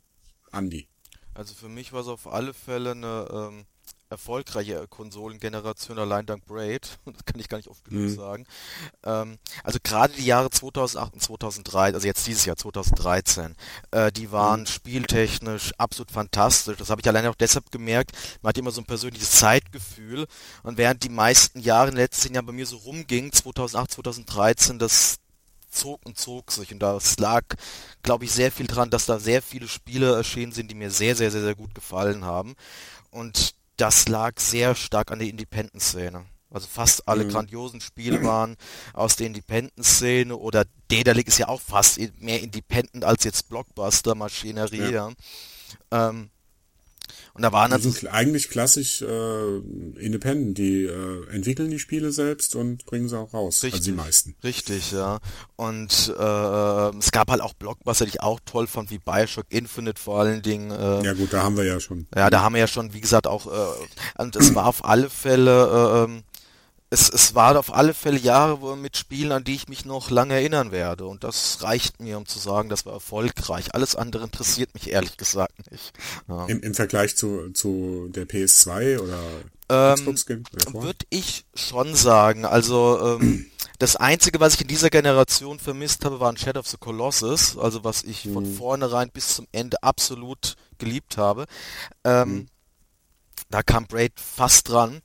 Andi? 0.52 0.88
Also 1.34 1.54
für 1.54 1.68
mich 1.68 1.92
war 1.92 2.02
es 2.02 2.08
auf 2.08 2.28
alle 2.28 2.54
Fälle 2.54 2.92
eine 2.92 3.28
ähm, 3.30 3.66
erfolgreiche 4.12 4.86
Konsolengeneration, 4.90 5.98
allein 5.98 6.26
dank 6.26 6.46
Braid. 6.46 7.00
Das 7.06 7.26
kann 7.26 7.40
ich 7.40 7.50
gar 7.50 7.58
nicht 7.58 7.70
oft 7.70 7.84
genug 7.86 8.04
Mhm. 8.04 8.16
sagen. 8.16 8.46
Ähm, 9.04 9.40
also 9.64 9.80
gerade 9.84 10.14
die 10.14 10.26
Jahre 10.26 10.50
2008 10.50 11.14
und 11.14 11.22
2003, 11.22 11.94
also 11.94 12.06
jetzt 12.06 12.28
dieses 12.28 12.46
Jahr 12.46 12.56
2013, 12.58 13.56
äh, 13.92 14.12
die 14.12 14.32
waren 14.32 14.66
spieltechnisch 14.68 15.72
absolut 15.78 16.12
fantastisch. 16.12 16.78
Das 16.78 16.90
habe 16.90 17.02
ich 17.02 17.08
alleine 17.08 17.30
auch 17.30 17.36
deshalb 17.36 17.72
gemerkt. 17.72 18.12
Man 18.42 18.50
hat 18.50 18.58
immer 18.58 18.72
so 18.72 18.82
ein 18.82 18.86
persönliches 18.86 19.32
Zeitgefühl. 19.32 20.28
Und 20.64 20.78
während 20.78 21.04
die 21.04 21.10
meisten 21.10 21.60
Jahre 21.60 21.90
in 21.90 21.96
den 21.96 22.02
letzten 22.04 22.34
Jahren 22.34 22.46
bei 22.46 22.54
mir 22.54 22.66
so 22.66 22.78
rumging, 22.78 23.32
2008, 23.32 23.92
2013, 23.92 24.80
das 24.80 25.18
zog 25.70 26.02
und 26.06 26.18
zog 26.20 26.52
sich 26.52 26.74
und 26.74 26.80
das 26.80 27.18
lag, 27.18 27.44
glaube 28.04 28.26
ich, 28.26 28.32
sehr 28.34 28.52
viel 28.52 28.68
dran, 28.68 28.90
dass 28.90 29.06
da 29.06 29.20
sehr 29.20 29.42
viele 29.42 29.70
Spiele 29.70 30.14
erschienen 30.16 30.52
sind, 30.52 30.70
die 30.70 30.76
mir 30.76 30.92
sehr, 30.92 31.16
sehr, 31.16 31.32
sehr, 31.32 31.42
sehr 31.42 31.56
gut 31.56 31.74
gefallen 31.74 32.26
haben. 32.26 32.56
Und 33.10 33.56
das 33.82 34.08
lag 34.08 34.40
sehr 34.40 34.76
stark 34.76 35.12
an 35.12 35.20
der 35.20 35.28
Independent-Szene. 35.30 36.26
Also 36.52 36.68
fast 36.68 37.08
alle 37.08 37.24
Mhm. 37.24 37.30
grandiosen 37.30 37.82
Spiele 37.82 38.24
waren 38.24 38.58
aus 38.94 39.16
der 39.16 39.28
Independent-Szene 39.28 40.36
oder 40.36 40.66
Daedalic 40.90 41.28
ist 41.28 41.38
ja 41.40 41.48
auch 41.48 41.62
fast 41.62 41.98
mehr 42.20 42.42
Independent 42.42 43.04
als 43.04 43.24
jetzt 43.24 43.50
Blockbuster-Maschinerie. 43.50 44.92
Ja. 44.92 45.12
Ähm, 45.92 46.30
und 47.34 47.42
da 47.42 47.52
waren 47.52 47.70
Die 47.72 47.72
dann 47.72 47.82
sind 47.82 48.08
eigentlich 48.12 48.50
klassisch 48.50 49.02
äh, 49.02 49.58
independent, 50.00 50.58
die 50.58 50.86
äh, 50.86 51.28
entwickeln 51.32 51.70
die 51.72 51.80
Spiele 51.80 52.12
selbst 52.12 52.56
und 52.56 52.86
bringen 52.86 53.08
sie 53.10 53.18
auch 53.18 53.34
raus. 53.34 53.64
Also 53.64 53.68
die 53.68 53.74
Richtig. 53.76 53.96
meisten. 53.96 54.36
Richtig, 54.44 54.92
ja. 54.92 55.20
Und 55.56 56.14
äh, 56.18 56.98
es 56.98 57.12
gab 57.12 57.30
halt 57.32 57.42
auch 57.42 57.54
Blockbuster, 57.54 58.06
die 58.06 58.12
ich 58.12 58.22
auch 58.22 58.40
toll 58.46 58.68
fand, 58.68 58.92
wie 58.92 59.00
Bioshock 59.00 59.46
Infinite 59.50 60.02
vor 60.02 60.20
allen 60.20 60.42
Dingen. 60.42 60.72
Äh, 60.72 61.04
Ja 61.04 61.14
gut, 61.14 61.32
da 61.34 61.44
haben 61.44 61.58
wir 61.58 61.64
ja 61.66 61.80
schon. 61.80 62.08
Ja, 62.16 62.30
da 62.30 62.42
haben 62.42 62.54
wir 62.54 62.60
ja 62.62 62.68
schon, 62.68 62.94
wie 62.94 63.02
gesagt, 63.02 63.28
auch, 63.28 63.48
äh, 63.48 64.22
und 64.22 64.36
es 64.36 64.54
war 64.56 64.66
auf 64.68 64.84
alle 64.86 65.10
Fälle 65.10 66.06
äh, 66.08 66.12
ähm, 66.12 66.24
es, 66.94 67.10
es 67.10 67.34
war 67.36 67.58
auf 67.58 67.74
alle 67.74 67.94
Fälle 67.94 68.20
Jahre 68.20 68.78
mit 68.78 68.98
Spielen, 68.98 69.32
an 69.32 69.46
die 69.46 69.56
ich 69.56 69.70
mich 69.70 69.86
noch 69.86 70.10
lange 70.10 70.34
erinnern 70.34 70.74
werde. 70.74 71.06
Und 71.06 71.24
das 71.24 71.64
reicht 71.64 72.02
mir, 72.02 72.18
um 72.18 72.26
zu 72.26 72.38
sagen, 72.38 72.68
das 72.68 72.86
war 72.86 72.94
erfolgreich. 72.94 73.74
Alles 73.74 73.96
andere 73.96 74.26
interessiert 74.26 74.74
mich 74.74 74.92
ehrlich 74.92 75.16
gesagt 75.16 75.72
nicht. 75.72 75.94
Ja. 76.28 76.46
Im, 76.48 76.60
Im 76.60 76.74
Vergleich 76.74 77.16
zu, 77.16 77.50
zu 77.52 78.10
der 78.10 78.28
PS2 78.28 79.00
oder 79.00 79.20
ähm? 79.70 80.06
Würde 80.74 81.06
ich 81.10 81.46
schon 81.56 81.96
sagen. 81.96 82.44
Also 82.44 83.18
ähm, 83.22 83.46
das 83.80 83.96
Einzige, 83.96 84.42
was 84.42 84.56
ich 84.56 84.62
in 84.62 84.68
dieser 84.68 84.90
Generation 84.90 85.60
vermisst 85.60 86.04
habe, 86.04 86.20
war 86.20 86.30
ein 86.30 86.38
Shadow 86.38 86.60
of 86.60 86.68
the 86.68 86.78
Colossus. 86.78 87.58
Also 87.58 87.86
was 87.86 88.04
ich 88.04 88.26
hm. 88.26 88.34
von 88.34 88.44
mhm. 88.44 88.58
vornherein 88.58 89.12
bis 89.12 89.36
zum 89.36 89.48
Ende 89.54 89.82
absolut 89.82 90.56
geliebt 90.78 91.18
habe. 91.18 91.46
Ähm, 92.04 92.30
hm. 92.30 92.48
Da 93.52 93.64
kam 93.64 93.86
Braid 93.88 94.14
fast 94.20 94.70
dran. 94.70 95.02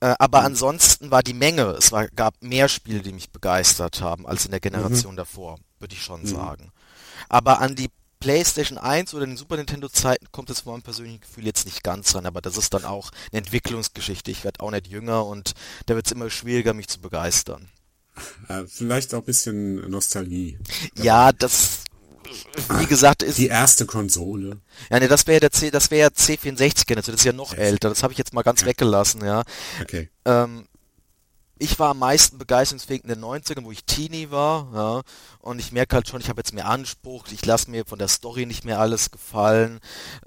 Äh, 0.00 0.14
aber 0.18 0.40
mhm. 0.40 0.46
ansonsten 0.46 1.10
war 1.10 1.22
die 1.22 1.34
Menge, 1.34 1.64
es 1.78 1.92
war, 1.92 2.08
gab 2.08 2.40
mehr 2.42 2.68
Spiele, 2.68 3.00
die 3.00 3.12
mich 3.12 3.30
begeistert 3.30 4.00
haben, 4.00 4.26
als 4.26 4.44
in 4.44 4.52
der 4.52 4.60
Generation 4.60 5.12
mhm. 5.12 5.18
davor, 5.18 5.58
würde 5.80 5.94
ich 5.94 6.02
schon 6.02 6.22
mhm. 6.22 6.26
sagen. 6.26 6.72
Aber 7.28 7.60
an 7.60 7.74
die 7.74 7.90
PlayStation 8.20 8.78
1 8.78 9.14
oder 9.14 9.26
den 9.26 9.36
Super 9.36 9.56
Nintendo 9.56 9.88
Zeiten 9.88 10.26
kommt 10.32 10.50
es 10.50 10.60
von 10.60 10.72
meinem 10.72 10.82
persönlichen 10.82 11.20
Gefühl 11.20 11.46
jetzt 11.46 11.66
nicht 11.66 11.84
ganz 11.84 12.14
ran, 12.14 12.26
aber 12.26 12.40
das 12.40 12.56
ist 12.56 12.74
dann 12.74 12.84
auch 12.84 13.10
eine 13.30 13.38
Entwicklungsgeschichte. 13.38 14.30
Ich 14.30 14.44
werde 14.44 14.60
auch 14.60 14.70
nicht 14.70 14.88
jünger 14.88 15.24
und 15.26 15.52
da 15.86 15.94
wird 15.94 16.06
es 16.06 16.12
immer 16.12 16.30
schwieriger, 16.30 16.74
mich 16.74 16.88
zu 16.88 17.00
begeistern. 17.00 17.68
Vielleicht 18.66 19.14
auch 19.14 19.20
ein 19.20 19.24
bisschen 19.24 19.88
Nostalgie. 19.88 20.58
Ja, 20.96 21.30
das 21.32 21.84
wie 22.78 22.86
gesagt, 22.86 23.22
ist. 23.22 23.38
Die 23.38 23.48
erste 23.48 23.86
Konsole. 23.86 24.60
Ja, 24.90 25.00
nee, 25.00 25.08
das 25.08 25.26
wäre 25.26 25.40
der 25.40 25.50
C, 25.50 25.70
das 25.70 25.90
wäre 25.90 26.02
ja 26.02 26.08
C64 26.08 26.96
also 26.96 27.12
das 27.12 27.20
ist 27.20 27.24
ja 27.24 27.32
noch 27.32 27.52
yes. 27.52 27.60
älter. 27.60 27.88
Das 27.88 28.02
habe 28.02 28.12
ich 28.12 28.18
jetzt 28.18 28.32
mal 28.32 28.42
ganz 28.42 28.62
ja. 28.62 28.66
weggelassen, 28.66 29.24
ja. 29.24 29.42
Okay. 29.82 30.10
Ähm, 30.24 30.66
ich 31.58 31.78
war 31.78 31.90
am 31.90 31.98
meisten 31.98 32.38
begeisterungsfähig 32.38 33.02
in 33.02 33.08
den 33.08 33.20
90ern, 33.20 33.64
wo 33.64 33.72
ich 33.72 33.84
Teenie 33.84 34.30
war, 34.30 34.70
ja, 34.74 35.02
und 35.40 35.58
ich 35.58 35.72
merke 35.72 35.96
halt 35.96 36.08
schon, 36.08 36.20
ich 36.20 36.28
habe 36.28 36.40
jetzt 36.40 36.54
mehr 36.54 36.68
Anspruch, 36.68 37.26
ich 37.32 37.44
lasse 37.44 37.70
mir 37.70 37.84
von 37.84 37.98
der 37.98 38.08
Story 38.08 38.46
nicht 38.46 38.64
mehr 38.64 38.78
alles 38.78 39.10
gefallen. 39.10 39.80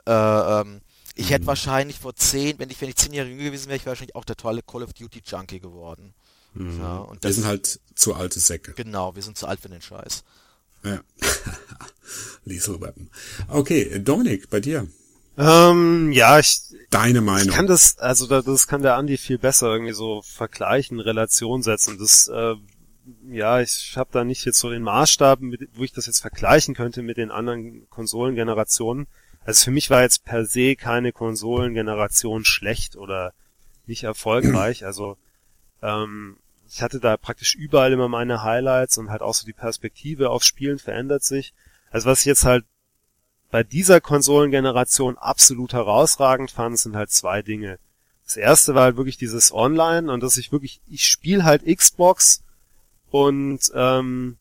Äh, 0.05 0.11
ähm, 0.11 0.81
ich 1.15 1.27
mhm. 1.27 1.29
hätte 1.29 1.47
wahrscheinlich 1.47 1.99
vor 1.99 2.15
zehn, 2.15 2.59
wenn 2.59 2.69
ich, 2.69 2.81
wenn 2.81 2.89
ich 2.89 2.97
zehn 2.97 3.13
Jahre 3.13 3.29
jünger 3.29 3.43
gewesen 3.43 3.67
wäre, 3.67 3.77
ich 3.77 3.85
wahrscheinlich 3.85 4.15
auch 4.15 4.25
der 4.25 4.35
tolle 4.35 4.61
Call 4.61 4.83
of 4.83 4.93
Duty 4.93 5.21
Junkie 5.25 5.59
geworden. 5.59 6.13
Mhm. 6.53 6.79
Ja, 6.79 6.97
und 6.97 7.23
wir 7.23 7.33
sind 7.33 7.45
halt 7.45 7.79
zu 7.95 8.13
alte 8.13 8.39
Säcke. 8.39 8.73
Genau, 8.73 9.15
wir 9.15 9.23
sind 9.23 9.37
zu 9.37 9.47
alt 9.47 9.61
für 9.61 9.69
den 9.69 9.81
Scheiß. 9.81 10.23
Ja. 10.83 11.01
Lethal 12.45 12.81
Weapon. 12.81 13.09
Okay, 13.47 13.99
Dominik, 13.99 14.49
bei 14.49 14.59
dir. 14.59 14.87
Ähm, 15.37 16.11
ja, 16.11 16.39
ich. 16.39 16.61
Deine 16.89 17.21
Meinung. 17.21 17.49
Ich 17.49 17.55
kann 17.55 17.67
das, 17.67 17.97
also 17.99 18.27
das 18.27 18.67
kann 18.67 18.81
der 18.81 18.95
Andi 18.95 19.17
viel 19.17 19.37
besser 19.37 19.71
irgendwie 19.71 19.93
so 19.93 20.21
vergleichen, 20.23 20.99
Relation 20.99 21.63
setzen. 21.63 21.97
Das, 21.97 22.27
äh, 22.27 22.55
ja, 23.29 23.61
ich 23.61 23.93
habe 23.95 24.09
da 24.11 24.23
nicht 24.23 24.43
jetzt 24.45 24.59
so 24.59 24.69
den 24.69 24.83
Maßstab, 24.83 25.39
mit, 25.39 25.69
wo 25.73 25.83
ich 25.83 25.93
das 25.93 26.05
jetzt 26.05 26.19
vergleichen 26.19 26.75
könnte 26.75 27.01
mit 27.01 27.17
den 27.17 27.31
anderen 27.31 27.89
Konsolengenerationen. 27.89 29.07
Also 29.43 29.65
für 29.65 29.71
mich 29.71 29.89
war 29.89 30.01
jetzt 30.01 30.25
per 30.25 30.45
se 30.45 30.75
keine 30.75 31.13
Konsolengeneration 31.13 32.43
schlecht 32.45 32.95
oder 32.95 33.33
nicht 33.87 34.03
erfolgreich. 34.03 34.85
Also 34.85 35.17
ähm, 35.81 36.37
ich 36.73 36.81
hatte 36.81 37.01
da 37.01 37.17
praktisch 37.17 37.55
überall 37.55 37.91
immer 37.91 38.07
meine 38.07 38.43
Highlights 38.43 38.97
und 38.97 39.09
halt 39.09 39.21
auch 39.21 39.33
so 39.33 39.45
die 39.45 39.53
Perspektive 39.53 40.29
aufs 40.29 40.45
Spielen 40.45 40.79
verändert 40.79 41.23
sich. 41.23 41.53
Also 41.89 42.09
was 42.09 42.21
ich 42.21 42.25
jetzt 42.25 42.45
halt 42.45 42.63
bei 43.49 43.63
dieser 43.63 43.99
Konsolengeneration 43.99 45.17
absolut 45.17 45.73
herausragend 45.73 46.49
fand, 46.49 46.79
sind 46.79 46.95
halt 46.95 47.11
zwei 47.11 47.41
Dinge. 47.41 47.77
Das 48.23 48.37
erste 48.37 48.73
war 48.73 48.83
halt 48.83 48.95
wirklich 48.95 49.17
dieses 49.17 49.53
Online 49.53 50.09
und 50.09 50.23
dass 50.23 50.37
ich 50.37 50.53
wirklich, 50.53 50.79
ich 50.87 51.05
spiele 51.05 51.43
halt 51.43 51.65
Xbox 51.65 52.43
und 53.09 53.59
ähm, 53.75 54.37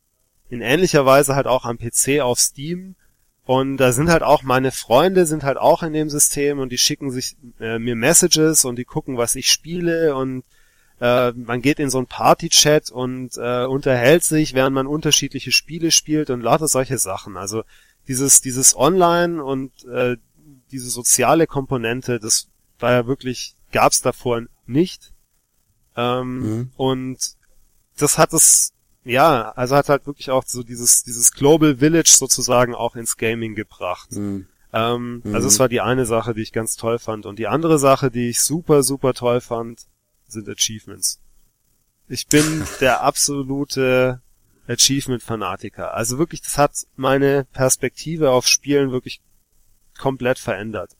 in 0.49 0.61
ähnlicher 0.61 1.05
Weise 1.05 1.35
halt 1.35 1.49
auch 1.49 1.65
am 1.65 1.79
PC 1.79 2.21
auf 2.21 2.39
Steam 2.39 2.95
und 3.45 3.79
da 3.79 3.91
sind 3.91 4.09
halt 4.09 4.23
auch 4.23 4.45
meine 4.45 4.71
Freunde 4.71 5.27
sind 5.27 5.43
halt 5.43 5.59
auch 5.59 5.83
in 5.83 5.93
dem 5.93 6.09
System 6.09 6.61
und 6.61 6.71
die 6.71 6.79
schicken 6.79 7.11
sich 7.11 7.37
äh, 7.59 7.81
mir 7.81 7.97
Messages 7.97 8.65
und 8.65 8.77
die 8.77 8.85
gucken, 8.85 9.17
was 9.17 9.35
ich 9.35 9.51
spiele 9.51 10.15
und 10.15 10.45
äh, 11.01 11.33
man 11.33 11.63
geht 11.63 11.79
in 11.79 11.91
so 11.91 11.99
einen 11.99 12.07
Party-Chat 12.07 12.91
und 12.91 13.37
äh, 13.39 13.65
unterhält 13.65 14.23
sich, 14.23 14.55
während 14.55 14.75
man 14.75 14.87
unterschiedliche 14.87 15.51
Spiele 15.51 15.91
spielt 15.91 16.31
und 16.31 16.43
lauter 16.43 16.69
solche 16.69 16.99
Sachen. 16.99 17.37
Also 17.37 17.63
dieses, 18.07 18.43
dieses 18.43 18.77
Online 18.77 19.43
und 19.43 19.85
äh, 19.87 20.17
diese 20.71 20.91
soziale 20.91 21.47
Komponente, 21.47 22.21
das 22.21 22.49
war 22.79 22.93
ja 22.93 23.07
wirklich, 23.07 23.55
gab's 23.73 24.03
davor 24.03 24.43
nicht. 24.67 25.13
Ähm, 25.97 26.39
mhm. 26.39 26.71
Und 26.77 27.19
das 27.97 28.19
hat 28.19 28.33
es, 28.33 28.73
ja, 29.05 29.51
also 29.53 29.77
hat 29.77 29.89
halt 29.89 30.07
wirklich 30.07 30.31
auch 30.31 30.45
so 30.47 30.63
dieses, 30.63 31.03
dieses 31.03 31.33
Global 31.33 31.79
Village 31.79 32.11
sozusagen 32.11 32.75
auch 32.75 32.95
ins 32.95 33.17
Gaming 33.17 33.55
gebracht. 33.55 34.13
Mhm. 34.13 34.47
Ähm, 34.73 35.23
mhm. 35.25 35.35
Also 35.35 35.49
es 35.49 35.59
war 35.59 35.69
die 35.69 35.81
eine 35.81 36.05
Sache, 36.05 36.35
die 36.35 36.43
ich 36.43 36.53
ganz 36.53 36.77
toll 36.77 36.99
fand. 36.99 37.25
Und 37.27 37.39
die 37.39 37.49
andere 37.49 37.79
Sache, 37.79 38.11
die 38.11 38.29
ich 38.29 38.41
super, 38.41 38.83
super 38.83 39.15
toll 39.15 39.41
fand, 39.41 39.87
sind 40.31 40.49
Achievements. 40.49 41.21
Ich 42.09 42.27
bin 42.27 42.65
der 42.81 43.03
absolute 43.03 44.21
Achievement-Fanatiker. 44.69 45.95
Also 45.95 46.19
wirklich, 46.19 46.43
das 46.43 46.59
hat 46.59 46.73
meine 46.97 47.47
Perspektive 47.53 48.31
auf 48.31 48.47
Spielen 48.47 48.93
wirklich 48.93 49.21
komplett 49.99 50.39
verändert. 50.39 50.97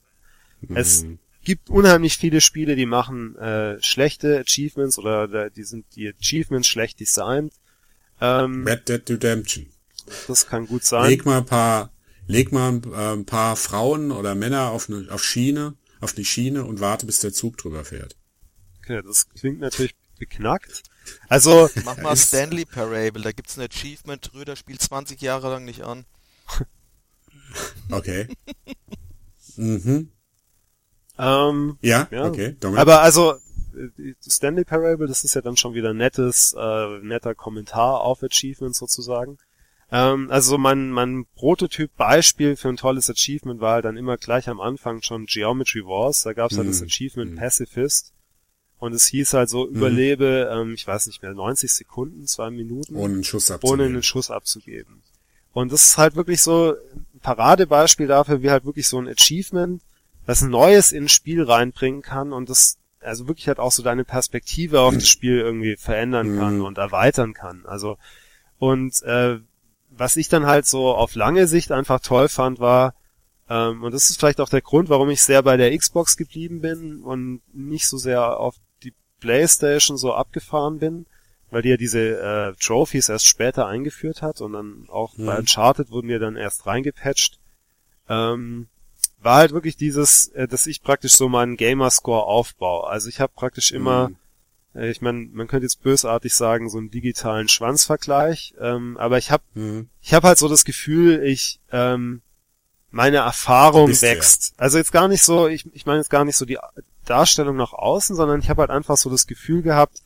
Mhm. 0.61 0.75
Es 0.75 1.05
gibt 1.43 1.69
unheimlich 1.69 2.17
viele 2.17 2.41
Spiele, 2.41 2.75
die 2.75 2.85
machen 2.85 3.35
äh, 3.37 3.81
schlechte 3.81 4.39
Achievements 4.39 4.97
oder 4.97 5.49
die 5.49 5.63
sind 5.63 5.85
die 5.95 6.13
Achievements 6.13 6.67
schlecht 6.67 6.99
designt. 6.99 7.53
Ähm, 8.19 8.65
Red 8.67 8.87
Dead 8.87 9.09
Redemption. 9.09 9.67
Das 10.27 10.47
kann 10.47 10.67
gut 10.67 10.83
sein. 10.83 11.09
Leg 11.09 11.25
mal 11.25 11.39
ein 11.39 11.45
paar, 11.45 11.91
leg 12.27 12.51
mal 12.51 12.69
ein, 12.69 12.83
äh, 12.93 13.13
ein 13.13 13.25
paar 13.25 13.55
Frauen 13.55 14.11
oder 14.11 14.35
Männer 14.35 14.71
auf 14.71 14.89
eine 14.89 15.11
auf 15.11 15.23
Schiene, 15.23 15.75
auf 15.99 16.13
die 16.13 16.25
Schiene 16.25 16.65
und 16.65 16.79
warte, 16.79 17.05
bis 17.05 17.19
der 17.19 17.33
Zug 17.33 17.57
drüber 17.57 17.83
fährt. 17.83 18.15
Okay, 18.81 19.01
das 19.05 19.29
klingt 19.29 19.59
natürlich 19.59 19.95
beknackt. 20.17 20.83
Also. 21.29 21.69
Mach 21.85 21.97
mal 21.97 22.15
Stanley 22.15 22.65
Parable, 22.65 23.21
da 23.21 23.31
gibt's 23.31 23.57
ein 23.57 23.65
Achievement, 23.65 24.31
Röder 24.33 24.55
spielt 24.55 24.81
20 24.81 25.21
Jahre 25.21 25.49
lang 25.49 25.65
nicht 25.65 25.81
an. 25.81 26.05
Okay. 27.89 28.29
mhm. 29.57 30.09
Ähm, 31.17 31.77
ja, 31.81 32.07
ja, 32.09 32.25
okay. 32.25 32.55
Dominik. 32.57 32.79
Aber 32.79 33.01
also, 33.01 33.33
äh, 33.75 34.13
Stanley 34.25 34.63
Parable, 34.63 35.07
das 35.07 35.25
ist 35.25 35.33
ja 35.33 35.41
dann 35.41 35.57
schon 35.57 35.73
wieder 35.73 35.93
nettes, 35.93 36.55
äh, 36.57 36.99
netter 37.01 37.35
Kommentar 37.35 37.99
auf 37.99 38.23
Achievements 38.23 38.79
sozusagen. 38.79 39.37
Ähm, 39.91 40.31
also 40.31 40.57
mein, 40.57 40.89
mein 40.91 41.25
Prototyp-Beispiel 41.35 42.55
für 42.55 42.69
ein 42.69 42.77
tolles 42.77 43.09
Achievement 43.09 43.59
war 43.59 43.73
halt 43.73 43.85
dann 43.85 43.97
immer 43.97 44.17
gleich 44.17 44.47
am 44.47 44.61
Anfang 44.61 45.01
schon 45.01 45.25
Geometry 45.25 45.85
Wars. 45.85 46.23
Da 46.23 46.33
gab's 46.33 46.57
halt 46.57 46.69
das 46.69 46.79
mhm. 46.79 46.87
Achievement 46.87 47.31
mhm. 47.31 47.35
Pacifist. 47.35 48.13
Und 48.81 48.93
es 48.93 49.05
hieß 49.05 49.35
halt 49.35 49.47
so, 49.47 49.67
mhm. 49.67 49.75
überlebe, 49.75 50.49
ähm, 50.51 50.73
ich 50.73 50.87
weiß 50.87 51.05
nicht 51.05 51.21
mehr, 51.21 51.35
90 51.35 51.71
Sekunden, 51.71 52.25
zwei 52.25 52.49
Minuten. 52.49 52.95
Ohne 52.95 53.13
einen 53.13 53.23
Schuss 53.23 53.51
abzugeben. 53.51 53.79
Ohne 53.79 53.85
einen 53.85 54.01
Schuss 54.01 54.31
abzugeben. 54.31 55.03
Und 55.53 55.71
das 55.71 55.83
ist 55.83 55.97
halt 55.99 56.15
wirklich 56.15 56.41
so 56.41 56.71
ein 56.71 57.19
Paradebeispiel 57.21 58.07
dafür, 58.07 58.41
wie 58.41 58.49
halt 58.49 58.65
wirklich 58.65 58.87
so 58.87 58.97
ein 58.97 59.07
Achievement, 59.07 59.83
was 60.25 60.41
Neues 60.41 60.93
ins 60.93 61.11
Spiel 61.11 61.43
reinbringen 61.43 62.01
kann 62.01 62.33
und 62.33 62.49
das 62.49 62.79
also 63.01 63.27
wirklich 63.27 63.47
halt 63.47 63.59
auch 63.59 63.71
so 63.71 63.83
deine 63.83 64.03
Perspektive 64.03 64.79
auf 64.79 64.95
das 64.95 65.07
Spiel 65.07 65.37
irgendwie 65.37 65.75
verändern 65.75 66.39
kann 66.39 66.57
mhm. 66.57 66.65
und 66.65 66.79
erweitern 66.79 67.35
kann. 67.35 67.63
Also 67.67 67.99
und 68.57 68.99
äh, 69.03 69.37
was 69.91 70.15
ich 70.15 70.27
dann 70.27 70.47
halt 70.47 70.65
so 70.65 70.95
auf 70.95 71.13
lange 71.13 71.45
Sicht 71.45 71.71
einfach 71.71 71.99
toll 71.99 72.29
fand, 72.29 72.59
war, 72.59 72.95
ähm, 73.47 73.83
und 73.83 73.93
das 73.93 74.09
ist 74.09 74.19
vielleicht 74.19 74.41
auch 74.41 74.49
der 74.49 74.61
Grund, 74.61 74.89
warum 74.89 75.11
ich 75.11 75.21
sehr 75.21 75.43
bei 75.43 75.55
der 75.55 75.77
Xbox 75.77 76.17
geblieben 76.17 76.61
bin 76.61 77.03
und 77.03 77.41
nicht 77.53 77.87
so 77.87 77.97
sehr 77.97 78.39
auf 78.39 78.55
PlayStation 79.21 79.97
so 79.97 80.13
abgefahren 80.13 80.79
bin, 80.79 81.05
weil 81.49 81.61
die 81.61 81.69
ja 81.69 81.77
diese 81.77 82.19
äh, 82.19 82.53
Trophies 82.59 83.07
erst 83.07 83.27
später 83.27 83.67
eingeführt 83.67 84.21
hat 84.21 84.41
und 84.41 84.53
dann 84.53 84.85
auch 84.89 85.17
mhm. 85.17 85.27
bei 85.27 85.37
Uncharted 85.37 85.91
wurden 85.91 86.07
mir 86.07 86.19
dann 86.19 86.35
erst 86.35 86.65
reingepatcht. 86.65 87.39
Ähm, 88.09 88.67
war 89.19 89.37
halt 89.37 89.51
wirklich 89.51 89.77
dieses, 89.77 90.27
äh, 90.29 90.47
dass 90.47 90.67
ich 90.67 90.81
praktisch 90.81 91.13
so 91.13 91.29
meinen 91.29 91.55
Gamerscore 91.55 92.23
aufbaue. 92.23 92.87
Also 92.87 93.07
ich 93.07 93.19
habe 93.19 93.31
praktisch 93.35 93.71
immer, 93.71 94.09
mhm. 94.09 94.17
äh, 94.75 94.89
ich 94.89 95.01
meine, 95.01 95.29
man 95.31 95.47
könnte 95.47 95.65
jetzt 95.65 95.83
bösartig 95.83 96.33
sagen, 96.33 96.69
so 96.69 96.77
einen 96.77 96.91
digitalen 96.91 97.47
Schwanzvergleich, 97.47 98.55
ähm, 98.59 98.97
aber 98.97 99.17
ich 99.17 99.31
habe, 99.31 99.43
mhm. 99.53 99.89
ich 100.01 100.13
habe 100.13 100.27
halt 100.27 100.39
so 100.39 100.47
das 100.47 100.65
Gefühl, 100.65 101.23
ich 101.23 101.59
ähm, 101.71 102.21
meine 102.91 103.17
Erfahrung 103.17 103.89
wächst. 103.89 104.53
Also 104.57 104.77
jetzt 104.77 104.91
gar 104.91 105.07
nicht 105.07 105.23
so, 105.23 105.47
ich, 105.47 105.65
ich 105.73 105.85
meine 105.85 105.99
jetzt 105.99 106.09
gar 106.09 106.25
nicht 106.25 106.35
so 106.35 106.45
die 106.45 106.59
Darstellung 107.05 107.55
nach 107.55 107.73
außen, 107.73 108.15
sondern 108.15 108.41
ich 108.41 108.49
habe 108.49 108.61
halt 108.61 108.69
einfach 108.69 108.97
so 108.97 109.09
das 109.09 109.27
Gefühl 109.27 109.61
gehabt, 109.61 110.01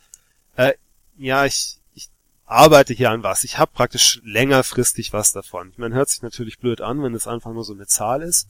äh, 0.55 0.73
ja, 1.17 1.45
ich, 1.45 1.79
ich 1.93 2.09
arbeite 2.45 2.93
hier 2.93 3.11
an 3.11 3.23
was. 3.23 3.43
Ich 3.43 3.57
habe 3.57 3.71
praktisch 3.73 4.21
längerfristig 4.23 5.13
was 5.13 5.31
davon. 5.31 5.73
Man 5.77 5.93
hört 5.93 6.09
sich 6.09 6.21
natürlich 6.21 6.59
blöd 6.59 6.81
an, 6.81 7.01
wenn 7.03 7.15
es 7.15 7.27
einfach 7.27 7.51
nur 7.51 7.63
so 7.63 7.73
eine 7.73 7.87
Zahl 7.87 8.21
ist. 8.21 8.47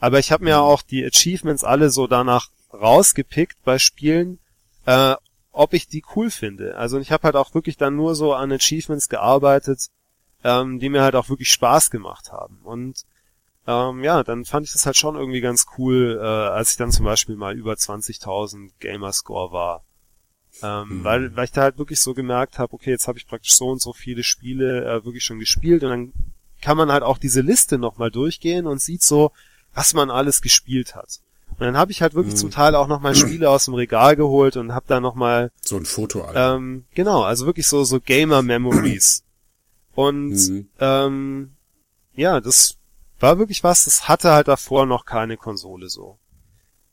Aber 0.00 0.18
ich 0.18 0.32
habe 0.32 0.44
mir 0.44 0.56
mhm. 0.56 0.64
auch 0.64 0.82
die 0.82 1.04
Achievements 1.04 1.62
alle 1.62 1.90
so 1.90 2.06
danach 2.06 2.48
rausgepickt 2.72 3.62
bei 3.64 3.78
Spielen, 3.78 4.38
äh, 4.86 5.14
ob 5.52 5.72
ich 5.72 5.86
die 5.86 6.04
cool 6.16 6.30
finde. 6.30 6.76
Also 6.76 6.98
ich 6.98 7.12
habe 7.12 7.24
halt 7.24 7.36
auch 7.36 7.54
wirklich 7.54 7.76
dann 7.76 7.96
nur 7.96 8.14
so 8.14 8.34
an 8.34 8.50
Achievements 8.50 9.08
gearbeitet, 9.08 9.88
ähm, 10.42 10.80
die 10.80 10.88
mir 10.88 11.02
halt 11.02 11.14
auch 11.14 11.28
wirklich 11.28 11.50
Spaß 11.50 11.90
gemacht 11.90 12.32
haben. 12.32 12.58
Und 12.64 13.04
ähm, 13.66 14.04
ja, 14.04 14.22
dann 14.22 14.44
fand 14.44 14.66
ich 14.66 14.72
das 14.72 14.86
halt 14.86 14.96
schon 14.96 15.16
irgendwie 15.16 15.40
ganz 15.40 15.66
cool, 15.78 16.18
äh, 16.20 16.24
als 16.24 16.72
ich 16.72 16.76
dann 16.76 16.92
zum 16.92 17.04
Beispiel 17.04 17.36
mal 17.36 17.56
über 17.56 17.72
20.000 17.72 18.72
Gamerscore 18.78 19.52
war. 19.52 19.84
Ähm, 20.62 20.98
mhm. 21.00 21.04
weil, 21.04 21.36
weil 21.36 21.44
ich 21.46 21.52
da 21.52 21.62
halt 21.62 21.78
wirklich 21.78 22.00
so 22.00 22.14
gemerkt 22.14 22.58
habe, 22.58 22.72
okay, 22.74 22.90
jetzt 22.90 23.08
habe 23.08 23.18
ich 23.18 23.26
praktisch 23.26 23.54
so 23.54 23.68
und 23.68 23.82
so 23.82 23.92
viele 23.92 24.22
Spiele 24.22 24.84
äh, 24.84 25.04
wirklich 25.04 25.24
schon 25.24 25.40
gespielt 25.40 25.82
und 25.82 25.90
dann 25.90 26.12
kann 26.60 26.76
man 26.76 26.92
halt 26.92 27.02
auch 27.02 27.18
diese 27.18 27.40
Liste 27.40 27.76
nochmal 27.76 28.10
durchgehen 28.10 28.66
und 28.66 28.80
sieht 28.80 29.02
so, 29.02 29.32
was 29.74 29.94
man 29.94 30.10
alles 30.10 30.40
gespielt 30.40 30.94
hat. 30.94 31.20
Und 31.50 31.60
dann 31.60 31.76
habe 31.76 31.92
ich 31.92 32.02
halt 32.02 32.14
wirklich 32.14 32.34
mhm. 32.34 32.38
zum 32.38 32.50
Teil 32.50 32.74
auch 32.74 32.86
nochmal 32.86 33.14
Spiele 33.14 33.50
aus 33.50 33.66
dem 33.66 33.74
Regal 33.74 34.16
geholt 34.16 34.56
und 34.56 34.72
habe 34.72 34.86
da 34.88 35.00
nochmal 35.00 35.50
so 35.60 35.76
ein 35.76 35.84
Foto. 35.84 36.26
Ähm, 36.34 36.84
genau, 36.94 37.22
also 37.22 37.46
wirklich 37.46 37.66
so 37.66 37.84
so 37.84 38.00
Gamer 38.00 38.42
Memories. 38.42 39.24
Und 39.94 40.30
mhm. 40.30 40.68
ähm, 40.80 41.52
ja, 42.14 42.40
das 42.40 42.76
war 43.24 43.38
wirklich 43.38 43.64
was, 43.64 43.84
das 43.84 44.06
hatte 44.06 44.32
halt 44.32 44.48
davor 44.48 44.84
noch 44.86 45.06
keine 45.06 45.36
Konsole 45.36 45.88
so. 45.88 46.18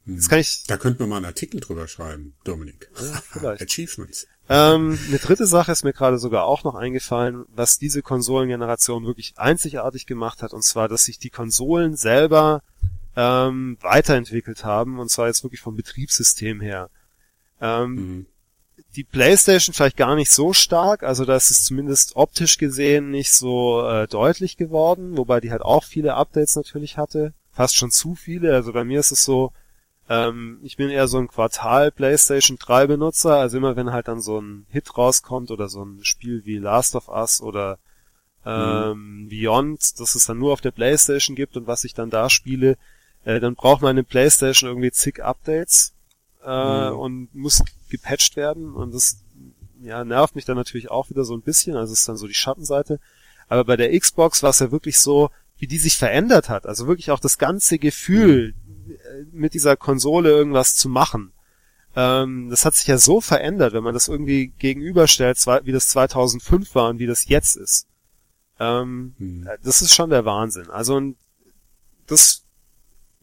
Das 0.06 0.30
kann 0.30 0.40
ich. 0.40 0.64
Da 0.66 0.78
könnten 0.78 1.00
wir 1.00 1.08
mal 1.08 1.18
einen 1.18 1.26
Artikel 1.26 1.60
drüber 1.60 1.88
schreiben, 1.88 2.34
Dominik. 2.44 2.90
Ja, 3.00 3.22
vielleicht. 3.32 3.62
Achievements. 3.70 4.28
Ähm, 4.50 4.98
eine 5.08 5.20
dritte 5.20 5.46
Sache 5.46 5.72
ist 5.72 5.84
mir 5.84 5.94
gerade 5.94 6.18
sogar 6.18 6.46
auch 6.46 6.64
noch 6.64 6.76
eingefallen, 6.76 7.46
was 7.50 7.78
diese 7.78 8.02
Konsolengeneration 8.02 9.06
wirklich 9.06 9.34
einzigartig 9.38 10.08
gemacht 10.08 10.42
hat, 10.42 10.54
und 10.54 10.64
zwar, 10.64 10.88
dass 10.88 11.04
sich 11.06 11.20
die 11.20 11.30
Konsolen 11.30 11.96
selber 11.96 12.64
ähm, 13.16 13.78
weiterentwickelt 13.82 14.66
haben, 14.66 15.00
und 15.00 15.10
zwar 15.10 15.28
jetzt 15.28 15.44
wirklich 15.44 15.62
vom 15.62 15.76
Betriebssystem 15.76 16.62
her. 16.62 16.90
Ähm, 17.60 17.94
mhm 17.94 18.26
die 18.96 19.04
PlayStation 19.04 19.74
vielleicht 19.74 19.98
gar 19.98 20.16
nicht 20.16 20.32
so 20.32 20.54
stark, 20.54 21.04
also 21.04 21.26
da 21.26 21.36
ist 21.36 21.50
es 21.50 21.64
zumindest 21.64 22.16
optisch 22.16 22.58
gesehen 22.58 23.10
nicht 23.10 23.32
so 23.32 23.88
äh, 23.88 24.08
deutlich 24.08 24.58
geworden, 24.58 25.18
wobei 25.18 25.40
die 25.40 25.52
halt 25.52 25.62
auch 25.62 25.84
viele 25.84 26.16
Updates 26.16 26.56
natürlich 26.56 26.98
hatte, 26.98 27.34
fast 27.54 27.76
schon 27.76 27.92
zu 27.92 28.16
viele. 28.16 28.54
Also 28.54 28.74
bei 28.74 28.84
mir 28.84 29.00
ist 29.00 29.12
es 29.12 29.24
so, 29.24 29.54
ähm, 30.10 30.60
ich 30.64 30.76
bin 30.76 30.90
eher 30.90 31.08
so 31.08 31.20
ein 31.20 31.30
Quartal 31.30 31.92
PlayStation 31.92 32.58
3 32.58 32.88
Benutzer, 32.88 33.38
also 33.38 33.58
immer 33.58 33.76
wenn 33.76 33.94
halt 33.94 34.08
dann 34.08 34.20
so 34.20 34.40
ein 34.40 34.66
Hit 34.70 34.98
rauskommt 34.98 35.52
oder 35.52 35.70
so 35.70 35.84
ein 35.84 36.00
Spiel 36.04 36.44
wie 36.46 36.58
Last 36.58 36.96
of 36.96 37.08
Us 37.08 37.42
oder 37.42 37.78
ähm, 38.46 39.24
mhm. 39.24 39.30
Beyond, 39.30 40.00
das 40.00 40.16
es 40.16 40.26
dann 40.26 40.40
nur 40.40 40.52
auf 40.52 40.62
der 40.62 40.72
PlayStation 40.72 41.36
gibt 41.36 41.56
und 41.56 41.68
was 41.68 41.86
ich 41.86 41.94
dann 41.94 42.10
da 42.10 42.30
spiele, 42.30 42.78
äh, 43.24 43.40
dann 43.40 43.56
braucht 43.56 43.82
meine 43.82 44.04
PlayStation 44.04 44.70
irgendwie 44.70 44.92
zig 44.92 45.24
Updates 45.24 45.94
äh, 46.44 46.90
mhm. 46.90 47.00
und 47.00 47.36
muss 47.36 47.64
gepatcht 47.90 48.36
werden 48.36 48.74
und 48.74 48.94
das 48.94 49.24
ja, 49.82 50.04
nervt 50.04 50.36
mich 50.36 50.46
dann 50.46 50.58
natürlich 50.58 50.92
auch 50.92 51.10
wieder 51.10 51.24
so 51.24 51.36
ein 51.36 51.42
bisschen, 51.42 51.76
also 51.76 51.94
ist 51.94 52.08
dann 52.08 52.18
so 52.18 52.28
die 52.28 52.34
Schattenseite. 52.34 53.00
Aber 53.48 53.66
bei 53.66 53.76
der 53.76 53.98
Xbox 54.00 54.44
war 54.44 54.52
es 54.52 54.60
ja 54.60 54.72
wirklich 54.72 55.00
so, 55.00 55.30
wie 55.58 55.68
die 55.68 55.78
sich 55.78 55.98
verändert 55.98 56.50
hat. 56.50 56.66
Also 56.66 56.88
wirklich 56.88 57.12
auch 57.12 57.20
das 57.20 57.38
ganze 57.38 57.80
Gefühl, 57.80 58.54
mhm. 58.66 58.98
mit 59.32 59.54
dieser 59.54 59.76
Konsole 59.76 60.30
irgendwas 60.30 60.76
zu 60.76 60.90
machen. 60.90 61.34
Ähm, 61.96 62.50
das 62.50 62.64
hat 62.64 62.76
sich 62.76 62.88
ja 62.88 62.98
so 62.98 63.22
verändert, 63.22 63.74
wenn 63.74 63.84
man 63.84 63.94
das 63.94 64.08
irgendwie 64.08 64.48
gegenüberstellt, 64.48 65.38
wie 65.64 65.72
das 65.72 65.88
2005 65.90 66.74
war 66.76 66.90
und 66.90 67.00
wie 67.00 67.08
das 67.08 67.28
jetzt 67.28 67.58
ist. 67.58 67.88
Ähm, 68.60 69.16
mhm. 69.18 69.50
Das 69.64 69.82
ist 69.82 69.94
schon 69.94 70.10
der 70.10 70.26
Wahnsinn. 70.26 70.70
Also 70.70 71.02
das 72.08 72.41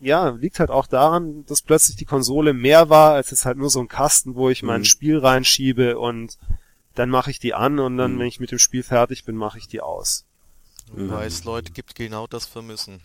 ja, 0.00 0.28
liegt 0.30 0.60
halt 0.60 0.70
auch 0.70 0.86
daran, 0.86 1.44
dass 1.46 1.62
plötzlich 1.62 1.96
die 1.96 2.04
Konsole 2.04 2.52
mehr 2.52 2.88
war, 2.88 3.14
als 3.14 3.32
es 3.32 3.44
halt 3.44 3.58
nur 3.58 3.70
so 3.70 3.80
ein 3.80 3.88
Kasten, 3.88 4.34
wo 4.34 4.48
ich 4.50 4.62
mein 4.62 4.82
mhm. 4.82 4.86
Spiel 4.86 5.18
reinschiebe 5.18 5.98
und 5.98 6.38
dann 6.94 7.10
mache 7.10 7.30
ich 7.30 7.38
die 7.38 7.54
an 7.54 7.78
und 7.78 7.96
dann, 7.96 8.14
mhm. 8.14 8.20
wenn 8.20 8.26
ich 8.26 8.40
mit 8.40 8.50
dem 8.50 8.58
Spiel 8.58 8.82
fertig 8.82 9.24
bin, 9.24 9.36
mache 9.36 9.58
ich 9.58 9.68
die 9.68 9.80
aus. 9.80 10.24
Wobei 10.90 11.26
es 11.26 11.44
Leute 11.44 11.72
gibt, 11.72 11.94
genau 11.94 12.26
das 12.26 12.46
vermissen. 12.46 13.00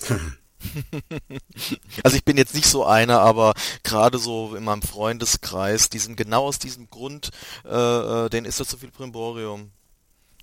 also 2.02 2.16
ich 2.16 2.24
bin 2.24 2.36
jetzt 2.36 2.54
nicht 2.54 2.66
so 2.66 2.84
einer, 2.84 3.20
aber 3.20 3.54
gerade 3.84 4.18
so 4.18 4.54
in 4.56 4.64
meinem 4.64 4.82
Freundeskreis, 4.82 5.88
die 5.90 5.98
sind 5.98 6.16
genau 6.16 6.44
aus 6.44 6.58
diesem 6.58 6.90
Grund, 6.90 7.30
äh, 7.64 7.68
äh 7.68 8.28
denen 8.28 8.46
ist 8.46 8.58
das 8.60 8.68
zu 8.68 8.76
viel 8.76 8.90
Primborium. 8.90 9.70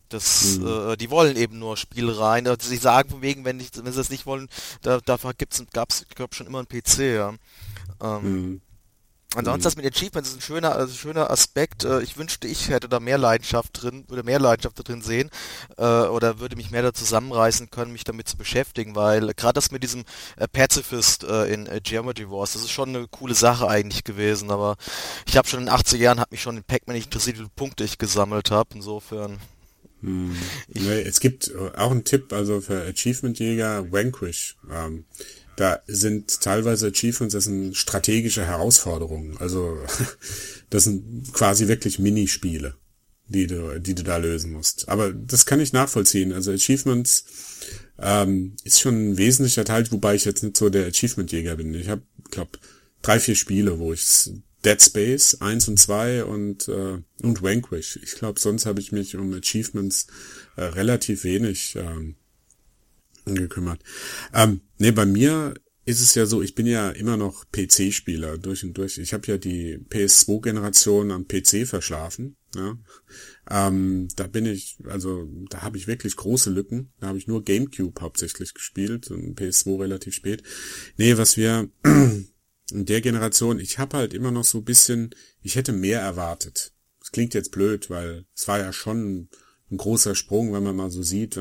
Das, 0.09 0.57
mhm. 0.57 0.67
äh, 0.67 0.97
die 0.97 1.09
wollen 1.09 1.35
eben 1.35 1.59
nur 1.59 1.77
Spielereien. 1.77 2.47
Also 2.47 2.69
sie 2.69 2.77
sagen 2.77 3.09
von 3.09 3.21
wegen, 3.21 3.45
wenn, 3.45 3.59
ich, 3.59 3.71
wenn 3.75 3.91
sie 3.91 3.97
das 3.97 4.09
nicht 4.09 4.25
wollen, 4.25 4.49
da, 4.81 4.99
dafür 4.99 5.33
gibt's, 5.33 5.63
gab's, 5.73 6.05
ich 6.07 6.15
glaube 6.15 6.35
schon 6.35 6.47
immer 6.47 6.59
ein 6.59 6.67
PC, 6.67 6.99
ja. 6.99 7.33
Ähm, 8.01 8.21
mhm. 8.23 8.61
Ansonsten 9.35 9.59
mhm. 9.59 9.63
das 9.63 9.75
mit 9.75 9.85
Achievements 9.85 10.29
ist 10.29 10.35
ein 10.35 10.41
schöner, 10.41 10.75
also 10.75 10.93
schöner 10.93 11.29
Aspekt. 11.29 11.83
Äh, 11.83 12.01
ich 12.01 12.17
wünschte, 12.17 12.47
ich 12.47 12.69
hätte 12.69 12.87
da 12.87 12.99
mehr 12.99 13.17
Leidenschaft 13.17 13.81
drin, 13.81 14.05
würde 14.07 14.23
mehr 14.23 14.39
Leidenschaft 14.39 14.79
da 14.79 14.83
drin 14.83 15.01
sehen, 15.01 15.29
äh, 15.77 15.83
oder 15.83 16.39
würde 16.39 16.55
mich 16.55 16.71
mehr 16.71 16.83
da 16.83 16.93
zusammenreißen 16.93 17.69
können, 17.69 17.91
mich 17.91 18.05
damit 18.05 18.29
zu 18.29 18.37
beschäftigen, 18.37 18.95
weil 18.95 19.33
gerade 19.33 19.53
das 19.53 19.71
mit 19.71 19.83
diesem 19.83 20.05
äh, 20.37 20.47
Pacifist 20.47 21.25
äh, 21.25 21.53
in 21.53 21.67
Geometry 21.83 22.29
Wars, 22.29 22.53
das 22.53 22.61
ist 22.61 22.71
schon 22.71 22.89
eine 22.89 23.07
coole 23.07 23.35
Sache 23.35 23.67
eigentlich 23.67 24.05
gewesen, 24.05 24.51
aber 24.51 24.77
ich 25.27 25.35
habe 25.35 25.47
schon 25.47 25.59
in 25.59 25.65
den 25.65 25.75
80er 25.75 25.97
Jahren, 25.97 26.19
hat 26.19 26.31
mich 26.31 26.41
schon 26.41 26.57
in 26.57 26.63
Pac-Man 26.63 26.95
nicht 26.95 27.07
interessiert, 27.07 27.35
wie 27.35 27.41
viele 27.41 27.51
Punkte 27.55 27.83
ich 27.83 27.97
gesammelt 27.97 28.51
habe, 28.51 28.69
insofern. 28.75 29.39
Hm. 30.05 30.35
Es 31.03 31.19
gibt 31.19 31.49
äh, 31.49 31.77
auch 31.77 31.91
einen 31.91 32.03
Tipp, 32.03 32.31
also 32.31 32.61
für 32.61 32.83
Achievement-Jäger, 32.83 33.91
Vanquish. 33.91 34.55
Ähm, 34.71 35.05
da 35.55 35.79
sind 35.87 36.41
teilweise 36.41 36.87
Achievements, 36.87 37.33
das 37.33 37.45
sind 37.45 37.75
strategische 37.75 38.45
Herausforderungen. 38.45 39.37
Also 39.39 39.77
das 40.69 40.83
sind 40.83 41.33
quasi 41.33 41.67
wirklich 41.67 41.97
Minispiele, 41.97 42.75
die 43.27 43.47
du, 43.47 43.79
die 43.79 43.95
du 43.95 44.03
da 44.03 44.17
lösen 44.17 44.51
musst. 44.51 44.87
Aber 44.89 45.11
das 45.11 45.45
kann 45.45 45.59
ich 45.59 45.73
nachvollziehen. 45.73 46.33
Also 46.33 46.51
Achievements 46.51 47.25
ähm, 47.97 48.55
ist 48.63 48.79
schon 48.79 49.11
ein 49.11 49.17
wesentlicher 49.17 49.65
Teil, 49.65 49.89
wobei 49.91 50.13
ich 50.15 50.25
jetzt 50.25 50.43
nicht 50.43 50.57
so 50.57 50.69
der 50.69 50.85
Achievement-Jäger 50.85 51.55
bin. 51.55 51.73
Ich 51.73 51.89
habe, 51.89 52.03
glaube 52.29 52.59
drei, 53.01 53.19
vier 53.19 53.35
Spiele, 53.35 53.79
wo 53.79 53.91
ich 53.93 54.31
Dead 54.66 54.82
Space 54.82 55.36
1 55.41 55.68
und 55.68 55.80
2 55.80 56.24
und, 56.26 56.68
äh, 56.68 56.97
und 57.22 57.41
Vanquish. 57.41 57.99
Ich 58.01 58.16
glaube, 58.16 58.39
sonst 58.39 58.66
habe 58.66 58.80
ich 58.80 58.91
mich 58.91 59.16
um 59.16 59.34
Achievements 59.34 60.07
äh, 60.55 60.63
relativ 60.63 61.24
wenig 61.24 61.76
ähm, 61.76 62.16
gekümmert. 63.26 63.82
Ähm, 64.34 64.61
nee, 64.80 64.91
bei 64.91 65.05
mir 65.05 65.53
ist 65.86 66.01
es 66.01 66.16
ja 66.16 66.26
so, 66.26 66.41
ich 66.41 66.55
bin 66.55 66.66
ja 66.66 66.89
immer 66.89 67.16
noch 67.16 67.45
PC-Spieler 67.51 68.39
durch 68.39 68.63
und 68.63 68.76
durch. 68.76 68.97
Ich 68.97 69.13
habe 69.13 69.28
ja 69.28 69.38
die 69.38 69.78
PS2-Generation 69.78 71.11
am 71.11 71.28
PC 71.28 71.68
verschlafen. 71.68 72.36
Ja. 72.55 72.76
Ähm, 73.51 74.07
da 74.16 74.26
bin 74.26 74.47
ich, 74.47 74.78
also 74.86 75.30
da 75.49 75.61
habe 75.61 75.78
ich 75.78 75.86
wirklich 75.86 76.16
große 76.16 76.49
Lücken. 76.49 76.91
Da 76.99 77.07
habe 77.07 77.20
ich 77.20 77.28
nur 77.28 77.43
GameCube 77.43 78.01
hauptsächlich 78.01 78.55
gespielt 78.55 79.11
und 79.11 79.39
PS2 79.39 79.80
relativ 79.80 80.16
spät. 80.16 80.41
Nee, 80.97 81.18
was 81.18 81.38
wir 81.38 81.70
in 82.72 82.86
der 82.86 83.01
Generation, 83.01 83.59
ich 83.59 83.78
habe 83.78 83.97
halt 83.97 84.13
immer 84.13 84.32
noch 84.32 84.43
so 84.43 84.59
ein 84.59 84.66
bisschen, 84.66 85.13
ich 85.41 85.55
hätte 85.55 85.72
mehr 85.72 86.01
erwartet. 86.01 86.74
Das 86.99 87.11
klingt 87.11 87.34
jetzt 87.34 87.51
blöd, 87.51 87.89
weil 87.89 88.26
es 88.36 88.47
war 88.47 88.59
ja 88.59 88.74
schon 88.74 89.30
ein 89.72 89.78
großer 89.78 90.16
Sprung, 90.16 90.53
wenn 90.53 90.63
man 90.63 90.76
mal 90.76 90.91
so 90.91 91.03
sieht, 91.03 91.38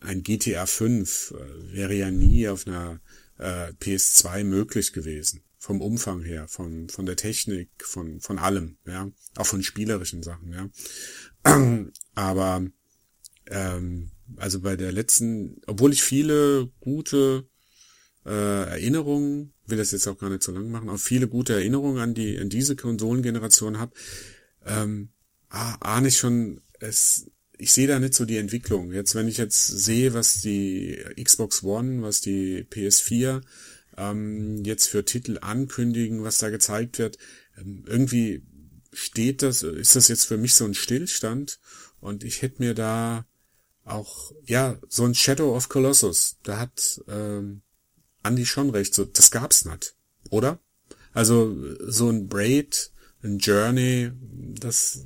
ein 0.00 0.22
GTA 0.22 0.66
5 0.66 1.34
äh, 1.36 1.72
wäre 1.74 1.94
ja 1.94 2.10
nie 2.10 2.48
auf 2.48 2.66
einer 2.66 3.00
äh, 3.38 3.72
PS2 3.80 4.44
möglich 4.44 4.92
gewesen. 4.92 5.42
Vom 5.58 5.82
Umfang 5.82 6.22
her, 6.22 6.48
von, 6.48 6.88
von 6.88 7.04
der 7.04 7.16
Technik, 7.16 7.68
von, 7.78 8.20
von 8.20 8.38
allem, 8.38 8.78
ja. 8.86 9.10
Auch 9.36 9.46
von 9.46 9.62
spielerischen 9.62 10.22
Sachen, 10.22 10.52
ja. 10.52 10.70
Aber 12.14 12.64
ähm, 13.46 14.10
also 14.36 14.60
bei 14.60 14.76
der 14.76 14.92
letzten, 14.92 15.60
obwohl 15.66 15.92
ich 15.92 16.02
viele 16.02 16.70
gute 16.80 17.49
äh, 18.26 18.30
Erinnerungen 18.30 19.52
will 19.66 19.78
das 19.78 19.92
jetzt 19.92 20.06
auch 20.06 20.18
gar 20.18 20.30
nicht 20.30 20.42
so 20.42 20.52
lang 20.52 20.70
machen, 20.70 20.88
auch 20.88 20.98
viele 20.98 21.28
gute 21.28 21.54
Erinnerungen 21.54 22.00
an 22.00 22.14
die, 22.14 22.38
an 22.38 22.48
diese 22.48 22.76
Konsolengeneration 22.76 23.78
habe, 23.78 23.92
ähm, 24.66 25.10
ah, 25.48 25.76
ahne 25.80 26.08
ich 26.08 26.18
schon, 26.18 26.60
es, 26.80 27.30
ich 27.56 27.72
sehe 27.72 27.86
da 27.86 27.98
nicht 27.98 28.14
so 28.14 28.24
die 28.24 28.36
Entwicklung. 28.36 28.92
Jetzt, 28.92 29.14
wenn 29.14 29.28
ich 29.28 29.38
jetzt 29.38 29.66
sehe, 29.66 30.14
was 30.14 30.40
die 30.40 30.98
Xbox 31.22 31.62
One, 31.62 32.02
was 32.02 32.20
die 32.20 32.64
PS4 32.64 33.42
ähm, 33.96 34.64
jetzt 34.64 34.88
für 34.88 35.04
Titel 35.04 35.38
ankündigen, 35.40 36.22
was 36.24 36.38
da 36.38 36.50
gezeigt 36.50 36.98
wird, 36.98 37.18
ähm, 37.58 37.84
irgendwie 37.86 38.42
steht 38.92 39.42
das, 39.42 39.62
ist 39.62 39.94
das 39.96 40.08
jetzt 40.08 40.24
für 40.24 40.36
mich 40.36 40.54
so 40.54 40.64
ein 40.64 40.74
Stillstand 40.74 41.60
und 42.00 42.24
ich 42.24 42.42
hätte 42.42 42.62
mir 42.62 42.74
da 42.74 43.26
auch, 43.84 44.32
ja, 44.44 44.78
so 44.88 45.04
ein 45.04 45.14
Shadow 45.14 45.54
of 45.56 45.68
Colossus, 45.68 46.38
da 46.42 46.58
hat 46.58 47.00
ähm, 47.08 47.62
Andi 48.22 48.46
schon 48.46 48.70
recht, 48.70 48.94
so, 48.94 49.04
das 49.04 49.30
gab's 49.30 49.64
nicht, 49.64 49.94
oder? 50.30 50.58
Also 51.12 51.56
so 51.80 52.08
ein 52.08 52.28
Braid, 52.28 52.90
ein 53.22 53.38
Journey, 53.38 54.12
das 54.58 55.00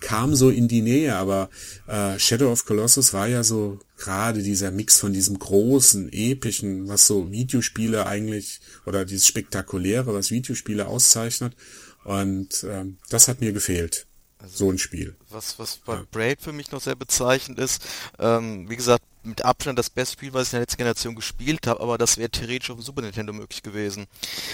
kam 0.00 0.34
so 0.34 0.50
in 0.50 0.68
die 0.68 0.82
Nähe, 0.82 1.16
aber 1.16 1.48
äh, 1.86 2.18
Shadow 2.18 2.52
of 2.52 2.66
Colossus 2.66 3.12
war 3.14 3.26
ja 3.26 3.42
so 3.42 3.78
gerade 3.96 4.42
dieser 4.42 4.70
Mix 4.70 4.98
von 5.00 5.12
diesem 5.12 5.38
großen, 5.38 6.12
epischen, 6.12 6.88
was 6.88 7.06
so 7.06 7.30
Videospiele 7.30 8.06
eigentlich, 8.06 8.60
oder 8.84 9.04
dieses 9.04 9.26
Spektakuläre, 9.26 10.12
was 10.12 10.30
Videospiele 10.30 10.86
auszeichnet, 10.86 11.56
Und 12.04 12.64
ähm, 12.68 12.98
das 13.08 13.28
hat 13.28 13.40
mir 13.40 13.52
gefehlt. 13.52 14.06
Also, 14.38 14.56
so 14.56 14.70
ein 14.70 14.78
Spiel. 14.78 15.16
Was, 15.30 15.58
was 15.58 15.78
bei 15.78 15.94
ja. 15.94 16.04
Braid 16.10 16.42
für 16.42 16.52
mich 16.52 16.70
noch 16.70 16.82
sehr 16.82 16.96
bezeichnend 16.96 17.58
ist, 17.58 17.82
ähm, 18.18 18.68
wie 18.68 18.76
gesagt, 18.76 19.04
mit 19.24 19.44
Abstand 19.44 19.78
das 19.78 19.90
beste 19.90 20.14
Spiel, 20.14 20.32
was 20.32 20.48
ich 20.48 20.52
in 20.52 20.56
der 20.56 20.62
letzten 20.62 20.78
Generation 20.78 21.14
gespielt 21.14 21.66
habe, 21.66 21.80
aber 21.80 21.98
das 21.98 22.16
wäre 22.16 22.30
theoretisch 22.30 22.70
auf 22.70 22.76
dem 22.76 22.82
Super 22.82 23.02
Nintendo 23.02 23.32
möglich 23.32 23.62
gewesen. 23.62 24.06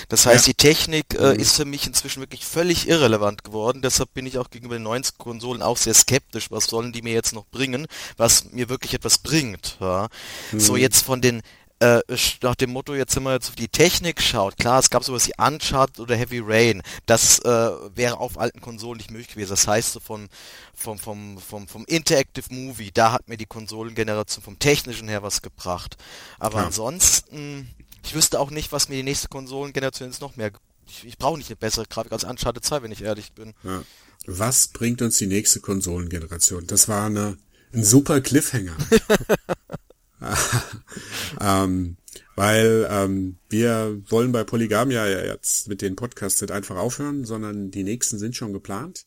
Das 0.09 0.27
heißt, 0.27 0.47
ja. 0.47 0.53
die 0.53 0.57
Technik 0.57 1.15
äh, 1.15 1.35
mhm. 1.35 1.41
ist 1.41 1.57
für 1.57 1.65
mich 1.65 1.87
inzwischen 1.87 2.21
wirklich 2.21 2.45
völlig 2.45 2.89
irrelevant 2.89 3.45
geworden. 3.45 3.83
Deshalb 3.83 4.13
bin 4.15 4.27
ich 4.27 4.39
auch 4.39 4.51
gegenüber 4.51 4.77
den 4.77 4.83
neuen 4.83 5.05
Konsolen 5.19 5.63
auch 5.63 5.77
sehr 5.77 5.95
skeptisch. 5.95 6.51
Was 6.51 6.65
sollen 6.65 6.93
die 6.93 7.03
mir 7.03 7.13
jetzt 7.13 7.33
noch 7.33 7.47
bringen, 7.47 7.87
was 8.17 8.53
mir 8.53 8.69
wirklich 8.69 8.95
etwas 8.95 9.19
bringt? 9.19 9.77
Ja? 9.81 10.09
Mhm. 10.53 10.61
So 10.61 10.77
jetzt 10.77 11.03
von 11.03 11.21
den 11.21 11.43
äh, 11.81 12.01
nach 12.43 12.55
dem 12.55 12.71
Motto, 12.71 12.95
jetzt 12.95 13.15
sind 13.15 13.23
wir 13.23 13.33
jetzt 13.33 13.49
auf 13.49 13.55
die 13.55 13.69
Technik 13.69 14.21
schaut, 14.21 14.59
klar, 14.59 14.79
es 14.79 14.91
gab 14.91 15.03
sowas 15.03 15.27
wie 15.27 15.33
Uncharted 15.39 15.99
oder 15.99 16.15
Heavy 16.15 16.41
Rain, 16.45 16.83
das 17.07 17.39
äh, 17.41 17.71
wäre 17.95 18.19
auf 18.19 18.39
alten 18.39 18.61
Konsolen 18.61 18.99
nicht 18.99 19.11
möglich 19.11 19.29
gewesen. 19.29 19.51
Das 19.51 19.67
heißt, 19.67 19.93
so 19.93 20.01
von, 20.01 20.29
vom, 20.75 20.99
vom, 20.99 21.39
vom, 21.39 21.67
vom 21.67 21.85
Interactive 21.87 22.55
Movie, 22.55 22.91
da 22.93 23.13
hat 23.13 23.29
mir 23.29 23.39
die 23.39 23.47
Konsolengeneration 23.47 24.45
vom 24.45 24.59
Technischen 24.59 25.09
her 25.09 25.23
was 25.23 25.41
gebracht. 25.41 25.97
Aber 26.39 26.59
ja. 26.59 26.67
ansonsten, 26.67 27.71
ich 28.05 28.15
wüsste 28.15 28.39
auch 28.39 28.51
nicht, 28.51 28.73
was 28.73 28.89
mir 28.89 28.97
die 28.97 29.03
nächste 29.03 29.29
Konsolengeneration 29.29 30.11
jetzt 30.11 30.21
noch 30.21 30.37
mehr... 30.37 30.53
Ich, 30.87 31.07
ich 31.07 31.19
brauche 31.19 31.39
nicht 31.39 31.49
eine 31.49 31.57
bessere 31.57 31.87
Grafik 31.87 32.13
als 32.13 32.25
Uncharted 32.25 32.65
2, 32.65 32.83
wenn 32.83 32.93
ich 32.93 33.03
ehrlich 33.03 33.33
bin. 33.33 33.55
Ja. 33.63 33.83
Was 34.27 34.69
bringt 34.69 35.01
uns 35.01 35.19
die 35.19 35.29
nächste 35.29 35.61
Konsolengeneration? 35.61 36.67
Das 36.67 36.89
war 36.89 37.07
eine, 37.07 37.39
ein 37.73 37.85
super 37.85 38.21
Cliffhanger. 38.21 38.77
ähm, 41.41 41.97
weil 42.37 42.89
ähm, 42.91 43.37
wir 43.49 44.01
wollen 44.09 44.33
bei 44.33 44.45
Polygamia 44.45 45.07
ja 45.09 45.25
jetzt 45.25 45.69
mit 45.69 45.83
den 45.83 45.97
Podcasts 45.97 46.41
nicht 46.41 46.53
einfach 46.53 46.77
aufhören, 46.77 47.25
sondern 47.25 47.71
die 47.71 47.85
nächsten 47.85 48.19
sind 48.19 48.37
schon 48.37 48.53
geplant. 48.53 49.05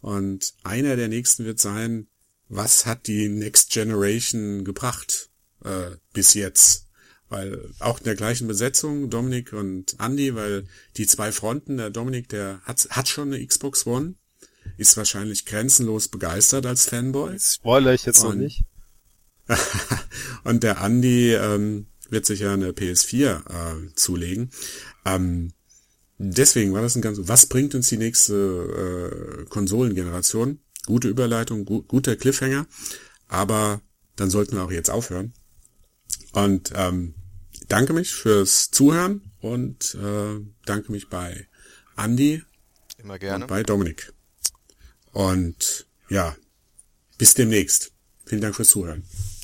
Und 0.00 0.54
einer 0.64 0.96
der 0.96 1.08
nächsten 1.08 1.44
wird 1.44 1.60
sein, 1.60 2.08
was 2.48 2.86
hat 2.86 3.06
die 3.06 3.28
Next 3.28 3.70
Generation 3.70 4.64
gebracht 4.64 5.30
äh, 5.64 5.96
bis 6.12 6.34
jetzt? 6.34 6.88
Weil 7.30 7.70
auch 7.78 7.98
in 7.98 8.04
der 8.04 8.14
gleichen 8.14 8.46
Besetzung, 8.46 9.08
Dominik 9.08 9.52
und 9.54 9.96
Andy, 9.98 10.34
weil 10.34 10.66
die 10.96 11.06
zwei 11.06 11.32
Fronten, 11.32 11.78
der 11.78 11.90
Dominik, 11.90 12.28
der 12.28 12.60
hat, 12.64 12.86
hat 12.90 13.08
schon 13.08 13.32
eine 13.32 13.44
Xbox 13.44 13.86
One, 13.86 14.14
ist 14.76 14.96
wahrscheinlich 14.96 15.46
grenzenlos 15.46 16.08
begeistert 16.08 16.66
als 16.66 16.86
Fanboy. 16.86 17.38
Spoiler 17.38 17.94
ich 17.94 18.04
jetzt 18.04 18.22
und, 18.22 18.28
noch 18.28 18.36
nicht. 18.36 18.64
Und 20.44 20.62
der 20.62 20.80
Andi 20.80 21.34
ähm, 21.34 21.86
wird 22.10 22.26
sich 22.26 22.40
ja 22.40 22.52
eine 22.52 22.70
PS4 22.70 23.88
äh, 23.88 23.94
zulegen. 23.94 24.50
Ähm, 25.04 25.52
deswegen 26.18 26.72
war 26.72 26.82
das 26.82 26.96
ein 26.96 27.02
ganz. 27.02 27.18
Was 27.22 27.46
bringt 27.46 27.74
uns 27.74 27.88
die 27.88 27.96
nächste 27.96 29.42
äh, 29.42 29.44
Konsolengeneration? 29.48 30.60
Gute 30.86 31.08
Überleitung, 31.08 31.64
gu 31.64 31.82
guter 31.82 32.16
Cliffhanger. 32.16 32.66
Aber 33.28 33.80
dann 34.16 34.30
sollten 34.30 34.56
wir 34.56 34.64
auch 34.64 34.72
jetzt 34.72 34.90
aufhören. 34.90 35.32
Und 36.32 36.72
ähm, 36.74 37.14
danke 37.68 37.92
mich 37.92 38.12
fürs 38.12 38.70
Zuhören 38.70 39.32
und 39.40 39.94
äh, 39.94 40.40
danke 40.66 40.92
mich 40.92 41.08
bei 41.08 41.48
Andi. 41.96 42.42
Immer 42.98 43.18
gerne. 43.18 43.44
Und 43.44 43.48
bei 43.48 43.62
Dominik. 43.62 44.12
Und 45.12 45.86
ja, 46.08 46.36
bis 47.18 47.34
demnächst. 47.34 47.92
Vielen 48.26 48.40
Dank 48.40 48.56
fürs 48.56 48.68
Zuhören. 48.68 49.04